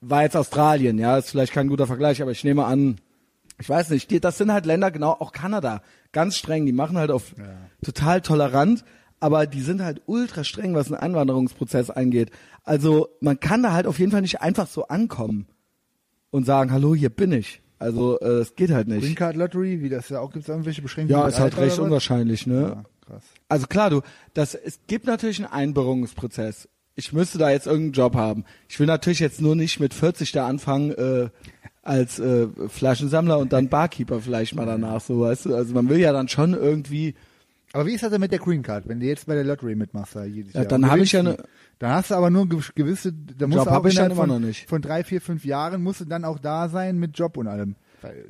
War 0.00 0.22
jetzt 0.22 0.36
Australien, 0.36 0.98
ja, 0.98 1.18
ist 1.18 1.30
vielleicht 1.30 1.52
kein 1.52 1.68
guter 1.68 1.86
Vergleich, 1.86 2.22
aber 2.22 2.30
ich 2.30 2.44
nehme 2.44 2.64
an, 2.64 3.00
ich 3.58 3.68
weiß 3.68 3.90
nicht, 3.90 4.10
die, 4.10 4.20
das 4.20 4.38
sind 4.38 4.52
halt 4.52 4.66
Länder, 4.66 4.90
genau, 4.90 5.10
auch 5.10 5.32
Kanada, 5.32 5.82
ganz 6.12 6.36
streng, 6.36 6.66
die 6.66 6.72
machen 6.72 6.96
halt 6.96 7.10
auf 7.10 7.34
total 7.84 8.20
tolerant, 8.20 8.84
aber 9.20 9.46
die 9.46 9.60
sind 9.60 9.82
halt 9.82 10.02
ultra 10.06 10.44
streng, 10.44 10.74
was 10.74 10.86
den 10.86 10.96
Einwanderungsprozess 10.96 11.90
angeht. 11.90 12.30
Also 12.62 13.08
man 13.20 13.40
kann 13.40 13.62
da 13.62 13.72
halt 13.72 13.86
auf 13.86 13.98
jeden 13.98 14.12
Fall 14.12 14.22
nicht 14.22 14.40
einfach 14.40 14.68
so 14.68 14.86
ankommen 14.86 15.46
und 16.30 16.44
sagen, 16.44 16.70
hallo, 16.70 16.94
hier 16.94 17.10
bin 17.10 17.32
ich. 17.32 17.60
Also 17.78 18.18
äh, 18.20 18.40
es 18.40 18.54
geht 18.54 18.70
halt 18.70 18.88
Green 18.88 19.00
nicht. 19.00 19.16
Card 19.16 19.36
Lottery, 19.36 19.82
wie 19.82 19.88
das 19.88 20.08
ja 20.08 20.20
auch, 20.20 20.32
gibt's 20.32 20.48
irgendwelche 20.48 20.82
Beschränkungen? 20.82 21.20
Ja, 21.20 21.28
ist 21.28 21.38
halt 21.38 21.54
Alter 21.54 21.66
recht 21.66 21.78
unwahrscheinlich, 21.78 22.46
ne? 22.46 22.60
Ja, 22.60 22.84
krass. 23.06 23.24
Also 23.48 23.66
klar, 23.66 23.90
du, 23.90 24.02
das, 24.34 24.54
es 24.54 24.80
gibt 24.86 25.06
natürlich 25.06 25.38
einen 25.38 25.52
Einbürgerungsprozess. 25.52 26.68
Ich 26.98 27.12
müsste 27.12 27.38
da 27.38 27.50
jetzt 27.50 27.68
irgendeinen 27.68 27.92
Job 27.92 28.16
haben. 28.16 28.44
Ich 28.68 28.80
will 28.80 28.88
natürlich 28.88 29.20
jetzt 29.20 29.40
nur 29.40 29.54
nicht 29.54 29.78
mit 29.78 29.94
40 29.94 30.32
da 30.32 30.48
anfangen, 30.48 30.90
äh, 30.90 31.28
als 31.82 32.18
äh, 32.18 32.48
Flaschensammler 32.68 33.38
und 33.38 33.52
dann 33.52 33.68
Barkeeper 33.68 34.20
vielleicht 34.20 34.56
mal 34.56 34.66
danach, 34.66 35.00
so 35.00 35.20
weißt 35.20 35.46
du. 35.46 35.54
Also 35.54 35.72
man 35.74 35.88
will 35.88 35.98
ja 36.00 36.12
dann 36.12 36.26
schon 36.28 36.54
irgendwie, 36.54 37.14
Aber 37.72 37.86
wie 37.86 37.92
ist 37.94 38.02
das 38.02 38.10
denn 38.10 38.20
mit 38.20 38.32
der 38.32 38.40
Green 38.40 38.62
Card, 38.64 38.88
wenn 38.88 38.98
du 38.98 39.06
jetzt 39.06 39.26
bei 39.28 39.34
der 39.34 39.44
Lottery 39.44 39.76
mitmachst 39.76 40.16
da 40.16 40.24
jedes 40.24 40.54
Ja, 40.54 40.62
Jahr? 40.62 40.68
dann 40.68 40.82
und 40.84 40.90
hab 40.90 40.98
ich 40.98 41.12
ja 41.12 41.22
ne- 41.22 41.36
die? 41.38 41.42
Dann 41.78 41.92
hast 41.92 42.10
du 42.10 42.16
aber 42.16 42.30
nur 42.30 42.46
gew- 42.46 42.72
gewisse, 42.74 43.12
da 43.12 43.46
musst 43.46 43.58
Job 43.58 43.68
du 43.68 43.70
auch 43.70 43.84
ich 43.86 43.94
dann 43.94 44.06
immer 44.10 44.22
von, 44.22 44.28
noch 44.28 44.40
nicht. 44.40 44.68
von 44.68 44.82
drei, 44.82 45.04
vier, 45.04 45.20
fünf 45.20 45.44
Jahren 45.44 45.80
musst 45.82 46.00
du 46.00 46.04
dann 46.04 46.24
auch 46.24 46.40
da 46.40 46.68
sein 46.68 46.98
mit 46.98 47.16
Job 47.16 47.36
und 47.36 47.46
allem. 47.46 47.76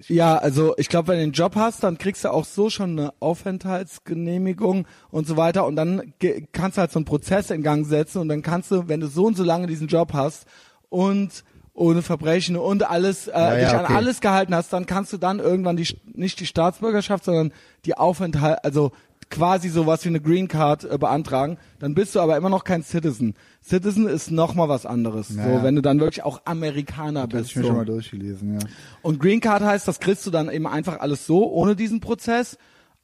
Ja, 0.09 0.37
also 0.37 0.75
ich 0.79 0.89
glaube, 0.89 1.09
wenn 1.09 1.17
du 1.17 1.23
einen 1.25 1.33
Job 1.33 1.55
hast, 1.57 1.83
dann 1.83 1.99
kriegst 1.99 2.25
du 2.25 2.31
auch 2.31 2.45
so 2.45 2.71
schon 2.71 2.99
eine 2.99 3.13
Aufenthaltsgenehmigung 3.21 4.87
und 5.11 5.27
so 5.27 5.37
weiter 5.37 5.67
und 5.67 5.77
dann 5.77 6.15
kannst 6.53 6.77
du 6.77 6.81
halt 6.81 6.93
so 6.93 6.99
einen 6.99 7.05
Prozess 7.05 7.51
in 7.51 7.63
Gang 7.63 7.87
setzen 7.87 8.19
und 8.21 8.29
dann 8.29 8.43
kannst 8.43 8.71
du, 8.71 8.89
wenn 8.89 9.01
du 9.01 9.07
so 9.07 9.27
und 9.27 9.37
so 9.37 9.45
lange 9.45 9.67
diesen 9.67 9.89
Job 9.89 10.13
hast 10.13 10.47
und 10.89 11.45
ohne 11.75 12.03
Verbrechen 12.03 12.57
und 12.57 12.89
alles, 12.89 13.29
äh, 13.29 13.33
Ja, 13.33 13.55
ja, 13.55 13.61
dich 13.61 13.69
an 13.69 13.85
okay. 13.85 13.95
alles 13.95 14.21
gehalten 14.21 14.55
hast, 14.55 14.73
dann 14.73 14.87
kannst 14.87 15.13
du 15.13 15.17
dann 15.17 15.39
irgendwann 15.39 15.77
die, 15.77 15.87
nicht 16.13 16.41
die 16.41 16.47
Staatsbürgerschaft, 16.47 17.25
sondern 17.25 17.53
die 17.85 17.97
Aufenthalt, 17.97 18.65
also 18.65 18.91
quasi 19.31 19.69
sowas 19.69 20.05
wie 20.05 20.09
eine 20.09 20.21
Green 20.21 20.49
Card 20.49 20.85
äh, 20.85 20.97
beantragen, 20.99 21.59
dann 21.81 21.95
bist 21.95 22.15
du 22.15 22.21
aber 22.21 22.37
immer 22.37 22.49
noch 22.49 22.65
kein 22.65 22.83
Citizen. 22.83 23.35
Citizen 23.63 24.07
ist 24.09 24.31
noch 24.31 24.55
mal 24.55 24.69
was 24.69 24.87
anderes. 24.87 25.29
Ja, 25.37 25.45
so, 25.45 25.51
ja. 25.51 25.63
wenn 25.63 25.77
du 25.77 25.83
dann 25.83 26.01
wirklich 26.01 26.25
auch 26.25 26.41
Amerikaner 26.47 27.27
Das 27.27 27.41
bist. 27.43 27.51
ich 27.51 27.57
mir 27.57 27.63
so. 27.63 27.69
schon 27.69 27.77
mal 27.77 27.85
durchgelesen, 27.85 28.55
ja. 28.55 28.67
Und 29.03 29.21
Green 29.21 29.41
Card 29.41 29.63
heißt, 29.63 29.87
das 29.87 30.01
kriegst 30.01 30.27
du 30.27 30.31
dann 30.31 30.51
eben 30.51 30.67
einfach 30.67 31.01
alles 31.01 31.27
so, 31.27 31.51
ohne 31.51 31.77
diesen 31.77 32.01
Prozess. 32.01 32.57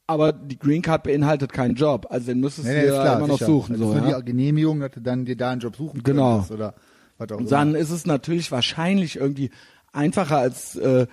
Aber 0.07 0.33
die 0.33 0.59
Green 0.59 0.83
Card 0.83 1.01
beinhaltet 1.03 1.51
keinen 1.51 1.73
Job. 1.75 2.05
Also 2.11 2.27
den 2.27 2.39
müsstest 2.39 2.67
Nee, 2.67 2.73
du 2.73 2.79
nee, 2.79 2.85
dir 2.85 2.93
ist 2.93 3.01
klar, 3.01 3.17
immer 3.17 3.27
noch 3.27 3.39
suchen. 3.39 3.71
Das 3.73 3.79
So, 3.79 3.93
ist 3.93 4.01
nur 4.01 4.09
ja? 4.11 4.19
die 4.19 4.25
Genehmigung, 4.25 4.79
dass 4.79 4.91
du 4.91 5.01
dann 5.01 5.25
dir 5.25 5.35
da 5.35 5.49
einen 5.51 5.61
Job 5.61 5.75
suchen 5.75 6.03
Genau. 6.03 6.33
könntest 6.33 6.51
oder 6.51 6.75
was 7.17 7.31
auch 7.31 7.37
Und 7.37 7.51
dann 7.51 7.73
ist 7.73 7.89
es 7.89 8.05
natürlich 8.05 8.51
wahrscheinlich 8.51 9.15
irgendwie 9.15 9.49
einfacher 9.93 10.37
als 10.37 10.75
äh, 10.75 11.07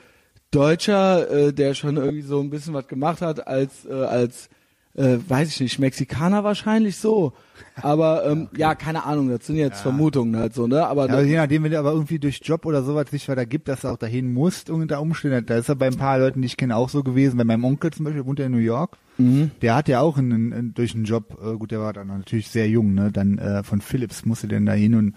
Deutscher, 0.51 1.31
äh, 1.31 1.53
der 1.55 1.73
schon 1.75 1.97
irgendwie 1.97 2.21
so 2.23 2.41
ein 2.41 2.51
bisschen 2.51 2.75
was 2.75 2.87
gemacht 2.87 3.23
hat, 3.23 3.47
als 3.47 3.87
äh, 3.87 3.93
als 3.93 4.51
äh, 4.95 5.19
weiß 5.27 5.49
ich 5.49 5.61
nicht, 5.61 5.79
Mexikaner 5.79 6.45
wahrscheinlich 6.45 6.97
so. 6.97 7.33
Aber 7.81 8.27
ähm, 8.31 8.49
ja, 8.57 8.75
keine 8.75 9.05
Ahnung, 9.05 9.31
das 9.31 9.47
sind 9.47 9.57
jetzt 9.57 9.81
Vermutungen 9.81 10.37
halt 10.37 10.55
so, 10.55 10.67
ne? 10.67 10.87
Aber, 10.87 11.07
Ja, 11.07 11.15
aber 11.15 11.23
je 11.23 11.37
nachdem, 11.37 11.65
wenn 11.65 11.73
du 11.73 11.79
aber 11.79 11.93
irgendwie 11.93 12.19
durch 12.19 12.41
Job 12.43 12.67
oder 12.67 12.83
sowas 12.83 13.11
sich 13.11 13.25
da 13.25 13.45
gibt, 13.45 13.69
dass 13.69 13.83
du 13.83 13.89
auch 13.89 13.97
dahin 13.97 14.33
musst 14.33 14.69
unter 14.69 15.01
Umständen, 15.01 15.47
da 15.47 15.57
ist 15.57 15.69
ja 15.69 15.75
bei 15.75 15.87
ein 15.87 15.97
paar 15.97 16.19
Leuten, 16.19 16.43
die 16.43 16.47
ich 16.47 16.57
kenne, 16.57 16.77
auch 16.77 16.91
so 16.91 17.03
gewesen. 17.03 17.39
Bei 17.39 17.45
meinem 17.45 17.65
Onkel 17.65 17.91
zum 17.93 18.05
Beispiel 18.05 18.27
wohnt 18.27 18.41
er 18.41 18.47
in 18.47 18.53
New 18.53 18.59
York. 18.59 18.99
Mhm. 19.19 19.51
Der 19.63 19.75
hat 19.75 19.89
ja 19.89 20.01
auch 20.01 20.19
einen, 20.19 20.53
einen, 20.53 20.75
durch 20.75 20.95
einen 20.95 21.05
Job, 21.05 21.39
äh, 21.43 21.57
gut, 21.57 21.71
der 21.71 21.81
war 21.81 21.93
dann 21.93 22.09
natürlich 22.09 22.49
sehr 22.49 22.69
jung, 22.69 22.95
ne? 22.95 23.11
Dann 23.11 23.39
äh, 23.39 23.63
von 23.63 23.81
Philips 23.81 24.27
musste 24.27 24.49
der 24.49 24.61
da 24.61 24.73
hin 24.73 24.95
und 24.95 25.15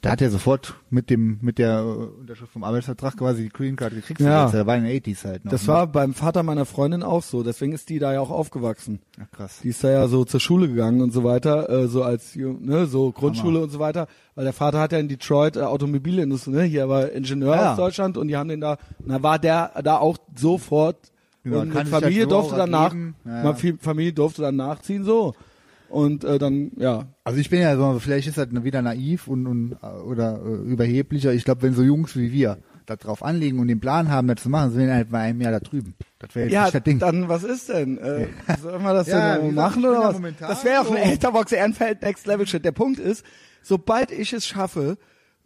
da 0.00 0.10
hat 0.10 0.22
er 0.22 0.30
sofort 0.30 0.74
mit 0.90 1.10
dem 1.10 1.38
mit 1.40 1.58
der 1.58 1.80
äh, 1.80 2.20
Unterschrift 2.20 2.52
vom 2.52 2.64
Arbeitsvertrag 2.64 3.16
quasi 3.16 3.44
die 3.44 3.48
Green 3.48 3.76
Card 3.76 3.94
gekriegt. 3.94 4.20
Ja. 4.20 4.50
Das 4.50 4.66
war 4.66 4.76
in 4.76 4.84
den 4.84 5.02
80s 5.02 5.24
halt 5.24 5.44
noch. 5.44 5.50
das 5.52 5.62
ne? 5.62 5.68
war 5.68 5.86
beim 5.86 6.14
Vater 6.14 6.42
meiner 6.42 6.64
Freundin 6.66 7.02
auch 7.02 7.22
so. 7.22 7.42
Deswegen 7.42 7.72
ist 7.72 7.88
die 7.88 7.98
da 7.98 8.12
ja 8.12 8.20
auch 8.20 8.30
aufgewachsen. 8.30 9.00
ja, 9.18 9.24
krass. 9.32 9.60
Die 9.62 9.68
ist 9.68 9.82
da 9.82 9.90
ja 9.90 10.08
so 10.08 10.24
zur 10.24 10.40
Schule 10.40 10.68
gegangen 10.68 11.00
und 11.00 11.12
so 11.12 11.24
weiter, 11.24 11.68
äh, 11.68 11.88
so 11.88 12.02
als 12.02 12.36
ne, 12.36 12.86
so 12.86 13.12
Grundschule 13.12 13.60
und 13.60 13.70
so 13.70 13.78
weiter, 13.78 14.06
weil 14.34 14.44
der 14.44 14.52
Vater 14.52 14.80
hat 14.80 14.92
ja 14.92 14.98
in 14.98 15.08
Detroit 15.08 15.56
äh, 15.56 15.60
Automobilindustrie, 15.62 16.50
ne, 16.50 16.62
hier 16.62 16.88
war 16.88 17.10
Ingenieur 17.10 17.56
Ja. 17.56 17.70
aus 17.72 17.76
Deutschland 17.76 18.16
und 18.16 18.28
die 18.28 18.36
haben 18.36 18.48
den 18.48 18.60
da, 18.60 18.78
und 18.98 19.08
da 19.08 19.22
war 19.22 19.38
der 19.38 19.72
da 19.82 19.98
auch 19.98 20.18
sofort 20.36 20.96
Genau, 21.44 21.60
und 21.60 21.88
Familie 21.88 22.26
durfte 22.26 22.56
dann 22.56 22.70
nach. 22.70 22.94
Ja, 23.24 23.54
Familie 23.80 24.12
durfte 24.12 24.42
dann 24.42 24.56
nachziehen 24.56 25.04
so 25.04 25.34
und 25.88 26.24
äh, 26.24 26.38
dann 26.38 26.72
ja. 26.76 27.06
Also 27.24 27.38
ich 27.40 27.50
bin 27.50 27.60
ja 27.60 27.76
so, 27.76 27.98
vielleicht 27.98 28.28
ist 28.28 28.38
das 28.38 28.48
wieder 28.52 28.82
naiv 28.82 29.28
und, 29.28 29.46
und 29.46 29.72
äh, 29.82 29.86
oder 29.86 30.40
äh, 30.44 30.70
überheblicher. 30.70 31.32
Ich 31.32 31.44
glaube, 31.44 31.62
wenn 31.62 31.74
so 31.74 31.82
Jungs 31.82 32.16
wie 32.16 32.32
wir 32.32 32.58
da 32.86 32.96
drauf 32.96 33.22
anlegen 33.22 33.58
und 33.58 33.68
den 33.68 33.80
Plan 33.80 34.10
haben, 34.10 34.28
das 34.28 34.42
zu 34.42 34.48
machen, 34.48 34.70
sind 34.72 34.86
wir 34.86 34.94
halt 34.94 35.10
bei 35.10 35.18
einem 35.20 35.40
Jahr 35.42 35.52
da 35.52 35.60
drüben. 35.60 35.94
Das 36.18 36.34
wäre 36.34 36.46
jetzt 36.46 36.54
ja 36.54 36.62
nicht 36.64 36.74
das 36.74 36.82
Ding. 36.84 36.98
dann 36.98 37.28
was 37.28 37.44
ist 37.44 37.68
denn? 37.68 37.98
Äh, 37.98 38.28
sollen 38.62 38.82
wir 38.82 38.94
das 38.94 39.06
Ja, 39.08 39.36
denn 39.36 39.50
gesagt, 39.50 39.54
machen 39.54 39.84
oder 39.84 40.14
was? 40.14 40.20
das 40.40 40.64
wäre 40.64 40.80
auch 40.80 40.90
ein 40.90 41.04
so- 41.06 41.12
Etherbox 41.14 41.52
Ehrenfeld 41.52 42.00
Next 42.02 42.26
Level 42.26 42.46
Shit. 42.46 42.64
Der 42.64 42.72
Punkt 42.72 42.98
ist 42.98 43.24
sobald 43.62 44.10
ich 44.10 44.32
es 44.32 44.46
schaffe 44.46 44.96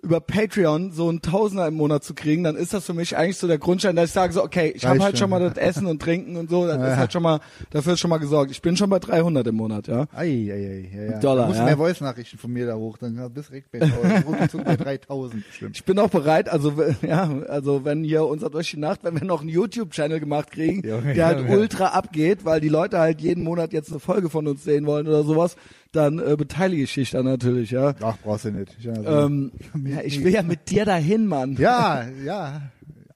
über 0.03 0.21
Patreon 0.21 0.91
so 0.91 1.09
ein 1.09 1.23
Tausender 1.23 1.69
im 1.69 1.75
Monat 1.75 2.03
zu 2.03 2.13
kriegen, 2.15 2.43
dann 2.43 2.57
ist 2.57 2.75
das 2.75 2.85
für 2.85 2.93
mich 2.93 3.17
eigentlich 3.17 3.39
so 3.39 3.47
der 3.47 3.59
Grundstein, 3.59 3.95
dass 3.95 4.07
ich 4.07 4.13
sage 4.13 4.33
so, 4.33 4.43
okay, 4.43 4.73
ich 4.75 4.85
habe 4.85 4.99
halt 5.01 5.17
schon 5.17 5.31
mal 5.31 5.39
das 5.39 5.57
Essen 5.57 5.87
und 5.87 6.03
Trinken 6.03 6.37
und 6.37 6.51
so, 6.51 6.67
das 6.67 6.77
Ja. 6.79 6.89
ist 6.89 6.97
halt 6.97 7.13
schon 7.13 7.23
mal, 7.23 7.39
dafür 7.71 7.93
ist 7.93 8.01
schon 8.01 8.11
mal 8.11 8.19
gesorgt. 8.19 8.51
Ich 8.51 8.61
bin 8.61 8.77
schon 8.77 8.91
bei 8.91 8.99
300 8.99 9.47
im 9.47 9.55
Monat, 9.55 9.87
ja. 9.87 10.07
Ei, 10.13 10.27
ei, 10.27 10.53
ei, 10.53 10.91
ja, 10.93 11.13
ja. 11.13 11.19
Dollar, 11.21 11.43
da 11.43 11.47
musst 11.47 11.59
ja. 11.61 11.67
mehr 11.67 11.77
Voice-Nachrichten 11.77 12.37
von 12.37 12.53
mir 12.53 12.67
da 12.67 12.75
hoch, 12.75 12.99
dann 12.99 13.15
bist 13.33 13.49
du 13.49 13.53
direkt 13.53 13.71
bei 13.71 13.81
1000, 13.81 14.27
ruckzuck 14.27 14.65
bei 14.65 14.77
3000 14.77 15.47
bestimmt. 15.47 15.77
Ich 15.77 15.85
bin 15.85 15.99
auch 16.01 16.11
bereit, 16.11 16.49
also 16.49 16.73
ja, 17.03 17.31
also 17.49 17.85
wenn 17.85 18.03
hier 18.03 18.25
unser 18.27 18.51
durch 18.51 18.73
die 18.73 18.79
Nacht, 18.79 19.05
wenn 19.05 19.15
wir 19.21 19.25
noch 19.25 19.41
einen 19.41 19.51
YouTube-Channel 19.51 20.19
gemacht 20.19 20.51
kriegen, 20.51 20.85
Junge, 20.87 21.15
der 21.15 21.27
halt 21.27 21.49
ultra 21.49 21.87
abgeht, 21.87 22.45
weil 22.45 22.61
die 22.61 22.69
Leute 22.69 22.99
halt 22.99 23.21
jeden 23.21 23.45
Monat 23.45 23.73
jetzt 23.73 23.91
eine 23.91 24.01
Folge 24.01 24.31
von 24.31 24.49
uns 24.49 24.65
sehen 24.65 24.85
wollen 24.87 25.07
oder 25.07 25.23
sowas, 25.23 25.55
dann 25.93 26.19
äh, 26.19 26.37
beteilige 26.37 26.83
ich 26.83 26.95
dich 26.95 27.11
dann 27.11 27.27
natürlich, 27.27 27.71
ja. 27.71 27.95
Ach, 28.01 28.17
brauchst 28.23 28.47
du 28.47 28.51
nicht. 28.51 28.77
Ich, 28.79 28.89
also, 28.89 29.05
Ähm, 29.05 29.53
ja, 29.85 30.01
ich 30.03 30.23
will 30.25 30.33
ja 30.33 30.43
mit 30.43 30.71
dir 30.71 30.85
dahin, 30.85 31.27
Mann. 31.27 31.57
ja, 31.59 32.07
ja. 32.25 32.63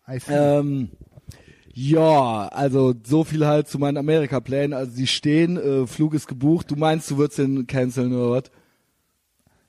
I 0.09 0.19
see. 0.19 0.33
Ähm, 0.33 0.91
ja, 1.73 2.49
also 2.49 2.95
so 3.05 3.25
viel 3.25 3.47
halt 3.47 3.69
zu 3.69 3.79
meinen 3.79 3.97
Amerika-Plänen. 3.97 4.73
Also 4.73 4.97
die 4.97 5.07
stehen, 5.07 5.57
äh, 5.57 5.87
Flug 5.87 6.15
ist 6.15 6.27
gebucht. 6.27 6.71
Du 6.71 6.77
meinst, 6.77 7.11
du 7.11 7.19
würdest 7.19 7.39
den 7.39 7.67
canceln 7.67 8.15
oder 8.15 8.31
was? 8.31 8.51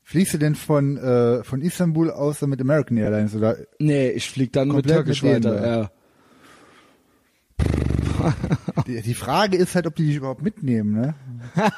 Fliegst 0.04 0.34
du 0.34 0.38
denn 0.38 0.56
von, 0.56 0.96
äh, 0.98 1.44
von 1.44 1.62
Istanbul 1.62 2.12
aus 2.12 2.40
dann 2.40 2.50
mit 2.50 2.62
American 2.62 2.96
Airlines 2.96 3.36
oder? 3.36 3.58
Nee, 3.80 4.10
ich 4.12 4.30
flieg 4.30 4.54
dann 4.54 4.70
mit 4.70 4.88
Türkisch 4.88 5.22
mit 5.22 5.44
weiter. 5.44 5.68
Ja. 5.68 5.92
Die, 8.88 9.02
die 9.02 9.14
Frage 9.14 9.58
ist 9.58 9.76
halt, 9.76 9.86
ob 9.86 9.96
die 9.96 10.08
dich 10.08 10.16
überhaupt 10.16 10.42
mitnehmen, 10.42 10.94
ne? 10.94 11.16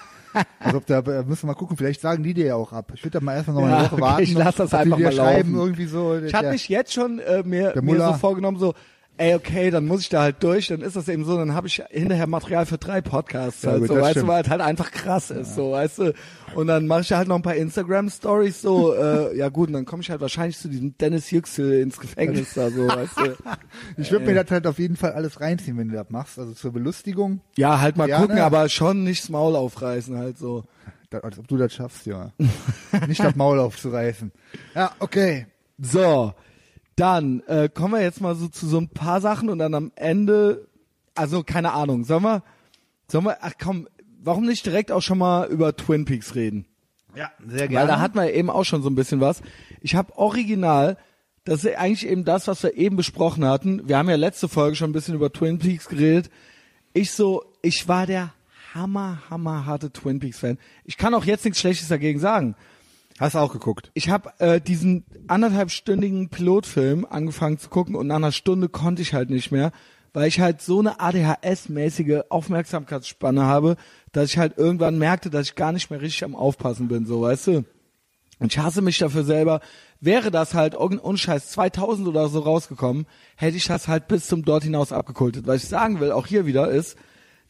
Also 0.60 0.78
ob 0.78 0.86
da, 0.86 1.02
da 1.02 1.24
müssen 1.24 1.44
wir 1.44 1.48
mal 1.48 1.54
gucken, 1.56 1.78
vielleicht 1.78 2.02
sagen 2.02 2.24
die 2.24 2.34
dir 2.34 2.46
ja 2.48 2.56
auch 2.56 2.72
ab. 2.74 2.92
Ich 2.94 3.04
würde 3.04 3.20
da 3.20 3.24
mal 3.24 3.36
erstmal 3.36 3.56
noch 3.56 3.62
mal 3.64 3.74
eine 3.74 3.86
Woche 3.86 3.94
okay, 3.96 4.02
warten. 4.02 4.24
ich 4.24 4.34
lass 4.34 4.56
das 4.56 4.74
einfach 4.74 4.98
mal 4.98 5.12
schreiben 5.12 5.54
laufen. 5.54 5.66
irgendwie 5.68 5.86
so. 5.86 6.16
Ich 6.18 6.32
der- 6.32 6.52
mich 6.52 6.70
jetzt 6.70 6.94
schon 6.94 7.20
äh, 7.20 7.44
mir, 7.44 7.74
mir 7.82 7.98
so 8.00 8.14
vorgenommen, 8.14 8.60
so, 8.60 8.74
ey, 9.20 9.36
okay, 9.36 9.70
dann 9.70 9.86
muss 9.86 10.02
ich 10.02 10.10
da 10.10 10.22
halt 10.24 10.42
durch, 10.42 10.68
dann 10.70 10.82
ist 10.82 10.96
das 10.96 11.08
eben 11.10 11.26
so, 11.26 11.38
dann 11.38 11.54
habe 11.54 11.68
ich 11.68 11.84
hinterher 11.90 12.26
Material 12.26 12.66
für 12.66 12.78
drei 12.78 13.02
Podcasts, 13.02 13.62
Ja, 13.64 13.72
halt 13.72 13.80
gut, 13.82 13.88
so, 13.90 13.94
das 13.96 14.04
weißt 14.04 14.16
du, 14.16 14.20
stimmt. 14.22 14.32
weil 14.32 14.44
es 14.44 14.50
halt 14.50 14.62
einfach 14.62 14.92
krass 14.92 15.30
ist, 15.30 15.56
so, 15.56 15.72
weißt 15.72 15.98
du. 16.00 16.14
Und 16.56 16.68
dann 16.68 16.88
mache 16.88 17.02
ich 17.02 17.12
halt 17.12 17.28
noch 17.28 17.36
ein 17.36 17.42
paar 17.42 17.56
Instagram-Stories, 17.56 18.62
so, 18.62 18.94
äh, 18.96 19.38
ja 19.38 19.50
gut, 19.50 19.68
und 19.68 19.74
dann 19.74 19.86
komme 19.86 20.02
ich 20.02 20.10
halt 20.10 20.22
wahrscheinlich 20.22 20.58
zu 20.58 20.70
diesem 20.70 20.98
Dennis 20.98 21.30
Yüksel 21.32 21.82
ins 21.82 22.00
Gefängnis 22.00 22.54
da, 22.56 22.70
so, 22.72 22.88
weißt 22.88 23.20
du. 23.20 23.36
Ich 23.98 24.12
würde 24.12 24.26
mir 24.26 24.36
das 24.36 24.50
halt 24.52 24.66
auf 24.68 24.80
jeden 24.80 24.96
Fall 24.96 25.12
alles 25.12 25.42
reinziehen, 25.42 25.78
wenn 25.78 25.90
du 25.90 25.96
das 25.96 26.10
machst. 26.10 26.40
Also 26.40 26.54
zur 26.54 26.72
Belustigung, 26.74 27.42
Ja, 27.58 27.80
halt 27.82 27.98
mal 27.98 28.06
Gerne. 28.08 28.26
gucken, 28.28 28.40
aber 28.42 28.70
schon 28.70 29.04
nicht 29.04 29.24
das 29.24 29.30
Maul 29.30 29.56
aufreißen, 29.56 30.18
halt 30.18 30.38
so. 30.38 30.64
da, 31.10 31.20
als 31.20 31.38
ob 31.38 31.48
du 31.48 31.58
das 31.58 31.74
schaffst, 31.74 32.06
ja. 32.06 32.32
Nicht 33.08 33.24
das 33.24 33.36
Maul 33.36 33.60
aufzureißen. 33.60 34.32
Ja, 34.76 34.92
okay. 35.00 35.48
So, 35.78 36.34
dann 37.00 37.42
äh, 37.48 37.70
kommen 37.70 37.94
wir 37.94 38.02
jetzt 38.02 38.22
mal 38.22 38.36
so 38.36 38.48
zu 38.48 38.68
so 38.68 38.78
ein 38.78 38.90
paar 38.90 39.22
Sachen 39.22 39.50
und 39.50 39.60
dann 39.60 39.74
am 39.74 39.92
Ende, 39.96 40.68
also 41.16 41.44
keine 41.44 41.74
Ahnung, 41.74 42.04
sollen 42.04 42.24
wir, 42.24 42.44
sollen 43.08 43.26
wir, 43.26 43.38
ach 43.42 43.54
komm, 43.62 43.88
warum 44.22 44.46
nicht 44.46 44.66
direkt 44.66 44.92
auch 44.92 45.02
schon 45.02 45.18
mal 45.18 45.48
über 45.48 45.76
Twin 45.76 46.06
Peaks 46.06 46.36
reden? 46.36 46.66
Ja, 47.16 47.32
sehr 47.48 47.72
Weil 47.72 47.88
da 47.88 48.00
hatten 48.00 48.18
wir 48.18 48.34
eben 48.34 48.50
auch 48.50 48.66
schon 48.66 48.84
so 48.84 48.90
ein 48.90 48.96
bisschen 48.96 49.20
was. 49.20 49.42
Ich 49.82 49.96
habe 49.96 50.18
original, 50.18 50.98
das 51.44 51.64
ist 51.64 51.76
eigentlich 51.78 52.08
eben 52.08 52.26
das, 52.26 52.48
was 52.48 52.62
wir 52.64 52.76
eben 52.76 52.96
besprochen 52.98 53.46
hatten. 53.46 53.88
Wir 53.88 53.98
haben 53.98 54.10
ja 54.10 54.16
letzte 54.16 54.48
Folge 54.48 54.76
schon 54.76 54.92
ein 54.92 54.94
bisschen 54.94 55.16
über 55.16 55.32
Twin 55.32 55.58
Peaks 55.58 55.88
geredet. 55.88 56.30
Ich 56.94 57.12
so, 57.12 57.44
ich 57.62 57.88
war 57.88 58.06
der 58.06 58.34
hammer, 58.76 59.24
hammer 59.30 59.66
harte 59.66 59.92
Twin 59.92 60.20
Peaks 60.20 60.40
Fan. 60.40 60.58
Ich 60.84 60.98
kann 60.98 61.14
auch 61.14 61.26
jetzt 61.26 61.46
nichts 61.46 61.60
Schlechtes 61.60 61.88
dagegen 61.88 62.20
sagen. 62.20 62.56
Hast 63.20 63.36
auch 63.36 63.52
geguckt? 63.52 63.92
Ich 63.96 64.10
habe 64.10 64.32
äh, 64.40 64.62
diesen 64.62 65.04
anderthalbstündigen 65.28 66.30
Pilotfilm 66.30 67.06
angefangen 67.06 67.58
zu 67.58 67.68
gucken 67.68 67.96
und 67.96 68.08
nach 68.08 68.16
einer 68.16 68.32
Stunde 68.32 68.70
konnte 68.70 69.02
ich 69.02 69.14
halt 69.14 69.30
nicht 69.30 69.52
mehr, 69.52 69.74
weil 70.14 70.30
ich 70.30 70.40
halt 70.40 70.62
so 70.62 70.80
eine 70.80 71.02
ADHS-mäßige 71.02 72.22
Aufmerksamkeitsspanne 72.30 73.44
habe, 73.44 73.76
dass 74.14 74.30
ich 74.30 74.38
halt 74.38 74.58
irgendwann 74.58 74.98
merkte, 74.98 75.30
dass 75.30 75.48
ich 75.48 75.56
gar 75.56 75.74
nicht 75.74 75.92
mehr 75.92 76.00
richtig 76.00 76.24
am 76.24 76.34
Aufpassen 76.34 76.88
bin, 76.88 77.06
so 77.06 77.22
weißt 77.22 77.48
du. 77.48 77.66
Und 78.40 78.54
ich 78.54 78.58
hasse 78.58 78.82
mich 78.82 78.98
dafür 79.00 79.26
selber, 79.26 79.60
wäre 80.00 80.32
das 80.32 80.54
halt 80.54 80.74
ohne 80.80 81.18
Scheiß 81.18 81.50
2000 81.50 82.08
oder 82.08 82.30
so 82.30 82.40
rausgekommen, 82.40 83.06
hätte 83.36 83.58
ich 83.58 83.66
das 83.66 83.90
halt 83.90 84.08
bis 84.08 84.28
zum 84.28 84.46
dort 84.46 84.64
hinaus 84.64 84.94
abgekultet. 84.94 85.46
Was 85.46 85.64
ich 85.64 85.68
sagen 85.70 86.00
will, 86.00 86.14
auch 86.14 86.26
hier 86.26 86.46
wieder 86.46 86.70
ist, 86.70 86.96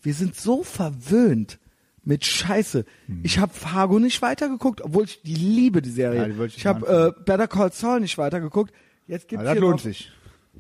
wir 0.02 0.16
sind 0.16 0.36
so 0.36 0.64
verwöhnt 0.64 1.60
mit 2.04 2.26
Scheiße. 2.26 2.86
Hm. 3.08 3.20
Ich 3.24 3.40
habe 3.40 3.54
Fargo 3.54 4.00
nicht 4.00 4.22
weitergeguckt, 4.22 4.82
obwohl 4.82 5.06
ich 5.06 5.22
die 5.22 5.36
liebe 5.36 5.82
die 5.82 5.92
Serie. 5.92 6.22
Ja, 6.22 6.28
die 6.28 6.44
ich 6.46 6.58
ich 6.58 6.66
habe 6.66 7.16
äh, 7.18 7.22
Better 7.24 7.48
Call 7.48 7.72
Saul 7.72 8.00
nicht 8.00 8.18
weitergeguckt. 8.18 8.74
Jetzt 9.08 9.28
gibt's 9.28 9.42
Aber 9.42 9.44
das 9.46 9.54
hier 9.54 9.62
lohnt 9.62 9.76
noch, 9.78 9.84
sich. 9.84 10.12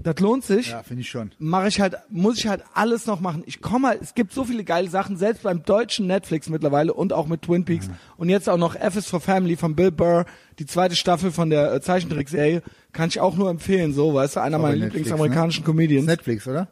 Das 0.02 0.20
lohnt 0.20 0.46
sich. 0.46 0.70
Ja, 0.70 0.82
finde 0.82 1.02
ich 1.02 1.10
schon. 1.10 1.32
Mache 1.40 1.68
ich 1.68 1.82
halt, 1.82 1.98
muss 2.10 2.38
ich 2.38 2.48
halt 2.48 2.64
alles 2.74 3.06
noch 3.06 3.20
machen. 3.20 3.44
Ich 3.46 3.62
komme 3.62 3.90
halt, 3.90 4.02
es 4.02 4.14
gibt 4.14 4.32
so 4.32 4.46
viele 4.46 4.64
geile 4.64 4.90
Sachen, 4.90 5.18
selbst 5.18 5.44
beim 5.44 5.64
deutschen 5.64 6.08
Netflix 6.08 6.48
mittlerweile 6.48 6.94
und 6.94 7.12
auch 7.12 7.28
mit 7.28 7.42
Twin 7.42 7.66
Peaks 7.66 7.90
und 8.16 8.30
jetzt 8.30 8.48
auch 8.48 8.58
noch 8.58 8.76
F 8.76 8.96
is 8.96 9.08
for 9.08 9.20
Family 9.20 9.58
von 9.58 9.76
Bill 9.76 9.92
Burr, 9.92 10.26
die 10.58 10.66
zweite 10.66 10.96
Staffel 10.96 11.32
von 11.32 11.50
der 11.50 11.74
äh, 11.74 11.82
Zeichentrickserie, 11.82 12.62
kann 12.94 13.10
ich 13.10 13.20
auch 13.20 13.36
nur 13.36 13.50
empfehlen, 13.50 13.94
so, 13.94 14.14
weißt 14.14 14.38
du, 14.38 14.42
einer 14.42 14.58
meiner 14.58 14.78
Lieblingsamerikanischen 14.78 15.64
Ist 15.64 15.66
Comedians. 15.66 16.06
Netflix, 16.06 16.48
oder? 16.48 16.70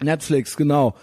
Netflix, 0.00 0.56
genau. 0.56 0.94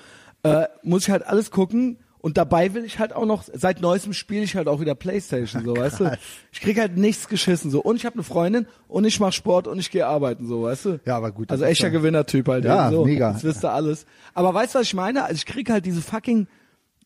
Äh, 0.44 0.68
muss 0.84 1.04
ich 1.04 1.10
halt 1.10 1.26
alles 1.28 1.52
gucken 1.52 1.98
und 2.28 2.38
dabei 2.38 2.74
will 2.74 2.84
ich 2.84 3.00
halt 3.00 3.14
auch 3.14 3.26
noch, 3.26 3.44
seit 3.54 3.80
neuestem 3.82 4.12
spiele 4.12 4.44
ich 4.44 4.56
halt 4.58 4.68
auch 4.68 4.82
wieder 4.82 4.96
Playstation, 4.96 5.64
so, 5.64 5.76
weißt 5.78 6.02
du. 6.02 6.18
Ich 6.52 6.60
krieg 6.60 6.78
halt 6.78 6.98
nichts 6.98 7.30
geschissen, 7.30 7.72
so. 7.72 7.82
Und 7.82 7.96
ich 7.96 8.06
habe 8.06 8.16
eine 8.16 8.24
Freundin 8.24 8.68
und 8.90 9.06
ich 9.06 9.20
mache 9.22 9.32
Sport 9.32 9.66
und 9.68 9.80
ich 9.80 9.90
gehe 9.92 10.06
arbeiten, 10.06 10.46
so, 10.46 10.64
weißt 10.64 10.86
du. 10.86 11.00
Ja, 11.06 11.16
aber 11.16 11.32
gut, 11.32 11.50
Also 11.50 11.64
echter 11.64 11.86
ja- 11.88 11.94
Gewinnertyp 11.94 12.48
halt. 12.50 12.66
Ja, 12.66 12.88
eben 12.90 12.96
so. 12.98 13.06
mega. 13.06 13.32
Das 13.32 13.44
wisst 13.46 13.64
ihr 13.64 13.72
alles. 13.72 14.06
Aber 14.34 14.54
weißt 14.54 14.76
du, 14.76 14.80
was 14.80 14.88
ich 14.88 14.94
meine? 14.94 15.24
Also 15.24 15.36
ich 15.36 15.46
krieg 15.46 15.70
halt 15.70 15.86
diese 15.86 16.02
fucking, 16.02 16.48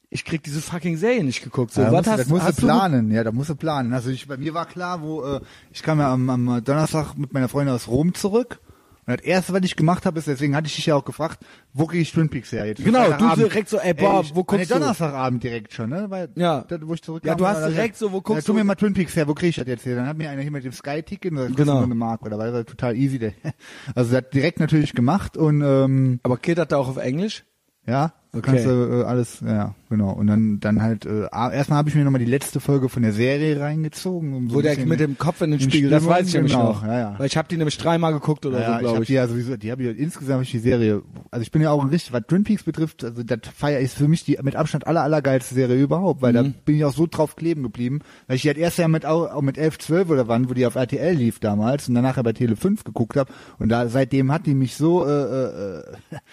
ich 0.09 0.25
krieg 0.25 0.43
diese 0.43 0.59
fucking 0.59 0.97
Serie 0.97 1.23
nicht 1.23 1.43
geguckt, 1.43 1.71
so. 1.73 1.81
Ja, 1.81 1.91
da 1.91 1.93
was 1.93 2.05
musst, 2.05 2.07
du- 2.07 2.11
hast, 2.11 2.19
das 2.19 2.27
musst 2.29 2.43
hast 2.45 2.57
du 2.63 2.65
planen, 2.65 3.11
ja, 3.11 3.23
da 3.23 3.31
musst 3.31 3.49
du 3.51 3.55
planen. 3.55 3.93
Also 3.93 4.09
ich, 4.09 4.27
bei 4.27 4.37
mir 4.37 4.53
war 4.53 4.65
klar, 4.65 5.01
wo 5.01 5.23
äh, 5.23 5.39
ich 5.71 5.83
kam 5.83 5.99
ja 5.99 6.11
am, 6.11 6.29
am 6.29 6.63
Donnerstag 6.63 7.17
mit 7.17 7.31
meiner 7.31 7.47
Freundin 7.47 7.75
aus 7.75 7.87
Rom 7.87 8.13
zurück. 8.13 8.59
Und 9.07 9.19
das 9.19 9.25
erste, 9.25 9.53
was 9.53 9.61
ich 9.63 9.75
gemacht 9.75 10.05
habe, 10.05 10.19
ist, 10.19 10.27
deswegen 10.27 10.55
hatte 10.55 10.67
ich 10.67 10.75
dich 10.75 10.85
ja 10.85 10.95
auch 10.95 11.03
gefragt, 11.05 11.43
wo 11.73 11.87
kriege 11.87 12.03
ich 12.03 12.11
Twin 12.11 12.29
Peaks 12.29 12.51
her? 12.51 12.65
Jetzt 12.67 12.83
Genau, 12.83 13.11
du 13.11 13.35
direkt 13.35 13.67
so, 13.69 13.77
ey, 13.77 13.93
boah, 13.95 14.21
ich, 14.21 14.35
wo 14.35 14.43
guckst 14.43 14.69
nee, 14.69 14.73
du? 14.73 14.79
Donnerstagabend 14.79 15.43
direkt 15.43 15.73
schon, 15.73 15.89
ne? 15.89 16.05
Weil, 16.09 16.29
Ja. 16.35 16.61
Da, 16.67 16.77
wo 16.81 16.93
ich 16.93 17.01
zurückkam. 17.01 17.27
Ja, 17.29 17.35
du 17.35 17.47
hast 17.47 17.67
direkt 17.67 17.97
so, 17.97 18.11
wo 18.11 18.21
guckst 18.21 18.43
ja, 18.43 18.45
tu 18.45 18.53
du? 18.53 18.59
mir 18.59 18.63
mal 18.63 18.75
Twin 18.75 18.93
Peaks 18.93 19.15
her, 19.15 19.27
wo 19.27 19.33
kriege 19.33 19.49
ich 19.49 19.55
das 19.55 19.67
jetzt 19.67 19.85
her? 19.85 19.95
Dann 19.95 20.05
hat 20.07 20.17
mir 20.17 20.29
einer 20.29 20.41
hier 20.43 20.51
mit 20.51 20.63
dem 20.63 20.71
Sky-Ticket, 20.71 21.31
das 21.33 21.39
kostet 21.47 21.57
Genau. 21.57 21.73
nur 21.75 21.83
eine 21.83 21.95
Mark, 21.95 22.21
oder? 22.23 22.37
Weil 22.37 22.51
das 22.51 22.65
total 22.65 22.95
easy. 22.95 23.17
Der. 23.19 23.33
Also 23.95 24.11
der 24.11 24.17
hat 24.19 24.33
direkt 24.33 24.59
natürlich 24.59 24.93
gemacht 24.93 25.35
und 25.35 25.61
ähm, 25.61 26.19
Aber 26.23 26.37
geht 26.37 26.57
das 26.59 26.67
da 26.67 26.77
auch 26.77 26.87
auf 26.87 26.97
Englisch? 26.97 27.43
ja, 27.87 28.13
Okay. 28.33 28.41
kannst 28.43 28.65
du 28.65 28.69
äh, 28.69 29.03
alles, 29.03 29.41
ja, 29.45 29.75
genau. 29.89 30.11
Und 30.13 30.27
dann 30.27 30.61
dann 30.61 30.81
halt, 30.81 31.05
äh, 31.05 31.23
erstmal 31.33 31.79
habe 31.79 31.89
ich 31.89 31.95
mir 31.95 32.05
nochmal 32.05 32.19
die 32.19 32.25
letzte 32.31 32.61
Folge 32.61 32.87
von 32.87 33.03
der 33.03 33.11
Serie 33.11 33.59
reingezogen. 33.59 34.33
Um 34.33 34.49
so 34.49 34.55
Wo 34.55 34.61
der 34.61 34.77
mit 34.85 35.01
dem 35.01 35.17
Kopf 35.17 35.41
in 35.41 35.51
den 35.51 35.59
Spiegel, 35.59 35.89
das 35.89 36.03
Stimmung, 36.03 36.15
weiß 36.17 36.27
ich 36.29 36.33
nämlich 36.35 36.53
genau, 36.53 36.67
noch. 36.69 36.85
ja, 36.85 36.97
ja. 36.97 37.15
Weil 37.19 37.27
ich 37.27 37.35
habe 37.35 37.49
die 37.49 37.57
nämlich 37.57 37.77
dreimal 37.77 38.13
geguckt 38.13 38.45
oder 38.45 38.61
ja, 38.61 38.67
so, 38.67 38.73
ich 38.75 38.79
glaube 38.79 38.93
habe 38.95 39.03
ich. 39.03 39.07
die 39.07 39.13
ja 39.15 39.27
sowieso, 39.27 39.57
die 39.57 39.69
habe 39.69 39.83
ich 39.83 39.99
insgesamt 39.99 40.35
hab 40.37 40.41
ich 40.43 40.51
die 40.51 40.59
Serie, 40.59 41.01
also 41.29 41.41
ich 41.41 41.51
bin 41.51 41.61
ja 41.61 41.71
auch 41.71 41.83
ein 41.83 41.89
richtig, 41.89 42.13
was 42.13 42.21
Twin 42.25 42.45
Peaks 42.45 42.63
betrifft, 42.63 43.03
also 43.03 43.21
das 43.21 43.39
Feier 43.53 43.79
ist 43.81 43.95
für 43.97 44.07
mich 44.07 44.23
die 44.23 44.37
mit 44.41 44.55
Abstand 44.55 44.87
aller 44.87 45.01
allergeilste 45.03 45.53
Serie 45.53 45.81
überhaupt, 45.81 46.21
weil 46.21 46.31
da 46.31 46.43
Mhm. 46.43 46.53
bin 46.63 46.77
ich 46.77 46.85
auch 46.85 46.93
so 46.93 47.07
drauf 47.11 47.35
kleben 47.35 47.63
geblieben, 47.63 47.99
weil 48.27 48.37
ich 48.37 48.43
die 48.43 48.47
halt 48.47 48.57
erst 48.57 48.77
ja 48.77 48.87
mit 48.87 49.05
auch, 49.05 49.41
mit 49.41 49.57
11, 49.57 49.77
12 49.79 50.09
oder 50.09 50.29
wann, 50.29 50.49
wo 50.49 50.53
die 50.53 50.65
auf 50.65 50.75
RTL 50.75 51.13
lief 51.15 51.39
damals 51.39 51.89
und 51.89 51.95
danach 51.95 52.15
ja 52.15 52.23
bei 52.23 52.31
Tele 52.31 52.55
5 52.55 52.85
geguckt 52.85 53.17
habe 53.17 53.29
und 53.59 53.67
da 53.67 53.89
seitdem 53.89 54.31
hat 54.31 54.45
die 54.45 54.53
mich 54.53 54.77
so 54.77 55.05
äh, 55.05 55.09
äh, 55.11 55.83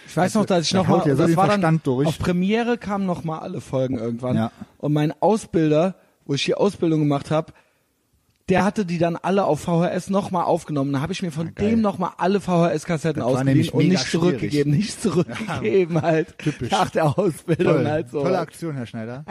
Ich 0.07 0.17
weiß 0.17 0.35
noch, 0.35 0.47
dass 0.47 0.63
ich 0.67 0.71
da 0.73 0.79
noch 0.79 0.87
haut 0.87 0.99
mal, 1.01 1.09
ja 1.09 1.17
so 1.17 1.23
das 1.23 1.31
den 1.33 1.37
war 1.37 1.49
dann, 1.49 1.61
durch. 1.89 2.09
auf 2.09 2.19
Premiere 2.19 2.79
kamen 2.79 3.07
noch 3.07 3.25
mal 3.25 3.39
alle 3.39 3.61
Folgen 3.61 3.99
irgendwann. 3.99 4.37
Ja. 4.37 4.53
Und 4.79 4.93
mein 4.93 5.13
Ausbilder, 5.21 5.97
wo 6.27 6.35
ich 6.35 6.45
die 6.45 6.55
Ausbildung 6.55 7.01
gemacht 7.01 7.31
habe, 7.31 7.53
der 8.49 8.65
hatte 8.65 8.87
die 8.87 8.99
dann 8.99 9.17
alle 9.17 9.45
auf 9.45 9.61
VHS 9.61 10.09
noch 10.09 10.31
mal 10.31 10.45
aufgenommen. 10.45 10.93
Da 10.93 11.01
habe 11.01 11.13
ich 11.13 11.23
mir 11.23 11.31
von 11.31 11.55
geil. 11.55 11.71
dem 11.71 11.81
noch 11.81 11.99
mal 11.99 12.13
alle 12.17 12.41
VHS-Kassetten 12.41 13.23
ausgeliehen 13.23 13.69
und 13.71 13.89
nicht 13.89 14.11
zurückgegeben, 14.11 14.73
nicht 14.73 15.01
zurückgegeben 15.03 16.01
halt 16.01 16.39
typisch. 16.39 16.71
nach 16.71 16.91
der 16.91 17.19
Ausbildung 17.19 17.75
Toll. 17.75 17.87
halt 17.87 18.11
so. 18.11 18.23
Tolle 18.23 18.39
Aktion, 18.39 18.75
Herr 18.75 18.87
Schneider. 18.87 19.25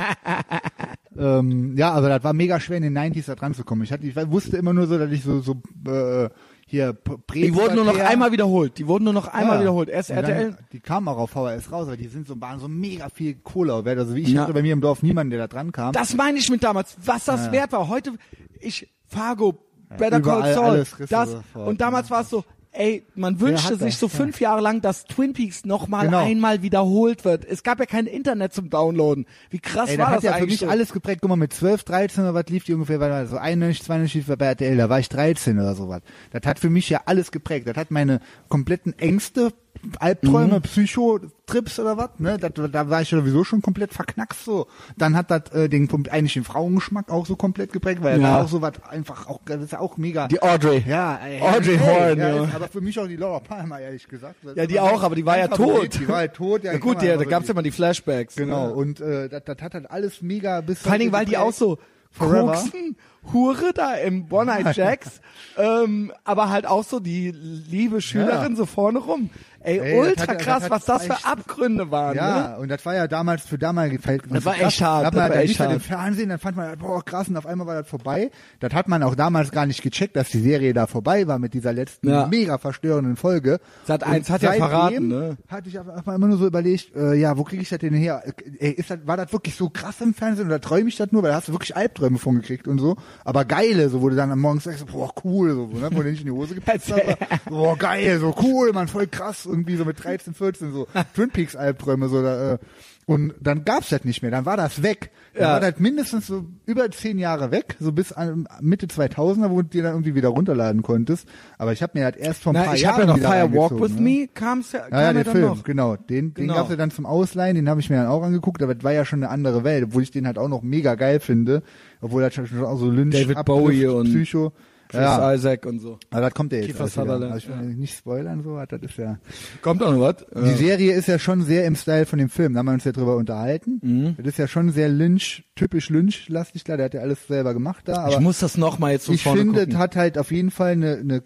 ähm, 1.17 1.75
ja, 1.77 1.91
aber 1.93 2.09
das 2.09 2.23
war 2.23 2.33
mega 2.33 2.59
schwer 2.59 2.77
in 2.77 2.83
den 2.83 2.97
90s 2.97 3.25
da 3.25 3.35
dran 3.35 3.55
zu 3.55 3.63
kommen. 3.63 3.83
Ich, 3.83 3.91
hatte, 3.91 4.05
ich 4.05 4.15
wusste 4.15 4.57
immer 4.57 4.73
nur 4.73 4.85
so, 4.85 4.99
dass 4.99 5.11
ich 5.11 5.23
so, 5.23 5.41
so 5.41 5.61
äh, 5.87 6.29
hier 6.69 6.91
Prä 6.93 7.41
Die 7.43 7.55
wurden 7.55 7.75
nur 7.75 7.85
noch 7.85 7.97
einmal 7.97 8.31
wiederholt. 8.33 8.77
Die 8.77 8.85
wurden 8.87 9.05
nur 9.05 9.13
noch 9.13 9.27
einmal 9.29 9.55
Ja. 9.55 9.61
wiederholt. 9.61 9.87
Erst 9.89 10.09
Und 10.11 10.17
RTL. 10.17 10.51
Dann, 10.51 10.57
die 10.73 10.79
kamen 10.81 11.07
auch 11.07 11.17
auf 11.17 11.29
VHS 11.31 11.71
raus, 11.71 11.87
aber 11.87 11.95
die 11.95 12.07
sind 12.09 12.27
so, 12.27 12.39
waren 12.41 12.59
so 12.59 12.67
mega 12.67 13.07
viel 13.09 13.35
Cola 13.35 13.85
wert. 13.85 13.97
Also 13.99 14.15
wie 14.15 14.21
ich 14.21 14.29
Ja. 14.29 14.41
hatte 14.43 14.53
bei 14.53 14.61
mir 14.61 14.73
im 14.73 14.81
Dorf 14.81 15.01
niemanden, 15.01 15.31
der 15.31 15.39
da 15.39 15.47
dran 15.47 15.71
kam. 15.71 15.93
Das 15.93 16.13
meine 16.13 16.37
ich 16.37 16.49
mit 16.49 16.61
damals, 16.63 16.97
was 17.03 17.23
das 17.25 17.45
Ja. 17.47 17.51
wert 17.53 17.71
war. 17.71 17.87
Heute, 17.87 18.11
ich, 18.59 18.87
Fargo, 19.05 19.57
Better 19.97 20.17
überall 20.17 20.53
Call 20.53 20.85
Saul, 20.85 21.07
das, 21.09 21.37
und 21.53 21.79
damals 21.79 22.11
war 22.11 22.21
es 22.21 22.29
so, 22.29 22.43
ey, 22.71 23.05
man 23.15 23.39
wünschte 23.39 23.75
sich 23.77 23.93
das? 23.93 23.99
so 23.99 24.05
Ja. 24.07 24.11
fünf 24.13 24.39
Jahre 24.39 24.61
lang, 24.61 24.81
dass 24.81 25.05
Twin 25.05 25.33
Peaks 25.33 25.65
noch 25.65 25.87
mal 25.87 26.05
Genau. 26.05 26.23
einmal 26.23 26.61
wiederholt 26.61 27.25
wird. 27.25 27.45
Es 27.45 27.63
gab 27.63 27.79
ja 27.79 27.85
kein 27.85 28.05
Internet 28.05 28.53
zum 28.53 28.69
Downloaden. 28.69 29.25
Wie 29.49 29.59
krass 29.59 29.89
Ey, 29.89 29.97
war 29.97 30.11
das 30.13 30.21
das 30.21 30.31
hat 30.33 30.39
ja 30.39 30.45
für 30.45 30.49
mich 30.51 30.59
so? 30.59 30.67
alles 30.67 30.93
geprägt. 30.93 31.19
Guck 31.21 31.29
mal, 31.29 31.35
mit 31.35 31.53
12, 31.53 31.83
13 31.83 32.23
oder 32.23 32.33
was 32.33 32.45
lief 32.49 32.63
die 32.65 32.73
ungefähr, 32.73 32.99
das 32.99 33.29
so 33.31 33.37
91, 33.37 33.83
92 33.85 34.27
lief 34.27 34.37
bei 34.37 34.45
RTL, 34.45 34.77
da 34.77 34.89
war 34.89 34.99
ich 34.99 35.09
13 35.09 35.57
oder 35.59 35.75
sowas. 35.75 36.01
Das 36.31 36.43
hat 36.45 36.59
für 36.59 36.69
mich 36.69 36.89
ja 36.89 37.01
alles 37.05 37.31
geprägt. 37.31 37.67
Das 37.67 37.75
hat 37.77 37.91
meine 37.91 38.19
kompletten 38.49 38.97
Ängste, 38.99 39.53
Albträume, 39.99 40.55
Mhm. 40.57 40.61
Psychotrips 40.61 41.79
oder 41.79 41.97
was, 41.97 42.09
ne? 42.19 42.37
Das, 42.37 42.51
da 42.71 42.89
war 42.89 43.01
ich 43.01 43.11
ja 43.11 43.19
sowieso 43.19 43.43
schon 43.43 43.61
komplett 43.61 43.93
verknackst 43.93 44.43
so. 44.45 44.67
Dann 44.97 45.15
hat 45.15 45.31
das 45.31 45.51
äh, 45.53 45.69
den 45.69 45.89
eigentlich 46.09 46.33
den 46.33 46.43
Frauengeschmack 46.43 47.09
auch 47.09 47.25
so 47.25 47.35
komplett 47.35 47.73
geprägt, 47.73 48.03
weil 48.03 48.21
Ja. 48.21 48.37
da 48.37 48.43
auch 48.43 48.47
so 48.47 48.61
was 48.61 48.73
einfach 48.89 49.27
auch, 49.27 49.39
das 49.45 49.61
ist 49.61 49.71
ja 49.73 49.79
auch 49.79 49.97
mega. 49.97 50.27
Die 50.27 50.41
Audrey. 50.41 50.83
ja, 50.87 51.17
ey, 51.17 51.41
Audrey 51.41 51.73
ey, 51.75 51.79
Horn, 51.79 52.17
ja. 52.19 52.29
ja. 52.35 52.43
ist 52.45 52.55
Aber 52.55 52.67
für 52.67 52.81
mich 52.81 52.99
auch 52.99 53.07
die 53.07 53.15
Laura 53.17 53.39
Palmer, 53.39 53.79
ehrlich 53.79 54.07
gesagt. 54.07 54.35
Das 54.43 54.55
Ja, 54.55 54.65
die 54.65 54.79
auch, 54.79 55.03
aber 55.03 55.15
die 55.15 55.25
war 55.25 55.37
ja 55.37 55.47
Favorit. 55.47 55.93
tot. 55.93 56.01
Die 56.01 56.07
war 56.07 56.21
ja 56.23 56.27
tot, 56.27 56.63
ja. 56.63 56.71
Ja 56.71 56.77
die 56.77 56.81
gut, 56.81 57.01
ja, 57.01 57.15
da 57.17 57.23
gab's 57.23 57.31
wirklich- 57.31 57.47
ja 57.47 57.51
immer 57.51 57.63
die 57.63 57.71
Flashbacks. 57.71 58.35
Genau, 58.35 58.67
Ne? 58.67 58.73
und 58.73 58.99
äh, 59.01 59.29
das, 59.29 59.43
hat 59.61 59.73
halt 59.73 59.89
alles 59.89 60.21
mega 60.21 60.61
bis 60.61 60.79
Vor 60.81 60.91
allen 60.91 60.99
Dingen, 61.01 61.11
weil 61.13 61.25
die 61.25 61.37
auch 61.37 61.53
so 61.53 61.77
Forever. 62.11 62.53
koksen, 62.53 62.95
Hure 63.33 63.73
da 63.75 63.93
im 63.95 64.25
One 64.31 64.45
Night 64.45 64.75
Jacks, 64.77 65.19
ähm, 65.57 66.11
aber 66.23 66.49
halt 66.49 66.65
auch 66.65 66.83
so 66.85 66.99
die 66.99 67.31
liebe 67.31 67.99
Schülerin 68.01 68.55
so 68.55 68.65
vorne 68.65 68.99
rum. 68.99 69.29
Ey, 69.67 69.79
Ey, 69.79 69.99
ultra 69.99 70.27
hat- 70.27 70.39
krass, 70.39 70.69
was 70.69 70.85
das 70.85 71.05
für 71.05 71.25
Abgründe 71.25 71.91
waren. 71.91 72.15
Ne? 72.15 72.21
Ja, 72.21 72.55
und 72.55 72.69
das 72.69 72.85
war 72.85 72.95
ja 72.95 73.07
damals 73.07 73.45
für 73.45 73.57
damalige 73.57 73.99
Verhältnisse. 73.99 74.35
Das 74.35 74.45
war 74.45 74.53
krass. 74.55 74.73
echt 74.73 74.81
hart, 74.81 75.01
Da 75.01 75.05
hat 75.07 75.13
das 75.13 75.19
man, 75.19 75.29
war 75.29 75.43
das 75.43 75.59
im 75.59 75.69
hart. 75.71 75.81
Fernsehen, 75.81 76.29
dann 76.29 76.39
fand 76.39 76.57
man, 76.57 76.77
boah, 76.77 77.03
krass, 77.03 77.27
und 77.27 77.35
auf 77.37 77.45
einmal 77.45 77.67
war 77.67 77.75
das 77.75 77.87
vorbei. 77.89 78.31
Das 78.61 78.73
hat 78.73 78.87
man 78.87 79.03
auch 79.03 79.15
damals 79.15 79.51
gar 79.51 79.65
nicht 79.65 79.81
gecheckt, 79.81 80.15
dass 80.15 80.29
die 80.29 80.39
Serie 80.39 80.73
da 80.73 80.87
vorbei 80.87 81.27
war 81.27 81.37
mit 81.37 81.53
dieser 81.53 81.73
letzten 81.73 82.09
Ja. 82.09 82.27
mega 82.27 82.57
verstörenden 82.57 83.17
Folge. 83.17 83.59
Sat 83.85 84.03
Und 84.03 84.11
1 84.13 84.29
hat 84.29 84.41
ja 84.41 84.53
verraten, 84.53 85.07
ne? 85.09 85.37
Hatte 85.49 85.69
ich 85.69 85.77
einfach 85.77 86.13
immer 86.15 86.27
nur 86.27 86.37
so 86.37 86.47
überlegt, 86.47 86.95
äh, 86.95 87.15
ja, 87.15 87.37
wo 87.37 87.43
kriege 87.43 87.61
ich 87.61 87.69
das 87.69 87.79
denn 87.79 87.93
her? 87.93 88.23
Ey, 88.59 88.71
ist 88.71 88.89
das, 88.89 88.99
war 89.05 89.17
das 89.17 89.33
wirklich 89.33 89.55
so 89.55 89.69
krass 89.69 89.99
im 90.01 90.13
Fernsehen 90.13 90.47
oder 90.47 90.61
träume 90.61 90.87
ich 90.89 90.95
das 90.95 91.11
nur? 91.11 91.23
Weil 91.23 91.31
da 91.31 91.35
hast 91.37 91.49
du 91.49 91.51
wirklich 91.51 91.75
Albträume 91.75 92.17
von 92.19 92.35
gekriegt 92.35 92.67
und 92.67 92.79
so. 92.79 92.95
Aber 93.25 93.43
geile, 93.45 93.89
so 93.89 94.07
du 94.07 94.15
dann 94.15 94.31
am 94.31 94.39
Morgen 94.39 94.59
sagst, 94.61 94.79
so, 94.79 94.85
boah, 94.85 95.11
cool, 95.25 95.51
so, 95.51 95.67
ne, 95.77 95.89
wo 95.91 96.01
du 96.01 96.09
nicht 96.09 96.21
in 96.21 96.27
die 96.27 96.31
Hose 96.31 96.55
gepetzt 96.55 96.91
hast. 96.93 97.17
Boah, 97.49 97.77
geil, 97.77 98.19
so 98.19 98.33
cool, 98.41 98.71
man, 98.73 98.87
voll 98.87 99.07
krass, 99.07 99.45
irgendwie 99.57 99.75
so 99.75 99.85
mit 99.85 100.03
13, 100.03 100.33
14, 100.33 100.71
so 100.73 100.87
Twin 101.15 101.29
Peaks 101.29 101.55
Albträume, 101.55 102.07
so 102.09 102.21
da, 102.21 102.53
äh, 102.53 102.57
und 103.05 103.33
dann 103.39 103.63
gab's 103.63 103.87
das 103.89 104.03
nicht 104.03 104.21
mehr, 104.21 104.31
dann 104.31 104.45
war 104.45 104.57
das 104.57 104.83
weg. 104.83 105.11
Dann 105.33 105.43
Ja. 105.43 105.49
war 105.53 105.59
das 105.61 105.79
mindestens 105.79 106.27
so 106.27 106.43
über 106.65 106.91
zehn 106.91 107.17
Jahre 107.19 107.51
weg, 107.51 107.77
so 107.79 107.93
bis 107.93 108.11
an, 108.11 108.47
Mitte 108.59 108.87
2000er, 108.87 109.49
wo 109.49 109.61
du 109.61 109.69
dir 109.69 109.83
dann 109.83 109.93
irgendwie 109.93 110.13
wieder 110.13 110.27
runterladen 110.27 110.81
konntest. 110.81 111.25
Aber 111.57 111.71
ich 111.71 111.81
habe 111.81 111.97
mir 111.97 112.11
das 112.11 112.19
erst 112.19 112.43
vor 112.43 112.51
ein 112.51 112.55
Na, 112.55 112.63
paar 112.65 112.75
ich 112.75 112.81
Jahren 112.81 113.07
habe 113.09 113.21
ja 113.23 113.39
noch 113.47 113.49
Fire 113.49 113.53
Walk 113.71 113.81
With 113.81 113.95
ne? 113.95 114.01
Me, 114.01 114.27
kam's 114.33 114.73
ja, 114.73 114.79
kam 114.81 114.91
Ja, 114.91 114.97
ja, 114.99 115.05
ja 115.07 115.13
der 115.13 115.23
dann 115.23 115.33
Film, 115.33 115.45
noch. 115.47 115.63
genau. 115.63 115.95
Den, 115.95 116.33
den 116.33 116.33
Genau. 116.33 116.55
gab's 116.55 116.69
ja 116.69 116.75
dann 116.75 116.91
zum 116.91 117.05
Ausleihen, 117.05 117.55
den 117.55 117.69
habe 117.69 117.79
ich 117.79 117.89
mir 117.89 117.95
dann 117.95 118.07
auch 118.07 118.23
angeguckt, 118.23 118.61
aber 118.61 118.75
das 118.75 118.83
war 118.83 118.91
ja 118.91 119.05
schon 119.05 119.23
eine 119.23 119.31
andere 119.31 119.63
Welt, 119.63 119.85
obwohl 119.85 120.03
ich 120.03 120.11
den 120.11 120.27
halt 120.27 120.37
auch 120.37 120.49
noch 120.49 120.61
mega 120.61 120.95
geil 120.95 121.21
finde, 121.21 121.63
obwohl 122.01 122.21
das 122.23 122.33
schon 122.33 122.45
auch 122.65 122.77
so 122.77 122.89
Lynch, 122.89 123.13
David 123.15 123.37
Abdrift, 123.37 123.45
Bowie 123.45 123.87
und 123.87 124.07
Psycho. 124.09 124.51
Chris 124.89 125.01
Ja, 125.01 125.33
Isaac 125.33 125.65
und 125.65 125.79
so. 125.79 125.99
aber 126.09 126.21
das 126.21 126.33
kommt 126.33 126.51
ja 126.51 126.59
jetzt 126.59 126.67
Kiefer. 126.67 126.87
Sutherland, 126.87 127.31
Also 127.31 127.37
ich 127.49 127.49
will 127.59 127.75
nicht 127.75 127.97
spoilern, 127.97 128.43
so, 128.43 128.57
das 128.67 128.81
ist 128.81 128.97
ja. 128.97 129.19
Kommt 129.61 129.83
auch 129.83 129.91
noch 129.91 129.99
was? 130.01 130.25
Die 130.35 130.53
Serie 130.63 130.93
ist 130.93 131.07
ja 131.07 131.19
schon 131.19 131.41
sehr 131.43 131.65
im 131.65 131.75
Style 131.75 132.05
von 132.05 132.19
dem 132.19 132.29
Film, 132.29 132.53
da 132.53 132.59
haben 132.59 132.67
wir 132.67 132.73
uns 132.73 132.83
ja 132.85 132.91
drüber 132.91 133.17
unterhalten. 133.17 133.79
Mhm. 133.83 134.15
Das 134.17 134.27
ist 134.27 134.37
ja 134.39 134.47
schon 134.47 134.71
sehr 134.71 134.89
Lynch, 134.89 135.43
typisch 135.55 135.89
Lynch-lastig, 135.89 136.63
klar, 136.63 136.77
der 136.77 136.85
hat 136.85 136.93
ja 136.93 137.01
alles 137.01 137.27
selber 137.27 137.53
gemacht 137.53 137.87
da, 137.87 137.97
aber 138.03 138.13
ich 138.13 138.19
muss 138.19 138.39
das 138.39 138.57
noch 138.57 138.79
mal 138.79 138.91
jetzt 138.91 139.05
so 139.05 139.13
ich 139.13 139.23
finde, 139.23 139.59
gucken. 139.61 139.71
es 139.71 139.77
hat 139.77 139.95
halt 139.95 140.17
auf 140.17 140.31
jeden 140.31 140.51
Fall 140.51 140.71
eine, 140.73 140.97
eine 140.97 141.23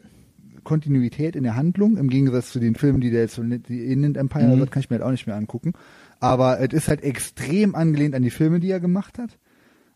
Kontinuität 0.63 1.35
in 1.35 1.43
der 1.43 1.55
Handlung, 1.55 1.97
im 1.97 2.09
Gegensatz 2.09 2.51
zu 2.51 2.59
den 2.59 2.75
Filmen, 2.75 3.01
die 3.01 3.09
der 3.09 3.21
jetzt 3.21 3.35
so, 3.35 3.43
die 3.43 3.85
Inland 3.91 4.17
Empire, 4.17 4.55
Mhm. 4.55 4.59
das 4.59 4.69
kann 4.71 4.81
ich 4.81 4.89
mir 4.89 4.97
halt 4.97 5.05
auch 5.05 5.11
nicht 5.11 5.25
mehr 5.27 5.35
angucken. 5.35 5.73
Aber 6.19 6.59
es 6.59 6.71
ist 6.71 6.87
halt 6.87 7.01
extrem 7.03 7.73
angelehnt 7.73 8.13
an 8.13 8.21
die 8.21 8.29
Filme, 8.29 8.59
die 8.59 8.69
er 8.69 8.79
gemacht 8.79 9.17
hat. 9.17 9.39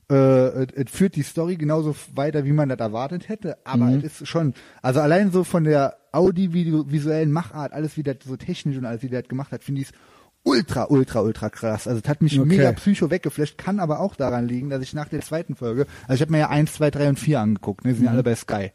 Äh, 0.09 0.15
es 0.15 0.67
es 0.75 0.91
führt 0.91 1.15
die 1.15 1.23
Story 1.23 1.55
genauso 1.55 1.95
weiter, 2.13 2.45
wie 2.45 2.51
man 2.51 2.69
das 2.69 2.79
erwartet 2.79 3.27
hätte, 3.27 3.57
aber 3.63 3.85
Mhm. 3.85 4.03
es 4.05 4.21
ist 4.21 4.27
schon, 4.27 4.53
also 4.81 4.99
allein 4.99 5.31
so 5.31 5.43
von 5.43 5.63
der 5.63 5.97
audiovisuellen 6.11 7.31
Machart, 7.31 7.73
alles 7.73 7.97
wie 7.97 8.03
das 8.03 8.17
so 8.25 8.35
technisch 8.37 8.77
und 8.77 8.85
alles 8.85 9.01
wie 9.01 9.09
der 9.09 9.21
das 9.21 9.29
gemacht 9.29 9.51
hat, 9.51 9.63
finde 9.63 9.81
ich 9.81 9.87
es 9.89 9.93
ultra, 10.43 10.85
ultra, 10.89 11.21
ultra 11.21 11.49
krass. 11.49 11.87
Also 11.87 12.01
es 12.03 12.07
hat 12.09 12.21
mich 12.21 12.39
Okay. 12.39 12.47
mega 12.47 12.71
psycho 12.73 13.09
weggeflasht, 13.09 13.57
kann 13.57 13.79
aber 13.79 13.99
auch 13.99 14.15
daran 14.15 14.47
liegen, 14.47 14.69
dass 14.69 14.83
ich 14.83 14.93
nach 14.93 15.09
der 15.09 15.21
zweiten 15.21 15.55
Folge, 15.55 15.87
also 16.03 16.13
ich 16.15 16.21
habe 16.21 16.31
mir 16.31 16.37
ja 16.39 16.49
eins, 16.49 16.73
zwei, 16.73 16.91
drei 16.91 17.09
und 17.09 17.19
vier 17.19 17.39
angeguckt, 17.39 17.83
ne, 17.83 17.91
die 17.91 17.97
sind 17.97 18.05
ja 18.05 18.11
alle 18.11 18.21
bei 18.23 18.35
Sky. 18.35 18.71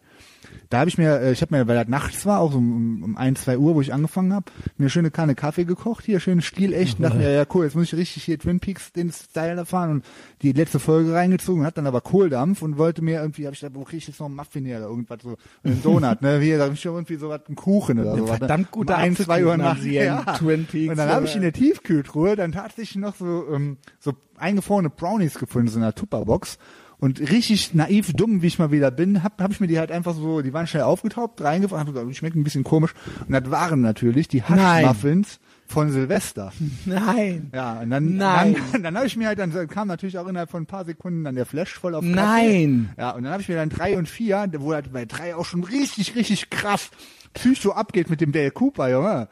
Da 0.70 0.78
habe 0.78 0.88
ich 0.88 0.98
mir, 0.98 1.20
äh, 1.20 1.32
ich 1.32 1.42
habe 1.42 1.56
mir, 1.56 1.66
weil 1.66 1.76
das 1.76 1.88
nachts 1.88 2.26
war, 2.26 2.40
auch 2.40 2.52
so 2.52 2.58
um, 2.58 3.02
um 3.02 3.16
ein, 3.16 3.34
zwei 3.36 3.58
Uhr, 3.58 3.74
wo 3.74 3.80
ich 3.80 3.92
angefangen 3.92 4.32
habe, 4.32 4.50
mir 4.76 4.84
eine 4.84 4.90
schöne 4.90 5.10
Kanne 5.10 5.34
Kaffee 5.34 5.64
gekocht, 5.64 6.04
hier 6.04 6.20
schön 6.20 6.42
stilecht, 6.42 6.98
und 6.98 7.02
dachte 7.04 7.18
mir, 7.18 7.32
ja 7.32 7.44
cool, 7.54 7.64
jetzt 7.64 7.74
muss 7.74 7.84
ich 7.84 7.94
richtig 7.94 8.24
hier 8.24 8.38
Twin 8.38 8.60
Peaks 8.60 8.92
den 8.92 9.10
Style 9.12 9.56
erfahren 9.56 9.90
und 9.90 10.04
die 10.42 10.52
letzte 10.52 10.78
Folge 10.78 11.12
reingezogen, 11.12 11.64
hat 11.64 11.76
dann 11.76 11.86
aber 11.86 12.00
Kohldampf 12.00 12.62
und 12.62 12.78
wollte 12.78 13.02
mir 13.02 13.20
irgendwie, 13.20 13.46
habe 13.46 13.54
ich 13.54 13.60
gedacht, 13.60 13.76
wo 13.76 13.84
krieg 13.84 13.98
ich 13.98 14.06
jetzt 14.06 14.20
noch 14.20 14.26
einen 14.26 14.36
Muffin 14.36 14.64
her 14.64 14.78
oder 14.78 14.88
irgendwas 14.88 15.18
so, 15.22 15.36
einen 15.64 15.82
Donut, 15.82 16.22
ne, 16.22 16.38
hier, 16.38 16.58
da 16.58 16.66
hab 16.66 16.72
ich 16.72 16.80
schon 16.80 16.94
irgendwie 16.94 17.16
so 17.16 17.28
was, 17.28 17.46
einen 17.46 17.56
Kuchen 17.56 17.98
oder 17.98 18.16
so. 18.16 18.26
Verdammt 18.26 18.70
guter 18.70 18.94
um 18.94 19.00
ein, 19.00 19.16
zwei 19.16 19.44
Uhr 19.44 19.56
nach 19.56 19.82
ja 19.82 20.20
in 20.20 20.34
Twin 20.34 20.66
Peaks, 20.66 20.90
Und 20.90 20.98
dann 20.98 21.08
habe 21.08 21.26
ich 21.26 21.34
in 21.34 21.42
der 21.42 21.52
Tiefkühltruhe 21.52 22.36
dann 22.36 22.52
tatsächlich 22.52 22.96
noch 22.96 23.16
so, 23.16 23.44
ähm, 23.52 23.78
so 23.98 24.12
eingefrorene 24.38 24.90
Brownies 24.90 25.38
gefunden, 25.38 25.68
so 25.68 25.78
in 25.78 25.82
einer 25.82 25.94
Tupperbox. 25.94 26.58
Und 27.00 27.18
richtig 27.20 27.74
naiv, 27.74 28.12
dumm, 28.12 28.42
wie 28.42 28.46
ich 28.46 28.58
mal 28.58 28.70
wieder 28.70 28.90
bin, 28.90 29.22
hab, 29.22 29.40
hab 29.40 29.50
ich 29.50 29.60
mir 29.60 29.66
die 29.66 29.78
halt 29.78 29.90
einfach 29.90 30.14
so, 30.14 30.42
die 30.42 30.52
waren 30.52 30.66
schnell 30.66 30.82
aufgetaucht, 30.82 31.40
reingefroren, 31.40 31.80
hab 31.80 31.92
gesagt, 31.92 32.10
die 32.10 32.14
schmecken 32.14 32.40
ein 32.40 32.44
bisschen 32.44 32.64
komisch. 32.64 32.92
Und 33.26 33.32
das 33.32 33.50
waren 33.50 33.80
natürlich 33.80 34.28
die. 34.28 34.42
Haschmuffins 34.42 35.40
von 35.70 35.90
Silvester. 35.90 36.52
Nein. 36.84 37.50
Ja, 37.54 37.80
und 37.80 37.90
dann, 37.90 38.16
Nein. 38.16 38.56
dann, 38.72 38.82
dann 38.82 38.96
habe 38.96 39.06
ich 39.06 39.16
mir 39.16 39.28
halt, 39.28 39.38
dann 39.38 39.68
kam 39.68 39.88
natürlich 39.88 40.18
auch 40.18 40.26
innerhalb 40.26 40.50
von 40.50 40.64
ein 40.64 40.66
paar 40.66 40.84
Sekunden 40.84 41.24
dann 41.24 41.36
der 41.36 41.46
Flash 41.46 41.74
voll 41.74 41.94
auf 41.94 42.04
Kaffee. 42.04 42.14
Nein. 42.14 42.90
Ja, 42.98 43.10
und 43.12 43.22
dann 43.22 43.32
habe 43.32 43.42
ich 43.42 43.48
mir 43.48 43.54
dann 43.54 43.70
drei 43.70 43.96
und 43.96 44.08
vier, 44.08 44.50
wo 44.58 44.72
halt 44.74 44.92
bei 44.92 45.04
drei 45.04 45.34
auch 45.34 45.44
schon 45.44 45.64
richtig, 45.64 46.16
richtig 46.16 46.50
krass 46.50 46.90
Psycho 47.34 47.70
abgeht 47.72 48.10
mit 48.10 48.20
dem 48.20 48.32
Dale 48.32 48.50
Cooper, 48.50 48.90
Junge. 48.90 49.28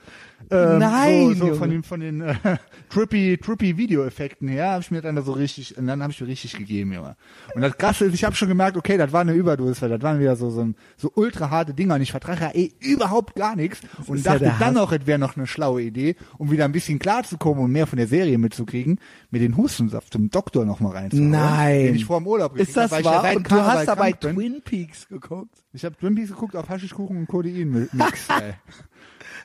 Ähm, 0.51 0.79
Nein, 0.79 1.35
So, 1.35 1.49
so 1.49 1.55
von 1.57 1.71
den, 1.71 1.83
von 1.83 2.01
den 2.01 2.21
äh, 2.21 2.35
trippy, 2.89 3.39
trippy 3.39 3.77
Videoeffekten 3.77 4.49
her 4.49 4.71
habe 4.73 4.83
ich 4.83 4.91
mir 4.91 5.03
dann 5.03 5.17
da 5.17 5.23
so 5.23 5.33
richtig, 5.33 5.77
und 5.77 5.87
dann 5.87 6.03
habe 6.03 6.13
ich 6.13 6.21
mir 6.21 6.29
richtig 6.29 6.57
gegeben, 6.57 6.93
Junge. 6.93 7.17
Und 7.55 7.63
das 7.63 7.77
Krasse 7.77 8.07
ist, 8.07 8.15
ich 8.15 8.25
habe 8.25 8.35
schon 8.35 8.49
gemerkt, 8.49 8.77
okay, 8.77 8.97
das 8.97 9.13
war 9.13 9.23
eine 9.23 9.33
Überdosis, 9.33 9.83
weil 9.83 9.91
das 9.91 10.03
waren 10.03 10.21
wieder 10.21 10.37
so, 10.37 10.51
so, 10.51 10.63
ein, 10.63 10.77
so 10.97 11.11
ultra 11.15 11.51
harte 11.51 11.75
Dinger 11.75 11.97
und 11.97 12.03
ich 12.03 12.13
vertrage 12.13 12.45
ja 12.45 12.51
eh 12.55 12.73
überhaupt 12.81 13.35
gar 13.35 13.57
nichts 13.57 13.81
und 14.07 14.19
ja 14.25 14.33
dachte 14.33 14.45
der 14.45 14.57
dann 14.59 14.77
auch, 14.79 14.93
es 14.93 15.07
wäre 15.07 15.19
noch 15.19 15.37
eine 15.37 15.47
schlaue 15.47 15.83
Idee, 15.83 16.17
um 16.39 16.51
wieder 16.51 16.65
ein 16.65 16.73
bisschen 16.73 16.99
klarzukommen 16.99 17.65
und 17.65 17.73
mehr 17.73 17.87
von 17.87 17.99
der 17.99 18.07
Serie 18.07 18.39
mitzukriegen, 18.39 19.01
mir 19.31 19.41
den 19.41 19.57
Hustensaft 19.57 20.13
zum 20.13 20.31
Doktor 20.31 20.65
noch 20.65 20.81
mal 20.81 20.93
reinzuholen. 20.93 21.31
Nein. 21.31 21.87
Den 21.87 21.95
ich 21.97 22.05
vor 22.05 22.21
dem 22.21 22.27
Urlaub 22.27 22.57
Ist 22.57 22.77
das 22.77 22.93
hab, 22.93 23.01
ja 23.01 23.05
wahr? 23.05 23.23
seit 23.23 23.37
Und 23.37 23.51
du 23.51 23.57
hast 23.57 23.87
dabei. 23.87 24.13
Twin 24.13 24.63
Peaks 24.65 25.09
geguckt? 25.09 25.55
Ich 25.73 25.85
habe 25.85 25.97
Twin 25.97 26.15
Peaks 26.15 26.31
geguckt 26.31 26.57
auf 26.57 26.69
Haschischkuchen 26.69 27.17
und 27.17 27.27
Codein-Mix. 27.27 28.29
ey. 28.41 28.55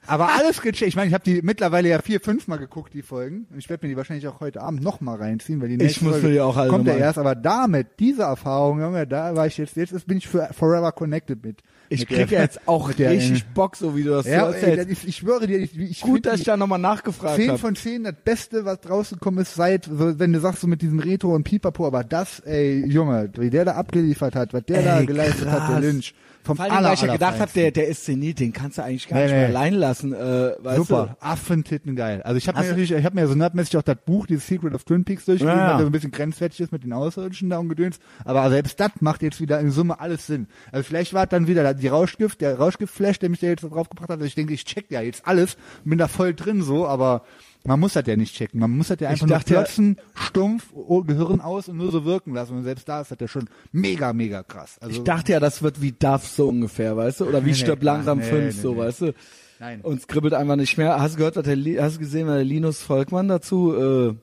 Aber 0.05 0.29
alles 0.33 0.61
gecheckt. 0.61 0.87
Ich 0.89 0.95
meine, 0.95 1.07
ich 1.07 1.13
habe 1.13 1.23
die 1.23 1.41
mittlerweile 1.41 1.87
ja 1.89 2.01
vier, 2.01 2.19
fünf 2.19 2.47
Mal 2.47 2.57
geguckt, 2.57 2.93
die 2.93 3.01
Folgen. 3.01 3.47
Und 3.51 3.57
ich 3.59 3.69
werde 3.69 3.85
mir 3.85 3.91
die 3.93 3.97
wahrscheinlich 3.97 4.27
auch 4.27 4.39
heute 4.41 4.61
Abend 4.61 4.83
noch 4.83 4.99
mal 5.01 5.15
reinziehen, 5.15 5.61
weil 5.61 5.69
die 5.69 5.77
nächste 5.77 6.03
muss 6.03 6.13
Folge 6.15 6.31
die 6.31 6.41
auch 6.41 6.57
alle 6.57 6.69
kommt 6.69 6.87
ja 6.87 6.95
erst. 6.95 7.17
Aber 7.17 7.35
damit, 7.35 7.87
diese 7.99 8.23
Erfahrung, 8.23 8.81
Junge, 8.81 9.07
da 9.07 9.35
war 9.35 9.47
ich 9.47 9.57
jetzt, 9.57 9.75
jetzt 9.77 10.05
bin 10.07 10.17
ich 10.17 10.27
für 10.27 10.49
forever 10.51 10.91
connected 10.91 11.43
mit. 11.43 11.61
Ich 11.89 12.01
mit 12.01 12.09
krieg 12.09 12.29
der- 12.29 12.41
jetzt 12.41 12.59
auch 12.67 12.87
mit 12.89 12.99
der- 12.99 13.11
richtig 13.11 13.45
Bock, 13.53 13.75
so 13.75 13.95
wie 13.95 14.03
du 14.03 14.09
das 14.11 14.25
Ja, 14.25 14.47
so 14.47 14.53
ey, 14.53 14.77
erzählst. 14.77 14.91
ich, 15.03 15.07
ich 15.07 15.15
schwöre 15.17 15.47
dir, 15.47 15.59
ich, 15.59 15.77
ich 15.77 16.01
Gut, 16.01 16.25
dass 16.25 16.39
ich 16.39 16.45
da 16.45 16.57
nochmal 16.57 16.79
nachgefragt 16.79 17.35
10 17.35 17.49
habe. 17.49 17.59
von 17.59 17.75
10, 17.75 18.03
das 18.03 18.15
Beste, 18.25 18.65
was 18.65 18.79
rausgekommen 18.89 19.41
ist, 19.41 19.55
seit, 19.55 19.85
so, 19.85 20.19
wenn 20.19 20.33
du 20.33 20.39
sagst, 20.39 20.61
so 20.61 20.67
mit 20.67 20.81
diesem 20.81 20.99
Retro 20.99 21.33
und 21.35 21.43
Pipapo, 21.43 21.85
aber 21.87 22.03
das, 22.03 22.39
ey, 22.41 22.85
Junge, 22.87 23.29
wie 23.37 23.49
der 23.49 23.65
da 23.65 23.73
abgeliefert 23.75 24.35
hat, 24.35 24.53
was 24.53 24.63
der 24.65 24.77
Ey, 24.79 24.83
da 24.85 25.01
geleistet 25.05 25.49
hat, 25.49 25.69
der 25.69 25.75
krass. 25.75 25.81
Lynch, 25.81 26.15
vom 26.43 26.57
Vor 26.57 26.65
allem, 26.65 26.73
aller, 26.73 26.87
weil 26.89 26.95
ich 26.95 27.01
ja 27.01 27.13
gedacht 27.13 27.39
habe, 27.39 27.51
der, 27.55 27.71
der 27.71 27.87
ist 27.87 28.05
Zenit, 28.05 28.39
den 28.39 28.51
kannst 28.53 28.77
du 28.77 28.83
eigentlich 28.83 29.07
gar 29.07 29.17
Nee, 29.17 29.23
nicht 29.25 29.31
mehr 29.33 29.49
nee. 29.49 29.55
allein 29.55 29.73
lassen. 29.73 30.13
Äh, 30.13 30.51
weißt 30.59 30.77
Super, 30.77 31.17
Affentitten 31.19 31.95
geil. 31.95 32.21
Also 32.23 32.37
ich 32.37 32.47
habe 32.47 32.57
mir 32.57 32.63
du- 32.65 32.69
natürlich, 32.71 32.91
ich 32.91 33.05
habe 33.05 33.15
mir 33.15 33.27
so 33.27 33.35
nerdmäßig 33.35 33.77
auch 33.77 33.81
das 33.83 33.97
Buch, 34.05 34.27
dieses 34.27 34.45
Secret 34.47 34.73
of 34.73 34.83
Twin 34.83 35.05
Peaks 35.05 35.25
durchgelesen, 35.25 35.57
Ja, 35.57 35.63
ja. 35.63 35.67
weil 35.69 35.73
das 35.73 35.81
so 35.81 35.87
ein 35.87 35.91
bisschen 35.93 36.11
grenzwertig 36.11 36.59
ist 36.59 36.71
mit 36.71 36.83
den 36.83 36.93
Außerirdischen 36.93 37.49
da 37.49 37.57
und 37.59 37.69
Gedöns. 37.69 37.99
Aber 38.25 38.49
selbst 38.49 38.79
das 38.79 38.91
macht 38.99 39.21
jetzt 39.21 39.39
wieder 39.41 39.59
in 39.59 39.71
Summe 39.71 39.99
alles 39.99 40.27
Sinn. 40.27 40.47
Also 40.71 40.83
vielleicht 40.83 41.13
war 41.13 41.27
dann 41.27 41.47
wieder 41.47 41.73
die 41.73 41.87
Rauschgift, 41.87 42.41
der 42.41 42.57
Rauschgiftflash, 42.57 43.19
der 43.19 43.29
mich 43.29 43.39
da 43.39 43.47
jetzt 43.47 43.61
drauf 43.63 43.89
gebracht 43.89 44.09
hat. 44.09 44.17
Also 44.17 44.25
ich 44.25 44.35
denke, 44.35 44.53
ich 44.53 44.65
check 44.65 44.91
ja 44.91 45.01
jetzt 45.01 45.25
alles, 45.25 45.57
bin 45.85 45.97
da 45.97 46.07
voll 46.07 46.33
drin 46.33 46.61
so, 46.61 46.87
aber 46.87 47.23
man 47.65 47.79
muss 47.79 47.93
das 47.93 48.05
ja 48.07 48.15
nicht 48.15 48.35
checken. 48.35 48.59
Man 48.59 48.71
muss 48.71 48.89
das 48.89 48.99
ja 48.99 49.09
einfach 49.09 49.27
nur 49.27 49.37
dachte 49.37 49.53
ja- 49.53 49.61
klotzen, 49.63 49.97
stumpf, 50.15 50.67
oh, 50.73 51.01
Gehirn 51.03 51.39
aus 51.41 51.69
und 51.69 51.77
nur 51.77 51.91
so 51.91 52.03
wirken 52.05 52.33
lassen. 52.33 52.57
Und 52.57 52.63
selbst 52.63 52.87
da 52.89 53.01
ist 53.01 53.11
das 53.11 53.17
ja 53.19 53.27
schon 53.27 53.49
mega, 53.71 54.11
mega 54.13 54.43
krass. 54.43 54.77
Also 54.81 54.95
Ich 54.97 55.03
dachte 55.03 55.31
ja, 55.31 55.39
das 55.39 55.61
wird 55.63 55.81
wie 55.81 55.93
Duff 55.93 56.27
so 56.27 56.49
ungefähr, 56.49 56.97
weißt 56.97 57.21
du? 57.21 57.25
Oder 57.25 57.41
wie 57.41 57.47
Nee, 57.47 57.51
nee, 57.51 57.57
Stirb 57.57 57.79
klar, 57.79 57.95
langsam 57.95 58.17
nee, 58.19 58.25
5, 58.25 58.43
nee, 58.55 58.61
so, 58.61 58.73
nee. 58.73 58.79
weißt 58.79 59.01
du? 59.01 59.13
Nein. 59.59 59.81
Und 59.81 59.99
es 59.99 60.07
kribbelt 60.07 60.33
einfach 60.33 60.57
nicht 60.57 60.77
mehr. 60.77 60.99
Hast 60.99 61.13
du 61.13 61.17
gehört, 61.19 61.37
was 61.37 61.43
der, 61.45 61.83
hast 61.83 61.95
du 61.95 61.99
gesehen, 61.99 62.27
was 62.27 62.35
der 62.35 62.43
Linus 62.43 62.81
Volkmann 62.81 63.29
dazu, 63.29 63.73
äh, 63.73 64.15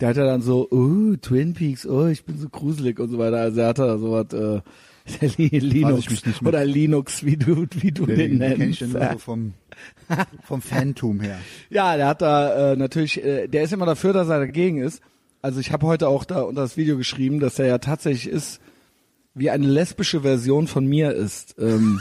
der 0.00 0.08
hat 0.10 0.16
ja 0.16 0.24
dann 0.24 0.42
so, 0.42 0.68
oh, 0.70 1.16
Twin 1.20 1.54
Peaks, 1.54 1.84
oh, 1.86 2.06
ich 2.06 2.24
bin 2.24 2.38
so 2.38 2.48
gruselig 2.48 3.00
und 3.00 3.10
so 3.10 3.18
weiter. 3.18 3.38
Also 3.38 3.60
er 3.60 3.68
hat 3.68 3.78
da 3.78 3.98
so 3.98 4.12
was, 4.12 4.32
äh, 4.32 4.60
Linux 5.36 6.22
oder 6.44 6.64
Linux, 6.64 7.24
wie 7.24 7.36
du, 7.36 7.66
wie 7.72 7.92
du 7.92 8.06
den, 8.06 8.16
den 8.16 8.38
nennst. 8.38 8.56
kenne 8.56 8.70
ich 8.70 8.78
dann 8.78 8.90
nur 8.90 9.12
so 9.12 9.18
vom, 9.18 9.54
vom 10.44 10.62
Phantom 10.62 11.20
her. 11.20 11.38
Ja, 11.70 11.96
der 11.96 12.06
hat 12.06 12.22
da 12.22 12.72
äh, 12.72 12.76
natürlich, 12.76 13.22
äh, 13.22 13.48
der 13.48 13.62
ist 13.62 13.72
immer 13.72 13.86
dafür, 13.86 14.12
dass 14.12 14.28
er 14.28 14.38
dagegen 14.38 14.78
ist. 14.78 15.02
Also 15.40 15.58
ich 15.58 15.72
habe 15.72 15.86
heute 15.86 16.08
auch 16.08 16.24
da 16.24 16.42
unter 16.42 16.62
das 16.62 16.76
Video 16.76 16.96
geschrieben, 16.96 17.40
dass 17.40 17.58
er 17.58 17.66
ja 17.66 17.78
tatsächlich 17.78 18.32
ist, 18.32 18.60
wie 19.34 19.50
eine 19.50 19.66
lesbische 19.66 20.20
Version 20.20 20.68
von 20.68 20.86
mir 20.86 21.12
ist. 21.12 21.56
Ähm, 21.58 22.00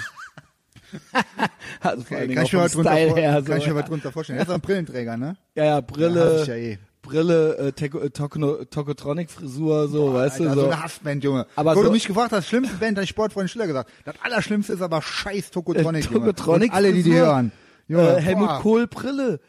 also 1.81 2.03
vor 2.03 2.19
Dingen 2.19 2.35
kann 2.35 2.45
ich 2.45 2.53
mir 2.53 2.59
was 2.59 2.73
drunter, 2.73 2.91
her. 2.91 3.41
So, 3.41 3.47
kann 3.47 3.57
ich 3.57 3.67
mir 3.67 3.75
ja. 3.75 3.81
drunter 3.81 4.11
vorstellen. 4.11 4.37
Er 4.37 4.45
ist 4.45 4.51
ein 4.51 4.61
Brillenträger, 4.61 5.17
ne? 5.17 5.37
ja, 5.55 5.63
ja, 5.63 5.75
Ja, 5.75 5.81
Brille, 5.81 6.41
ich 6.41 6.47
ja 6.47 6.55
eh. 6.55 6.77
Brille, 7.01 7.57
äh, 7.57 7.67
Teko- 7.71 8.01
äh, 8.03 8.65
Tokotronic-Frisur, 8.65 9.87
so, 9.87 10.13
weißt 10.13 10.39
Alter, 10.41 10.49
du, 10.49 10.55
so 10.55 10.61
so. 10.61 10.67
eine 10.71 10.83
Hassband, 10.83 11.23
Junge. 11.23 11.47
Aber 11.55 11.71
Wo 11.75 11.79
so- 11.79 11.85
du 11.87 11.91
mich 11.91 12.05
gefragt 12.07 12.31
hast, 12.31 12.47
schlimmste 12.47 12.75
Band, 12.77 12.97
hat 12.97 13.07
Sportfreund 13.07 13.49
Schiller 13.49 13.67
gesagt. 13.67 13.89
Das 14.05 14.15
Allerschlimmste 14.23 14.73
ist 14.73 14.81
aber 14.81 15.01
scheiß 15.01 15.51
Tokotronic, 15.51 16.05
Äh, 16.05 16.13
Junge. 16.13 16.27
Tokotronic 16.27 16.71
Und 16.71 16.75
alle, 16.75 16.93
die 16.93 17.03
die 17.03 17.13
hören. 17.13 17.51
Junge, 17.87 18.17
äh, 18.17 18.21
Helmut 18.21 18.47
boah. 18.49 18.59
Kohl 18.61 18.87
Brille, 18.87 19.39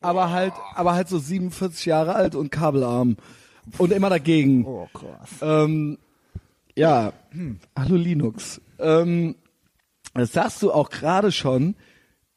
aber 0.00 0.30
halt, 0.30 0.52
aber 0.74 0.94
halt 0.94 1.08
so 1.08 1.18
47 1.18 1.86
Jahre 1.86 2.14
alt 2.14 2.34
und 2.34 2.50
Kabelarm 2.50 3.16
und 3.78 3.92
immer 3.92 4.10
dagegen. 4.10 4.64
Oh, 4.66 4.88
krass. 4.92 5.30
Ähm, 5.42 5.98
ja, 6.76 7.12
hallo 7.76 7.96
Linux. 7.96 8.60
Ähm, 8.78 9.34
das 10.14 10.32
sagst 10.32 10.62
du 10.62 10.72
auch 10.72 10.90
gerade 10.90 11.32
schon, 11.32 11.74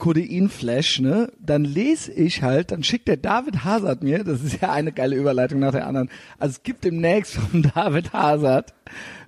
Codeinflash, 0.01 0.99
ne? 0.99 1.31
Dann 1.39 1.63
lese 1.63 2.11
ich 2.11 2.41
halt, 2.41 2.71
dann 2.71 2.83
schickt 2.83 3.07
der 3.07 3.17
David 3.17 3.63
Hazard 3.63 4.01
mir, 4.01 4.23
das 4.23 4.41
ist 4.41 4.59
ja 4.59 4.71
eine 4.71 4.91
geile 4.91 5.15
Überleitung 5.15 5.59
nach 5.59 5.73
der 5.73 5.85
anderen. 5.85 6.09
Also 6.39 6.53
es 6.53 6.63
gibt 6.63 6.83
demnächst 6.83 7.35
von 7.35 7.61
David 7.75 8.11
Hazard 8.11 8.73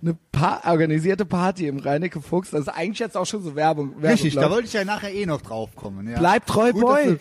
eine 0.01 0.17
pa 0.31 0.63
organisierte 0.65 1.25
Party 1.25 1.67
im 1.67 1.77
Reinecke 1.77 2.21
Fuchs. 2.21 2.49
Das 2.49 2.61
ist 2.61 2.69
eigentlich 2.69 2.97
jetzt 2.97 3.15
auch 3.15 3.27
schon 3.27 3.43
so 3.43 3.55
Werbung. 3.55 3.91
Werbung 3.97 4.09
Richtig, 4.09 4.33
da 4.33 4.49
wollte 4.49 4.65
ich 4.65 4.73
ja 4.73 4.83
nachher 4.83 5.13
eh 5.13 5.27
noch 5.27 5.43
drauf 5.43 5.75
kommen. 5.75 6.09
Ja. 6.09 6.17
Bleib 6.17 6.47
treu, 6.47 6.71
Gut, 6.71 6.81
Boy. 6.81 7.17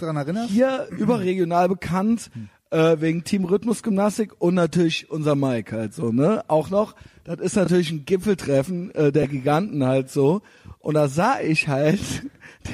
Hier 0.49 0.89
überregional 0.91 1.69
bekannt, 1.69 2.31
äh, 2.71 2.97
wegen 3.01 3.23
Team 3.23 3.45
Rhythmusgymnastik 3.45 4.33
und 4.39 4.55
natürlich 4.55 5.11
unser 5.11 5.35
Mike 5.35 5.77
halt 5.77 5.93
so, 5.93 6.11
ne? 6.11 6.43
Auch 6.49 6.71
noch, 6.71 6.95
das 7.25 7.39
ist 7.39 7.57
natürlich 7.57 7.91
ein 7.91 8.07
Gipfeltreffen 8.07 8.95
äh, 8.95 9.13
der 9.13 9.29
Giganten 9.29 9.85
halt 9.85 10.11
so. 10.11 10.41
Und 10.79 10.95
da 10.95 11.07
sah 11.07 11.39
ich 11.41 11.69
halt 11.69 12.01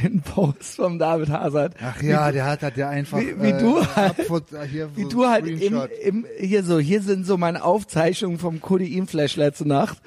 den 0.03 0.21
Post 0.23 0.77
vom 0.77 0.99
David 0.99 1.29
Hazard. 1.31 1.75
Ach 1.83 2.01
ja, 2.03 2.31
der 2.33 2.45
hat 2.47 2.63
das 2.63 2.77
ja 2.77 2.89
einfach. 2.89 3.19
Wie- 3.19 3.41
wie 3.41 3.49
äh, 3.51 3.59
du 3.61 3.85
halt- 3.97 4.19
äh, 4.19 4.67
hier 4.67 4.91
Wie 4.97 5.03
so 5.05 5.09
du 5.09 5.27
halt 5.27 5.47
im, 5.47 5.79
im, 6.03 6.27
hier 6.39 6.63
so, 6.65 6.79
hier 6.79 7.03
sind 7.03 7.27
so 7.27 7.37
meine 7.37 7.65
Aufzeichnungen 7.65 8.39
vom 8.39 8.61
Codein-Flash 8.61 9.37
letzte 9.37 9.67
Nacht, 9.67 9.99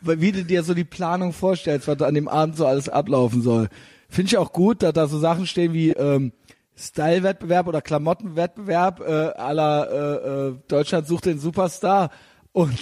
wie 0.00 0.32
du 0.32 0.44
dir 0.44 0.62
so 0.62 0.74
die 0.74 0.84
Planung 0.84 1.32
vorstellst, 1.32 1.88
was 1.88 2.00
an 2.02 2.14
dem 2.14 2.28
Abend 2.28 2.56
so 2.56 2.66
alles 2.66 2.88
ablaufen 2.88 3.42
soll. 3.42 3.68
Finde 4.08 4.28
ich 4.28 4.36
auch 4.38 4.52
gut, 4.52 4.82
dass 4.82 4.92
da 4.92 5.06
so 5.06 5.18
Sachen 5.18 5.46
stehen 5.46 5.72
wie 5.72 5.90
ähm, 5.90 6.32
Style-Wettbewerb 6.76 7.66
oder 7.66 7.80
Klamottenwettbewerb 7.82 9.00
äh, 9.00 9.04
aller 9.38 9.90
äh, 9.90 10.48
äh, 10.48 10.54
Deutschland 10.68 11.06
sucht 11.06 11.26
den 11.26 11.38
Superstar 11.38 12.10
und 12.52 12.72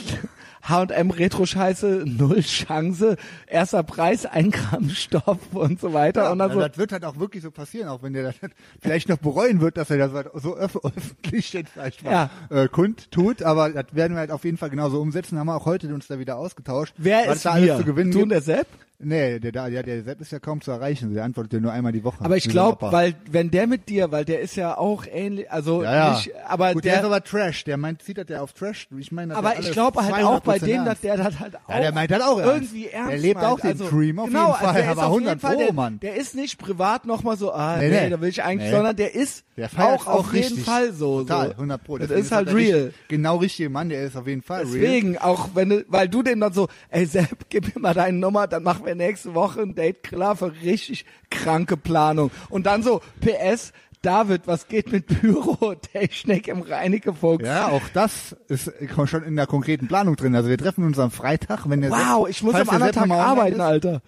H&M 0.62 1.10
Retro-Scheiße, 1.10 2.04
null 2.06 2.42
Chance, 2.42 3.16
erster 3.46 3.82
Preis, 3.82 4.26
ein 4.26 4.50
Gramm 4.50 4.90
Stoff 4.90 5.38
und 5.52 5.80
so 5.80 5.92
weiter. 5.92 6.24
Ja, 6.24 6.32
und 6.32 6.38
dann 6.38 6.52
so, 6.52 6.60
das 6.60 6.76
wird 6.78 6.92
halt 6.92 7.04
auch 7.04 7.18
wirklich 7.18 7.42
so 7.42 7.50
passieren, 7.50 7.88
auch 7.88 8.02
wenn 8.02 8.12
der 8.12 8.24
das 8.24 8.34
vielleicht 8.80 9.08
noch 9.08 9.18
bereuen 9.18 9.60
wird, 9.60 9.76
dass 9.76 9.90
er 9.90 9.98
das 9.98 10.12
halt 10.12 10.28
so 10.34 10.56
öff 10.56 10.76
öffentlich 10.84 11.52
jetzt 11.52 11.70
vielleicht 11.72 12.04
mal 12.04 12.10
Ja. 12.12 12.30
äh, 12.50 12.68
kundtut, 12.68 13.42
aber 13.42 13.70
das 13.70 13.86
werden 13.92 14.14
wir 14.14 14.20
halt 14.20 14.30
auf 14.30 14.44
jeden 14.44 14.56
Fall 14.58 14.70
genauso 14.70 15.00
umsetzen. 15.00 15.38
Haben 15.38 15.46
wir 15.48 15.56
auch 15.56 15.66
heute 15.66 15.92
uns 15.94 16.06
da 16.06 16.18
wieder 16.18 16.36
ausgetauscht. 16.36 16.94
wer 16.98 17.26
was 17.26 17.36
ist 17.36 17.46
da 17.46 17.52
alles 17.52 17.66
wir? 17.66 17.76
zu 17.78 17.84
gewinnen 17.84 18.10
gibt. 18.12 18.30
der 18.32 18.40
Sepp? 18.42 18.66
Nee, 19.02 19.40
der, 19.40 19.52
da, 19.52 19.66
ja, 19.68 19.82
der 19.82 20.02
Sepp 20.02 20.20
ist 20.20 20.30
ja 20.30 20.38
kaum 20.38 20.60
zu 20.60 20.70
erreichen. 20.70 21.14
Der 21.14 21.24
antwortet 21.24 21.54
ja 21.54 21.60
nur 21.60 21.72
einmal 21.72 21.92
die 21.92 22.04
Woche. 22.04 22.22
Aber 22.22 22.36
ich 22.36 22.48
glaube, 22.48 22.92
weil 22.92 23.14
wenn 23.30 23.50
der 23.50 23.66
mit 23.66 23.88
dir, 23.88 24.12
weil 24.12 24.26
der 24.26 24.40
ist 24.40 24.56
ja 24.56 24.76
auch 24.76 25.06
ähnlich, 25.10 25.50
also 25.50 25.82
ja, 25.82 25.94
ja. 25.94 26.12
nicht, 26.14 26.30
aber 26.46 26.74
Gut, 26.74 26.84
der, 26.84 26.92
der, 26.92 27.00
ist 27.00 27.06
aber 27.06 27.24
Trash. 27.24 27.64
Der 27.64 27.78
meint, 27.78 28.02
zieht 28.02 28.18
das 28.18 28.26
ja 28.28 28.42
auf 28.42 28.52
Trash. 28.52 28.88
Ich 28.98 29.10
meine, 29.10 29.30
das 29.30 29.38
aber 29.38 29.58
ich 29.58 29.72
glaube 29.72 30.02
halt 30.04 30.22
auch 30.24 30.40
bei 30.40 30.56
200% 30.58 30.64
dem, 30.66 30.84
dass 30.84 31.00
der 31.00 31.16
das 31.16 31.38
halt 31.40 31.56
auch 31.56 31.70
Ja, 31.70 31.80
der 31.80 31.92
meint 31.92 32.10
das 32.10 32.20
auch 32.22 32.38
ernst. 32.38 32.54
irgendwie 32.54 32.88
ernst 32.88 33.10
Der 33.12 33.18
lebt 33.18 33.40
meint. 33.40 33.46
auch 33.46 33.60
den 33.60 33.70
also, 33.70 33.88
Dream 33.88 34.18
auf 34.18 34.26
genau, 34.26 34.46
jeden 34.48 34.58
Fall, 34.58 34.66
also 34.68 34.74
der 34.80 34.84
ist 34.84 34.90
aber 34.98 35.06
auf 35.06 35.12
100 35.14 35.28
jeden 35.30 35.40
Fall, 35.40 35.54
Pro, 35.54 35.62
der, 35.64 35.72
Mann. 35.72 36.00
Der 36.00 36.16
ist 36.16 36.34
nicht 36.34 36.58
privat 36.58 37.06
nochmal 37.06 37.36
so, 37.38 37.52
ah, 37.52 37.76
nee, 37.78 37.88
Nee, 37.88 38.00
nee. 38.02 38.10
da 38.10 38.20
will 38.20 38.28
ich 38.28 38.42
eigentlich, 38.42 38.70
Nee. 38.70 38.76
sondern 38.76 38.96
der 38.96 39.14
ist 39.14 39.44
Der 39.56 39.70
auch 39.78 40.06
auf 40.06 40.34
jeden 40.34 40.46
richtig. 40.46 40.64
Fall 40.64 40.92
so. 40.92 41.20
Total, 41.20 41.46
so. 41.48 41.52
100 41.54 41.84
Pro. 41.84 41.96
Das 41.98 42.08
Deswegen 42.08 42.26
ist 42.26 42.32
halt 42.32 42.48
der 42.48 42.54
real. 42.54 42.94
Genau 43.08 43.36
richtige 43.38 43.70
Mann, 43.70 43.88
der 43.88 44.02
ist 44.02 44.16
auf 44.16 44.26
jeden 44.26 44.42
Fall 44.42 44.64
real. 44.64 44.72
Deswegen, 44.72 45.16
auch 45.18 45.48
wenn 45.54 45.70
du, 45.70 45.84
weil 45.88 46.08
du 46.08 46.22
dem 46.22 46.40
dann 46.40 46.52
so, 46.52 46.68
ey 46.90 47.06
Sepp, 47.06 47.46
gib 47.48 47.74
mir 47.74 47.80
mal 47.80 47.94
deine 47.94 48.18
Nummer, 48.18 48.46
dann 48.46 48.62
machen 48.62 48.84
wir 48.84 48.89
mir 48.90 48.96
nächste 48.96 49.34
Woche 49.34 49.60
ein 49.62 49.74
Date 49.74 50.02
klar 50.02 50.36
für 50.36 50.52
richtig 50.62 51.04
kranke 51.30 51.76
Planung. 51.76 52.30
Und 52.48 52.66
dann 52.66 52.82
so, 52.82 53.00
PS, 53.20 53.72
David, 54.02 54.46
was 54.46 54.66
geht 54.68 54.90
mit 54.92 55.06
Pyrotechnik 55.06 56.48
im 56.48 56.62
Reinikefuchs? 56.62 57.44
Ja, 57.44 57.68
auch 57.68 57.82
das 57.92 58.34
ist 58.48 58.72
schon 59.06 59.22
in 59.24 59.36
der 59.36 59.46
konkreten 59.46 59.88
Planung 59.88 60.16
drin. 60.16 60.34
Also 60.34 60.48
wir 60.48 60.56
treffen 60.58 60.84
uns 60.84 60.98
am 60.98 61.10
Freitag, 61.10 61.68
wenn 61.68 61.82
der 61.82 61.90
Wow, 61.90 62.22
Sepp- 62.26 62.30
ich 62.30 62.42
muss 62.42 62.54
am 62.54 62.64
der 62.64 62.72
anderen 62.74 62.92
Tag 62.92 63.10
arbeiten, 63.10 63.56
ist, 63.56 63.60
Alter. 63.60 64.02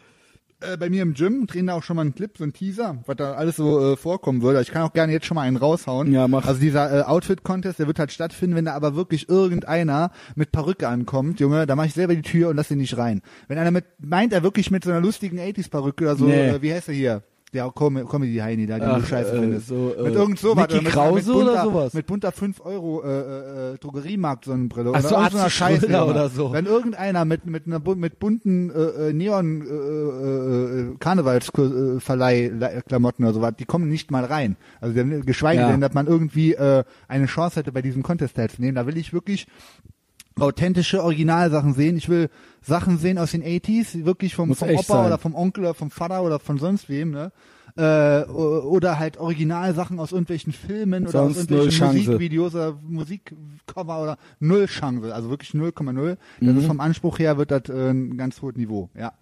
Äh, 0.62 0.76
bei 0.76 0.88
mir 0.90 1.02
im 1.02 1.14
Gym, 1.14 1.46
drehen 1.46 1.66
da 1.66 1.74
auch 1.74 1.82
schon 1.82 1.96
mal 1.96 2.02
einen 2.02 2.14
Clip, 2.14 2.36
so 2.36 2.44
einen 2.44 2.52
Teaser, 2.52 2.98
was 3.06 3.16
da 3.16 3.32
alles 3.34 3.56
so 3.56 3.92
äh, 3.92 3.96
vorkommen 3.96 4.42
würde. 4.42 4.60
Ich 4.62 4.70
kann 4.70 4.82
auch 4.82 4.92
gerne 4.92 5.12
jetzt 5.12 5.26
schon 5.26 5.34
mal 5.34 5.42
einen 5.42 5.56
raushauen. 5.56 6.12
Ja, 6.12 6.28
mach. 6.28 6.46
Also 6.46 6.60
dieser 6.60 7.00
äh, 7.00 7.02
Outfit-Contest, 7.02 7.78
der 7.78 7.86
wird 7.86 7.98
halt 7.98 8.12
stattfinden, 8.12 8.56
wenn 8.56 8.64
da 8.64 8.74
aber 8.74 8.94
wirklich 8.96 9.28
irgendeiner 9.28 10.10
mit 10.34 10.52
Perücke 10.52 10.88
ankommt, 10.88 11.40
Junge, 11.40 11.66
da 11.66 11.76
mache 11.76 11.88
ich 11.88 11.94
selber 11.94 12.14
die 12.14 12.22
Tür 12.22 12.48
und 12.50 12.56
lass 12.56 12.70
ihn 12.70 12.78
nicht 12.78 12.96
rein. 12.96 13.22
Wenn 13.48 13.58
einer 13.58 13.70
mit, 13.70 13.84
meint 13.98 14.32
er 14.32 14.42
wirklich 14.42 14.70
mit 14.70 14.84
so 14.84 14.90
einer 14.90 15.00
lustigen 15.00 15.38
80s-Perücke 15.38 16.04
oder 16.04 16.16
so, 16.16 16.24
Nee. 16.26 16.48
äh, 16.48 16.62
wie 16.62 16.72
heißt 16.72 16.88
er 16.88 16.94
hier? 16.94 17.22
Der 17.52 17.70
Com 17.70 17.96
Comedy-Heini 18.08 18.66
da, 18.66 18.78
den 18.78 18.88
Ach, 18.88 19.00
du 19.00 19.04
scheiße 19.06 19.36
äh, 19.36 19.40
findest. 19.40 19.66
so, 19.66 19.94
äh, 19.94 20.02
mit 20.04 20.14
irgend 20.14 20.38
sowas. 20.38 20.64
Oder 20.64 20.80
mit, 20.82 20.90
Krause 20.92 21.14
mit 21.16 21.26
bunter, 21.26 21.52
oder 21.52 21.62
sowas? 21.64 21.92
Mit 21.92 22.06
bunter 22.06 22.32
5 22.32 22.60
Euro 22.64 23.02
äh, 23.04 23.08
äh, 23.08 23.74
äh, 23.74 23.78
Drogeriemarkt-Sonnenbrille. 23.78 24.92
Ach 24.94 25.00
oder 25.00 25.08
so, 25.08 25.14
irgend 25.16 25.30
so 25.32 25.36
einer 25.36 25.44
Atze 25.46 25.50
Scheiße. 25.54 25.84
Junge. 25.86 26.04
oder 26.06 26.30
so. 26.30 26.50
Wenn 26.52 26.64
irgendeiner 26.64 27.26
mit 27.26 27.44
mit 27.44 27.66
einer 27.66 27.80
mit 27.94 28.18
bunten 28.18 28.70
äh, 28.70 29.10
äh, 29.10 29.12
Neon 29.12 29.66
äh, 29.66 29.70
äh, 30.92 30.96
Karnevalsverleih-Klamotten 30.98 33.24
oder 33.24 33.34
sowas, 33.34 33.52
die 33.58 33.66
kommen 33.66 33.88
nicht 33.88 34.10
mal 34.10 34.24
rein. 34.24 34.56
Also 34.80 34.94
geschweige 35.24 35.60
Ja. 35.60 35.70
denn, 35.70 35.82
dass 35.82 35.92
man 35.92 36.06
irgendwie 36.06 36.54
äh, 36.54 36.84
eine 37.08 37.26
Chance 37.26 37.60
hätte, 37.60 37.72
bei 37.72 37.82
diesem 37.82 38.02
Contest 38.02 38.36
teilzunehmen. 38.36 38.76
Da 38.76 38.86
will 38.86 38.96
ich 38.96 39.12
wirklich 39.12 39.46
authentische 40.40 41.02
Originalsachen 41.02 41.74
sehen. 41.74 41.96
Ich 41.96 42.08
will 42.08 42.28
Sachen 42.60 42.98
sehen 42.98 43.18
aus 43.18 43.32
den 43.32 43.42
80s, 43.42 44.04
wirklich 44.04 44.34
vom, 44.34 44.48
Muss 44.50 44.58
vom 44.60 44.70
Opa 44.70 44.82
sein. 44.82 45.06
oder 45.06 45.18
vom 45.18 45.34
Onkel 45.34 45.64
oder 45.64 45.74
vom 45.74 45.90
Vater 45.90 46.22
oder 46.22 46.38
von 46.38 46.58
sonst 46.58 46.88
wem, 46.88 47.10
ne? 47.10 47.32
Äh, 47.74 48.24
oder 48.30 48.98
halt 48.98 49.16
Originalsachen 49.16 49.98
aus 49.98 50.12
irgendwelchen 50.12 50.52
Filmen 50.52 51.06
oder 51.06 51.22
aus 51.22 51.34
Sonst 51.34 51.50
irgendwelchen. 51.50 51.86
Musikvideos 51.86 52.54
oder 52.54 52.78
Musikcover 52.82 54.02
oder 54.02 54.18
null 54.40 54.66
Chance, 54.66 55.14
also 55.14 55.30
wirklich 55.30 55.50
0,0. 55.54 56.16
Das 56.40 56.52
Mhm. 56.52 56.58
ist 56.58 56.66
vom 56.66 56.80
Anspruch 56.80 57.18
her 57.18 57.38
wird 57.38 57.50
das 57.50 57.68
äh, 57.70 57.90
ein 57.90 58.16
ganz 58.18 58.42
hohes 58.42 58.56
Niveau, 58.56 58.90
ja. 58.94 59.12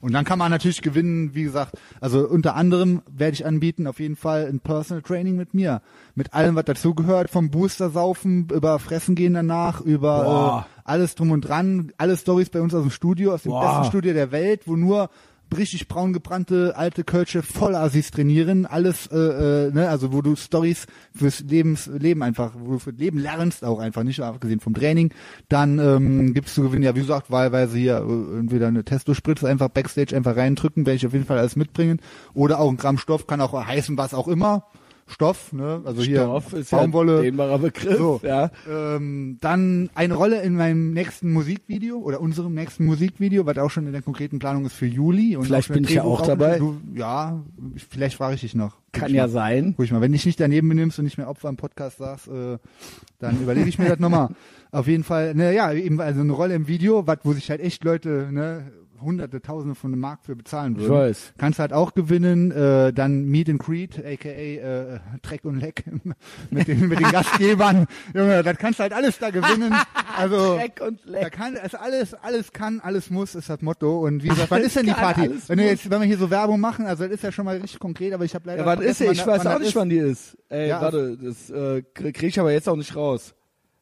Und 0.00 0.12
dann 0.12 0.24
kann 0.24 0.38
man 0.38 0.50
natürlich 0.50 0.82
gewinnen, 0.82 1.34
wie 1.34 1.42
gesagt, 1.42 1.76
also 2.00 2.26
unter 2.28 2.54
anderem 2.54 3.02
werde 3.10 3.34
ich 3.34 3.46
anbieten, 3.46 3.86
auf 3.86 4.00
jeden 4.00 4.16
Fall 4.16 4.46
ein 4.46 4.60
Personal 4.60 5.02
Training 5.02 5.36
mit 5.36 5.54
mir. 5.54 5.82
Mit 6.14 6.34
allem, 6.34 6.54
was 6.54 6.64
dazugehört, 6.64 7.30
vom 7.30 7.50
Booster 7.50 7.90
saufen, 7.90 8.48
über 8.52 8.78
Fressen 8.78 9.14
gehen 9.14 9.34
danach, 9.34 9.80
über 9.80 10.66
äh, 10.66 10.80
alles 10.88 11.14
drum 11.14 11.30
und 11.30 11.42
dran, 11.42 11.92
alle 11.98 12.16
Stories 12.16 12.50
bei 12.50 12.60
uns 12.60 12.74
aus 12.74 12.82
dem 12.82 12.90
Studio, 12.90 13.34
aus 13.34 13.42
dem 13.42 13.50
Boah. 13.50 13.66
besten 13.66 13.84
Studio 13.86 14.12
der 14.12 14.32
Welt, 14.32 14.62
wo 14.66 14.76
nur 14.76 15.10
richtig 15.56 15.88
braun 15.88 16.12
gebrannte 16.12 16.74
alte 16.76 17.04
Kölsche 17.04 17.42
Vollassis 17.42 18.10
trainieren, 18.10 18.66
alles, 18.66 19.06
äh, 19.06 19.16
äh, 19.16 19.70
ne, 19.72 19.88
also 19.88 20.12
wo 20.12 20.22
du 20.22 20.36
Stories 20.36 20.86
fürs 21.14 21.40
Lebens, 21.40 21.86
Leben 21.86 22.22
einfach, 22.22 22.52
wo 22.58 22.72
du 22.72 22.78
für 22.78 22.90
Leben 22.90 23.18
lernst 23.18 23.64
auch 23.64 23.78
einfach, 23.78 24.02
nicht 24.02 24.20
abgesehen 24.20 24.60
vom 24.60 24.74
Training, 24.74 25.12
dann 25.48 25.78
ähm, 25.78 26.34
gibt's 26.34 26.54
zu 26.54 26.62
gewinnen, 26.62 26.82
ja 26.82 26.94
wie 26.94 27.00
gesagt, 27.00 27.30
wahlweise 27.30 27.78
hier 27.78 27.96
äh, 27.98 28.38
entweder 28.38 28.68
eine 28.68 28.84
Testospritze 28.84 29.48
einfach 29.48 29.68
Backstage 29.68 30.16
einfach 30.16 30.36
reindrücken, 30.36 30.86
werde 30.86 30.96
ich 30.96 31.06
auf 31.06 31.12
jeden 31.12 31.26
Fall 31.26 31.38
alles 31.38 31.56
mitbringen, 31.56 32.00
oder 32.34 32.60
auch 32.60 32.70
ein 32.70 32.76
Gramm 32.76 32.98
Stoff, 32.98 33.26
kann 33.26 33.40
auch 33.40 33.52
heißen 33.52 33.96
was 33.96 34.14
auch 34.14 34.28
immer, 34.28 34.64
Stoff, 35.08 35.52
ne, 35.52 35.82
also 35.84 36.02
hier 36.02 36.22
Stoff 36.22 36.52
ist 36.52 36.70
Baumwolle, 36.70 37.16
ja 37.16 37.22
dehnbarer 37.22 37.58
Begriff, 37.58 37.98
so, 37.98 38.20
ja. 38.22 38.50
ähm, 38.70 39.38
dann 39.40 39.90
eine 39.94 40.14
Rolle 40.14 40.42
in 40.42 40.54
meinem 40.54 40.92
nächsten 40.92 41.32
Musikvideo 41.32 41.98
oder 41.98 42.20
unserem 42.20 42.54
nächsten 42.54 42.84
Musikvideo, 42.84 43.46
was 43.46 43.58
auch 43.58 43.70
schon 43.70 43.86
in 43.86 43.92
der 43.92 44.02
konkreten 44.02 44.38
Planung 44.38 44.66
ist 44.66 44.74
für 44.74 44.86
Juli. 44.86 45.36
Und 45.36 45.46
Vielleicht 45.46 45.72
bin 45.72 45.84
ich 45.84 45.90
ja 45.90 46.04
auch 46.04 46.22
dabei. 46.22 46.58
Du, 46.58 46.76
ja, 46.94 47.42
vielleicht 47.90 48.16
frage 48.16 48.34
ich 48.34 48.42
dich 48.42 48.54
noch. 48.54 48.76
Kann 48.92 49.12
ja 49.12 49.24
mal. 49.24 49.28
sein. 49.28 49.74
Guck 49.76 49.84
ich 49.84 49.92
mal, 49.92 50.00
wenn 50.00 50.12
dich 50.12 50.26
nicht 50.26 50.40
daneben 50.40 50.68
benimmst 50.68 50.98
und 50.98 51.04
nicht 51.04 51.18
mehr 51.18 51.28
Opfer 51.28 51.48
im 51.48 51.56
Podcast 51.56 51.98
sagst, 51.98 52.28
äh, 52.28 52.58
dann 53.18 53.40
überlege 53.40 53.68
ich 53.68 53.78
mir 53.78 53.88
das 53.88 53.98
nochmal. 53.98 54.28
Auf 54.70 54.86
jeden 54.86 55.04
Fall, 55.04 55.34
ne, 55.34 55.54
ja, 55.54 55.72
eben 55.72 56.00
also 56.00 56.20
eine 56.20 56.32
Rolle 56.32 56.54
im 56.54 56.68
Video, 56.68 57.06
was, 57.06 57.18
wo 57.22 57.32
sich 57.32 57.48
halt 57.50 57.60
echt 57.60 57.84
Leute, 57.84 58.28
ne, 58.30 58.70
hunderte, 59.00 59.40
tausende 59.40 59.74
von 59.74 59.90
dem 59.90 60.00
Markt 60.00 60.24
für 60.26 60.34
bezahlen 60.36 60.74
Ich 60.76 60.82
würden. 60.82 60.92
weiß. 60.94 61.32
Kannst 61.38 61.58
halt 61.58 61.72
auch 61.72 61.94
gewinnen, 61.94 62.50
äh, 62.50 62.92
dann 62.92 63.24
Meet 63.26 63.48
and 63.50 63.58
Greet, 63.60 63.98
aka 64.04 64.28
äh, 64.28 65.00
Treck 65.22 65.44
und 65.44 65.60
Leck 65.60 65.84
mit 66.50 66.68
den, 66.68 66.88
mit 66.88 67.00
den 67.00 67.10
Gastgebern. 67.10 67.86
Junge, 68.14 68.42
das 68.42 68.56
kannst 68.58 68.78
du 68.78 68.82
halt 68.82 68.92
alles 68.92 69.18
da 69.18 69.30
gewinnen. 69.30 69.74
Also 70.16 70.56
Dreck 70.56 70.80
und 70.84 71.00
da 71.06 71.10
Leck. 71.20 71.32
kann 71.32 71.54
es 71.54 71.76
alles, 71.76 72.12
alles 72.12 72.52
kann, 72.52 72.80
alles 72.80 73.08
muss, 73.08 73.36
ist 73.36 73.48
das 73.48 73.62
Motto. 73.62 74.00
Und 74.04 74.24
wie 74.24 74.28
gesagt, 74.28 74.50
wann 74.50 74.62
ist 74.62 74.74
denn 74.74 74.86
die 74.86 74.92
Party? 74.92 75.30
Wenn 75.46 75.58
wir 75.60 75.66
jetzt, 75.66 75.88
wenn 75.88 76.00
wir 76.00 76.08
hier 76.08 76.18
so 76.18 76.28
Werbung 76.28 76.58
machen, 76.58 76.86
also 76.86 77.04
das 77.04 77.12
ist 77.12 77.22
ja 77.22 77.30
schon 77.30 77.44
mal 77.44 77.56
richtig 77.56 77.78
konkret, 77.78 78.12
aber 78.12 78.24
ich 78.24 78.34
habe 78.34 78.44
leider 78.48 78.62
Ja, 78.62 78.66
wann 78.66 78.82
ist 78.82 78.98
sie? 78.98 79.04
Ich 79.04 79.20
wann- 79.20 79.26
weiß 79.34 79.44
wann 79.44 79.54
auch 79.54 79.58
nicht, 79.60 79.68
ist. 79.68 79.76
wann 79.76 79.88
die 79.90 79.98
ist. 79.98 80.36
Ey, 80.48 80.70
Ja, 80.70 80.80
warte, 80.80 81.16
das 81.22 81.50
äh, 81.50 81.82
krieg 81.94 82.14
krieg 82.16 82.28
ich 82.30 82.40
aber 82.40 82.50
jetzt 82.50 82.68
auch 82.68 82.74
nicht 82.74 82.96
raus. 82.96 83.32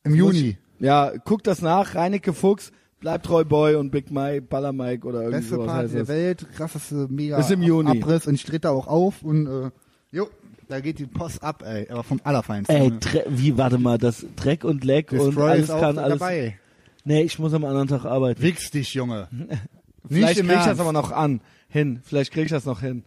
Im 0.05 0.15
Juni. 0.15 0.59
Ja, 0.79 1.13
guck 1.25 1.43
das 1.43 1.63
nach. 1.63 1.95
Reinecke 1.95 2.35
Fuchs, 2.35 2.71
bleib 3.07 3.23
treu 3.23 3.45
Boy 3.45 3.77
und 3.77 3.91
Big 3.91 4.11
Mike, 4.11 4.43
Baller 4.43 4.73
Mike 4.73 5.07
oder 5.07 5.21
irgendwie 5.21 5.39
Beste 5.39 5.55
sowas 5.55 5.67
Party 5.69 5.83
heißt 5.85 5.95
der 5.95 6.01
das. 6.01 6.09
Welt, 6.09 6.47
krasseste 6.57 7.07
mega 7.09 7.39
Ist 7.39 7.51
im 7.53 7.63
Juni. 7.63 7.91
Abriss 8.03 8.27
und 8.27 8.35
ich 8.35 8.43
trete 8.45 8.61
da 8.63 8.71
auch 8.71 8.89
auf 8.89 9.23
und 9.23 9.47
äh, 9.47 9.71
jo, 10.11 10.29
da 10.69 10.81
geht 10.81 10.99
die 10.99 11.07
Post 11.07 11.41
ab, 11.43 11.63
ey, 11.65 11.89
aber 11.89 12.03
vom 12.03 12.21
Allerfeinsten. 12.25 12.75
Ey, 12.75 12.91
ne? 12.91 12.99
Dre 12.99 13.25
wie, 13.29 13.57
warte 13.57 13.79
mal, 13.79 13.97
das 13.99 14.27
Dreck 14.35 14.65
und 14.65 14.83
Leck 14.85 15.13
und 15.13 15.21
Destroy 15.21 15.51
alles 15.51 15.65
ist 15.65 15.71
auch 15.71 15.81
kann, 15.81 15.99
alles. 15.99 16.19
dabei. 16.19 16.59
Nee, 17.05 17.23
ich 17.23 17.39
muss 17.39 17.55
am 17.55 17.65
anderen 17.65 17.87
Tag 17.87 18.05
arbeiten. 18.05 18.43
Wichs 18.43 18.73
dich, 18.73 18.93
Junge. 18.95 19.29
Vielleicht 20.09 20.41
im 20.41 20.47
krieg 20.49 20.55
ich 20.57 20.59
das 20.59 20.67
Ernst. 20.67 20.81
aber 20.81 20.93
noch 20.93 21.13
an. 21.13 21.41
Hin. 21.69 22.01
Vielleicht 22.03 22.33
krieg 22.33 22.47
ich 22.47 22.51
das 22.51 22.65
noch 22.65 22.81
hin. 22.81 23.05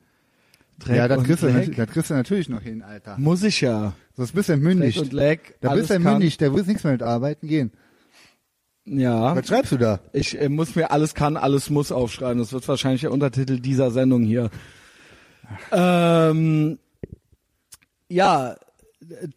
Dreck 0.80 0.95
Ja, 0.95 1.07
das 1.09 1.17
und 1.17 1.23
kriegst, 1.26 1.43
du, 1.43 1.47
Leck. 1.47 1.67
nat- 1.77 1.77
das 1.77 1.93
kriegst 1.93 2.09
du 2.09 2.13
natürlich 2.13 2.47
noch 2.47 2.61
hin, 2.61 2.81
Alter. 2.84 3.17
Muss 3.17 3.43
ich 3.43 3.59
ja. 3.59 3.91
Sonst 4.15 4.31
bist 4.31 4.47
du 4.47 4.53
Dreck 4.53 4.57
entmündigt. 4.59 4.97
und 4.99 5.11
Leck. 5.11 5.55
Da 5.59 5.69
alles 5.69 5.81
bist 5.81 5.89
du 5.89 5.93
kann. 5.95 6.05
entmündigt, 6.05 6.41
da 6.41 6.53
willst 6.53 6.67
nichts 6.69 6.84
mehr 6.85 6.93
mit 6.93 7.03
arbeiten 7.03 7.47
gehen. 7.47 7.71
Ja. 8.91 9.35
Was 9.35 9.47
schreibst 9.47 9.71
du 9.71 9.77
da? 9.77 9.99
Ich 10.13 10.39
äh, 10.39 10.49
muss 10.49 10.75
mir 10.75 10.91
alles 10.91 11.13
kann, 11.13 11.37
alles 11.37 11.69
muss 11.69 11.91
aufschreiben. 11.91 12.39
Das 12.39 12.53
wird 12.53 12.67
wahrscheinlich 12.67 13.01
der 13.01 13.11
Untertitel 13.11 13.59
dieser 13.59 13.91
Sendung 13.91 14.23
hier. 14.23 14.49
Ähm, 15.71 16.79
ja, 18.07 18.55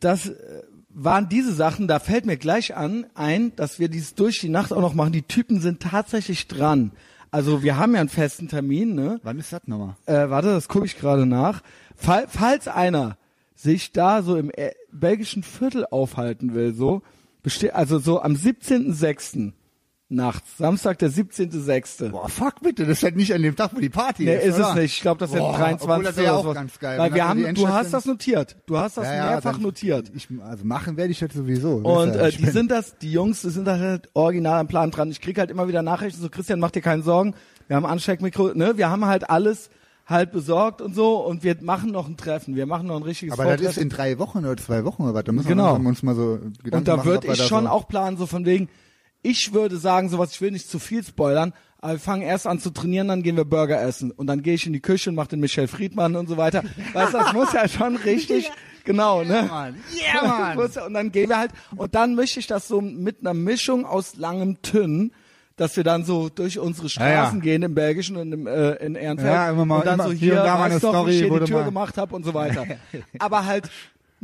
das 0.00 0.28
äh, 0.28 0.62
waren 0.88 1.28
diese 1.28 1.52
Sachen. 1.52 1.88
Da 1.88 1.98
fällt 1.98 2.26
mir 2.26 2.36
gleich 2.36 2.76
an 2.76 3.06
ein, 3.14 3.54
dass 3.56 3.78
wir 3.78 3.88
dieses 3.88 4.14
durch 4.14 4.40
die 4.40 4.48
Nacht 4.48 4.72
auch 4.72 4.80
noch 4.80 4.94
machen. 4.94 5.12
Die 5.12 5.22
Typen 5.22 5.60
sind 5.60 5.80
tatsächlich 5.80 6.48
dran. 6.48 6.92
Also 7.30 7.62
wir 7.62 7.76
haben 7.76 7.94
ja 7.94 8.00
einen 8.00 8.08
festen 8.08 8.48
Termin, 8.48 8.94
ne? 8.94 9.20
Wann 9.22 9.38
ist 9.38 9.52
das 9.52 9.62
nochmal? 9.66 9.96
Äh, 10.06 10.28
warte, 10.28 10.48
das 10.48 10.68
gucke 10.68 10.86
ich 10.86 10.98
gerade 10.98 11.24
nach. 11.24 11.62
Fall, 11.96 12.26
falls 12.28 12.68
einer 12.68 13.16
sich 13.54 13.92
da 13.92 14.22
so 14.22 14.36
im 14.36 14.50
äh, 14.50 14.72
belgischen 14.90 15.42
Viertel 15.42 15.86
aufhalten 15.90 16.54
will, 16.54 16.74
so 16.74 17.02
also 17.72 17.98
so 17.98 18.20
am 18.22 18.34
17.06. 18.34 19.52
nachts, 20.08 20.58
Samstag 20.58 20.98
der 20.98 21.10
17.06. 21.10 22.10
Boah, 22.10 22.28
fuck 22.28 22.60
bitte, 22.60 22.84
das 22.84 22.98
ist 22.98 23.02
halt 23.02 23.16
nicht 23.16 23.32
an 23.34 23.42
dem 23.42 23.56
Tag, 23.56 23.70
wo 23.74 23.80
die 23.80 23.88
Party 23.88 24.24
Nee, 24.24 24.36
ist. 24.36 24.44
ist 24.44 24.54
es 24.58 24.60
oder? 24.66 24.74
nicht. 24.74 24.94
Ich 24.96 25.00
glaube, 25.00 25.18
das 25.20 25.30
ist 25.32 25.38
Boah, 25.38 25.56
23. 25.56 25.88
obwohl 25.88 26.04
das 26.04 26.18
oder 26.18 26.34
auch 26.36 26.42
sowas. 26.42 26.54
ganz 26.54 26.78
geil. 26.78 26.98
Weil 26.98 27.12
wir 27.14 27.18
dann 27.24 27.28
haben, 27.44 27.54
du 27.54 27.68
hast 27.68 27.92
das 27.94 28.04
notiert. 28.04 28.56
Du 28.66 28.76
hast 28.78 28.96
das 28.98 29.06
Ja, 29.06 29.14
ja, 29.14 29.26
mehrfach 29.30 29.52
dann- 29.54 29.62
notiert. 29.62 30.12
Ich, 30.14 30.28
also 30.44 30.64
machen 30.64 30.96
werde 30.98 31.12
ich 31.12 31.18
das 31.18 31.32
sowieso. 31.32 31.80
Das 31.80 31.92
Und 31.92 32.08
ist 32.10 32.16
ja 32.16 32.26
äh, 32.28 32.30
die 32.32 32.50
sind 32.50 32.70
das, 32.70 32.98
die 32.98 33.10
Jungs, 33.12 33.40
die 33.42 33.50
sind 33.50 33.64
da 33.66 33.78
halt 33.78 34.10
original 34.14 34.60
am 34.60 34.68
Plan 34.68 34.90
dran. 34.90 35.10
Ich 35.10 35.20
krieg 35.20 35.38
halt 35.38 35.50
immer 35.50 35.66
wieder 35.66 35.82
Nachrichten, 35.82 36.20
so 36.20 36.28
Christian, 36.28 36.60
mach 36.60 36.70
dir 36.72 36.82
keine 36.82 37.02
Sorgen. 37.02 37.34
Wir 37.68 37.76
haben 37.76 37.86
Ansteckmikro, 37.86 38.52
ne? 38.54 38.76
Wir 38.76 38.90
haben 38.90 39.06
halt 39.06 39.30
alles 39.30 39.70
halt 40.06 40.32
besorgt 40.32 40.80
und 40.80 40.94
so 40.94 41.16
und 41.18 41.44
wir 41.44 41.56
machen 41.62 41.90
noch 41.90 42.08
ein 42.08 42.16
Treffen. 42.16 42.56
Wir 42.56 42.66
machen 42.66 42.86
noch 42.88 42.96
ein 42.96 43.02
richtiges 43.02 43.32
Aber 43.34 43.44
das 43.44 43.52
ist 43.54 43.60
Vortreffen. 43.60 43.82
in 43.82 43.88
drei 43.88 44.18
Wochen 44.18 44.38
oder 44.38 44.56
zwei 44.56 44.84
Wochen 44.84 45.02
oder 45.04 45.14
was? 45.14 45.24
Da 45.24 45.32
müssen 45.32 45.48
Genau. 45.48 45.78
wir 45.78 45.88
uns 45.88 46.02
mal 46.02 46.14
so 46.14 46.38
Gedanken 46.62 46.76
Und 46.76 46.88
da 46.88 47.04
würde 47.04 47.28
ich 47.32 47.42
schon 47.46 47.64
so 47.64 47.70
auch 47.70 47.86
planen, 47.88 48.16
so 48.16 48.26
von 48.26 48.44
wegen, 48.44 48.68
ich 49.22 49.52
würde 49.52 49.76
sagen, 49.76 50.08
sowas, 50.08 50.32
ich 50.32 50.40
will 50.40 50.50
nicht 50.50 50.68
zu 50.68 50.78
viel 50.80 51.04
spoilern, 51.04 51.52
aber 51.78 51.92
wir 51.94 52.00
fangen 52.00 52.22
erst 52.22 52.46
an 52.46 52.58
zu 52.58 52.70
trainieren, 52.70 53.08
dann 53.08 53.22
gehen 53.22 53.36
wir 53.36 53.44
Burger 53.44 53.80
essen. 53.80 54.10
Und 54.10 54.26
dann 54.26 54.42
gehe 54.42 54.54
ich 54.54 54.66
in 54.66 54.72
die 54.72 54.80
Küche 54.80 55.10
und 55.10 55.16
mache 55.16 55.28
den 55.28 55.40
Michel 55.40 55.68
Friedmann 55.68 56.16
und 56.16 56.28
so 56.28 56.36
weiter. 56.36 56.62
Weißt 56.92 57.14
du, 57.14 57.18
das 57.18 57.32
muss 57.32 57.52
ja 57.52 57.68
schon 57.68 57.96
richtig, 57.96 58.50
genau, 58.84 59.22
ne? 59.22 59.44
Mann. 59.48 59.76
Yeah, 59.94 60.26
Mann. 60.28 60.56
Muss 60.58 60.74
ja- 60.74 60.86
und 60.86 60.94
dann 60.94 61.12
gehen 61.12 61.28
wir 61.28 61.38
halt, 61.38 61.52
und 61.76 61.94
dann 61.94 62.14
mische 62.16 62.40
ich 62.40 62.46
das 62.48 62.66
so 62.68 62.80
mit 62.80 63.20
einer 63.20 63.34
Mischung 63.34 63.84
aus 63.84 64.16
langem 64.16 64.60
Tünn, 64.62 65.12
dass 65.56 65.76
wir 65.76 65.84
dann 65.84 66.04
so 66.04 66.28
durch 66.28 66.58
unsere 66.58 66.88
Straßen 66.88 67.38
ja. 67.38 67.42
gehen 67.42 67.62
im 67.62 67.74
Belgischen 67.74 68.16
und 68.16 68.32
im, 68.32 68.46
äh, 68.46 68.72
in 68.76 68.94
Ehrenfeld. 68.94 69.32
Ja, 69.32 69.50
immer 69.50 69.64
mal- 69.64 69.78
und 69.78 69.86
dann 69.86 69.94
immer 69.94 70.04
so 70.04 70.10
hier 70.10 70.34
hier, 70.34 70.42
da 70.42 70.56
mal 70.56 70.70
weißt 70.70 70.72
eine 70.72 70.80
doch, 70.80 70.88
wie 70.92 70.96
Story, 70.96 71.10
ich 71.12 71.18
hier 71.30 71.40
die 71.40 71.44
Tür 71.46 71.58
mal- 71.58 71.64
gemacht 71.64 71.98
habe 71.98 72.14
und 72.14 72.24
so 72.24 72.34
weiter. 72.34 72.64
Aber 73.18 73.46
halt 73.46 73.68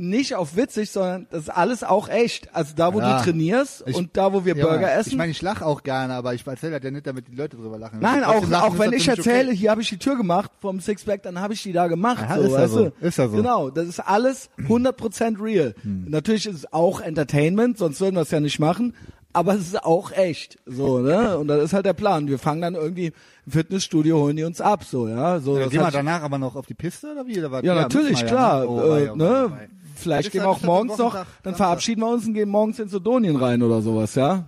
nicht 0.01 0.37
auf 0.37 0.55
witzig, 0.55 0.93
sondern 0.93 1.27
das 1.31 1.41
ist 1.43 1.49
alles 1.49 1.83
auch 1.83 2.09
echt. 2.09 2.55
Also 2.55 2.73
da, 2.77 2.95
wo 2.95 3.01
Ja. 3.01 3.19
du 3.19 3.25
trainierst 3.25 3.83
Ich- 3.85 3.97
und 3.97 4.17
da, 4.17 4.33
wo 4.33 4.45
wir 4.45 4.57
Ja, 4.57 4.65
Burger 4.65 4.95
essen. 4.95 5.11
Ich 5.11 5.17
meine, 5.17 5.33
ich 5.33 5.43
lache 5.43 5.67
auch 5.67 5.83
gerne, 5.83 6.15
aber 6.15 6.35
ich 6.35 6.47
erzähle 6.47 6.75
das 6.77 6.85
ja 6.85 6.93
nicht, 6.93 7.05
damit 7.05 7.27
die 7.27 7.35
Leute 7.35 7.57
drüber 7.57 7.79
lachen. 7.79 7.99
Nein, 7.99 8.23
auch, 8.23 8.49
lachen 8.49 8.75
auch 8.75 8.79
wenn 8.79 8.93
ich 8.93 9.09
erzähle, 9.09 9.49
okay. 9.49 9.57
hier 9.57 9.71
habe 9.73 9.83
ich 9.83 9.89
die 9.89 9.99
Tür 9.99 10.17
gemacht 10.17 10.53
vom 10.61 10.79
Sixpack, 10.79 11.25
dann 11.25 11.41
habe 11.41 11.55
ich 11.55 11.65
die 11.65 11.73
da 11.73 11.89
gemacht. 11.89 12.25
Ja, 12.29 12.37
so, 12.37 12.43
ist 12.45 12.53
ja 12.53 12.59
weißt 12.61 12.73
so. 12.73 12.85
du? 12.91 13.07
Ist 13.07 13.19
ja 13.19 13.29
so. 13.29 13.37
Genau, 13.39 13.71
das 13.71 13.89
ist 13.89 13.99
alles 13.99 14.51
100% 14.69 15.43
real. 15.43 15.75
Hm. 15.83 16.05
Natürlich 16.09 16.47
ist 16.47 16.55
es 16.55 16.73
auch 16.73 17.01
Entertainment, 17.01 17.77
sonst 17.77 18.01
würden 18.01 18.15
wir 18.15 18.23
es 18.23 18.31
ja 18.31 18.39
nicht 18.39 18.61
machen. 18.61 18.95
Aber 19.33 19.55
es 19.55 19.61
ist 19.63 19.85
auch 19.85 20.11
echt, 20.13 20.59
so, 20.67 20.99
ne? 21.01 21.37
Und 21.39 21.49
das 21.49 21.63
ist 21.65 21.73
halt 21.73 21.87
der 21.87 21.93
Plan. 21.93 22.29
Wir 22.29 22.39
fangen 22.39 22.61
dann 22.63 22.75
irgendwie 22.75 23.13
im 23.47 23.53
Fitnessstudio, 23.53 24.19
holen 24.19 24.37
die 24.37 24.45
uns 24.45 24.61
ab, 24.61 24.85
so, 24.85 25.07
ja. 25.09 25.39
So, 25.41 25.59
Ja, 25.59 25.67
gehen 25.69 25.81
wir 25.81 25.91
danach 25.91 26.23
aber 26.23 26.39
noch 26.39 26.57
auf 26.57 26.67
die 26.67 26.75
Piste 26.75 27.13
oder 27.13 27.27
wie? 27.27 27.39
Oder 27.45 27.63
ja, 27.65 27.75
natürlich, 27.75 28.11
müssen 28.13 28.23
wir 28.23 28.29
klar. 28.29 28.61
ne? 28.63 28.69
Oh, 28.69 28.97
äh, 28.97 29.09
oh, 29.11 29.17
ne? 29.17 29.69
Vielleicht 29.95 30.31
gehen 30.33 30.41
wir 30.43 30.47
ja- 30.47 30.51
auch 30.51 30.63
morgens 30.63 30.97
ja 30.99 31.05
noch, 31.05 31.13
dann 31.15 31.25
Samstag. 31.43 31.57
verabschieden 31.57 32.01
wir 32.03 32.09
uns 32.09 32.27
und 32.27 32.35
gehen 32.35 32.49
morgens 32.49 32.79
ins 32.79 32.95
Odonien 32.95 33.37
rein 33.37 33.63
oder 33.63 33.83
sowas, 33.83 34.15
ja. 34.15 34.45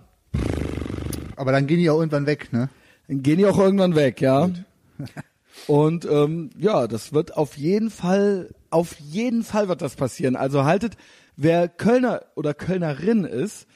Aber 1.35 1.51
dann 1.51 1.67
gehen 1.67 1.79
die 1.79 1.89
auch 1.89 1.99
irgendwann 1.99 2.25
weg, 2.25 2.51
ne? 2.53 2.69
Dann 3.07 3.21
gehen 3.23 3.37
die 3.37 3.45
auch 3.45 3.57
irgendwann 3.59 3.95
weg, 3.95 4.21
ja. 4.21 4.49
Und 5.67 6.05
ähm, 6.05 6.49
ja, 6.57 6.87
das 6.87 7.13
wird 7.13 7.37
auf 7.37 7.57
jeden 7.57 7.89
Fall, 7.91 8.49
auf 8.69 8.99
jeden 8.99 9.43
Fall 9.43 9.67
wird 9.67 9.81
das 9.81 9.95
passieren. 9.95 10.35
Also 10.35 10.63
haltet, 10.63 10.95
wer 11.35 11.67
Kölner 11.67 12.21
oder 12.35 12.53
Kölnerin 12.53 13.25
ist, 13.25 13.67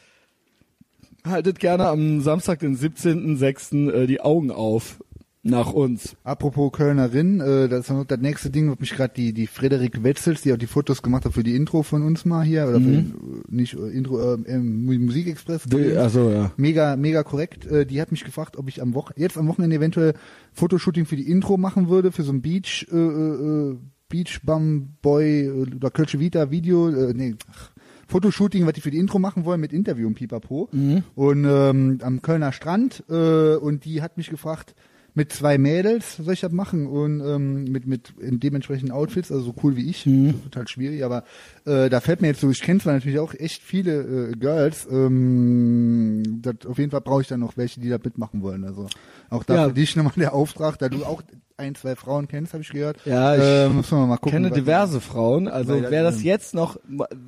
haltet 1.25 1.59
gerne 1.59 1.87
am 1.87 2.21
Samstag, 2.21 2.59
den 2.59 2.77
17.06. 2.77 3.91
Äh, 3.91 4.07
die 4.07 4.21
Augen 4.21 4.51
auf 4.51 4.99
nach 5.45 5.71
uns. 5.71 6.17
Apropos 6.23 6.71
Kölnerin, 6.71 7.39
äh, 7.39 7.69
das 7.69 7.81
ist 7.81 7.91
noch 7.91 8.03
das 8.03 8.19
nächste 8.19 8.49
Ding, 8.49 8.69
was 8.71 8.79
mich 8.79 8.95
gerade 8.95 9.13
die 9.13 9.31
die 9.31 9.45
Frederik 9.45 10.03
Wetzels, 10.03 10.41
die 10.41 10.51
auch 10.51 10.57
die 10.57 10.65
Fotos 10.65 11.03
gemacht 11.03 11.23
hat 11.23 11.33
für 11.33 11.43
die 11.43 11.55
Intro 11.55 11.83
von 11.83 12.01
uns 12.01 12.25
mal 12.25 12.43
hier 12.43 12.67
oder 12.67 12.81
für 12.81 12.91
den, 12.91 13.13
äh, 13.13 13.55
nicht 13.55 13.75
äh, 13.75 13.89
Intro 13.89 14.33
äh, 14.33 14.37
ähm, 14.47 14.85
Musikexpress. 14.85 15.67
Also 15.97 16.31
ja. 16.31 16.51
Mega, 16.57 16.95
mega 16.95 17.21
korrekt. 17.21 17.67
Äh, 17.67 17.85
die 17.85 18.01
hat 18.01 18.11
mich 18.11 18.23
gefragt, 18.23 18.57
ob 18.57 18.67
ich 18.67 18.81
am 18.81 18.95
Wochen 18.95 19.13
jetzt 19.17 19.37
am 19.37 19.47
Wochenende 19.47 19.75
eventuell 19.75 20.15
Fotoshooting 20.53 21.05
für 21.05 21.15
die 21.15 21.29
Intro 21.29 21.57
machen 21.57 21.89
würde, 21.89 22.11
für 22.11 22.23
so 22.23 22.33
ein 22.33 22.41
Beach, 22.41 22.87
äh, 22.91 22.97
äh, 22.97 23.77
Beach 24.09 24.41
Bum 24.43 24.95
Boy 25.03 25.45
äh, 25.45 25.75
oder 25.75 25.91
Kölsche 25.91 26.19
Vita 26.19 26.49
Video, 26.49 26.89
äh, 26.89 27.13
nee, 27.13 27.35
ach, 27.51 27.71
Fotoshooting, 28.07 28.65
was 28.65 28.73
die 28.73 28.81
für 28.81 28.91
die 28.91 28.99
Intro 28.99 29.19
machen 29.19 29.45
wollen 29.45 29.61
mit 29.61 29.73
Interview 29.73 30.07
und 30.07 30.15
Pipapo. 30.15 30.69
Und 31.15 31.45
ähm, 31.45 31.99
am 32.01 32.21
Kölner 32.21 32.51
Strand 32.51 33.03
äh, 33.09 33.55
und 33.55 33.85
die 33.85 34.01
hat 34.01 34.17
mich 34.17 34.29
gefragt, 34.29 34.75
mit 35.17 35.31
zwei 35.31 35.57
Mädels 35.57 36.17
soll 36.17 36.33
ich 36.33 36.41
das 36.41 36.51
machen? 36.51 36.87
Und 36.87 37.21
ähm, 37.21 37.63
mit 37.63 37.87
mit 37.87 38.13
in 38.19 38.39
dementsprechenden 38.41 38.91
Outfits, 38.91 39.31
also 39.31 39.45
so 39.45 39.55
cool 39.63 39.77
wie 39.77 39.89
ich, 39.89 40.03
total 40.43 40.67
schwierig, 40.67 41.05
aber 41.05 41.23
äh, 41.65 41.89
da 41.89 42.01
fällt 42.01 42.21
mir 42.21 42.27
jetzt 42.27 42.41
so, 42.41 42.49
ich 42.49 42.61
kenne 42.61 42.81
zwar 42.81 42.93
natürlich 42.93 43.19
auch 43.19 43.33
echt 43.33 43.63
viele 43.63 44.31
äh, 44.31 44.31
Girls, 44.33 44.85
ähm, 44.91 46.41
das, 46.41 46.65
auf 46.67 46.77
jeden 46.77 46.91
Fall 46.91 46.99
brauche 46.99 47.21
ich 47.21 47.29
dann 47.29 47.39
noch 47.39 47.55
welche, 47.55 47.79
die 47.79 47.87
da 47.87 47.97
mitmachen 48.03 48.41
wollen, 48.41 48.65
also 48.65 48.87
auch 49.29 49.43
da 49.43 49.55
Ja. 49.55 49.67
für 49.67 49.73
dich 49.73 49.95
nochmal 49.95 50.13
der 50.17 50.33
Auftrag, 50.33 50.77
da 50.79 50.89
du 50.89 51.03
auch 51.05 51.21
ein, 51.57 51.73
zwei 51.75 51.95
Frauen 51.95 52.27
kennst, 52.27 52.51
habe 52.53 52.63
ich 52.63 52.69
gehört. 52.69 52.97
Ja, 53.05 53.35
ich 53.35 53.41
äh, 53.41 53.69
müssen 53.69 53.97
wir 53.97 54.05
mal 54.07 54.17
gucken. 54.17 54.31
kenne 54.31 54.51
diverse 54.51 54.99
Frauen. 54.99 55.47
Also 55.47 55.81
wer 55.89 56.03
das 56.03 56.21
jetzt 56.21 56.53
noch, 56.53 56.77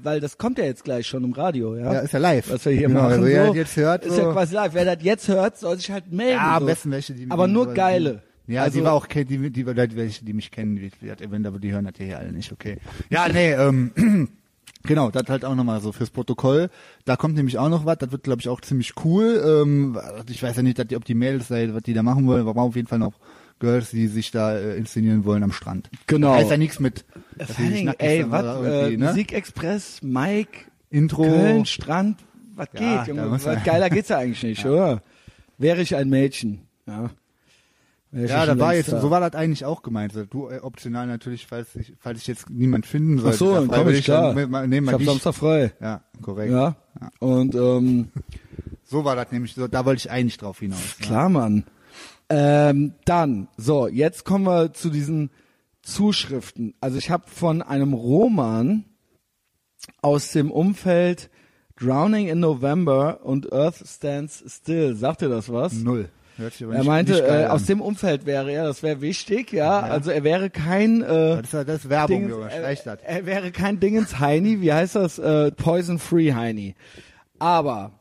weil 0.03 0.19
das 0.19 0.37
kommt 0.37 0.57
ja 0.57 0.65
jetzt 0.65 0.83
gleich 0.83 1.07
schon 1.07 1.23
im 1.23 1.31
Radio, 1.31 1.75
ja. 1.77 1.93
Ja, 1.93 1.99
ist 1.99 2.11
ja 2.11 2.19
live. 2.19 2.51
Was 2.51 2.65
wir 2.65 2.73
hier 2.73 2.87
Genau, 2.89 3.03
machen. 3.03 3.13
also 3.13 3.25
wer 3.25 3.41
so, 3.45 3.47
das 3.53 3.55
jetzt 3.57 3.77
hört, 3.77 4.05
ist 4.05 4.15
so- 4.15 4.21
ja 4.23 4.31
quasi 4.33 4.53
live. 4.55 4.73
Wer 4.73 4.85
das 4.95 5.03
jetzt 5.03 5.27
hört, 5.29 5.57
soll 5.57 5.77
sich 5.77 5.89
halt 5.91 6.11
melden. 6.11 6.33
Ja, 6.33 6.55
am 6.57 6.63
so. 6.63 6.65
besten 6.67 6.91
welche, 6.91 7.13
die 7.13 7.25
Aber 7.31 7.47
die- 7.47 7.53
nur 7.53 7.67
die- 7.67 7.73
geile. 7.73 8.21
Ja, 8.47 8.63
Also- 8.63 8.79
die 8.79 8.83
war 8.85 8.93
auch, 8.93 9.05
die, 9.07 9.23
die, 9.25 9.37
die, 9.37 9.63
die 9.63 9.65
welche, 9.95 10.25
die 10.25 10.33
mich 10.33 10.51
kennen, 10.51 10.75
die, 10.75 10.91
die 11.01 11.11
aber 11.47 11.59
die 11.59 11.71
hören 11.71 11.85
das 11.85 11.93
hier 11.97 12.17
alle 12.17 12.31
nicht, 12.33 12.51
okay. 12.51 12.77
Ja, 13.09 13.27
nee, 13.29 13.53
ähm, 13.53 13.91
genau, 14.87 15.11
das 15.11 15.23
halt 15.27 15.45
auch 15.45 15.53
nochmal 15.53 15.79
so 15.81 15.91
fürs 15.91 16.09
Protokoll. 16.09 16.69
Da 17.05 17.15
kommt 17.15 17.35
nämlich 17.35 17.59
auch 17.59 17.69
noch 17.69 17.85
was, 17.85 17.99
das 17.99 18.11
wird, 18.11 18.23
glaube 18.23 18.41
ich, 18.41 18.49
auch 18.49 18.61
ziemlich 18.61 18.93
cool. 19.05 19.41
Ähm, 19.45 19.99
ich 20.29 20.41
weiß 20.41 20.55
ja 20.57 20.63
nicht, 20.63 20.79
ob 20.95 21.05
die 21.05 21.13
Mädels, 21.13 21.49
da, 21.49 21.73
was 21.73 21.83
die 21.83 21.93
da 21.93 22.01
machen 22.01 22.25
wollen, 22.25 22.47
aber 22.47 22.61
auf 22.61 22.75
jeden 22.75 22.87
Fall 22.87 22.99
noch 22.99 23.13
Girls, 23.59 23.91
die 23.91 24.07
sich 24.07 24.31
da 24.31 24.57
äh, 24.57 24.77
inszenieren 24.77 25.25
wollen 25.25 25.43
am 25.43 25.51
Strand. 25.51 25.89
Genau. 26.07 26.33
Heißt 26.33 26.51
ja 26.51 26.57
nichts 26.57 26.79
mit, 26.79 27.05
nackig 27.37 27.95
ey, 27.99 28.25
was, 28.29 28.65
äh, 28.65 28.97
ne? 28.97 29.07
Musikexpress, 29.07 30.01
Mike, 30.03 30.65
Intro. 30.89 31.23
Köln, 31.23 31.65
Strand, 31.65 32.19
was 32.55 32.69
Ja, 32.73 32.79
geht, 32.79 33.15
da 33.17 33.21
Junge? 33.21 33.31
Was 33.31 33.63
geiler 33.63 33.89
geht's 33.89 34.09
ja 34.09 34.19
eigentlich 34.19 34.43
nicht, 34.43 34.65
oder? 34.65 35.01
Wäre 35.57 35.81
ich 35.81 35.95
ein 35.95 36.09
Mädchen, 36.09 36.61
ja. 36.85 37.09
Ich 38.11 38.29
Ja, 38.29 38.45
da 38.45 38.57
war 38.57 38.73
jetzt, 38.73 38.89
so 38.89 39.09
war 39.09 39.19
das 39.19 39.33
eigentlich 39.33 39.65
auch 39.65 39.81
gemeint. 39.81 40.13
Du 40.29 40.49
äh, 40.49 40.59
optional 40.59 41.07
natürlich, 41.07 41.45
falls 41.45 41.75
ich, 41.75 41.93
falls 41.99 42.19
ich 42.21 42.27
jetzt 42.27 42.49
niemand 42.49 42.85
finden 42.85 43.19
soll. 43.19 43.31
Ach 43.31 43.37
so, 43.37 43.53
dann 43.55 43.67
komm 43.67 43.89
ich, 43.89 44.05
klar. 44.05 44.33
Nehmen 44.33 44.75
Ich 44.75 44.81
wir 44.85 44.91
hab 44.91 44.99
dich. 44.99 45.07
Samstag 45.07 45.35
frei. 45.35 45.73
Ja, 45.81 46.01
korrekt. 46.21 46.51
Ja. 46.51 46.75
Und 47.19 47.53
ähm, 47.55 48.09
So 48.89 49.03
war 49.03 49.17
das 49.17 49.31
nämlich, 49.33 49.53
so, 49.53 49.67
da 49.67 49.85
wollte 49.85 49.99
ich 49.99 50.11
eigentlich 50.11 50.37
drauf 50.37 50.59
hinaus. 50.59 50.95
Ja. 50.99 51.05
Klar, 51.05 51.29
Mann. 51.29 51.65
Ähm, 52.29 52.93
dann, 53.03 53.49
so, 53.57 53.87
jetzt 53.87 54.23
kommen 54.23 54.45
wir 54.45 54.73
zu 54.73 54.89
diesen 54.89 55.29
Zuschriften. 55.81 56.73
Also 56.79 56.97
ich 56.97 57.09
habe 57.09 57.25
von 57.27 57.61
einem 57.61 57.93
Roman 57.93 58.85
aus 60.01 60.31
dem 60.31 60.51
Umfeld 60.51 61.29
Drowning 61.77 62.27
in 62.27 62.39
November 62.39 63.23
und 63.23 63.51
Earth 63.51 63.83
Stands 63.85 64.43
Still. 64.47 64.95
Sagt 64.95 65.21
ihr 65.21 65.29
das 65.29 65.51
was? 65.51 65.73
Null. 65.73 66.09
Hört 66.37 66.53
sich 66.53 66.63
aber 66.63 66.73
Er 66.73 66.79
nicht, 66.79 66.87
meinte, 66.87 67.11
nicht 67.13 67.23
äh, 67.23 67.45
aus 67.47 67.65
dem 67.65 67.81
Umfeld 67.81 68.25
wäre 68.25 68.51
er, 68.51 68.63
das 68.65 68.83
wäre 68.83 69.01
wichtig, 69.01 69.51
ja. 69.51 69.79
Also 69.79 70.11
er 70.11 70.23
wäre 70.23 70.49
kein 70.49 71.01
äh, 71.01 71.07
das 71.07 71.41
ist, 71.45 71.53
ja- 71.53 71.63
das 71.63 71.75
ist 71.83 71.89
Werbung, 71.89 72.21
Dingens- 72.27 72.31
Junge, 72.31 72.51
er, 72.51 72.75
das. 72.75 72.99
er 73.03 73.25
wäre 73.25 73.51
kein 73.51 73.79
Dingens 73.79 74.19
Heini, 74.19 74.61
wie 74.61 74.71
heißt 74.71 74.95
das? 74.95 75.17
Äh, 75.19 75.51
Poison 75.51 75.99
Free 75.99 76.33
Heini. 76.33 76.75
Aber 77.39 77.99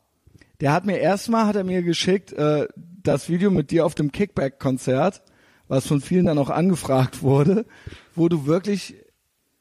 der 0.61 0.71
hat 0.71 0.85
mir 0.85 0.97
erstmal 0.97 1.45
hat 1.47 1.55
er 1.55 1.63
mir 1.63 1.81
geschickt 1.83 2.33
äh, 2.33 2.67
das 3.03 3.29
Video 3.29 3.49
mit 3.51 3.71
dir 3.71 3.85
auf 3.85 3.95
dem 3.95 4.11
Kickback 4.11 4.59
Konzert, 4.59 5.21
was 5.67 5.87
von 5.87 6.01
vielen 6.01 6.25
dann 6.25 6.37
auch 6.37 6.49
angefragt 6.49 7.21
wurde, 7.23 7.65
wo 8.15 8.29
du 8.29 8.45
wirklich 8.45 8.95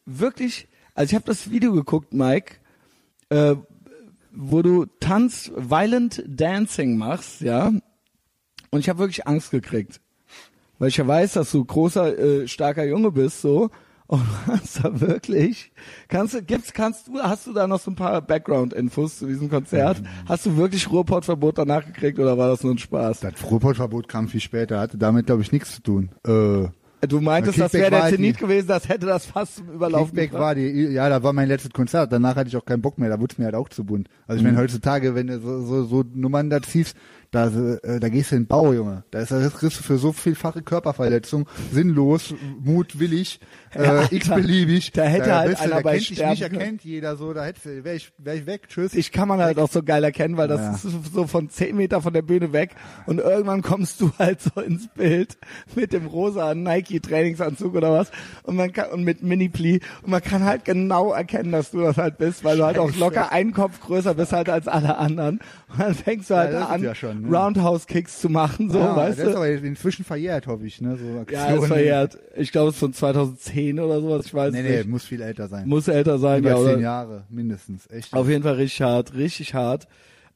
wirklich, 0.04 0.68
also 0.94 1.10
ich 1.10 1.14
habe 1.14 1.24
das 1.26 1.50
Video 1.50 1.72
geguckt, 1.72 2.12
Mike, 2.14 2.56
äh, 3.30 3.56
wo 4.32 4.62
du 4.62 4.86
Tanz 5.00 5.50
Violent 5.56 6.22
Dancing 6.26 6.96
machst, 6.96 7.40
ja? 7.40 7.72
Und 8.70 8.80
ich 8.80 8.88
habe 8.88 8.98
wirklich 8.98 9.26
Angst 9.26 9.50
gekriegt. 9.50 10.00
Weil 10.78 10.88
ich 10.88 10.96
ja 10.98 11.06
weiß, 11.06 11.32
dass 11.34 11.50
du 11.52 11.64
großer, 11.64 12.18
äh, 12.18 12.48
starker 12.48 12.84
Junge 12.84 13.10
bist, 13.10 13.40
so. 13.40 13.70
Und 14.08 14.20
du 14.20 14.52
hast 14.52 14.84
da 14.84 15.00
wirklich, 15.00 15.72
kannst 16.08 16.34
du, 16.34 16.42
gibt's, 16.42 16.72
kannst 16.72 17.08
du, 17.08 17.18
hast 17.20 17.46
du 17.46 17.52
da 17.52 17.66
noch 17.66 17.80
so 17.80 17.90
ein 17.90 17.96
paar 17.96 18.20
Background-Infos 18.22 19.18
zu 19.18 19.26
diesem 19.26 19.48
Konzert? 19.50 20.00
Hast 20.26 20.46
du 20.46 20.56
wirklich 20.56 20.88
Ruhrpottverbot 20.90 21.58
danach 21.58 21.84
gekriegt 21.84 22.18
oder 22.18 22.38
war 22.38 22.48
das 22.48 22.62
nur 22.62 22.72
ein 22.74 22.78
Spaß? 22.78 23.20
Das 23.20 23.32
Ruhrpottverbot 23.50 24.06
kam 24.08 24.28
viel 24.28 24.40
später, 24.40 24.78
hatte 24.78 24.96
damit, 24.96 25.26
glaube 25.26 25.42
ich, 25.42 25.50
nichts 25.50 25.74
zu 25.76 25.82
tun. 25.82 26.10
Äh, 26.26 26.68
Du 27.06 27.20
meintest, 27.20 27.60
das 27.60 27.72
wäre 27.74 27.90
der 27.90 28.08
Zenit 28.08 28.38
gewesen, 28.38 28.68
das 28.68 28.88
hätte 28.88 29.06
das 29.06 29.26
fast 29.26 29.56
zum 29.56 29.68
Überlaufen 29.70 30.16
Kickback 30.16 30.32
war 30.40 30.54
die, 30.54 30.66
ja, 30.66 31.08
da 31.10 31.22
war 31.22 31.32
mein 31.34 31.46
letztes 31.46 31.70
Konzert. 31.72 32.10
Danach 32.10 32.34
hatte 32.36 32.48
ich 32.48 32.56
auch 32.56 32.64
keinen 32.64 32.80
Bock 32.80 32.98
mehr. 32.98 33.10
Da 33.10 33.20
wurde 33.20 33.32
es 33.32 33.38
mir 33.38 33.44
halt 33.44 33.54
auch 33.54 33.68
zu 33.68 33.84
bunt. 33.84 34.08
Also 34.26 34.38
ich 34.38 34.42
Mhm. 34.42 34.54
meine, 34.54 34.62
heutzutage, 34.64 35.14
wenn 35.14 35.26
du 35.26 35.38
so, 35.38 35.60
so, 35.60 35.84
so 35.84 36.04
Nummern 36.14 36.48
da 36.48 36.60
ziehst, 36.62 36.96
da, 37.36 37.46
äh, 37.82 38.00
da 38.00 38.08
gehst 38.08 38.32
du 38.32 38.36
in 38.36 38.42
den 38.42 38.48
Bau, 38.48 38.72
Junge. 38.72 39.04
Da 39.10 39.20
ist 39.20 39.30
das 39.30 39.52
du 39.60 39.70
für 39.70 39.98
so 39.98 40.12
vielfache 40.12 40.62
Körperverletzung 40.62 41.46
sinnlos, 41.72 42.34
mutwillig, 42.62 43.40
Ja, 43.74 43.82
äh, 43.82 43.86
Alter. 43.88 44.12
x-beliebig. 44.14 44.92
Da 44.92 45.02
hätte 45.04 45.28
da 45.28 45.38
halt 45.40 45.60
einer 45.60 45.76
da 45.76 45.80
bei 45.82 46.00
sterben 46.00 46.38
können. 46.40 46.54
erkennt 46.54 46.84
jeder 46.84 47.16
so, 47.16 47.34
da 47.34 47.44
hätte, 47.44 47.84
wäre 47.84 47.96
ich, 47.96 48.10
wär 48.16 48.34
ich 48.34 48.46
weg, 48.46 48.68
tschüss. 48.68 48.94
Ich 48.94 49.12
kann 49.12 49.28
man 49.28 49.40
halt 49.40 49.58
auch 49.58 49.70
so 49.70 49.82
geil 49.82 50.02
erkennen, 50.02 50.36
weil 50.38 50.48
das 50.48 50.60
Ja. 50.60 50.72
ist 50.72 51.12
so 51.12 51.26
von 51.26 51.50
zehn 51.50 51.76
Meter 51.76 52.00
von 52.00 52.14
der 52.14 52.22
Bühne 52.22 52.52
weg 52.54 52.74
und 53.06 53.18
irgendwann 53.18 53.60
kommst 53.60 54.00
du 54.00 54.10
halt 54.18 54.40
so 54.40 54.60
ins 54.62 54.88
Bild 54.94 55.36
mit 55.74 55.92
dem 55.92 56.06
rosa 56.06 56.54
Nike 56.54 57.00
Trainingsanzug 57.00 57.74
oder 57.74 57.92
was 57.92 58.10
und 58.44 58.56
man 58.56 58.72
kann 58.72 58.90
und 58.92 59.04
mit 59.04 59.22
Mini 59.22 59.50
Pli 59.50 59.80
und 60.02 60.10
man 60.10 60.22
kann 60.22 60.44
halt 60.44 60.64
genau 60.64 61.12
erkennen, 61.12 61.52
dass 61.52 61.70
du 61.72 61.80
das 61.82 61.98
halt 61.98 62.16
bist, 62.16 62.44
weil 62.44 62.56
du 62.56 62.64
halt 62.64 62.78
auch 62.78 62.94
locker 62.96 63.30
einen 63.30 63.52
Kopf 63.52 63.80
größer 63.80 64.14
bist 64.14 64.32
halt 64.32 64.48
als 64.48 64.68
alle 64.68 64.96
anderen 64.96 65.40
und 65.68 65.80
dann 65.80 65.94
fängst 65.94 66.30
du 66.30 66.36
halt 66.36 66.52
ist 66.52 66.62
an 66.62 66.82
ja 66.82 66.94
schon, 66.94 67.25
ne? 67.30 67.36
Roundhouse 67.36 67.86
Kicks 67.86 68.20
zu 68.20 68.28
machen, 68.28 68.70
so, 68.70 68.78
ja, 68.78 68.96
weißt 68.96 69.18
das 69.18 69.26
ist 69.28 69.32
du? 69.34 69.36
aber 69.38 69.48
inzwischen 69.48 70.04
verjährt, 70.04 70.46
hoffe 70.46 70.66
ich, 70.66 70.80
ne, 70.80 70.96
so 70.96 71.24
Ja, 71.32 71.46
ist 71.54 71.66
verjährt. 71.66 72.18
Ich 72.36 72.52
glaube, 72.52 72.68
es 72.70 72.74
ist 72.76 72.80
von 72.80 72.92
2010 72.92 73.78
oder 73.80 74.00
sowas, 74.00 74.26
ich 74.26 74.34
weiß 74.34 74.52
Nee, 74.52 74.62
nee, 74.62 74.76
nicht. 74.78 74.88
muss 74.88 75.04
viel 75.04 75.22
älter 75.22 75.48
sein. 75.48 75.68
Muss 75.68 75.88
älter 75.88 76.18
sein, 76.18 76.40
Über 76.40 76.50
ja, 76.50 76.56
zehn 76.56 76.64
oder? 76.64 76.78
Jahre, 76.80 77.24
mindestens, 77.28 77.88
echt. 77.90 78.12
Auf 78.14 78.28
jeden 78.28 78.42
Fall 78.42 78.54
richtig 78.54 78.82
hart, 78.82 79.14
richtig 79.14 79.54
hart. 79.54 79.86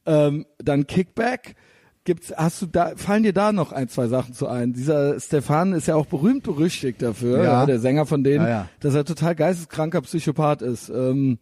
Ähm, 0.05 0.45
dann 0.57 0.87
Kickback. 0.87 1.55
Gibt's, 2.03 2.33
hast 2.35 2.59
du 2.63 2.65
da, 2.65 2.93
fallen 2.95 3.21
dir 3.21 3.31
da 3.31 3.51
noch 3.53 3.71
ein, 3.71 3.87
zwei 3.87 4.07
Sachen 4.07 4.33
zu 4.33 4.47
ein? 4.47 4.73
Dieser 4.73 5.19
Stefan 5.19 5.73
ist 5.73 5.87
ja 5.87 5.93
auch 5.93 6.07
berühmt 6.07 6.41
berüchtigt 6.41 6.99
dafür, 7.03 7.37
Ja. 7.37 7.43
ja. 7.43 7.65
der 7.67 7.77
Sänger 7.79 8.07
von 8.07 8.23
denen, 8.23 8.43
Ja, 8.45 8.49
ja. 8.49 8.69
dass 8.79 8.95
er 8.95 9.05
total 9.05 9.35
geisteskranker 9.35 10.01
Psychopath 10.01 10.63
ist. 10.63 10.89
Ähm, 10.89 11.37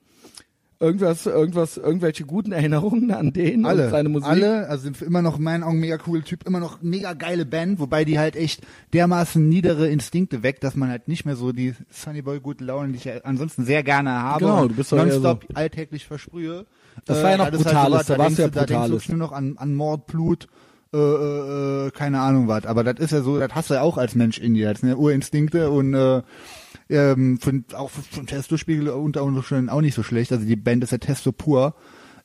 irgendwas, 0.79 1.25
irgendwas, 1.25 1.77
irgendwelche 1.77 2.23
guten 2.25 2.51
Erinnerungen 2.51 3.11
an 3.11 3.33
den 3.33 3.65
alle, 3.65 3.85
und 3.85 3.91
seine 3.91 4.09
Musik? 4.09 4.29
alle, 4.29 4.67
also 4.67 4.83
sind 4.83 5.01
immer 5.01 5.21
noch 5.21 5.37
in 5.37 5.43
meinen 5.43 5.63
Augen 5.63 5.79
mega 5.79 5.97
cool 6.07 6.21
Typ, 6.23 6.45
immer 6.47 6.59
noch 6.59 6.81
mega 6.81 7.13
geile 7.13 7.45
Band, 7.45 7.79
wobei 7.79 8.05
die 8.05 8.17
halt 8.17 8.35
echt 8.35 8.61
dermaßen 8.93 9.47
niedere 9.47 9.89
Instinkte 9.89 10.41
weckt, 10.43 10.63
dass 10.63 10.75
man 10.75 10.89
halt 10.89 11.07
nicht 11.07 11.25
mehr 11.25 11.35
so 11.35 11.51
die 11.51 11.75
Sunny 11.89 12.21
Boy 12.21 12.39
gute 12.39 12.63
Laune, 12.63 12.89
die 12.89 12.95
ich 12.95 13.05
ja 13.05 13.13
ansonsten 13.23 13.65
sehr 13.65 13.83
gerne 13.83 14.11
habe, 14.11 14.45
Genau, 14.45 14.67
du 14.67 14.75
bist 14.75 14.91
nonstop 14.91 15.45
alltäglich 15.53 16.05
versprühe. 16.05 16.65
Das 17.05 17.23
war 17.23 17.31
ja 17.31 17.37
noch 17.37 17.51
ist 17.51 17.63
Brutales, 17.63 17.91
sowas, 17.91 18.07
da 18.07 18.17
warst 18.17 18.37
du 18.37 18.41
ja 18.41 18.47
denkst 18.47 18.55
da 18.55 18.65
denkst 18.65 18.81
Brutales. 18.81 19.03
du 19.05 19.11
nur 19.11 19.19
noch 19.19 19.31
an, 19.31 19.57
an 19.57 19.75
Mord, 19.75 20.07
Blut, 20.07 20.47
äh, 20.93 20.97
äh, 20.97 21.87
äh, 21.87 21.91
keine 21.91 22.19
Ahnung 22.19 22.47
was, 22.47 22.65
aber 22.65 22.83
das 22.83 22.99
ist 22.99 23.11
ja 23.11 23.21
so, 23.21 23.39
das 23.39 23.53
hast 23.53 23.69
du 23.69 23.75
ja 23.75 23.81
auch 23.81 23.97
als 23.97 24.15
Mensch 24.15 24.39
in 24.39 24.53
dir, 24.53 24.71
das 24.71 24.81
sind 24.81 24.89
ja 24.89 24.95
Urinstinkte 24.95 25.69
und 25.69 25.93
äh, 25.93 26.21
ähm, 26.89 27.39
von, 27.39 27.65
auch 27.73 27.89
von 27.89 28.25
Testo-Spiegel 28.25 28.89
unter 28.89 29.23
auch 29.69 29.81
nicht 29.81 29.95
so 29.95 30.03
schlecht. 30.03 30.31
Also 30.31 30.45
die 30.45 30.55
Band 30.55 30.83
ist 30.83 30.91
ja 30.91 30.97
Testo 30.97 31.31
pur. 31.31 31.75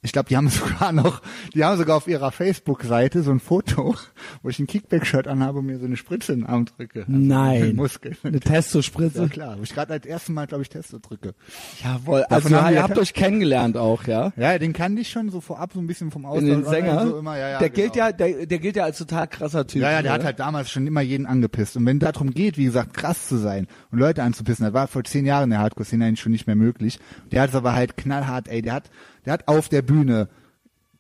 Ich 0.05 0.13
glaube, 0.13 0.29
die 0.29 0.37
haben 0.37 0.49
sogar 0.51 0.93
noch, 0.93 1.23
die 1.55 1.65
haben 1.65 1.79
sogar 1.79 1.97
auf 1.97 2.07
ihrer 2.07 2.31
Facebook-Seite 2.31 3.23
so 3.23 3.31
ein 3.31 3.41
Foto, 3.41 3.97
wo 4.43 4.49
ich 4.51 4.59
ein 4.59 4.67
Kickback-Shirt 4.67 5.27
anhabe 5.27 5.61
und 5.61 5.67
mir 5.67 5.79
so 5.79 5.87
eine 5.87 5.97
Spritze 5.97 6.35
in 6.35 6.41
den 6.41 6.47
Arm 6.47 6.67
drücke. 6.67 7.01
Also 7.01 7.13
Nein. 7.13 7.75
Muskel. 7.75 8.17
Eine 8.23 8.39
Testospritze. 8.39 9.23
Ja 9.23 9.29
klar, 9.29 9.59
wo 9.59 9.63
ich 9.63 9.75
gerade 9.75 9.95
als 9.95 10.05
erstes 10.05 10.29
Mal, 10.29 10.47
glaube 10.47 10.63
ich, 10.63 10.69
Testo 10.69 10.99
drücke. 10.99 11.35
Jawohl. 11.83 12.25
Davon 12.29 12.55
Also 12.55 12.75
ihr 12.75 12.83
habt 12.83 12.99
euch 12.99 13.15
kennengelernt 13.15 13.79
auch, 13.79 14.05
ja? 14.05 14.33
Ja, 14.37 14.59
den 14.59 14.75
kannte 14.75 15.01
ich 15.01 15.11
schon 15.11 15.31
so 15.31 15.41
vorab 15.41 15.73
so 15.73 15.81
ein 15.81 15.87
bisschen 15.87 16.11
vom 16.11 16.27
Austausch. 16.27 16.51
den 16.51 16.65
Sänger. 16.65 17.07
So 17.07 17.19
immer, 17.19 17.39
ja, 17.39 17.49
ja, 17.53 17.59
der 17.59 17.71
genau. 17.71 17.83
gilt 17.83 17.97
ja, 17.97 18.13
der, 18.13 18.47
der 18.47 18.59
gilt 18.59 18.77
ja 18.77 18.85
als 18.85 18.99
total 18.99 19.27
krasser 19.27 19.67
Typ. 19.67 19.81
Ja, 19.81 19.91
ja, 19.91 20.03
der 20.03 20.13
ne? 20.13 20.19
hat 20.19 20.25
halt 20.25 20.39
damals 20.39 20.71
schon 20.71 20.87
immer 20.87 21.01
jeden 21.01 21.25
angepisst. 21.25 21.79
Und 21.79 21.87
wenn 21.87 21.99
darum 21.99 22.33
geht, 22.33 22.59
wie 22.59 22.65
gesagt, 22.65 22.93
krass 22.93 23.27
zu 23.27 23.39
sein 23.39 23.67
und 23.91 23.99
Leute 23.99 24.23
anzupissen, 24.23 24.65
das 24.67 24.75
war 24.75 24.87
vor 24.87 25.03
zehn 25.05 25.25
Jahren 25.25 25.45
in 25.45 25.51
der 25.51 25.61
Hardcore-Szene 25.61 26.05
eigentlich 26.05 26.21
schon 26.21 26.33
nicht 26.33 26.47
mehr 26.47 26.57
möglich. 26.57 27.01
Der 27.33 27.41
hat 27.41 27.51
es 27.51 27.57
aber 27.57 27.73
halt 27.73 27.97
knallhart, 27.97 28.49
ey, 28.49 28.61
der 28.61 28.75
hat, 28.75 28.91
der 29.25 29.33
hat 29.35 29.49
auf 29.49 29.69
der 29.69 29.83
Bühne 29.83 30.29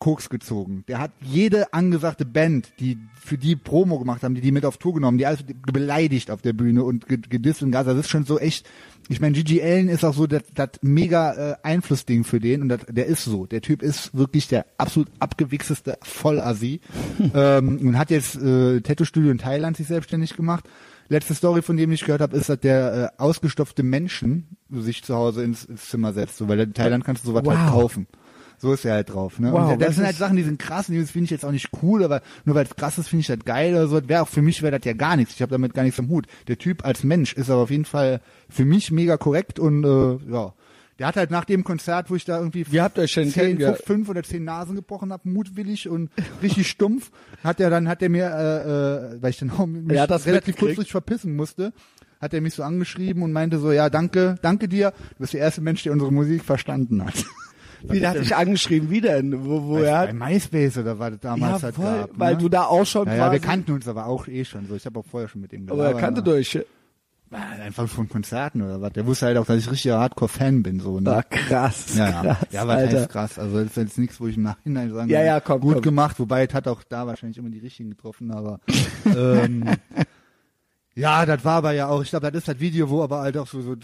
Koks 0.00 0.28
gezogen. 0.28 0.84
Der 0.88 0.98
hat 0.98 1.12
jede 1.22 1.72
angesagte 1.72 2.26
Band, 2.26 2.72
die 2.78 2.98
für 3.18 3.38
die 3.38 3.56
Promo 3.56 3.98
gemacht 3.98 4.22
haben, 4.22 4.34
die 4.34 4.42
die 4.42 4.52
mit 4.52 4.66
auf 4.66 4.76
Tour 4.76 4.92
genommen, 4.92 5.16
die 5.16 5.24
alles 5.24 5.44
beleidigt 5.72 6.30
auf 6.30 6.42
der 6.42 6.52
Bühne 6.52 6.84
und 6.84 7.06
ge- 7.08 7.20
gedisst 7.26 7.62
und 7.62 7.70
Gas. 7.70 7.86
Das 7.86 7.96
ist 7.96 8.10
schon 8.10 8.24
so 8.26 8.38
echt. 8.38 8.66
Ich 9.08 9.20
meine, 9.20 9.34
Gigi 9.34 9.62
Allen 9.62 9.88
ist 9.88 10.04
auch 10.04 10.12
so 10.14 10.26
das, 10.26 10.42
mega 10.82 11.52
äh, 11.52 11.56
Einflussding 11.62 12.24
für 12.24 12.40
den 12.40 12.62
und 12.62 12.68
das, 12.70 12.80
der 12.88 13.06
ist 13.06 13.24
so. 13.24 13.46
Der 13.46 13.62
Typ 13.62 13.82
ist 13.82 14.14
wirklich 14.14 14.48
der 14.48 14.66
absolut 14.76 15.08
abgewichseste 15.20 15.96
Vollassi 16.02 16.80
ähm, 17.34 17.78
und 17.78 17.96
hat 17.98 18.10
jetzt 18.10 18.36
äh, 18.36 18.80
Tattoo-Studio 18.80 19.30
in 19.30 19.38
Thailand 19.38 19.76
sich 19.76 19.86
selbstständig 19.86 20.36
gemacht. 20.36 20.68
Letzte 21.08 21.34
Story, 21.34 21.62
von 21.62 21.76
dem 21.76 21.92
ich 21.92 22.04
gehört 22.04 22.20
habe, 22.22 22.36
ist, 22.36 22.48
dass 22.48 22.60
der 22.60 23.12
äh, 23.18 23.22
ausgestopfte 23.22 23.82
Menschen 23.82 24.56
sich 24.70 25.02
zu 25.02 25.14
Hause 25.14 25.42
ins, 25.44 25.64
ins 25.64 25.88
Zimmer 25.88 26.12
setzt. 26.12 26.38
So, 26.38 26.48
weil 26.48 26.60
in 26.60 26.74
Thailand 26.74 27.04
kannst 27.04 27.24
du 27.24 27.28
sowas 27.28 27.44
Wow. 27.44 27.56
halt 27.56 27.70
kaufen. 27.70 28.06
So 28.56 28.72
ist 28.72 28.84
er 28.84 28.94
halt 28.94 29.12
drauf. 29.12 29.38
Ne? 29.40 29.52
Wow, 29.52 29.72
und 29.72 29.80
das 29.80 29.88
das 29.88 29.96
sind 29.96 30.06
halt 30.06 30.16
Sachen, 30.16 30.36
die 30.36 30.42
sind 30.44 30.58
krass, 30.58 30.88
und 30.88 30.94
die 30.94 31.04
finde 31.04 31.24
ich 31.24 31.30
jetzt 31.30 31.44
auch 31.44 31.50
nicht 31.50 31.70
cool, 31.82 32.04
aber 32.04 32.22
nur 32.44 32.54
weil 32.54 32.64
es 32.64 32.74
krass 32.76 32.96
ist, 32.98 33.08
finde 33.08 33.20
ich 33.20 33.26
das 33.26 33.40
geil 33.44 33.74
oder 33.74 33.88
so. 33.88 34.08
Wäre 34.08 34.22
auch 34.22 34.28
für 34.28 34.42
mich 34.42 34.62
wäre 34.62 34.78
das 34.78 34.86
ja 34.86 34.92
gar 34.94 35.16
nichts. 35.16 35.34
Ich 35.34 35.42
habe 35.42 35.50
damit 35.50 35.74
gar 35.74 35.82
nichts 35.82 35.98
am 35.98 36.08
Hut. 36.08 36.26
Der 36.48 36.56
Typ 36.56 36.84
als 36.84 37.04
Mensch 37.04 37.34
ist 37.34 37.50
aber 37.50 37.62
auf 37.62 37.70
jeden 37.70 37.84
Fall 37.84 38.20
für 38.48 38.64
mich 38.64 38.90
mega 38.90 39.16
korrekt 39.16 39.58
und 39.58 39.84
äh, 39.84 40.32
ja. 40.32 40.54
Der 40.98 41.08
hat 41.08 41.16
halt 41.16 41.30
nach 41.30 41.44
dem 41.44 41.64
Konzert, 41.64 42.10
wo 42.10 42.14
ich 42.14 42.24
da 42.24 42.38
irgendwie 42.38 42.64
Wie 42.70 42.80
habt 42.80 42.98
ihr 42.98 43.06
zehn, 43.06 43.30
fünf, 43.30 43.78
fünf 43.84 44.08
oder 44.08 44.22
zehn 44.22 44.44
Nasen 44.44 44.76
gebrochen 44.76 45.12
habe, 45.12 45.28
mutwillig 45.28 45.88
und 45.88 46.10
richtig 46.42 46.68
stumpf, 46.68 47.10
hat 47.42 47.58
er 47.60 47.68
dann, 47.70 47.88
hat 47.88 48.00
er 48.00 48.08
mir, 48.08 48.26
äh, 48.26 49.16
äh, 49.16 49.22
weil 49.22 49.30
ich 49.30 49.38
dann 49.38 49.50
auch 49.50 49.66
mich 49.66 50.00
das 50.06 50.26
relativ 50.26 50.56
kurzfristig 50.56 50.92
verpissen 50.92 51.34
musste, 51.34 51.72
hat 52.20 52.32
er 52.32 52.40
mich 52.40 52.54
so 52.54 52.62
angeschrieben 52.62 53.22
und 53.22 53.32
meinte 53.32 53.58
so, 53.58 53.72
ja, 53.72 53.90
danke, 53.90 54.36
danke 54.40 54.68
dir, 54.68 54.92
du 55.10 55.16
bist 55.18 55.34
der 55.34 55.40
erste 55.40 55.60
Mensch, 55.60 55.82
der 55.82 55.92
unsere 55.92 56.12
Musik 56.12 56.44
verstanden 56.44 57.04
hat. 57.04 57.24
Wie, 57.86 58.00
der 58.00 58.10
hat 58.10 58.18
dich 58.18 58.34
angeschrieben, 58.34 58.88
wie 58.88 59.02
denn? 59.02 59.44
Wo, 59.44 59.62
wo 59.64 59.76
er 59.76 60.06
Bei 60.06 60.12
MySpace 60.12 60.78
oder 60.78 60.98
was 60.98 61.14
es 61.14 61.20
damals 61.20 61.60
ja, 61.60 61.62
halt 61.64 61.74
voll, 61.74 61.84
gab. 61.84 62.10
weil 62.14 62.34
ne? 62.34 62.40
du 62.40 62.48
da 62.48 62.64
auch 62.64 62.86
schon 62.86 63.06
ja, 63.06 63.16
ja, 63.16 63.32
wir 63.32 63.40
kannten 63.40 63.72
uns 63.72 63.86
aber 63.86 64.06
auch 64.06 64.26
eh 64.26 64.44
schon 64.46 64.66
so. 64.66 64.74
Ich 64.74 64.86
habe 64.86 65.00
auch 65.00 65.04
vorher 65.04 65.28
schon 65.28 65.42
mit 65.42 65.52
ihm 65.52 65.68
aber 65.68 65.88
er 65.88 65.94
kannte 65.94 66.22
durch. 66.22 66.58
Ja, 67.30 67.38
Einfach 67.64 67.88
von 67.88 68.08
Konzerten 68.08 68.62
oder 68.62 68.80
was. 68.80 68.92
Der 68.92 69.06
wusste 69.06 69.26
halt 69.26 69.36
auch, 69.38 69.46
dass 69.46 69.58
ich 69.58 69.70
richtiger 69.70 69.98
Hardcore-Fan 69.98 70.62
bin. 70.62 70.78
so. 70.78 71.00
Ne? 71.00 71.16
Ah, 71.16 71.22
krass, 71.22 71.96
Ja, 71.96 72.08
ja. 72.10 72.22
krass, 72.22 72.38
ja, 72.52 72.66
was 72.68 72.76
Alter. 72.76 73.00
heißt 73.00 73.08
krass? 73.10 73.38
Also 73.38 73.56
das 73.58 73.66
ist 73.68 73.76
jetzt 73.76 73.98
nichts, 73.98 74.20
wo 74.20 74.26
ich 74.28 74.36
im 74.36 74.44
Nachhinein 74.44 74.92
sagen 74.92 75.10
Ja, 75.10 75.18
kann, 75.18 75.26
ja, 75.26 75.40
komm, 75.40 75.60
gut 75.60 75.74
komm. 75.74 75.82
gemacht, 75.82 76.18
wobei 76.20 76.44
es 76.44 76.54
hat 76.54 76.68
auch 76.68 76.82
da 76.84 77.06
wahrscheinlich 77.08 77.38
immer 77.38 77.50
die 77.50 77.58
richtigen 77.58 77.90
getroffen, 77.90 78.30
aber 78.30 78.60
ähm, 79.16 79.64
ja, 80.96 81.26
das 81.26 81.44
war 81.44 81.54
aber 81.56 81.72
ja 81.72 81.88
auch, 81.88 82.02
ich 82.04 82.10
glaube, 82.10 82.30
das 82.30 82.38
ist 82.38 82.46
das 82.46 82.60
Video, 82.60 82.88
wo 82.88 83.02
aber 83.02 83.18
halt 83.22 83.36
auch 83.36 83.48
so, 83.48 83.60
so 83.62 83.74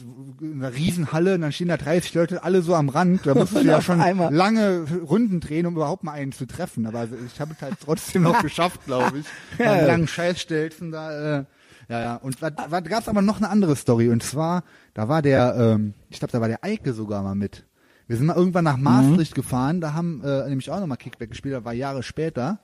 in 0.41 0.63
einer 0.63 0.73
Riesenhalle 0.73 1.35
und 1.35 1.41
dann 1.41 1.51
stehen 1.51 1.67
da 1.67 1.77
30 1.77 2.15
Leute 2.15 2.45
alle 2.45 2.63
so 2.63 2.77
am 2.77 2.89
Rand, 2.89 3.27
da 3.27 3.35
musstest 3.35 3.57
Und 3.63 3.65
du 3.67 3.71
ja 3.73 3.83
schon 3.83 4.01
einmal- 4.01 4.33
lange 4.33 4.85
Runden 5.09 5.41
drehen, 5.41 5.67
um 5.67 5.75
überhaupt 5.75 6.05
mal 6.05 6.13
einen 6.13 6.31
zu 6.31 6.47
treffen, 6.47 6.87
aber 6.87 7.01
also 7.01 7.17
ich 7.27 7.41
habe 7.41 7.53
es 7.57 7.63
halt 7.63 7.75
trotzdem 7.85 8.23
noch 8.23 8.41
geschafft, 8.43 8.85
glaube 8.87 9.19
ich. 9.19 9.27
Ja. 9.59 9.75
Beim 9.75 9.87
langen 9.89 10.07
Scheißstelzen 10.07 10.93
da, 10.93 11.39
äh, 11.41 11.45
ja, 11.91 12.01
ja. 12.01 12.17
Und 12.17 12.41
was, 12.41 12.53
was 12.69 12.85
gab's 12.85 13.09
aber 13.09 13.21
noch 13.21 13.39
eine 13.39 13.49
andere 13.49 13.75
Story 13.75 14.09
und 14.11 14.23
zwar, 14.23 14.63
da 14.95 15.09
war 15.09 15.23
der, 15.23 15.57
ähm, 15.59 15.95
ich 16.09 16.21
glaube, 16.21 16.31
da 16.31 16.41
war 16.41 16.47
der 16.47 16.65
Eike 16.65 16.93
sogar 16.93 17.23
mal 17.25 17.35
mit. 17.35 17.67
Wir 18.07 18.17
sind 18.17 18.27
mal 18.27 18.37
irgendwann 18.37 18.65
nach 18.65 18.77
Maastricht 18.77 19.35
gefahren, 19.35 19.81
da 19.81 19.93
haben 19.93 20.23
äh, 20.25 20.49
nämlich 20.49 20.71
auch 20.71 20.79
nochmal 20.79 20.99
Kickback 20.99 21.31
gespielt, 21.31 21.55
das 21.55 21.65
war 21.65 21.73
Jahre 21.73 22.05
später. 22.05 22.61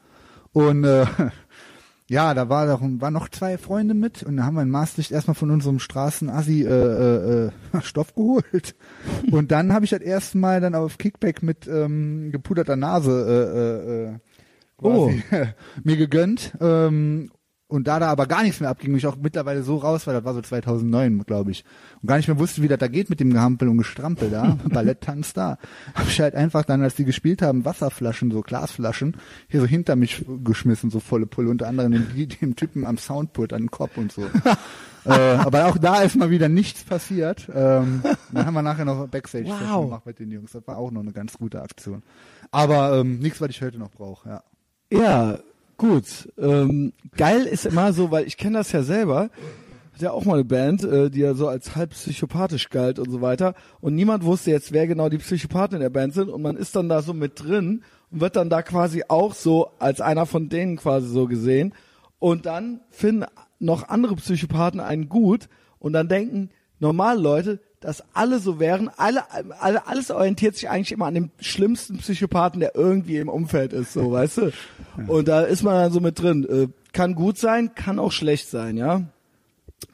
Und 0.53 0.85
äh, 0.85 1.07
ja, 2.09 2.35
da 2.35 2.49
war 2.49 2.69
doch, 2.69 2.81
waren 2.81 3.13
noch 3.13 3.29
zwei 3.29 3.59
Freunde 3.59 3.95
mit 3.95 4.23
und 4.23 4.37
da 4.37 4.45
haben 4.45 4.55
wir 4.55 4.63
in 4.63 4.71
Maastricht 4.71 5.11
erstmal 5.11 5.35
von 5.35 5.51
unserem 5.51 5.81
Straßenassi 5.81 6.63
äh, 6.63 6.69
äh, 6.69 7.47
äh, 7.47 7.51
Stoff 7.83 8.15
geholt. 8.15 8.77
Und 9.33 9.51
dann 9.51 9.73
habe 9.73 9.85
ich 9.85 9.91
das 9.91 10.03
erste 10.03 10.39
Mal 10.39 10.61
dann 10.61 10.77
auf 10.77 10.99
Kickback 10.99 11.43
mit 11.43 11.67
ähm, 11.67 12.31
gepuderter 12.31 12.77
Nase 12.77 13.11
äh, 13.11 13.59
äh, 13.59 14.15
äh, 14.15 14.19
quasi, 14.79 15.23
mir 15.83 15.97
gegönnt. 15.97 16.53
Ähm, 16.61 17.31
und 17.69 17.89
da 17.89 17.99
da 17.99 18.09
aber 18.09 18.27
gar 18.27 18.45
nichts 18.45 18.61
mehr 18.61 18.71
abging, 18.71 18.93
mich 18.93 19.07
auch 19.07 19.17
mittlerweile 19.17 19.63
so 19.63 19.77
raus, 19.79 20.07
weil 20.07 20.15
das 20.15 20.25
war 20.25 20.35
so 20.35 20.41
2009, 20.41 21.25
glaube 21.25 21.51
ich, 21.51 21.65
und 22.01 22.07
gar 22.07 22.17
nicht 22.17 22.29
mehr 22.29 22.39
wusste, 22.39 22.63
wie 22.63 22.69
das 22.69 22.79
da 22.79 22.87
geht 22.87 23.11
mit 23.11 23.19
dem 23.19 23.33
Gehampel 23.33 23.69
und 23.69 23.79
Gestrampel 23.79 24.31
da, 24.31 24.57
Balletttanz 24.69 25.33
da, 25.33 25.59
habe 25.95 26.09
ich 26.09 26.21
halt 26.21 26.37
einfach 26.37 26.65
dann, 26.65 26.83
als 26.83 26.95
die 26.95 27.05
gespielt 27.05 27.43
haben, 27.43 27.65
Wasserflaschen, 27.65 28.31
so 28.31 28.43
Glasflaschen, 28.43 29.17
hier 29.49 29.61
so 29.61 29.67
hinter 29.67 29.97
mich 29.97 30.25
geschmissen, 30.45 30.91
so 30.91 31.01
volle 31.01 31.27
Pulle, 31.27 31.51
unter 31.51 31.67
anderem 31.67 31.93
dem, 31.93 32.29
dem 32.29 32.55
Typen 32.55 32.87
am 32.87 32.99
Soundpult 32.99 33.53
an 33.53 33.63
den 33.63 33.71
Kopf 33.73 33.97
und 33.97 34.13
so. 34.13 34.23
äh, 35.05 35.11
aber 35.11 35.67
auch 35.67 35.79
da 35.79 36.03
ist 36.03 36.15
mal 36.15 36.31
wieder 36.31 36.49
nichts 36.49 36.85
passiert. 36.85 37.49
Ähm, 37.53 38.03
dann 38.33 38.47
haben 38.47 38.55
wir 38.55 38.63
nachher 38.63 38.85
noch 38.85 39.09
Backstage 39.09 39.49
Wow. 39.49 39.87
gemacht 39.87 40.07
mit 40.07 40.21
den 40.21 40.31
Jungs. 40.31 40.53
Das 40.53 40.67
war 40.69 40.79
auch 40.79 40.93
noch 40.93 41.01
eine 41.01 41.13
ganz 41.13 41.37
gute 41.37 41.61
Aktion. 41.63 42.05
Aber 42.53 43.01
ähm, 43.01 43.19
nichts, 43.19 43.41
was 43.41 43.51
ich 43.51 43.61
heute 43.61 43.79
noch 43.79 43.91
brauche, 43.91 44.29
ja. 44.29 44.43
Ja, 44.93 45.39
gut. 45.77 46.33
Ähm, 46.39 46.93
geil 47.17 47.43
ist 47.43 47.67
immer 47.67 47.93
so, 47.93 48.11
weil 48.11 48.27
ich 48.27 48.37
kenne 48.37 48.59
das 48.59 48.73
ja 48.73 48.83
selber. 48.83 49.31
Hat 49.93 50.03
ja 50.03 50.11
auch 50.11 50.25
mal 50.25 50.35
eine 50.35 50.45
Band, 50.45 50.85
äh, 50.85 51.11
die 51.11 51.21
ja 51.21 51.35
so 51.35 51.49
als 51.49 51.75
halb 51.75 51.91
psychopathisch 51.91 52.69
galt 52.69 52.99
und 52.99 53.11
so 53.11 53.21
weiter. 53.21 53.55
Und 53.81 53.95
niemand 53.95 54.25
wusste 54.25 54.51
jetzt, 54.51 54.73
wer 54.73 54.87
genau 54.87 55.09
die 55.09 55.19
Psychopathen 55.19 55.77
in 55.77 55.81
der 55.81 55.91
Band 55.91 56.15
sind. 56.15 56.29
Und 56.29 56.43
man 56.43 56.57
ist 56.57 56.77
dann 56.77 56.89
da 56.89 57.03
so 57.03 57.15
mit 57.15 57.43
drin 57.43 57.83
und 58.11 58.21
wird 58.21 58.37
dann 58.37 58.51
da 58.51 58.63
quasi 58.63 59.05
auch 59.09 59.35
so 59.35 59.71
als 59.79 60.01
einer 60.01 60.27
von 60.27 60.49
denen 60.49 60.77
quasi 60.77 61.09
so 61.09 61.27
gesehen. 61.27 61.75
Und 62.19 62.47
dann 62.47 62.81
finden 62.91 63.25
noch 63.59 63.89
andere 63.89 64.17
Psychopathen 64.17 64.81
einen 64.81 65.09
gut 65.09 65.49
und 65.79 65.93
dann 65.93 66.09
denken 66.09 66.51
normal 66.79 67.21
Leute, 67.21 67.61
dass 67.87 68.03
alle 68.15 68.41
so 68.41 68.59
wären, 68.59 68.91
alle, 68.97 69.23
alle, 69.61 69.87
alles 69.87 70.11
orientiert 70.11 70.57
sich 70.57 70.69
eigentlich 70.69 70.91
immer 70.91 71.07
an 71.07 71.15
dem 71.15 71.31
schlimmsten 71.39 71.99
Psychopathen, 71.99 72.59
der 72.59 72.75
irgendwie 72.75 73.19
im 73.19 73.29
Umfeld 73.29 73.73
ist, 73.73 73.93
so, 73.93 74.11
weißt 74.11 74.39
du? 74.39 74.53
Und 75.07 75.29
da 75.29 75.43
ist 75.43 75.63
man 75.63 75.75
dann 75.75 75.93
so 75.93 76.01
mit 76.01 76.21
drin. 76.21 76.45
Äh, 76.51 76.67
kann 76.93 77.15
gut 77.15 77.39
sein, 77.39 77.77
kann 77.77 78.01
auch 78.01 78.11
schlecht 78.11 78.49
sein, 78.49 78.77
ja? 78.77 79.03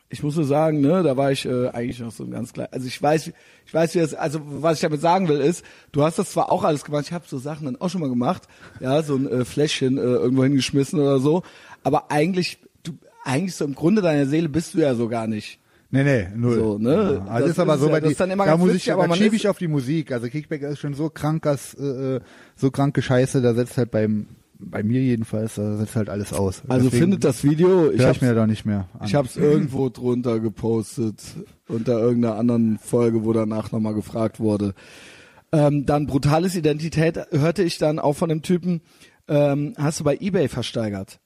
Ich 0.08 0.22
muss 0.22 0.36
nur 0.36 0.46
sagen, 0.46 0.80
ne, 0.80 1.02
da 1.02 1.18
war 1.18 1.32
ich 1.32 1.44
äh, 1.44 1.68
eigentlich 1.68 2.00
noch 2.00 2.12
so 2.12 2.24
ein 2.24 2.30
ganz 2.30 2.54
klein. 2.54 2.68
Also 2.70 2.86
ich 2.86 3.02
weiß, 3.02 3.30
ich 3.66 3.74
weiß, 3.74 3.94
wie 3.94 3.98
das, 3.98 4.14
also 4.14 4.40
was 4.42 4.76
ich 4.76 4.80
damit 4.80 5.02
sagen 5.02 5.28
will 5.28 5.42
ist, 5.42 5.62
du 5.92 6.02
hast 6.02 6.18
das 6.18 6.30
zwar 6.30 6.50
auch 6.50 6.64
alles 6.64 6.84
gemacht, 6.84 7.04
ich 7.04 7.12
habe 7.12 7.26
so 7.28 7.36
Sachen 7.36 7.66
dann 7.66 7.78
auch 7.78 7.90
schon 7.90 8.00
mal 8.00 8.08
gemacht, 8.08 8.44
ja, 8.80 9.02
so 9.02 9.16
ein 9.16 9.30
äh, 9.30 9.44
Fläschchen 9.44 9.98
äh, 9.98 10.00
irgendwo 10.00 10.44
hingeschmissen 10.44 10.98
oder 10.98 11.18
so, 11.18 11.42
aber 11.84 12.10
eigentlich, 12.10 12.56
du, 12.84 12.92
eigentlich 13.22 13.54
so 13.54 13.66
im 13.66 13.74
Grunde 13.74 14.00
deiner 14.00 14.24
Seele 14.24 14.48
bist 14.48 14.72
du 14.72 14.78
ja 14.78 14.94
so 14.94 15.10
gar 15.10 15.26
nicht. 15.26 15.58
Nee, 15.94 16.04
nee, 16.04 16.26
null. 16.34 16.56
So, 16.58 16.78
ne? 16.78 17.22
Ja, 17.26 17.30
also 17.30 17.46
Das 17.46 17.50
ist 17.50 17.58
aber 17.58 17.76
so, 17.76 17.86
ja- 17.88 18.00
das 18.00 18.04
die, 18.04 18.10
ist 18.12 18.20
dann 18.20 18.30
immer 18.30 18.46
da 18.46 18.56
muss 18.56 18.68
witzig, 18.70 18.86
ich, 18.86 18.92
aber 18.92 19.02
da 19.02 19.08
man 19.08 19.18
schiebe 19.18 19.36
ich 19.36 19.46
auf 19.46 19.58
die 19.58 19.68
Musik. 19.68 20.10
Also 20.10 20.28
Kickback 20.28 20.62
ist 20.62 20.78
schon 20.78 20.94
so 20.94 21.10
krankes, 21.10 21.74
äh, 21.74 22.20
so 22.56 22.70
kranke 22.70 23.02
Scheiße, 23.02 23.42
da 23.42 23.52
setzt 23.52 23.76
halt 23.76 23.90
beim, 23.90 24.26
bei 24.58 24.82
mir 24.82 25.02
jedenfalls, 25.02 25.56
da 25.56 25.76
setzt 25.76 25.94
halt 25.94 26.08
alles 26.08 26.32
aus. 26.32 26.62
Also 26.66 26.86
Deswegen 26.86 27.02
findet 27.02 27.24
das 27.24 27.44
Video, 27.44 27.90
ich 27.90 28.02
hab's, 28.02 28.22
mir 28.22 28.34
da 28.34 28.46
nicht 28.46 28.64
mehr 28.64 28.88
an. 28.98 29.06
ich 29.06 29.14
hab's 29.14 29.36
irgendwo 29.36 29.90
drunter 29.90 30.40
gepostet, 30.40 31.20
unter 31.68 31.98
irgendeiner 32.00 32.36
anderen 32.36 32.78
Folge, 32.78 33.24
wo 33.24 33.34
danach 33.34 33.70
nochmal 33.70 33.92
gefragt 33.92 34.40
wurde. 34.40 34.72
Ähm, 35.52 35.84
dann 35.84 36.06
brutales 36.06 36.56
Identität 36.56 37.18
hörte 37.32 37.62
ich 37.62 37.76
dann 37.76 37.98
auch 37.98 38.14
von 38.14 38.30
dem 38.30 38.40
Typen, 38.40 38.80
ähm, 39.28 39.74
hast 39.76 40.00
du 40.00 40.04
bei 40.04 40.16
Ebay 40.18 40.48
versteigert? 40.48 41.20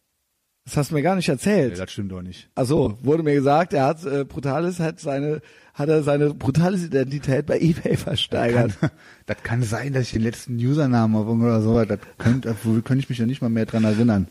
Das 0.66 0.76
hast 0.76 0.90
du 0.90 0.94
mir 0.96 1.02
gar 1.02 1.14
nicht 1.16 1.28
erzählt. 1.28 1.72
nee, 1.72 1.78
das 1.78 1.90
stimmt 1.92 2.12
doch 2.12 2.22
nicht. 2.22 2.50
Also 2.54 2.98
wurde 3.02 3.22
mir 3.22 3.34
gesagt, 3.34 3.72
er 3.72 3.86
hat 3.86 4.04
äh, 4.04 4.24
brutales 4.24 4.80
hat 4.80 5.00
seine 5.00 5.40
hat 5.74 5.88
er 5.88 6.02
seine 6.02 6.34
brutales 6.34 6.84
Identität 6.84 7.46
bei 7.46 7.58
eBay 7.58 7.96
versteigert. 7.96 8.72
Das 9.26 9.38
kann 9.42 9.62
sein, 9.64 9.92
dass 9.92 10.04
ich 10.04 10.12
den 10.12 10.22
letzten 10.22 10.54
Usernamen 10.56 11.16
habe 11.16 11.30
oder 11.32 11.60
so, 11.60 11.84
das 11.84 11.98
könnte, 12.16 12.54
könnte 12.62 12.98
ich 12.98 13.08
mich 13.08 13.18
ja 13.18 13.26
nicht 13.26 13.42
mal 13.42 13.48
mehr 13.48 13.66
dran 13.66 13.82
erinnern. 13.82 14.28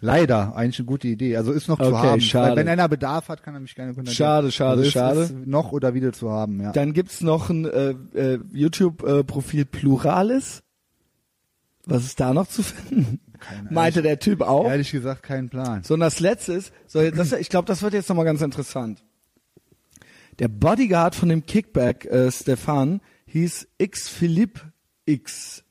Leider, 0.00 0.54
eigentlich 0.56 0.78
eine 0.80 0.86
gute 0.86 1.06
Idee. 1.08 1.36
Also 1.36 1.52
ist 1.52 1.68
noch 1.68 1.78
zu 1.78 1.86
Okay, 1.86 1.96
haben. 1.96 2.20
schade. 2.20 2.50
Weil 2.50 2.56
wenn 2.56 2.68
einer 2.68 2.88
Bedarf 2.88 3.28
hat, 3.28 3.42
kann 3.42 3.54
er 3.54 3.60
mich 3.60 3.74
gerne 3.76 3.94
kontaktieren. 3.94 4.16
Schade, 4.16 4.50
schade, 4.52 4.78
also 4.80 4.90
schade. 4.90 5.30
Noch 5.44 5.70
oder 5.72 5.94
wieder 5.94 6.12
zu 6.12 6.30
haben, 6.30 6.60
ja. 6.60 6.72
Dann 6.72 6.92
gibt's 6.92 7.20
noch 7.20 7.48
ein 7.50 7.64
äh, 7.64 7.94
äh, 8.14 8.38
YouTube-Profil 8.52 9.64
Pluralis. 9.64 10.62
Was 11.86 12.04
ist 12.04 12.20
da 12.20 12.34
noch 12.34 12.46
zu 12.48 12.62
finden? 12.62 13.20
Keine 13.38 13.70
Meinte 13.70 14.02
der 14.02 14.18
Typ 14.18 14.42
auch. 14.42 14.68
Ehrlich 14.68 14.90
gesagt, 14.90 15.22
keinen 15.22 15.48
Plan. 15.48 15.82
So, 15.82 15.94
und 15.94 16.00
das 16.00 16.20
letzte 16.20 16.54
ist, 16.54 16.72
so, 16.86 17.10
das, 17.10 17.32
ich 17.32 17.48
glaube, 17.48 17.66
das 17.66 17.82
wird 17.82 17.94
jetzt 17.94 18.08
nochmal 18.08 18.24
ganz 18.24 18.42
interessant. 18.42 19.04
Der 20.38 20.48
Bodyguard 20.48 21.14
von 21.14 21.28
dem 21.28 21.46
Kickback, 21.46 22.04
äh, 22.06 22.30
Stefan, 22.30 23.00
hieß 23.26 23.68
X 23.78 24.08
Philipp 24.08 24.60
X. 25.04 25.64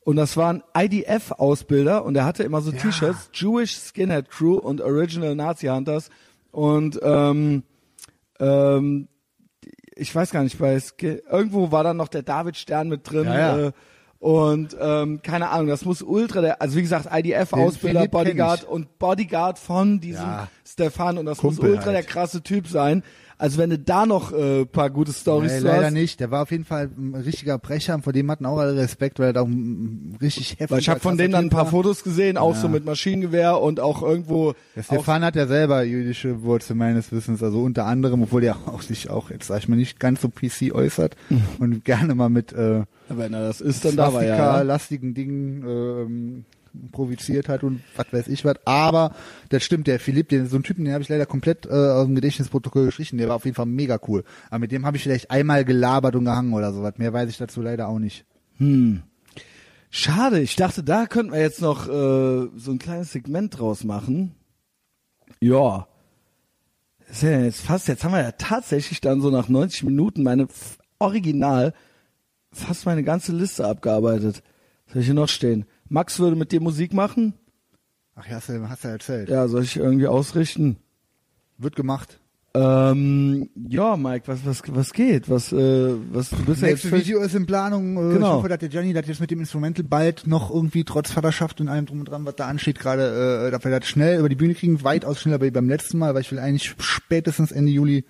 Und 0.00 0.16
das 0.16 0.36
war 0.36 0.52
ein 0.52 0.62
IDF-Ausbilder 0.76 2.04
und 2.04 2.14
er 2.14 2.26
hatte 2.26 2.42
immer 2.42 2.60
so 2.60 2.70
T-Shirts, 2.70 3.30
Jewish 3.32 3.74
Skinhead 3.74 4.28
Crew 4.28 4.56
und 4.56 4.82
Original 4.82 5.34
Nazi 5.34 5.66
Hunters. 5.66 6.10
Und 6.52 7.00
ähm, 7.02 7.62
ähm, 8.38 9.08
ich 9.96 10.14
weiß 10.14 10.30
gar 10.30 10.42
nicht, 10.42 10.58
bei 10.58 10.78
Sk 10.78 11.02
irgendwo 11.02 11.72
war 11.72 11.84
dann 11.84 11.96
noch 11.96 12.08
der 12.08 12.22
David 12.22 12.56
Stern 12.56 12.88
mit 12.88 13.10
drin. 13.10 13.24
Ja, 13.24 13.58
ja. 13.58 13.66
Äh, 13.68 13.72
und 14.18 14.76
ähm, 14.80 15.20
keine 15.22 15.50
Ahnung, 15.50 15.66
das 15.68 15.84
muss 15.84 16.00
ultra 16.02 16.40
der, 16.40 16.62
also 16.62 16.76
wie 16.76 16.82
gesagt, 16.82 17.08
IDF-Ausbilder, 17.12 18.08
Bodyguard 18.08 18.64
und 18.64 18.98
Bodyguard 18.98 19.58
von 19.58 20.00
diesem 20.00 20.22
Ja. 20.24 20.48
Stefan 20.66 21.18
und 21.18 21.26
das 21.26 21.38
Kumpel 21.38 21.64
muss 21.64 21.70
ultra 21.76 21.86
halt. 21.86 21.96
der 21.96 22.02
krasse 22.04 22.42
Typ 22.42 22.66
sein. 22.66 23.02
Also 23.36 23.58
wenn 23.58 23.68
du 23.68 23.78
da 23.78 24.06
noch 24.06 24.32
äh, 24.32 24.64
paar 24.64 24.90
gute 24.90 25.12
Stories 25.12 25.52
Nee, 25.54 25.58
leider 25.58 25.86
hast. 25.86 25.92
nicht. 25.92 26.20
Der 26.20 26.30
war 26.30 26.42
auf 26.42 26.52
jeden 26.52 26.64
Fall 26.64 26.88
ein 26.96 27.16
richtiger 27.16 27.58
Brecher 27.58 27.96
und 27.96 28.02
vor 28.02 28.12
dem 28.12 28.30
hatten 28.30 28.46
auch 28.46 28.58
alle 28.58 28.76
Respekt, 28.76 29.18
weil 29.18 29.26
er 29.26 29.32
da 29.32 29.40
auch 29.42 29.48
richtig 30.22 30.52
heftig 30.52 30.70
Weil 30.70 30.78
ich 30.78 30.88
habe 30.88 31.00
von 31.00 31.18
denen 31.18 31.32
dann 31.32 31.46
ein 31.46 31.50
paar 31.50 31.66
Fotos 31.66 32.04
gesehen, 32.04 32.38
auch 32.38 32.54
Ja. 32.54 32.60
so 32.60 32.68
mit 32.68 32.84
Maschinengewehr 32.84 33.60
und 33.60 33.80
auch 33.80 34.02
irgendwo 34.02 34.54
Der 34.76 34.84
Stefan 34.84 35.24
hat 35.24 35.34
ja 35.36 35.48
selber 35.48 35.82
jüdische 35.82 36.42
Wurzeln 36.44 36.78
meines 36.78 37.10
Wissens, 37.10 37.42
also 37.42 37.60
unter 37.60 37.86
anderem, 37.86 38.22
obwohl 38.22 38.40
der 38.40 38.56
auch 38.66 38.82
sich 38.82 39.10
auch, 39.10 39.30
jetzt 39.30 39.48
sag 39.48 39.58
ich 39.58 39.68
mal, 39.68 39.76
nicht 39.76 39.98
ganz 39.98 40.20
so 40.22 40.28
PC 40.28 40.72
äußert 40.72 41.16
und 41.58 41.84
gerne 41.84 42.14
mal 42.14 42.28
mit 42.30 42.52
äh, 42.52 42.82
wenn 43.08 43.34
er 43.34 43.46
das 43.46 43.60
ist, 43.60 43.84
dann 43.84 43.96
da 43.96 44.12
war 44.12 44.22
er. 44.22 44.28
Ja. 44.28 44.36
Swastika-lastigen 44.36 45.14
Dingen 45.14 45.64
ähm, 45.66 46.44
provoziert 46.92 47.48
hat 47.48 47.62
und 47.62 47.82
was 47.96 48.12
weiß 48.12 48.28
ich 48.28 48.44
was. 48.44 48.56
Aber 48.64 49.14
das 49.48 49.62
stimmt, 49.62 49.86
der 49.86 50.00
Philipp, 50.00 50.28
den, 50.28 50.46
so 50.48 50.56
einen 50.56 50.64
Typen, 50.64 50.84
den 50.84 50.92
habe 50.94 51.02
ich 51.02 51.08
leider 51.08 51.26
komplett 51.26 51.66
äh, 51.66 51.70
aus 51.70 52.06
dem 52.06 52.14
Gedächtnisprotokoll 52.14 52.86
gestrichen. 52.86 53.18
Der 53.18 53.28
war 53.28 53.36
auf 53.36 53.44
jeden 53.44 53.54
Fall 53.54 53.66
mega 53.66 53.98
cool. 54.08 54.24
Aber 54.50 54.58
mit 54.60 54.72
dem 54.72 54.84
habe 54.86 54.96
ich 54.96 55.02
vielleicht 55.02 55.30
einmal 55.30 55.64
gelabert 55.64 56.16
und 56.16 56.24
gehangen 56.24 56.52
oder 56.52 56.72
sowas. 56.72 56.94
Mehr 56.98 57.12
weiß 57.12 57.28
ich 57.30 57.38
dazu 57.38 57.62
leider 57.62 57.88
auch 57.88 57.98
nicht. 57.98 58.24
Schade, 59.90 60.40
ich 60.40 60.56
dachte, 60.56 60.82
da 60.82 61.06
könnten 61.06 61.32
wir 61.32 61.40
jetzt 61.40 61.60
noch 61.60 61.86
äh, 61.88 62.48
so 62.56 62.70
ein 62.72 62.78
kleines 62.78 63.12
Segment 63.12 63.58
draus 63.58 63.84
machen. 63.84 64.34
Ja. 65.40 65.86
Das 67.06 67.16
ist 67.18 67.22
ja 67.22 67.40
jetzt 67.40 67.60
fast, 67.60 67.86
jetzt 67.86 68.02
haben 68.02 68.12
wir 68.12 68.22
ja 68.22 68.32
tatsächlich 68.32 69.00
dann 69.00 69.20
so 69.20 69.30
nach 69.30 69.48
90 69.48 69.84
Minuten 69.84 70.22
meine 70.24 70.44
f- 70.44 70.78
Original 70.98 71.74
fast 72.54 72.86
meine 72.86 73.02
ganze 73.02 73.32
Liste 73.32 73.66
abgearbeitet. 73.66 74.42
Was 74.86 74.94
soll 74.94 75.00
ich 75.02 75.06
hier 75.06 75.14
noch 75.14 75.28
stehen? 75.28 75.66
Max 75.88 76.18
würde 76.18 76.36
mit 76.36 76.52
dir 76.52 76.60
Musik 76.60 76.92
machen? 76.92 77.34
Ach 78.16 78.26
ja, 78.26 78.36
hast 78.36 78.48
du, 78.48 78.68
hast 78.68 78.84
du 78.84 78.88
erzählt. 78.88 79.28
Ja, 79.28 79.48
soll 79.48 79.62
ich 79.62 79.76
irgendwie 79.76 80.06
ausrichten? 80.06 80.76
Wird 81.58 81.76
gemacht. 81.76 82.20
Ähm, 82.56 83.50
ja, 83.68 83.96
Mike, 83.96 84.28
was, 84.28 84.46
was, 84.46 84.62
was 84.68 84.92
geht? 84.92 85.28
Was, 85.28 85.52
äh, 85.52 85.94
was, 86.12 86.30
du 86.30 86.44
bist 86.44 86.62
ja 86.62 86.68
jetzt 86.68 86.90
Video 86.92 87.20
ist 87.20 87.34
in 87.34 87.46
Planung. 87.46 87.96
Äh, 87.96 88.14
Genau. 88.14 88.28
Ich 88.28 88.32
hoffe, 88.34 88.48
dass 88.48 88.60
der 88.60 88.68
Gianni 88.68 88.92
das 88.92 89.08
jetzt 89.08 89.20
mit 89.20 89.32
dem 89.32 89.40
Instrumental 89.40 89.84
bald 89.84 90.28
noch 90.28 90.52
irgendwie 90.54 90.84
trotz 90.84 91.10
Vaterschaft 91.10 91.60
und 91.60 91.68
allem 91.68 91.86
drum 91.86 91.98
und 91.98 92.04
dran, 92.08 92.24
was 92.24 92.36
da 92.36 92.46
ansteht, 92.46 92.78
gerade, 92.78 93.48
äh, 93.48 93.50
dass 93.50 93.64
wir 93.64 93.72
das 93.72 93.88
schnell 93.88 94.20
über 94.20 94.28
die 94.28 94.36
Bühne 94.36 94.54
kriegen, 94.54 94.84
weitaus 94.84 95.20
schneller 95.20 95.40
wie 95.40 95.50
beim 95.50 95.68
letzten 95.68 95.98
Mal, 95.98 96.14
weil 96.14 96.20
ich 96.20 96.30
will 96.30 96.38
eigentlich 96.38 96.76
spätestens 96.78 97.50
Ende 97.50 97.72
Juli 97.72 98.04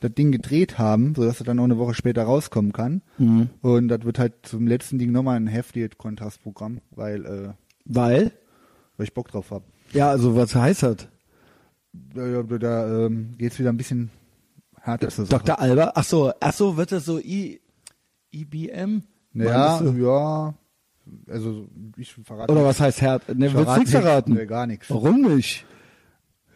das 0.00 0.12
Ding 0.14 0.30
gedreht 0.32 0.78
haben, 0.78 1.14
sodass 1.14 1.40
er 1.40 1.46
dann 1.46 1.58
auch 1.58 1.64
eine 1.64 1.78
Woche 1.78 1.94
später 1.94 2.22
rauskommen 2.22 2.72
kann. 2.72 3.02
Mhm. 3.18 3.50
Und 3.62 3.88
das 3.88 4.04
wird 4.04 4.18
halt 4.18 4.34
zum 4.42 4.66
letzten 4.66 4.98
Ding 4.98 5.10
nochmal 5.12 5.36
ein 5.36 5.46
heftiges 5.46 5.98
Kontrastprogramm, 5.98 6.80
weil, 6.90 7.24
äh, 7.26 7.48
Weil? 7.84 8.32
weil 8.96 9.04
ich 9.04 9.14
Bock 9.14 9.28
drauf 9.28 9.50
hab. 9.50 9.62
Ja, 9.92 10.10
also 10.10 10.36
was 10.36 10.54
heißt 10.54 10.82
das? 10.84 11.08
Da, 11.92 12.42
da, 12.42 12.58
da 12.58 13.06
ähm, 13.06 13.32
geht's 13.38 13.58
wieder 13.58 13.70
ein 13.70 13.76
bisschen 13.76 14.10
härter 14.80 15.08
zur 15.08 15.26
Sache. 15.26 15.44
Dr. 15.44 15.58
Alba? 15.58 15.92
Ach 15.94 16.04
so, 16.04 16.32
ach 16.38 16.52
so, 16.52 16.76
wird 16.76 16.92
das 16.92 17.04
so 17.04 17.18
I, 17.18 17.60
IBM? 18.32 19.02
Ja, 19.34 19.78
Meinst 19.80 19.96
du? 19.96 20.02
ja. 20.04 20.54
Also 21.26 21.66
ich 21.96 22.12
verrate 22.12 22.52
Oder 22.52 22.64
was 22.64 22.80
heißt 22.80 23.00
Herd? 23.00 23.28
Ne, 23.30 23.46
willst 23.54 23.56
nichts 23.56 23.76
nichts. 23.78 23.90
verraten? 23.92 24.34
Nee, 24.34 24.46
gar 24.46 24.66
nichts. 24.66 24.90
Warum 24.90 25.22
nicht? 25.22 25.64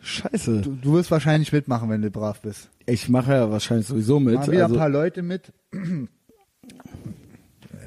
Scheiße. 0.03 0.61
Du, 0.61 0.73
du 0.75 0.93
wirst 0.95 1.11
wahrscheinlich 1.11 1.53
mitmachen, 1.53 1.89
wenn 1.89 2.03
du 2.03 2.11
brav 2.11 2.41
bist. 2.43 2.69
Ich 2.87 3.09
mache 3.09 3.33
ja 3.33 3.51
wahrscheinlich 3.51 3.87
sowieso 3.87 4.21
mit. 4.21 4.35
Machen 4.35 4.53
wieder 4.53 4.65
Also, 4.65 4.75
ein 4.75 4.79
paar 4.79 4.89
Leute 4.89 5.23
mit. 5.23 5.53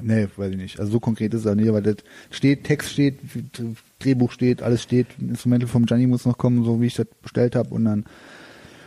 nee, 0.02 0.28
weiß 0.36 0.50
ich 0.50 0.56
nicht. 0.56 0.80
Also 0.80 0.92
so 0.92 1.00
konkret 1.00 1.34
ist 1.34 1.40
es 1.40 1.46
auch 1.46 1.54
nicht, 1.54 1.68
aber 1.68 1.82
das 1.82 1.96
steht, 2.30 2.64
Text 2.64 2.90
steht, 2.90 3.18
Drehbuch 3.98 4.32
steht, 4.32 4.62
alles 4.62 4.82
steht. 4.82 5.06
Ein 5.18 5.30
Instrumental 5.30 5.68
vom 5.68 5.86
Gianni 5.86 6.06
muss 6.06 6.24
noch 6.24 6.38
kommen, 6.38 6.64
so 6.64 6.80
wie 6.80 6.86
ich 6.86 6.94
das 6.94 7.06
bestellt 7.22 7.56
habe 7.56 7.70
und 7.74 7.84
dann 7.84 8.04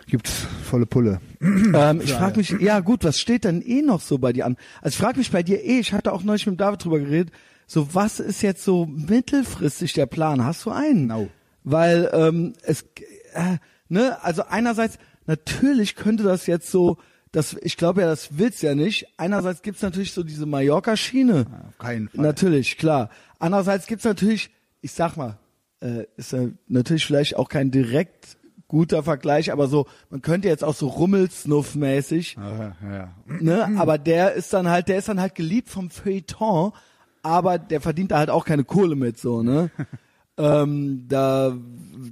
gibt's 0.08 0.48
volle 0.64 0.86
Pulle. 0.86 1.22
ähm, 1.42 2.02
ich 2.04 2.14
frage 2.14 2.38
mich, 2.38 2.50
ja 2.60 2.80
gut, 2.80 3.04
was 3.04 3.20
steht 3.20 3.44
denn 3.44 3.62
eh 3.62 3.82
noch 3.82 4.02
so 4.02 4.18
bei 4.18 4.34
dir 4.34 4.46
an? 4.46 4.58
Also 4.82 4.96
ich 4.96 4.98
frage 4.98 5.20
mich 5.20 5.32
bei 5.32 5.44
dir 5.44 5.64
eh, 5.64 5.80
ich 5.80 5.94
hatte 5.94 6.12
auch 6.14 6.24
neulich 6.24 6.48
mit 6.48 6.60
David 6.60 6.84
drüber 6.84 7.00
geredet, 7.00 7.32
so 7.68 7.94
was 7.94 8.20
ist 8.20 8.42
jetzt 8.42 8.64
so 8.64 8.86
mittelfristig 8.88 9.94
der 9.94 10.08
Plan? 10.08 10.44
Hast 10.44 10.66
du 10.66 10.72
einen? 10.72 11.08
No. 11.08 11.30
Weil 11.64 12.10
ähm, 12.14 12.54
es, 12.64 12.82
äh, 13.34 13.58
ne, 13.90 14.18
also 14.24 14.44
einerseits, 14.50 14.98
natürlich 15.30 15.96
könnte 15.96 16.24
das 16.24 16.48
jetzt 16.48 16.72
so, 16.72 16.98
das, 17.32 17.56
ich 17.62 17.78
glaube 17.78 18.02
ja, 18.02 18.08
das 18.08 18.40
willst 18.40 18.64
ja 18.64 18.74
nicht. 18.74 19.06
Einerseits 19.18 19.62
gibt's 19.62 19.84
natürlich 19.84 20.12
so 20.14 20.24
diese 20.24 20.48
Mallorca-Schiene. 20.48 21.46
Auf 21.70 21.78
keinen 21.78 22.10
Fall. 22.10 22.22
Natürlich, 22.26 22.78
klar. 22.78 23.10
Andererseits 23.38 23.86
gibt's 23.86 24.06
natürlich, 24.06 24.50
ich 24.82 24.92
sag 24.92 25.16
mal, 25.16 25.38
äh, 25.82 26.06
ist 26.18 26.34
ja 26.34 26.48
natürlich 26.68 27.06
vielleicht 27.06 27.36
auch 27.36 27.48
kein 27.48 27.70
direkt 27.70 28.38
guter 28.68 29.04
Vergleich, 29.04 29.52
aber 29.52 29.68
so, 29.68 29.86
man 30.10 30.22
könnte 30.22 30.48
jetzt 30.48 30.64
auch 30.64 30.76
so 30.76 30.88
Rummelsnuff-mäßig, 30.88 32.36
Ja, 32.38 32.76
ja. 32.84 33.16
ne, 33.28 33.80
aber 33.80 33.98
der 33.98 34.34
ist 34.34 34.54
dann 34.54 34.68
halt, 34.70 34.88
der 34.90 34.98
ist 34.98 35.10
dann 35.10 35.20
halt 35.22 35.34
geliebt 35.36 35.70
vom 35.70 35.90
Feuilleton, 35.90 36.72
aber 37.24 37.58
der 37.58 37.82
verdient 37.82 38.12
da 38.12 38.18
halt 38.20 38.30
auch 38.30 38.46
keine 38.46 38.64
Kohle 38.64 38.96
mit, 38.96 39.20
so, 39.20 39.42
ne. 39.44 39.72
ähm, 40.40 41.06
da 41.10 41.54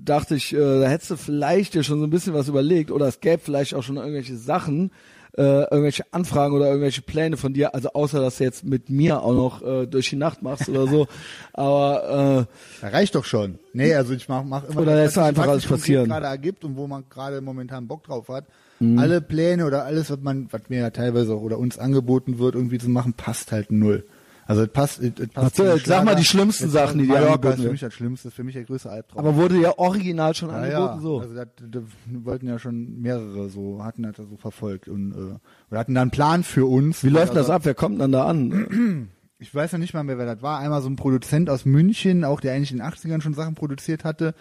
dachte 0.04 0.36
ich, 0.36 0.54
äh, 0.54 0.58
da 0.82 0.88
hättest 0.88 1.12
du 1.12 1.16
vielleicht 1.16 1.74
dir 1.74 1.84
schon 1.84 2.00
so 2.00 2.06
ein 2.06 2.10
bisschen 2.10 2.34
was 2.34 2.50
überlegt 2.50 2.92
oder 2.92 3.08
es 3.08 3.22
gäbe 3.22 3.40
vielleicht 3.40 3.74
auch 3.74 3.84
schon 3.84 3.96
irgendwelche 3.96 4.36
Sachen, 4.36 4.92
äh, 5.38 5.64
irgendwelche 5.64 6.04
Anfragen 6.12 6.54
oder 6.54 6.68
irgendwelche 6.68 7.02
Pläne 7.02 7.38
von 7.38 7.54
dir, 7.54 7.74
also 7.74 7.94
außer 7.94 8.20
dass 8.20 8.38
du 8.38 8.44
jetzt 8.44 8.66
mit 8.66 8.90
mir 8.90 9.22
auch 9.24 9.34
noch 9.34 9.62
äh, 9.62 9.86
durch 9.86 10.10
die 10.10 10.18
Nacht 10.18 10.42
machst 10.42 10.68
oder 10.68 10.88
so, 10.88 11.08
aber 11.54 12.48
äh, 12.82 12.86
reicht 12.86 13.16
doch 13.16 13.24
schon. 13.24 13.60
Nee, 13.72 13.94
also 13.96 14.14
ich 14.14 14.28
mach, 14.28 14.44
mach 14.44 14.68
immer 14.68 14.82
Oder 14.82 14.96
lässt 14.96 15.16
du 15.16 15.22
einfach 15.22 15.48
alles 15.48 15.66
passieren? 15.66 16.10
gerade 16.10 16.26
ergibt 16.26 16.66
und 16.66 16.76
wo 16.76 16.88
man 16.88 17.06
gerade 17.10 17.40
momentan 17.40 17.88
Bock 17.88 18.04
drauf 18.04 18.28
hat. 18.28 18.46
Mhm. 18.80 19.00
Alle 19.00 19.22
Pläne 19.22 19.66
oder 19.66 19.86
alles, 19.86 20.10
was 20.10 20.20
man, 20.20 20.48
was 20.52 20.64
mir 20.70 20.80
ja 20.80 20.90
teilweise 20.90 21.34
auch 21.34 21.42
oder 21.42 21.60
uns 21.60 21.80
angeboten 21.80 22.40
wird, 22.40 22.56
irgendwie 22.56 22.78
zu 22.78 22.90
machen, 22.90 23.14
passt 23.14 23.52
halt 23.52 23.72
null. 23.72 24.04
Also 24.48 24.64
es 24.64 24.70
passt, 24.70 25.02
es, 25.02 25.12
passt 25.30 25.58
zum 25.58 25.68
sag 25.86 26.06
mal 26.06 26.16
die 26.16 26.24
schlimmsten 26.24 26.70
Sachen, 26.70 27.00
die 27.00 27.06
dir 27.06 27.14
Mallorca 27.14 27.34
angeboten 27.34 27.58
ist 27.60 27.64
für 27.66 27.72
mich 27.72 27.82
das 27.82 27.94
Schlimmste, 27.94 28.32
für 28.32 28.44
mich 28.44 28.54
der 28.56 28.64
größte 28.64 28.90
Albtraum. 28.90 29.20
aber 29.20 29.36
wurde 29.36 29.60
ja 29.60 29.78
original 29.78 30.34
schon 30.34 30.50
ja, 30.50 30.56
angeboten, 30.56 30.96
ja, 30.96 31.02
so. 31.02 31.20
also 31.20 31.36
das, 31.36 31.48
das 31.70 31.84
wollten 32.24 32.48
ja 32.48 32.58
schon 32.58 33.02
mehrere 33.02 33.50
so, 33.50 33.84
hatten 33.84 34.04
das 34.04 34.16
so 34.16 34.38
verfolgt 34.38 34.88
und 34.88 35.12
äh, 35.12 35.40
wir 35.70 35.78
hatten 35.80 35.94
da 35.94 36.02
einen 36.02 36.12
Plan 36.12 36.44
für 36.44 36.66
uns. 36.66 37.04
Wie 37.04 37.10
läuft 37.10 37.34
das 37.34 37.50
Also- 37.50 37.54
ab? 37.54 37.62
Wer 37.66 37.76
kommt 37.76 38.00
dann 38.00 38.12
da 38.14 38.26
an? 38.26 39.10
ich 39.40 39.54
weiß 39.54 39.74
ja 39.74 39.78
nicht 39.78 39.94
mal 39.94 40.04
mehr, 40.04 40.18
wer 40.18 40.26
das 40.26 40.42
war. 40.42 40.60
Einmal 40.60 40.82
so 40.82 40.90
ein 40.90 40.96
Produzent 40.96 41.50
aus 41.50 41.66
München, 41.66 42.24
auch 42.24 42.40
der 42.40 42.54
eigentlich 42.54 42.72
in 42.72 42.78
den 42.78 42.88
80ern 42.88 43.22
schon 43.22 43.34
Sachen 43.34 43.54
produziert 43.56 44.04
hatte, 44.04 44.34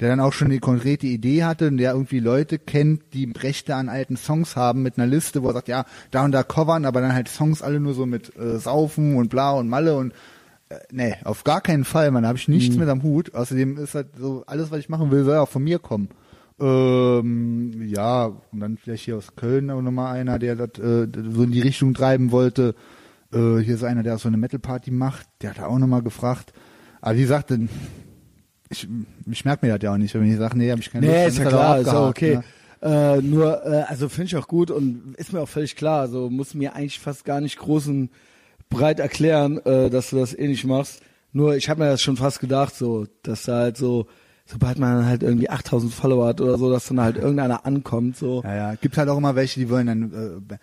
der 0.00 0.08
dann 0.08 0.20
auch 0.20 0.32
schon 0.32 0.50
die 0.50 0.58
konkrete 0.58 1.06
Idee 1.06 1.44
hatte 1.44 1.68
und 1.68 1.76
der 1.76 1.92
irgendwie 1.92 2.20
Leute 2.20 2.58
kennt, 2.58 3.02
die 3.12 3.30
Rechte 3.30 3.74
an 3.74 3.88
alten 3.88 4.16
Songs 4.16 4.56
haben 4.56 4.82
mit 4.82 4.98
einer 4.98 5.06
Liste, 5.06 5.42
wo 5.42 5.48
er 5.48 5.54
sagt, 5.54 5.68
ja, 5.68 5.84
da 6.10 6.24
und 6.24 6.32
da 6.32 6.42
covern, 6.42 6.84
aber 6.84 7.00
dann 7.00 7.14
halt 7.14 7.28
Songs 7.28 7.62
alle 7.62 7.80
nur 7.80 7.94
so 7.94 8.06
mit 8.06 8.36
äh, 8.36 8.58
Saufen 8.58 9.16
und 9.16 9.28
bla 9.28 9.52
und 9.52 9.68
Malle 9.68 9.96
und 9.96 10.12
äh, 10.68 10.76
nee, 10.90 11.14
auf 11.24 11.44
gar 11.44 11.60
keinen 11.60 11.84
Fall, 11.84 12.10
man, 12.10 12.22
da 12.22 12.28
habe 12.28 12.38
ich 12.38 12.48
nichts 12.48 12.76
mit 12.76 12.88
am 12.88 13.02
Hut. 13.02 13.34
Außerdem 13.34 13.76
ist 13.78 13.94
halt 13.94 14.08
so, 14.18 14.44
alles, 14.46 14.70
was 14.70 14.80
ich 14.80 14.88
machen 14.88 15.10
will, 15.10 15.24
soll 15.24 15.38
auch 15.38 15.48
von 15.48 15.62
mir 15.62 15.78
kommen. 15.78 16.08
Ähm, 16.60 17.82
ja, 17.86 18.26
und 18.26 18.60
dann 18.60 18.76
vielleicht 18.76 19.04
hier 19.04 19.16
aus 19.16 19.34
Köln 19.36 19.70
auch 19.70 19.82
nochmal 19.82 20.16
einer, 20.16 20.38
der 20.38 20.54
das 20.54 20.78
äh, 20.78 21.08
so 21.30 21.42
in 21.42 21.50
die 21.50 21.60
Richtung 21.60 21.94
treiben 21.94 22.30
wollte. 22.30 22.74
Äh, 23.32 23.58
hier 23.58 23.74
ist 23.74 23.84
einer, 23.84 24.02
der 24.02 24.18
so 24.18 24.28
eine 24.28 24.36
Metal-Party 24.36 24.90
macht, 24.90 25.26
der 25.42 25.50
hat 25.50 25.58
da 25.58 25.66
auch 25.66 25.78
nochmal 25.78 26.02
gefragt. 26.02 26.52
Aber 27.00 27.16
wie 27.16 27.22
gesagt, 27.22 27.52
ich, 28.70 28.88
ich 29.30 29.44
merke 29.44 29.66
mir 29.66 29.72
das 29.72 29.82
ja 29.82 29.92
auch 29.92 29.96
nicht, 29.98 30.14
wenn 30.14 30.30
ich 30.30 30.38
sage, 30.38 30.58
nee, 30.58 30.70
habe 30.70 30.80
ich 30.80 30.90
keine 30.90 31.06
Nee, 31.06 31.24
Lust, 31.24 31.38
ist 31.38 31.44
ja 31.44 31.48
klar, 31.48 31.76
auch 31.76 31.80
ist 31.80 31.88
abgehakt, 31.88 32.08
okay. 32.08 32.36
ne? 32.36 32.44
Äh, 33.16 33.22
nur, 33.22 33.64
äh, 33.64 33.84
also 33.88 34.08
finde 34.10 34.26
ich 34.26 34.36
auch 34.36 34.46
gut 34.46 34.70
und 34.70 35.14
ist 35.16 35.32
mir 35.32 35.40
auch 35.40 35.48
völlig 35.48 35.74
klar. 35.74 36.00
Also 36.00 36.28
muss 36.28 36.54
mir 36.54 36.74
eigentlich 36.74 37.00
fast 37.00 37.24
gar 37.24 37.40
nicht 37.40 37.58
groß 37.58 37.86
und 37.88 38.10
breit 38.68 39.00
erklären, 39.00 39.58
äh, 39.64 39.88
dass 39.88 40.10
du 40.10 40.16
das 40.16 40.36
eh 40.36 40.46
nicht 40.48 40.64
machst. 40.64 41.00
Nur 41.32 41.56
ich 41.56 41.68
habe 41.68 41.82
mir 41.82 41.90
das 41.90 42.02
schon 42.02 42.16
fast 42.16 42.40
gedacht, 42.40 42.74
so, 42.74 43.06
dass 43.22 43.44
da 43.44 43.58
halt 43.58 43.76
so, 43.78 44.06
sobald 44.44 44.78
man 44.78 45.06
halt 45.06 45.22
irgendwie 45.22 45.48
8000 45.48 45.92
Follower 45.92 46.26
hat 46.26 46.40
oder 46.40 46.58
so, 46.58 46.70
dass 46.70 46.86
dann 46.86 47.00
halt 47.00 47.16
irgendeiner 47.16 47.64
ankommt, 47.64 48.16
so. 48.18 48.42
Ja, 48.44 48.54
ja. 48.54 48.74
Gibt 48.74 48.98
halt 48.98 49.08
auch 49.08 49.16
immer 49.16 49.34
welche, 49.34 49.60
die 49.60 49.70
wollen 49.70 49.86
dann, 49.86 50.46
äh, 50.50 50.56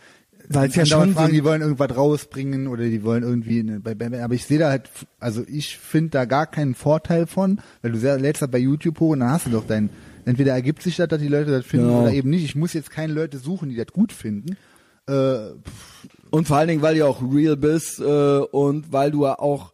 Weil 0.50 0.70
es 0.70 0.76
ja 0.76 0.86
schon 0.86 1.14
fragen, 1.14 1.28
so- 1.28 1.34
die 1.34 1.44
wollen 1.44 1.62
irgendwas 1.62 1.96
rausbringen 1.96 2.68
oder 2.68 2.84
die 2.86 3.04
wollen 3.04 3.24
irgendwie, 3.24 3.60
eine, 3.60 4.24
aber 4.24 4.34
ich 4.34 4.46
sehe 4.46 4.60
da 4.60 4.70
halt, 4.70 4.90
also 5.20 5.44
ich 5.48 5.78
finde 5.78 6.10
da 6.12 6.26
gar 6.26 6.48
keinen 6.48 6.76
Vorteil 6.76 7.28
von, 7.28 7.60
weil 7.82 7.92
du 7.92 7.98
sehr, 8.00 8.18
lädst 8.20 8.42
halt 8.42 8.52
bei 8.52 8.58
YouTube 8.60 9.00
hoch 9.00 9.10
und 9.12 9.20
dann 9.22 9.32
hast 9.32 9.46
du 9.48 9.52
doch 9.52 9.66
dein, 9.68 9.90
entweder 10.26 10.54
ergibt 10.54 10.82
sich 10.84 10.98
das, 10.98 11.08
dass 11.08 11.22
die 11.22 11.28
Leute 11.28 11.52
das 11.52 11.66
finden 11.66 11.88
Genau. 11.88 12.02
oder 12.04 12.14
eben 12.14 12.30
nicht. 12.30 12.44
Ich 12.46 12.56
muss 12.56 12.74
jetzt 12.74 12.92
keine 12.92 13.14
Leute 13.14 13.38
suchen, 13.38 13.70
die 13.70 13.76
das 13.76 13.88
gut 13.88 14.12
finden. 14.14 14.56
Äh, 15.08 15.38
Und 16.30 16.48
vor 16.48 16.58
allen 16.58 16.68
Dingen, 16.70 16.82
weil 16.82 16.96
du 16.96 17.06
auch 17.06 17.22
real 17.22 17.58
bist 17.58 18.00
äh, 18.00 18.04
und 18.04 18.92
weil 18.94 19.12
du 19.12 19.24
ja 19.26 19.38
auch 19.40 19.74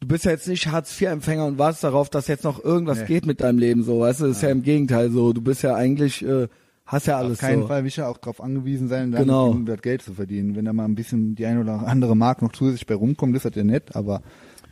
du 0.00 0.08
bist 0.08 0.24
ja 0.26 0.30
jetzt 0.30 0.46
nicht 0.46 0.66
Hartz-IV-Empfänger 0.68 1.46
und 1.46 1.58
wartest 1.58 1.82
darauf, 1.82 2.10
dass 2.10 2.28
jetzt 2.28 2.44
noch 2.44 2.62
irgendwas 2.62 2.98
Nee. 3.00 3.06
geht 3.06 3.26
mit 3.26 3.40
deinem 3.40 3.58
Leben, 3.58 3.82
so, 3.82 4.00
weißt 4.00 4.20
du, 4.20 4.26
das 4.26 4.36
ist 4.36 4.42
ja 4.42 4.50
im 4.50 4.62
Gegenteil 4.62 5.10
so, 5.10 5.32
du 5.32 5.40
bist 5.40 5.62
ja 5.62 5.74
eigentlich, 5.74 6.22
äh, 6.24 6.48
hast 6.86 7.06
ja 7.06 7.18
alles 7.18 7.32
Auf 7.34 7.38
keinen 7.40 7.62
so. 7.62 7.68
Fall 7.68 7.82
will 7.82 7.88
ich 7.88 7.96
ja 7.96 8.08
auch 8.08 8.18
darauf 8.18 8.40
angewiesen 8.40 8.88
sein, 8.88 9.10
dann 9.12 9.22
Genau. 9.22 9.50
um 9.50 9.66
das 9.66 9.82
Geld 9.82 10.02
zu 10.02 10.14
verdienen. 10.14 10.54
Wenn 10.56 10.64
da 10.64 10.72
mal 10.72 10.84
ein 10.84 10.94
bisschen 10.94 11.34
die 11.34 11.44
eine 11.46 11.60
oder 11.60 11.86
andere 11.86 12.16
Mark 12.16 12.42
noch 12.42 12.52
zusätzlich 12.52 12.86
bei 12.86 12.94
rumkommt, 12.94 13.34
ist 13.36 13.44
das 13.44 13.54
ja 13.54 13.64
nett, 13.64 13.94
aber 13.96 14.22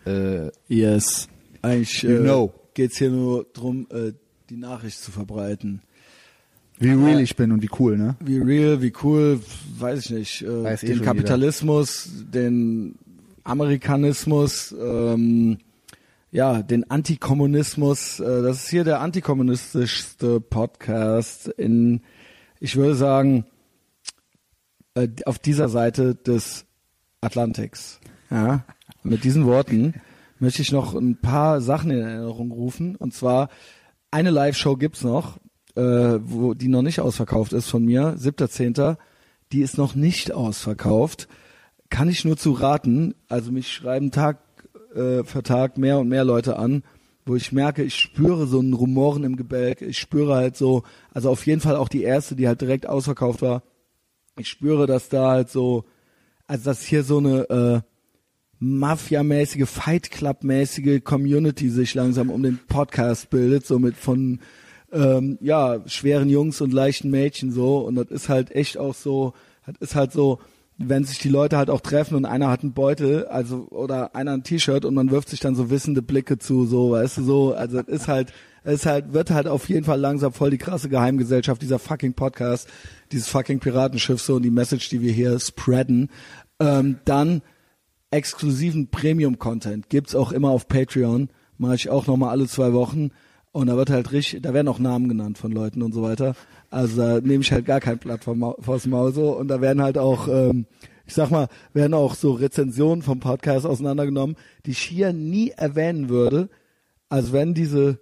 äh, 0.06 0.50
Yes. 0.68 1.28
Eigentlich 1.62 2.02
You 2.02 2.10
äh, 2.10 2.20
know. 2.20 2.52
geht's 2.74 2.98
hier 2.98 3.10
nur 3.10 3.46
drum, 3.52 3.86
äh, 3.90 4.12
die 4.50 4.56
Nachricht 4.56 5.00
zu 5.00 5.10
verbreiten. 5.10 5.80
wie 6.78 6.90
real 6.90 7.20
ich 7.20 7.34
bin 7.36 7.50
und 7.52 7.62
wie 7.62 7.70
cool, 7.78 7.96
ne? 7.96 8.16
Wie 8.20 8.38
real, 8.38 8.82
wie 8.82 8.92
cool, 9.02 9.40
weiß 9.78 10.04
ich 10.06 10.10
nicht. 10.10 10.42
Äh, 10.42 10.62
Weiß 10.64 10.82
eh 10.82 10.88
den 10.88 10.96
schon 10.96 11.04
Kapitalismus, 11.06 12.10
den 12.32 12.96
Amerikanismus, 13.44 14.74
ähm, 14.78 15.58
ja, 16.34 16.62
den 16.64 16.90
Antikommunismus. 16.90 18.18
Äh, 18.18 18.42
das 18.42 18.64
ist 18.64 18.68
hier 18.68 18.82
der 18.82 19.00
antikommunistischste 19.00 20.40
Podcast 20.40 21.46
in, 21.46 22.02
ich 22.58 22.74
würde 22.74 22.96
sagen, 22.96 23.46
äh, 24.94 25.08
auf 25.26 25.38
dieser 25.38 25.68
Seite 25.68 26.16
des 26.16 26.66
Atlantiks. 27.20 28.00
Ja, 28.30 28.64
mit 29.04 29.22
diesen 29.22 29.46
Worten 29.46 29.94
möchte 30.40 30.60
ich 30.60 30.72
noch 30.72 30.96
ein 30.96 31.20
paar 31.20 31.60
Sachen 31.60 31.92
in 31.92 32.00
Erinnerung 32.00 32.50
rufen. 32.50 32.96
Und 32.96 33.14
zwar 33.14 33.48
eine 34.10 34.30
Live-Show 34.30 34.74
gibt's 34.74 35.04
noch, 35.04 35.38
äh, 35.76 36.18
wo 36.20 36.54
die 36.54 36.68
noch 36.68 36.82
nicht 36.82 36.98
ausverkauft 36.98 37.52
ist 37.52 37.68
von 37.68 37.84
mir, 37.84 38.16
7.10. 38.18 38.96
Die 39.52 39.60
ist 39.60 39.78
noch 39.78 39.94
nicht 39.94 40.32
ausverkauft. 40.32 41.28
Kann 41.90 42.08
ich 42.08 42.24
nur 42.24 42.36
zu 42.36 42.50
raten. 42.50 43.14
Also 43.28 43.52
mich 43.52 43.72
schreiben 43.72 44.10
Tag 44.10 44.43
äh, 44.94 45.24
für 45.24 45.42
Tag 45.42 45.78
mehr 45.78 45.98
und 45.98 46.08
mehr 46.08 46.24
Leute 46.24 46.56
an, 46.56 46.82
wo 47.26 47.36
ich 47.36 47.52
merke, 47.52 47.82
ich 47.82 47.94
spüre 47.94 48.46
so 48.46 48.60
ein 48.60 48.72
Rumoren 48.72 49.24
im 49.24 49.36
Gebälk. 49.36 49.82
Ich 49.82 49.98
spüre 49.98 50.34
halt 50.34 50.56
so, 50.56 50.82
also 51.12 51.30
auf 51.30 51.46
jeden 51.46 51.60
Fall 51.60 51.76
auch 51.76 51.88
die 51.88 52.02
erste, 52.02 52.36
die 52.36 52.46
halt 52.46 52.60
direkt 52.60 52.86
ausverkauft 52.86 53.42
war. 53.42 53.62
Ich 54.38 54.48
spüre, 54.48 54.86
dass 54.86 55.08
da 55.08 55.30
halt 55.30 55.50
so, 55.50 55.84
also 56.46 56.64
dass 56.64 56.84
hier 56.84 57.02
so 57.02 57.18
eine 57.18 57.48
äh, 57.48 57.80
Mafia-mäßige, 58.58 59.68
Fight 59.68 60.10
Club-mäßige 60.10 61.02
Community 61.02 61.68
sich 61.70 61.94
langsam 61.94 62.30
um 62.30 62.42
den 62.42 62.58
Podcast 62.66 63.30
bildet, 63.30 63.66
so 63.66 63.78
mit 63.78 63.96
von 63.96 64.40
ähm, 64.92 65.38
ja 65.40 65.80
schweren 65.86 66.30
Jungs 66.30 66.60
und 66.60 66.72
leichten 66.72 67.10
Mädchen 67.10 67.52
so 67.52 67.78
und 67.78 67.96
das 67.96 68.08
ist 68.08 68.28
halt 68.28 68.52
echt 68.52 68.78
auch 68.78 68.94
so, 68.94 69.34
das 69.66 69.76
ist 69.80 69.94
halt 69.94 70.12
so, 70.12 70.38
wenn 70.76 71.04
sich 71.04 71.18
die 71.18 71.28
Leute 71.28 71.56
halt 71.56 71.70
auch 71.70 71.80
treffen 71.80 72.16
und 72.16 72.24
einer 72.24 72.50
hat 72.50 72.62
einen 72.62 72.72
Beutel, 72.72 73.26
also 73.26 73.68
oder 73.70 74.16
einer 74.16 74.32
ein 74.32 74.42
T-Shirt 74.42 74.84
und 74.84 74.94
man 74.94 75.10
wirft 75.10 75.28
sich 75.28 75.40
dann 75.40 75.54
so 75.54 75.70
wissende 75.70 76.02
Blicke 76.02 76.38
zu, 76.38 76.66
so 76.66 76.90
weißt 76.92 77.18
du 77.18 77.22
so, 77.22 77.54
also 77.54 77.80
das 77.80 77.88
ist 77.88 78.08
halt 78.08 78.32
es 78.64 78.80
ist 78.80 78.86
halt 78.86 79.12
wird 79.12 79.30
halt 79.30 79.46
auf 79.46 79.68
jeden 79.68 79.84
Fall 79.84 80.00
langsam 80.00 80.32
voll 80.32 80.50
die 80.50 80.58
krasse 80.58 80.88
Geheimgesellschaft 80.88 81.62
dieser 81.62 81.78
fucking 81.78 82.14
Podcast, 82.14 82.68
dieses 83.12 83.28
fucking 83.28 83.60
Piratenschiff 83.60 84.20
so 84.20 84.36
und 84.36 84.42
die 84.42 84.50
Message, 84.50 84.88
die 84.88 85.00
wir 85.00 85.12
hier 85.12 85.38
spreaden. 85.38 86.10
Ähm, 86.58 86.98
dann 87.04 87.42
exklusiven 88.10 88.88
Premium-Content 88.88 89.88
gibt's 89.88 90.14
auch 90.14 90.32
immer 90.32 90.50
auf 90.50 90.68
Patreon. 90.68 91.28
Mache 91.58 91.74
ich 91.74 91.90
auch 91.90 92.06
nochmal 92.06 92.30
alle 92.30 92.46
zwei 92.46 92.72
Wochen. 92.72 93.10
Und 93.52 93.68
da 93.68 93.76
wird 93.76 93.90
halt 93.90 94.12
richtig, 94.12 94.42
da 94.42 94.54
werden 94.54 94.68
auch 94.68 94.78
Namen 94.78 95.08
genannt 95.08 95.38
von 95.38 95.52
Leuten 95.52 95.82
und 95.82 95.92
so 95.92 96.02
weiter. 96.02 96.34
Also 96.74 97.00
da 97.00 97.20
nehme 97.20 97.42
ich 97.42 97.52
halt 97.52 97.66
gar 97.66 97.80
kein 97.80 97.98
Blatt 97.98 98.24
vom 98.24 98.54
vors 98.58 98.86
Maul 98.86 99.12
so. 99.12 99.30
Und 99.30 99.46
da 99.48 99.60
werden 99.60 99.80
halt 99.80 99.96
auch, 99.96 100.26
ähm, 100.26 100.66
ich 101.06 101.14
sag 101.14 101.30
mal, 101.30 101.46
werden 101.72 101.94
auch 101.94 102.14
so 102.16 102.32
Rezensionen 102.32 103.02
vom 103.02 103.20
Podcast 103.20 103.64
auseinandergenommen, 103.64 104.36
die 104.66 104.72
ich 104.72 104.80
hier 104.80 105.12
nie 105.12 105.50
erwähnen 105.50 106.08
würde. 106.08 106.48
Also 107.08 107.32
wenn 107.32 107.54
diese 107.54 108.00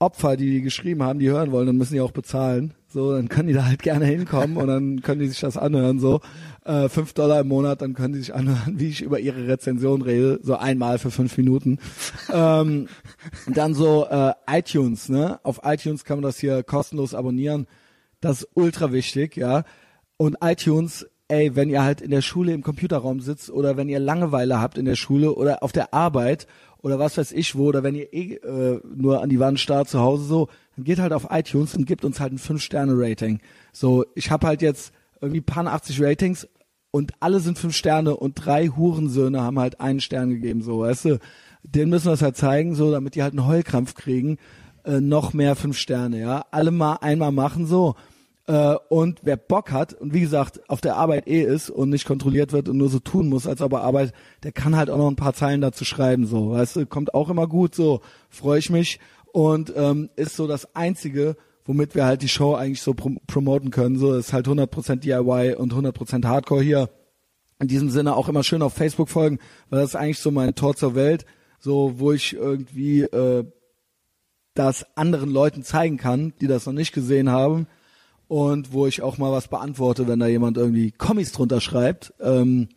Opfer, 0.00 0.36
die 0.36 0.50
die 0.50 0.60
geschrieben 0.60 1.04
haben, 1.04 1.20
die 1.20 1.30
hören 1.30 1.52
wollen, 1.52 1.68
dann 1.68 1.76
müssen 1.76 1.94
die 1.94 2.00
auch 2.00 2.10
bezahlen. 2.10 2.74
So, 2.88 3.12
dann 3.12 3.28
können 3.28 3.48
die 3.48 3.54
da 3.54 3.64
halt 3.64 3.82
gerne 3.82 4.06
hinkommen 4.06 4.56
und 4.56 4.66
dann 4.66 5.02
können 5.02 5.20
die 5.20 5.28
sich 5.28 5.40
das 5.40 5.56
anhören. 5.56 6.00
So, 6.00 6.20
äh, 6.64 6.88
fünf 6.88 7.12
Dollar 7.12 7.40
im 7.40 7.48
Monat, 7.48 7.80
dann 7.80 7.94
können 7.94 8.14
die 8.14 8.20
sich 8.20 8.34
anhören, 8.34 8.78
wie 8.78 8.88
ich 8.88 9.02
über 9.02 9.20
ihre 9.20 9.46
Rezension 9.46 10.02
rede, 10.02 10.40
so 10.42 10.56
einmal 10.56 10.98
für 10.98 11.12
fünf 11.12 11.36
Minuten. 11.36 11.78
ähm, 12.32 12.88
dann 13.46 13.74
so 13.74 14.06
äh, 14.10 14.32
iTunes, 14.48 15.08
ne? 15.08 15.38
Auf 15.44 15.60
iTunes 15.62 16.04
kann 16.04 16.18
man 16.18 16.24
das 16.24 16.38
hier 16.38 16.64
kostenlos 16.64 17.14
abonnieren. 17.14 17.68
Das 18.24 18.40
ist 18.40 18.48
ultra 18.54 18.90
wichtig, 18.90 19.36
ja. 19.36 19.64
Und 20.16 20.38
iTunes, 20.40 21.06
ey, 21.28 21.54
wenn 21.56 21.68
ihr 21.68 21.84
halt 21.84 22.00
in 22.00 22.10
der 22.10 22.22
Schule 22.22 22.54
im 22.54 22.62
Computerraum 22.62 23.20
sitzt 23.20 23.50
oder 23.50 23.76
wenn 23.76 23.90
ihr 23.90 23.98
Langeweile 23.98 24.58
habt 24.58 24.78
in 24.78 24.86
der 24.86 24.96
Schule 24.96 25.34
oder 25.34 25.62
auf 25.62 25.72
der 25.72 25.92
Arbeit 25.92 26.46
oder 26.78 26.98
was 26.98 27.18
weiß 27.18 27.32
ich 27.32 27.54
wo, 27.54 27.66
oder 27.66 27.82
wenn 27.82 27.94
ihr 27.94 28.14
eh 28.14 28.36
äh, 28.36 28.80
nur 28.96 29.20
an 29.20 29.28
die 29.28 29.40
Wand 29.40 29.60
starrt 29.60 29.90
zu 29.90 30.00
Hause 30.00 30.24
so, 30.24 30.48
dann 30.74 30.86
geht 30.86 31.00
halt 31.00 31.12
auf 31.12 31.26
iTunes 31.32 31.74
und 31.74 31.84
gebt 31.84 32.02
uns 32.02 32.18
halt 32.18 32.32
ein 32.32 32.38
5-Sterne-Rating. 32.38 33.40
So, 33.74 34.06
ich 34.14 34.30
habe 34.30 34.46
halt 34.46 34.62
jetzt 34.62 34.94
irgendwie 35.20 35.42
paar 35.42 35.66
80 35.66 36.00
Ratings 36.00 36.48
und 36.92 37.12
alle 37.20 37.40
sind 37.40 37.58
5 37.58 37.76
Sterne 37.76 38.16
und 38.16 38.36
drei 38.36 38.68
Hurensöhne 38.68 39.42
haben 39.42 39.58
halt 39.58 39.80
einen 39.80 40.00
Stern 40.00 40.30
gegeben, 40.30 40.62
so, 40.62 40.80
weißt 40.80 41.04
du. 41.04 41.18
Denen 41.62 41.90
müssen 41.90 42.06
wir 42.06 42.12
es 42.12 42.22
halt 42.22 42.38
zeigen, 42.38 42.74
so, 42.74 42.90
damit 42.90 43.16
die 43.16 43.22
halt 43.22 43.34
einen 43.34 43.46
Heulkrampf 43.46 43.94
kriegen. 43.94 44.38
Äh, 44.84 45.00
noch 45.00 45.32
mehr 45.32 45.56
5 45.56 45.76
Sterne, 45.76 46.20
ja. 46.20 46.44
Alle 46.50 46.70
mal 46.70 46.96
einmal 47.02 47.32
machen, 47.32 47.66
so. 47.66 47.96
Äh, 48.46 48.74
und 48.90 49.20
wer 49.22 49.38
Bock 49.38 49.72
hat 49.72 49.94
und 49.94 50.12
wie 50.12 50.20
gesagt 50.20 50.68
auf 50.68 50.82
der 50.82 50.96
Arbeit 50.96 51.26
eh 51.26 51.42
ist 51.42 51.70
und 51.70 51.88
nicht 51.88 52.04
kontrolliert 52.04 52.52
wird 52.52 52.68
und 52.68 52.76
nur 52.76 52.90
so 52.90 52.98
tun 52.98 53.28
muss, 53.28 53.46
als 53.46 53.62
ob 53.62 53.72
er 53.72 53.82
arbeitet, 53.82 54.14
der 54.42 54.52
kann 54.52 54.76
halt 54.76 54.90
auch 54.90 54.98
noch 54.98 55.08
ein 55.08 55.16
paar 55.16 55.32
Zeilen 55.32 55.62
dazu 55.62 55.84
schreiben, 55.86 56.26
so, 56.26 56.50
weißt 56.50 56.76
du, 56.76 56.86
kommt 56.86 57.14
auch 57.14 57.30
immer 57.30 57.46
gut, 57.46 57.74
so, 57.74 58.02
freue 58.28 58.58
ich 58.58 58.68
mich 58.68 59.00
und 59.32 59.72
ähm, 59.74 60.10
ist 60.16 60.36
so 60.36 60.46
das 60.46 60.74
Einzige, 60.74 61.36
womit 61.64 61.94
wir 61.94 62.04
halt 62.04 62.20
die 62.20 62.28
Show 62.28 62.54
eigentlich 62.54 62.82
so 62.82 62.92
prom 62.92 63.18
promoten 63.26 63.70
können, 63.70 63.98
so, 63.98 64.14
ist 64.14 64.34
halt 64.34 64.46
100% 64.46 64.96
DIY 64.96 65.54
und 65.54 65.72
100% 65.72 66.26
Hardcore 66.26 66.62
hier. 66.62 66.90
In 67.60 67.68
diesem 67.68 67.88
Sinne 67.88 68.14
auch 68.14 68.28
immer 68.28 68.42
schön 68.42 68.60
auf 68.60 68.74
Facebook 68.74 69.08
folgen, 69.08 69.38
weil 69.70 69.80
das 69.80 69.90
ist 69.90 69.96
eigentlich 69.96 70.18
so 70.18 70.30
mein 70.30 70.54
Tor 70.54 70.76
zur 70.76 70.94
Welt, 70.94 71.24
so, 71.60 71.94
wo 71.96 72.12
ich 72.12 72.34
irgendwie 72.34 73.02
äh, 73.02 73.44
das 74.52 74.84
anderen 74.96 75.30
Leuten 75.30 75.62
zeigen 75.62 75.96
kann, 75.96 76.34
die 76.42 76.46
das 76.46 76.66
noch 76.66 76.74
nicht 76.74 76.92
gesehen 76.92 77.30
haben 77.30 77.66
und 78.28 78.72
wo 78.72 78.86
ich 78.86 79.02
auch 79.02 79.18
mal 79.18 79.32
was 79.32 79.48
beantworte, 79.48 80.08
wenn 80.08 80.18
da 80.18 80.26
jemand 80.26 80.56
irgendwie 80.56 80.92
Kommis 80.92 81.32
drunter 81.32 81.60
schreibt. 81.60 82.14
Ähm, 82.20 82.68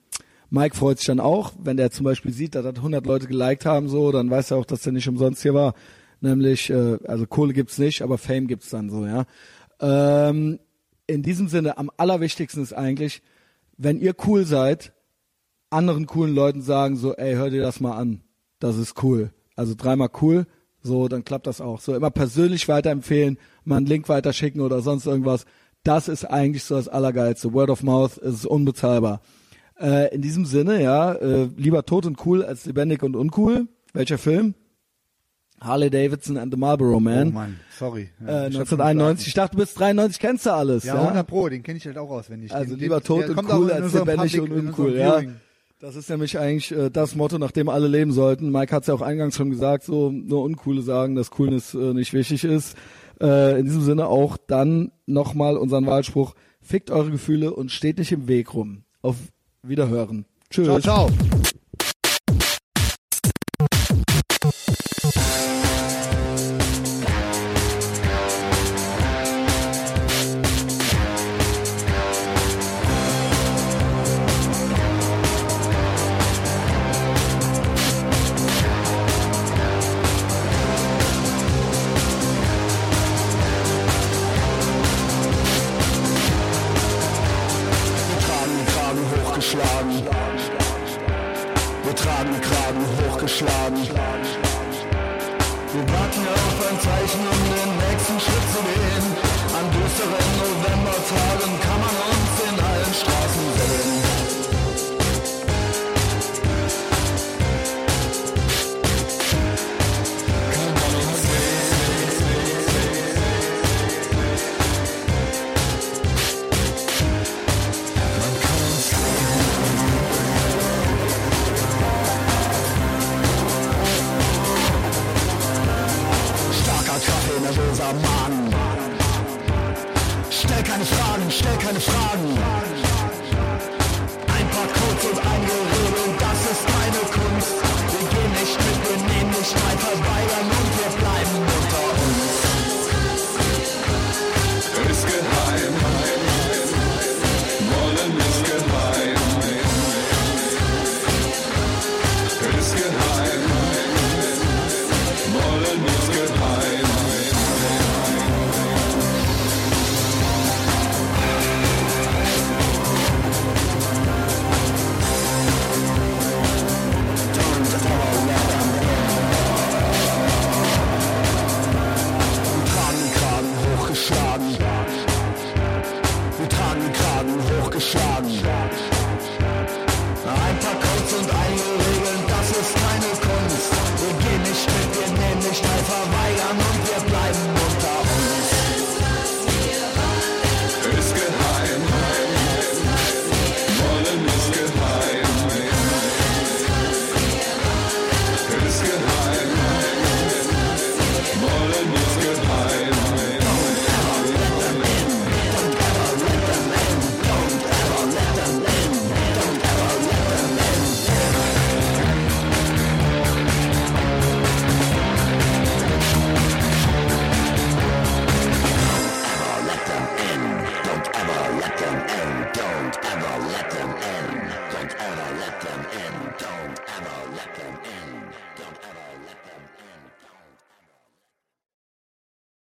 Mike 0.49 0.75
freut 0.75 0.97
sich 0.97 1.07
dann 1.07 1.19
auch, 1.19 1.53
wenn 1.61 1.77
der 1.77 1.91
zum 1.91 2.05
Beispiel 2.05 2.31
sieht, 2.31 2.55
dass 2.55 2.63
das 2.63 2.75
100 2.75 3.05
Leute 3.05 3.27
geliked 3.27 3.65
haben, 3.65 3.89
so, 3.89 4.11
dann 4.11 4.29
weiß 4.29 4.51
er 4.51 4.57
auch, 4.57 4.65
dass 4.65 4.81
der 4.81 4.93
nicht 4.93 5.07
umsonst 5.07 5.41
hier 5.41 5.53
war. 5.53 5.73
Nämlich, 6.21 6.69
äh, 6.69 6.97
also 7.05 7.27
Kohle 7.27 7.53
gibt's 7.53 7.77
nicht, 7.77 8.01
aber 8.01 8.17
Fame 8.17 8.47
gibt's 8.47 8.69
dann 8.69 8.89
so, 8.89 9.05
ja. 9.05 9.25
Ähm, 9.79 10.59
in 11.05 11.21
diesem 11.21 11.47
Sinne, 11.47 11.77
am 11.77 11.91
allerwichtigsten 11.97 12.63
ist 12.63 12.73
eigentlich, 12.73 13.21
wenn 13.77 13.99
ihr 13.99 14.15
cool 14.25 14.45
seid, 14.45 14.93
anderen 15.69 16.05
coolen 16.07 16.33
Leuten 16.33 16.61
sagen 16.61 16.95
so, 16.95 17.13
ey, 17.15 17.35
hör 17.35 17.49
dir 17.49 17.61
das 17.61 17.79
mal 17.79 17.95
an, 17.97 18.21
das 18.59 18.77
ist 18.77 19.03
cool. 19.03 19.31
Also 19.55 19.75
dreimal 19.75 20.09
cool, 20.21 20.47
so, 20.81 21.07
dann 21.07 21.23
klappt 21.25 21.47
das 21.47 21.59
auch. 21.61 21.79
So 21.81 21.95
immer 21.95 22.11
persönlich 22.11 22.67
weiterempfehlen, 22.67 23.37
mal 23.65 23.77
einen 23.77 23.85
Link 23.87 24.07
weiterschicken 24.09 24.61
oder 24.61 24.81
sonst 24.81 25.05
irgendwas. 25.05 25.45
Das 25.83 26.07
ist 26.07 26.25
eigentlich 26.25 26.63
so 26.63 26.75
das 26.75 26.87
Allergeilste. 26.87 27.53
Word 27.53 27.69
of 27.69 27.83
Mouth 27.83 28.17
ist 28.17 28.45
unbezahlbar. 28.45 29.21
Äh, 29.79 30.13
in 30.15 30.21
diesem 30.21 30.45
Sinne, 30.45 30.81
ja, 30.81 31.13
äh, 31.13 31.49
lieber 31.55 31.85
tot 31.85 32.05
und 32.05 32.25
cool 32.25 32.43
als 32.43 32.65
lebendig 32.65 33.03
und 33.03 33.15
uncool. 33.15 33.67
Welcher 33.93 34.17
Film? 34.17 34.55
Harley 35.59 35.89
Davidson 35.89 36.37
and 36.37 36.53
the 36.53 36.59
Marlboro 36.59 36.97
Oh 36.97 36.99
Man. 36.99 37.33
Mann, 37.33 37.59
sorry. 37.77 38.09
äh, 38.21 38.25
Ja, 38.25 38.51
schon 38.51 38.61
1991. 38.79 39.27
Ich 39.27 39.33
dachte, 39.33 39.55
du 39.55 39.61
bist 39.63 39.79
93, 39.79 40.19
kennst 40.19 40.45
du 40.45 40.53
alles. 40.53 40.83
Ja, 40.83 41.01
100 41.01 41.25
Pro, 41.27 41.49
den 41.49 41.63
kenne 41.63 41.77
ich 41.77 41.85
halt 41.85 41.97
auch 41.97 42.09
auswendig. 42.11 42.53
Also 42.53 42.75
den, 42.75 42.79
lieber 42.79 43.01
tot 43.01 43.27
und 43.29 43.51
cool 43.51 43.71
als 43.71 43.93
lebendig 43.93 44.39
und 44.39 44.51
uncool, 44.51 44.95
ja. 44.95 45.19
Viewing. 45.19 45.35
Das 45.79 45.95
ist 45.95 46.09
nämlich 46.09 46.39
eigentlich 46.39 46.71
äh, 46.71 46.89
das 46.89 47.15
Motto, 47.15 47.37
nach 47.37 47.51
dem 47.51 47.69
alle 47.69 47.87
leben 47.87 48.11
sollten. 48.11 48.51
Mike 48.51 48.75
hat 48.75 48.81
es 48.81 48.87
ja 48.87 48.95
auch 48.95 49.01
eingangs 49.01 49.35
schon 49.35 49.51
gesagt, 49.51 49.83
so 49.83 50.09
nur 50.09 50.41
Uncoole 50.41 50.81
sagen, 50.81 51.13
dass 51.13 51.29
Coolness 51.29 51.75
äh, 51.75 51.93
nicht 51.93 52.13
wichtig 52.13 52.43
ist. 52.43 52.75
Äh, 53.21 53.59
in 53.59 53.65
diesem 53.65 53.83
Sinne 53.83 54.07
auch 54.07 54.37
dann 54.37 54.91
nochmal 55.05 55.55
unseren 55.55 55.85
Wahlspruch, 55.85 56.33
fickt 56.61 56.89
eure 56.89 57.11
Gefühle 57.11 57.53
und 57.53 57.71
steht 57.71 57.99
nicht 57.99 58.11
im 58.11 58.27
Weg 58.27 58.55
rum. 58.55 58.83
Auf 59.03 59.17
Wiederhören. 59.61 60.25
Tschüss. 60.49 60.65
Ciao, 60.65 60.79
ciao. 60.79 61.09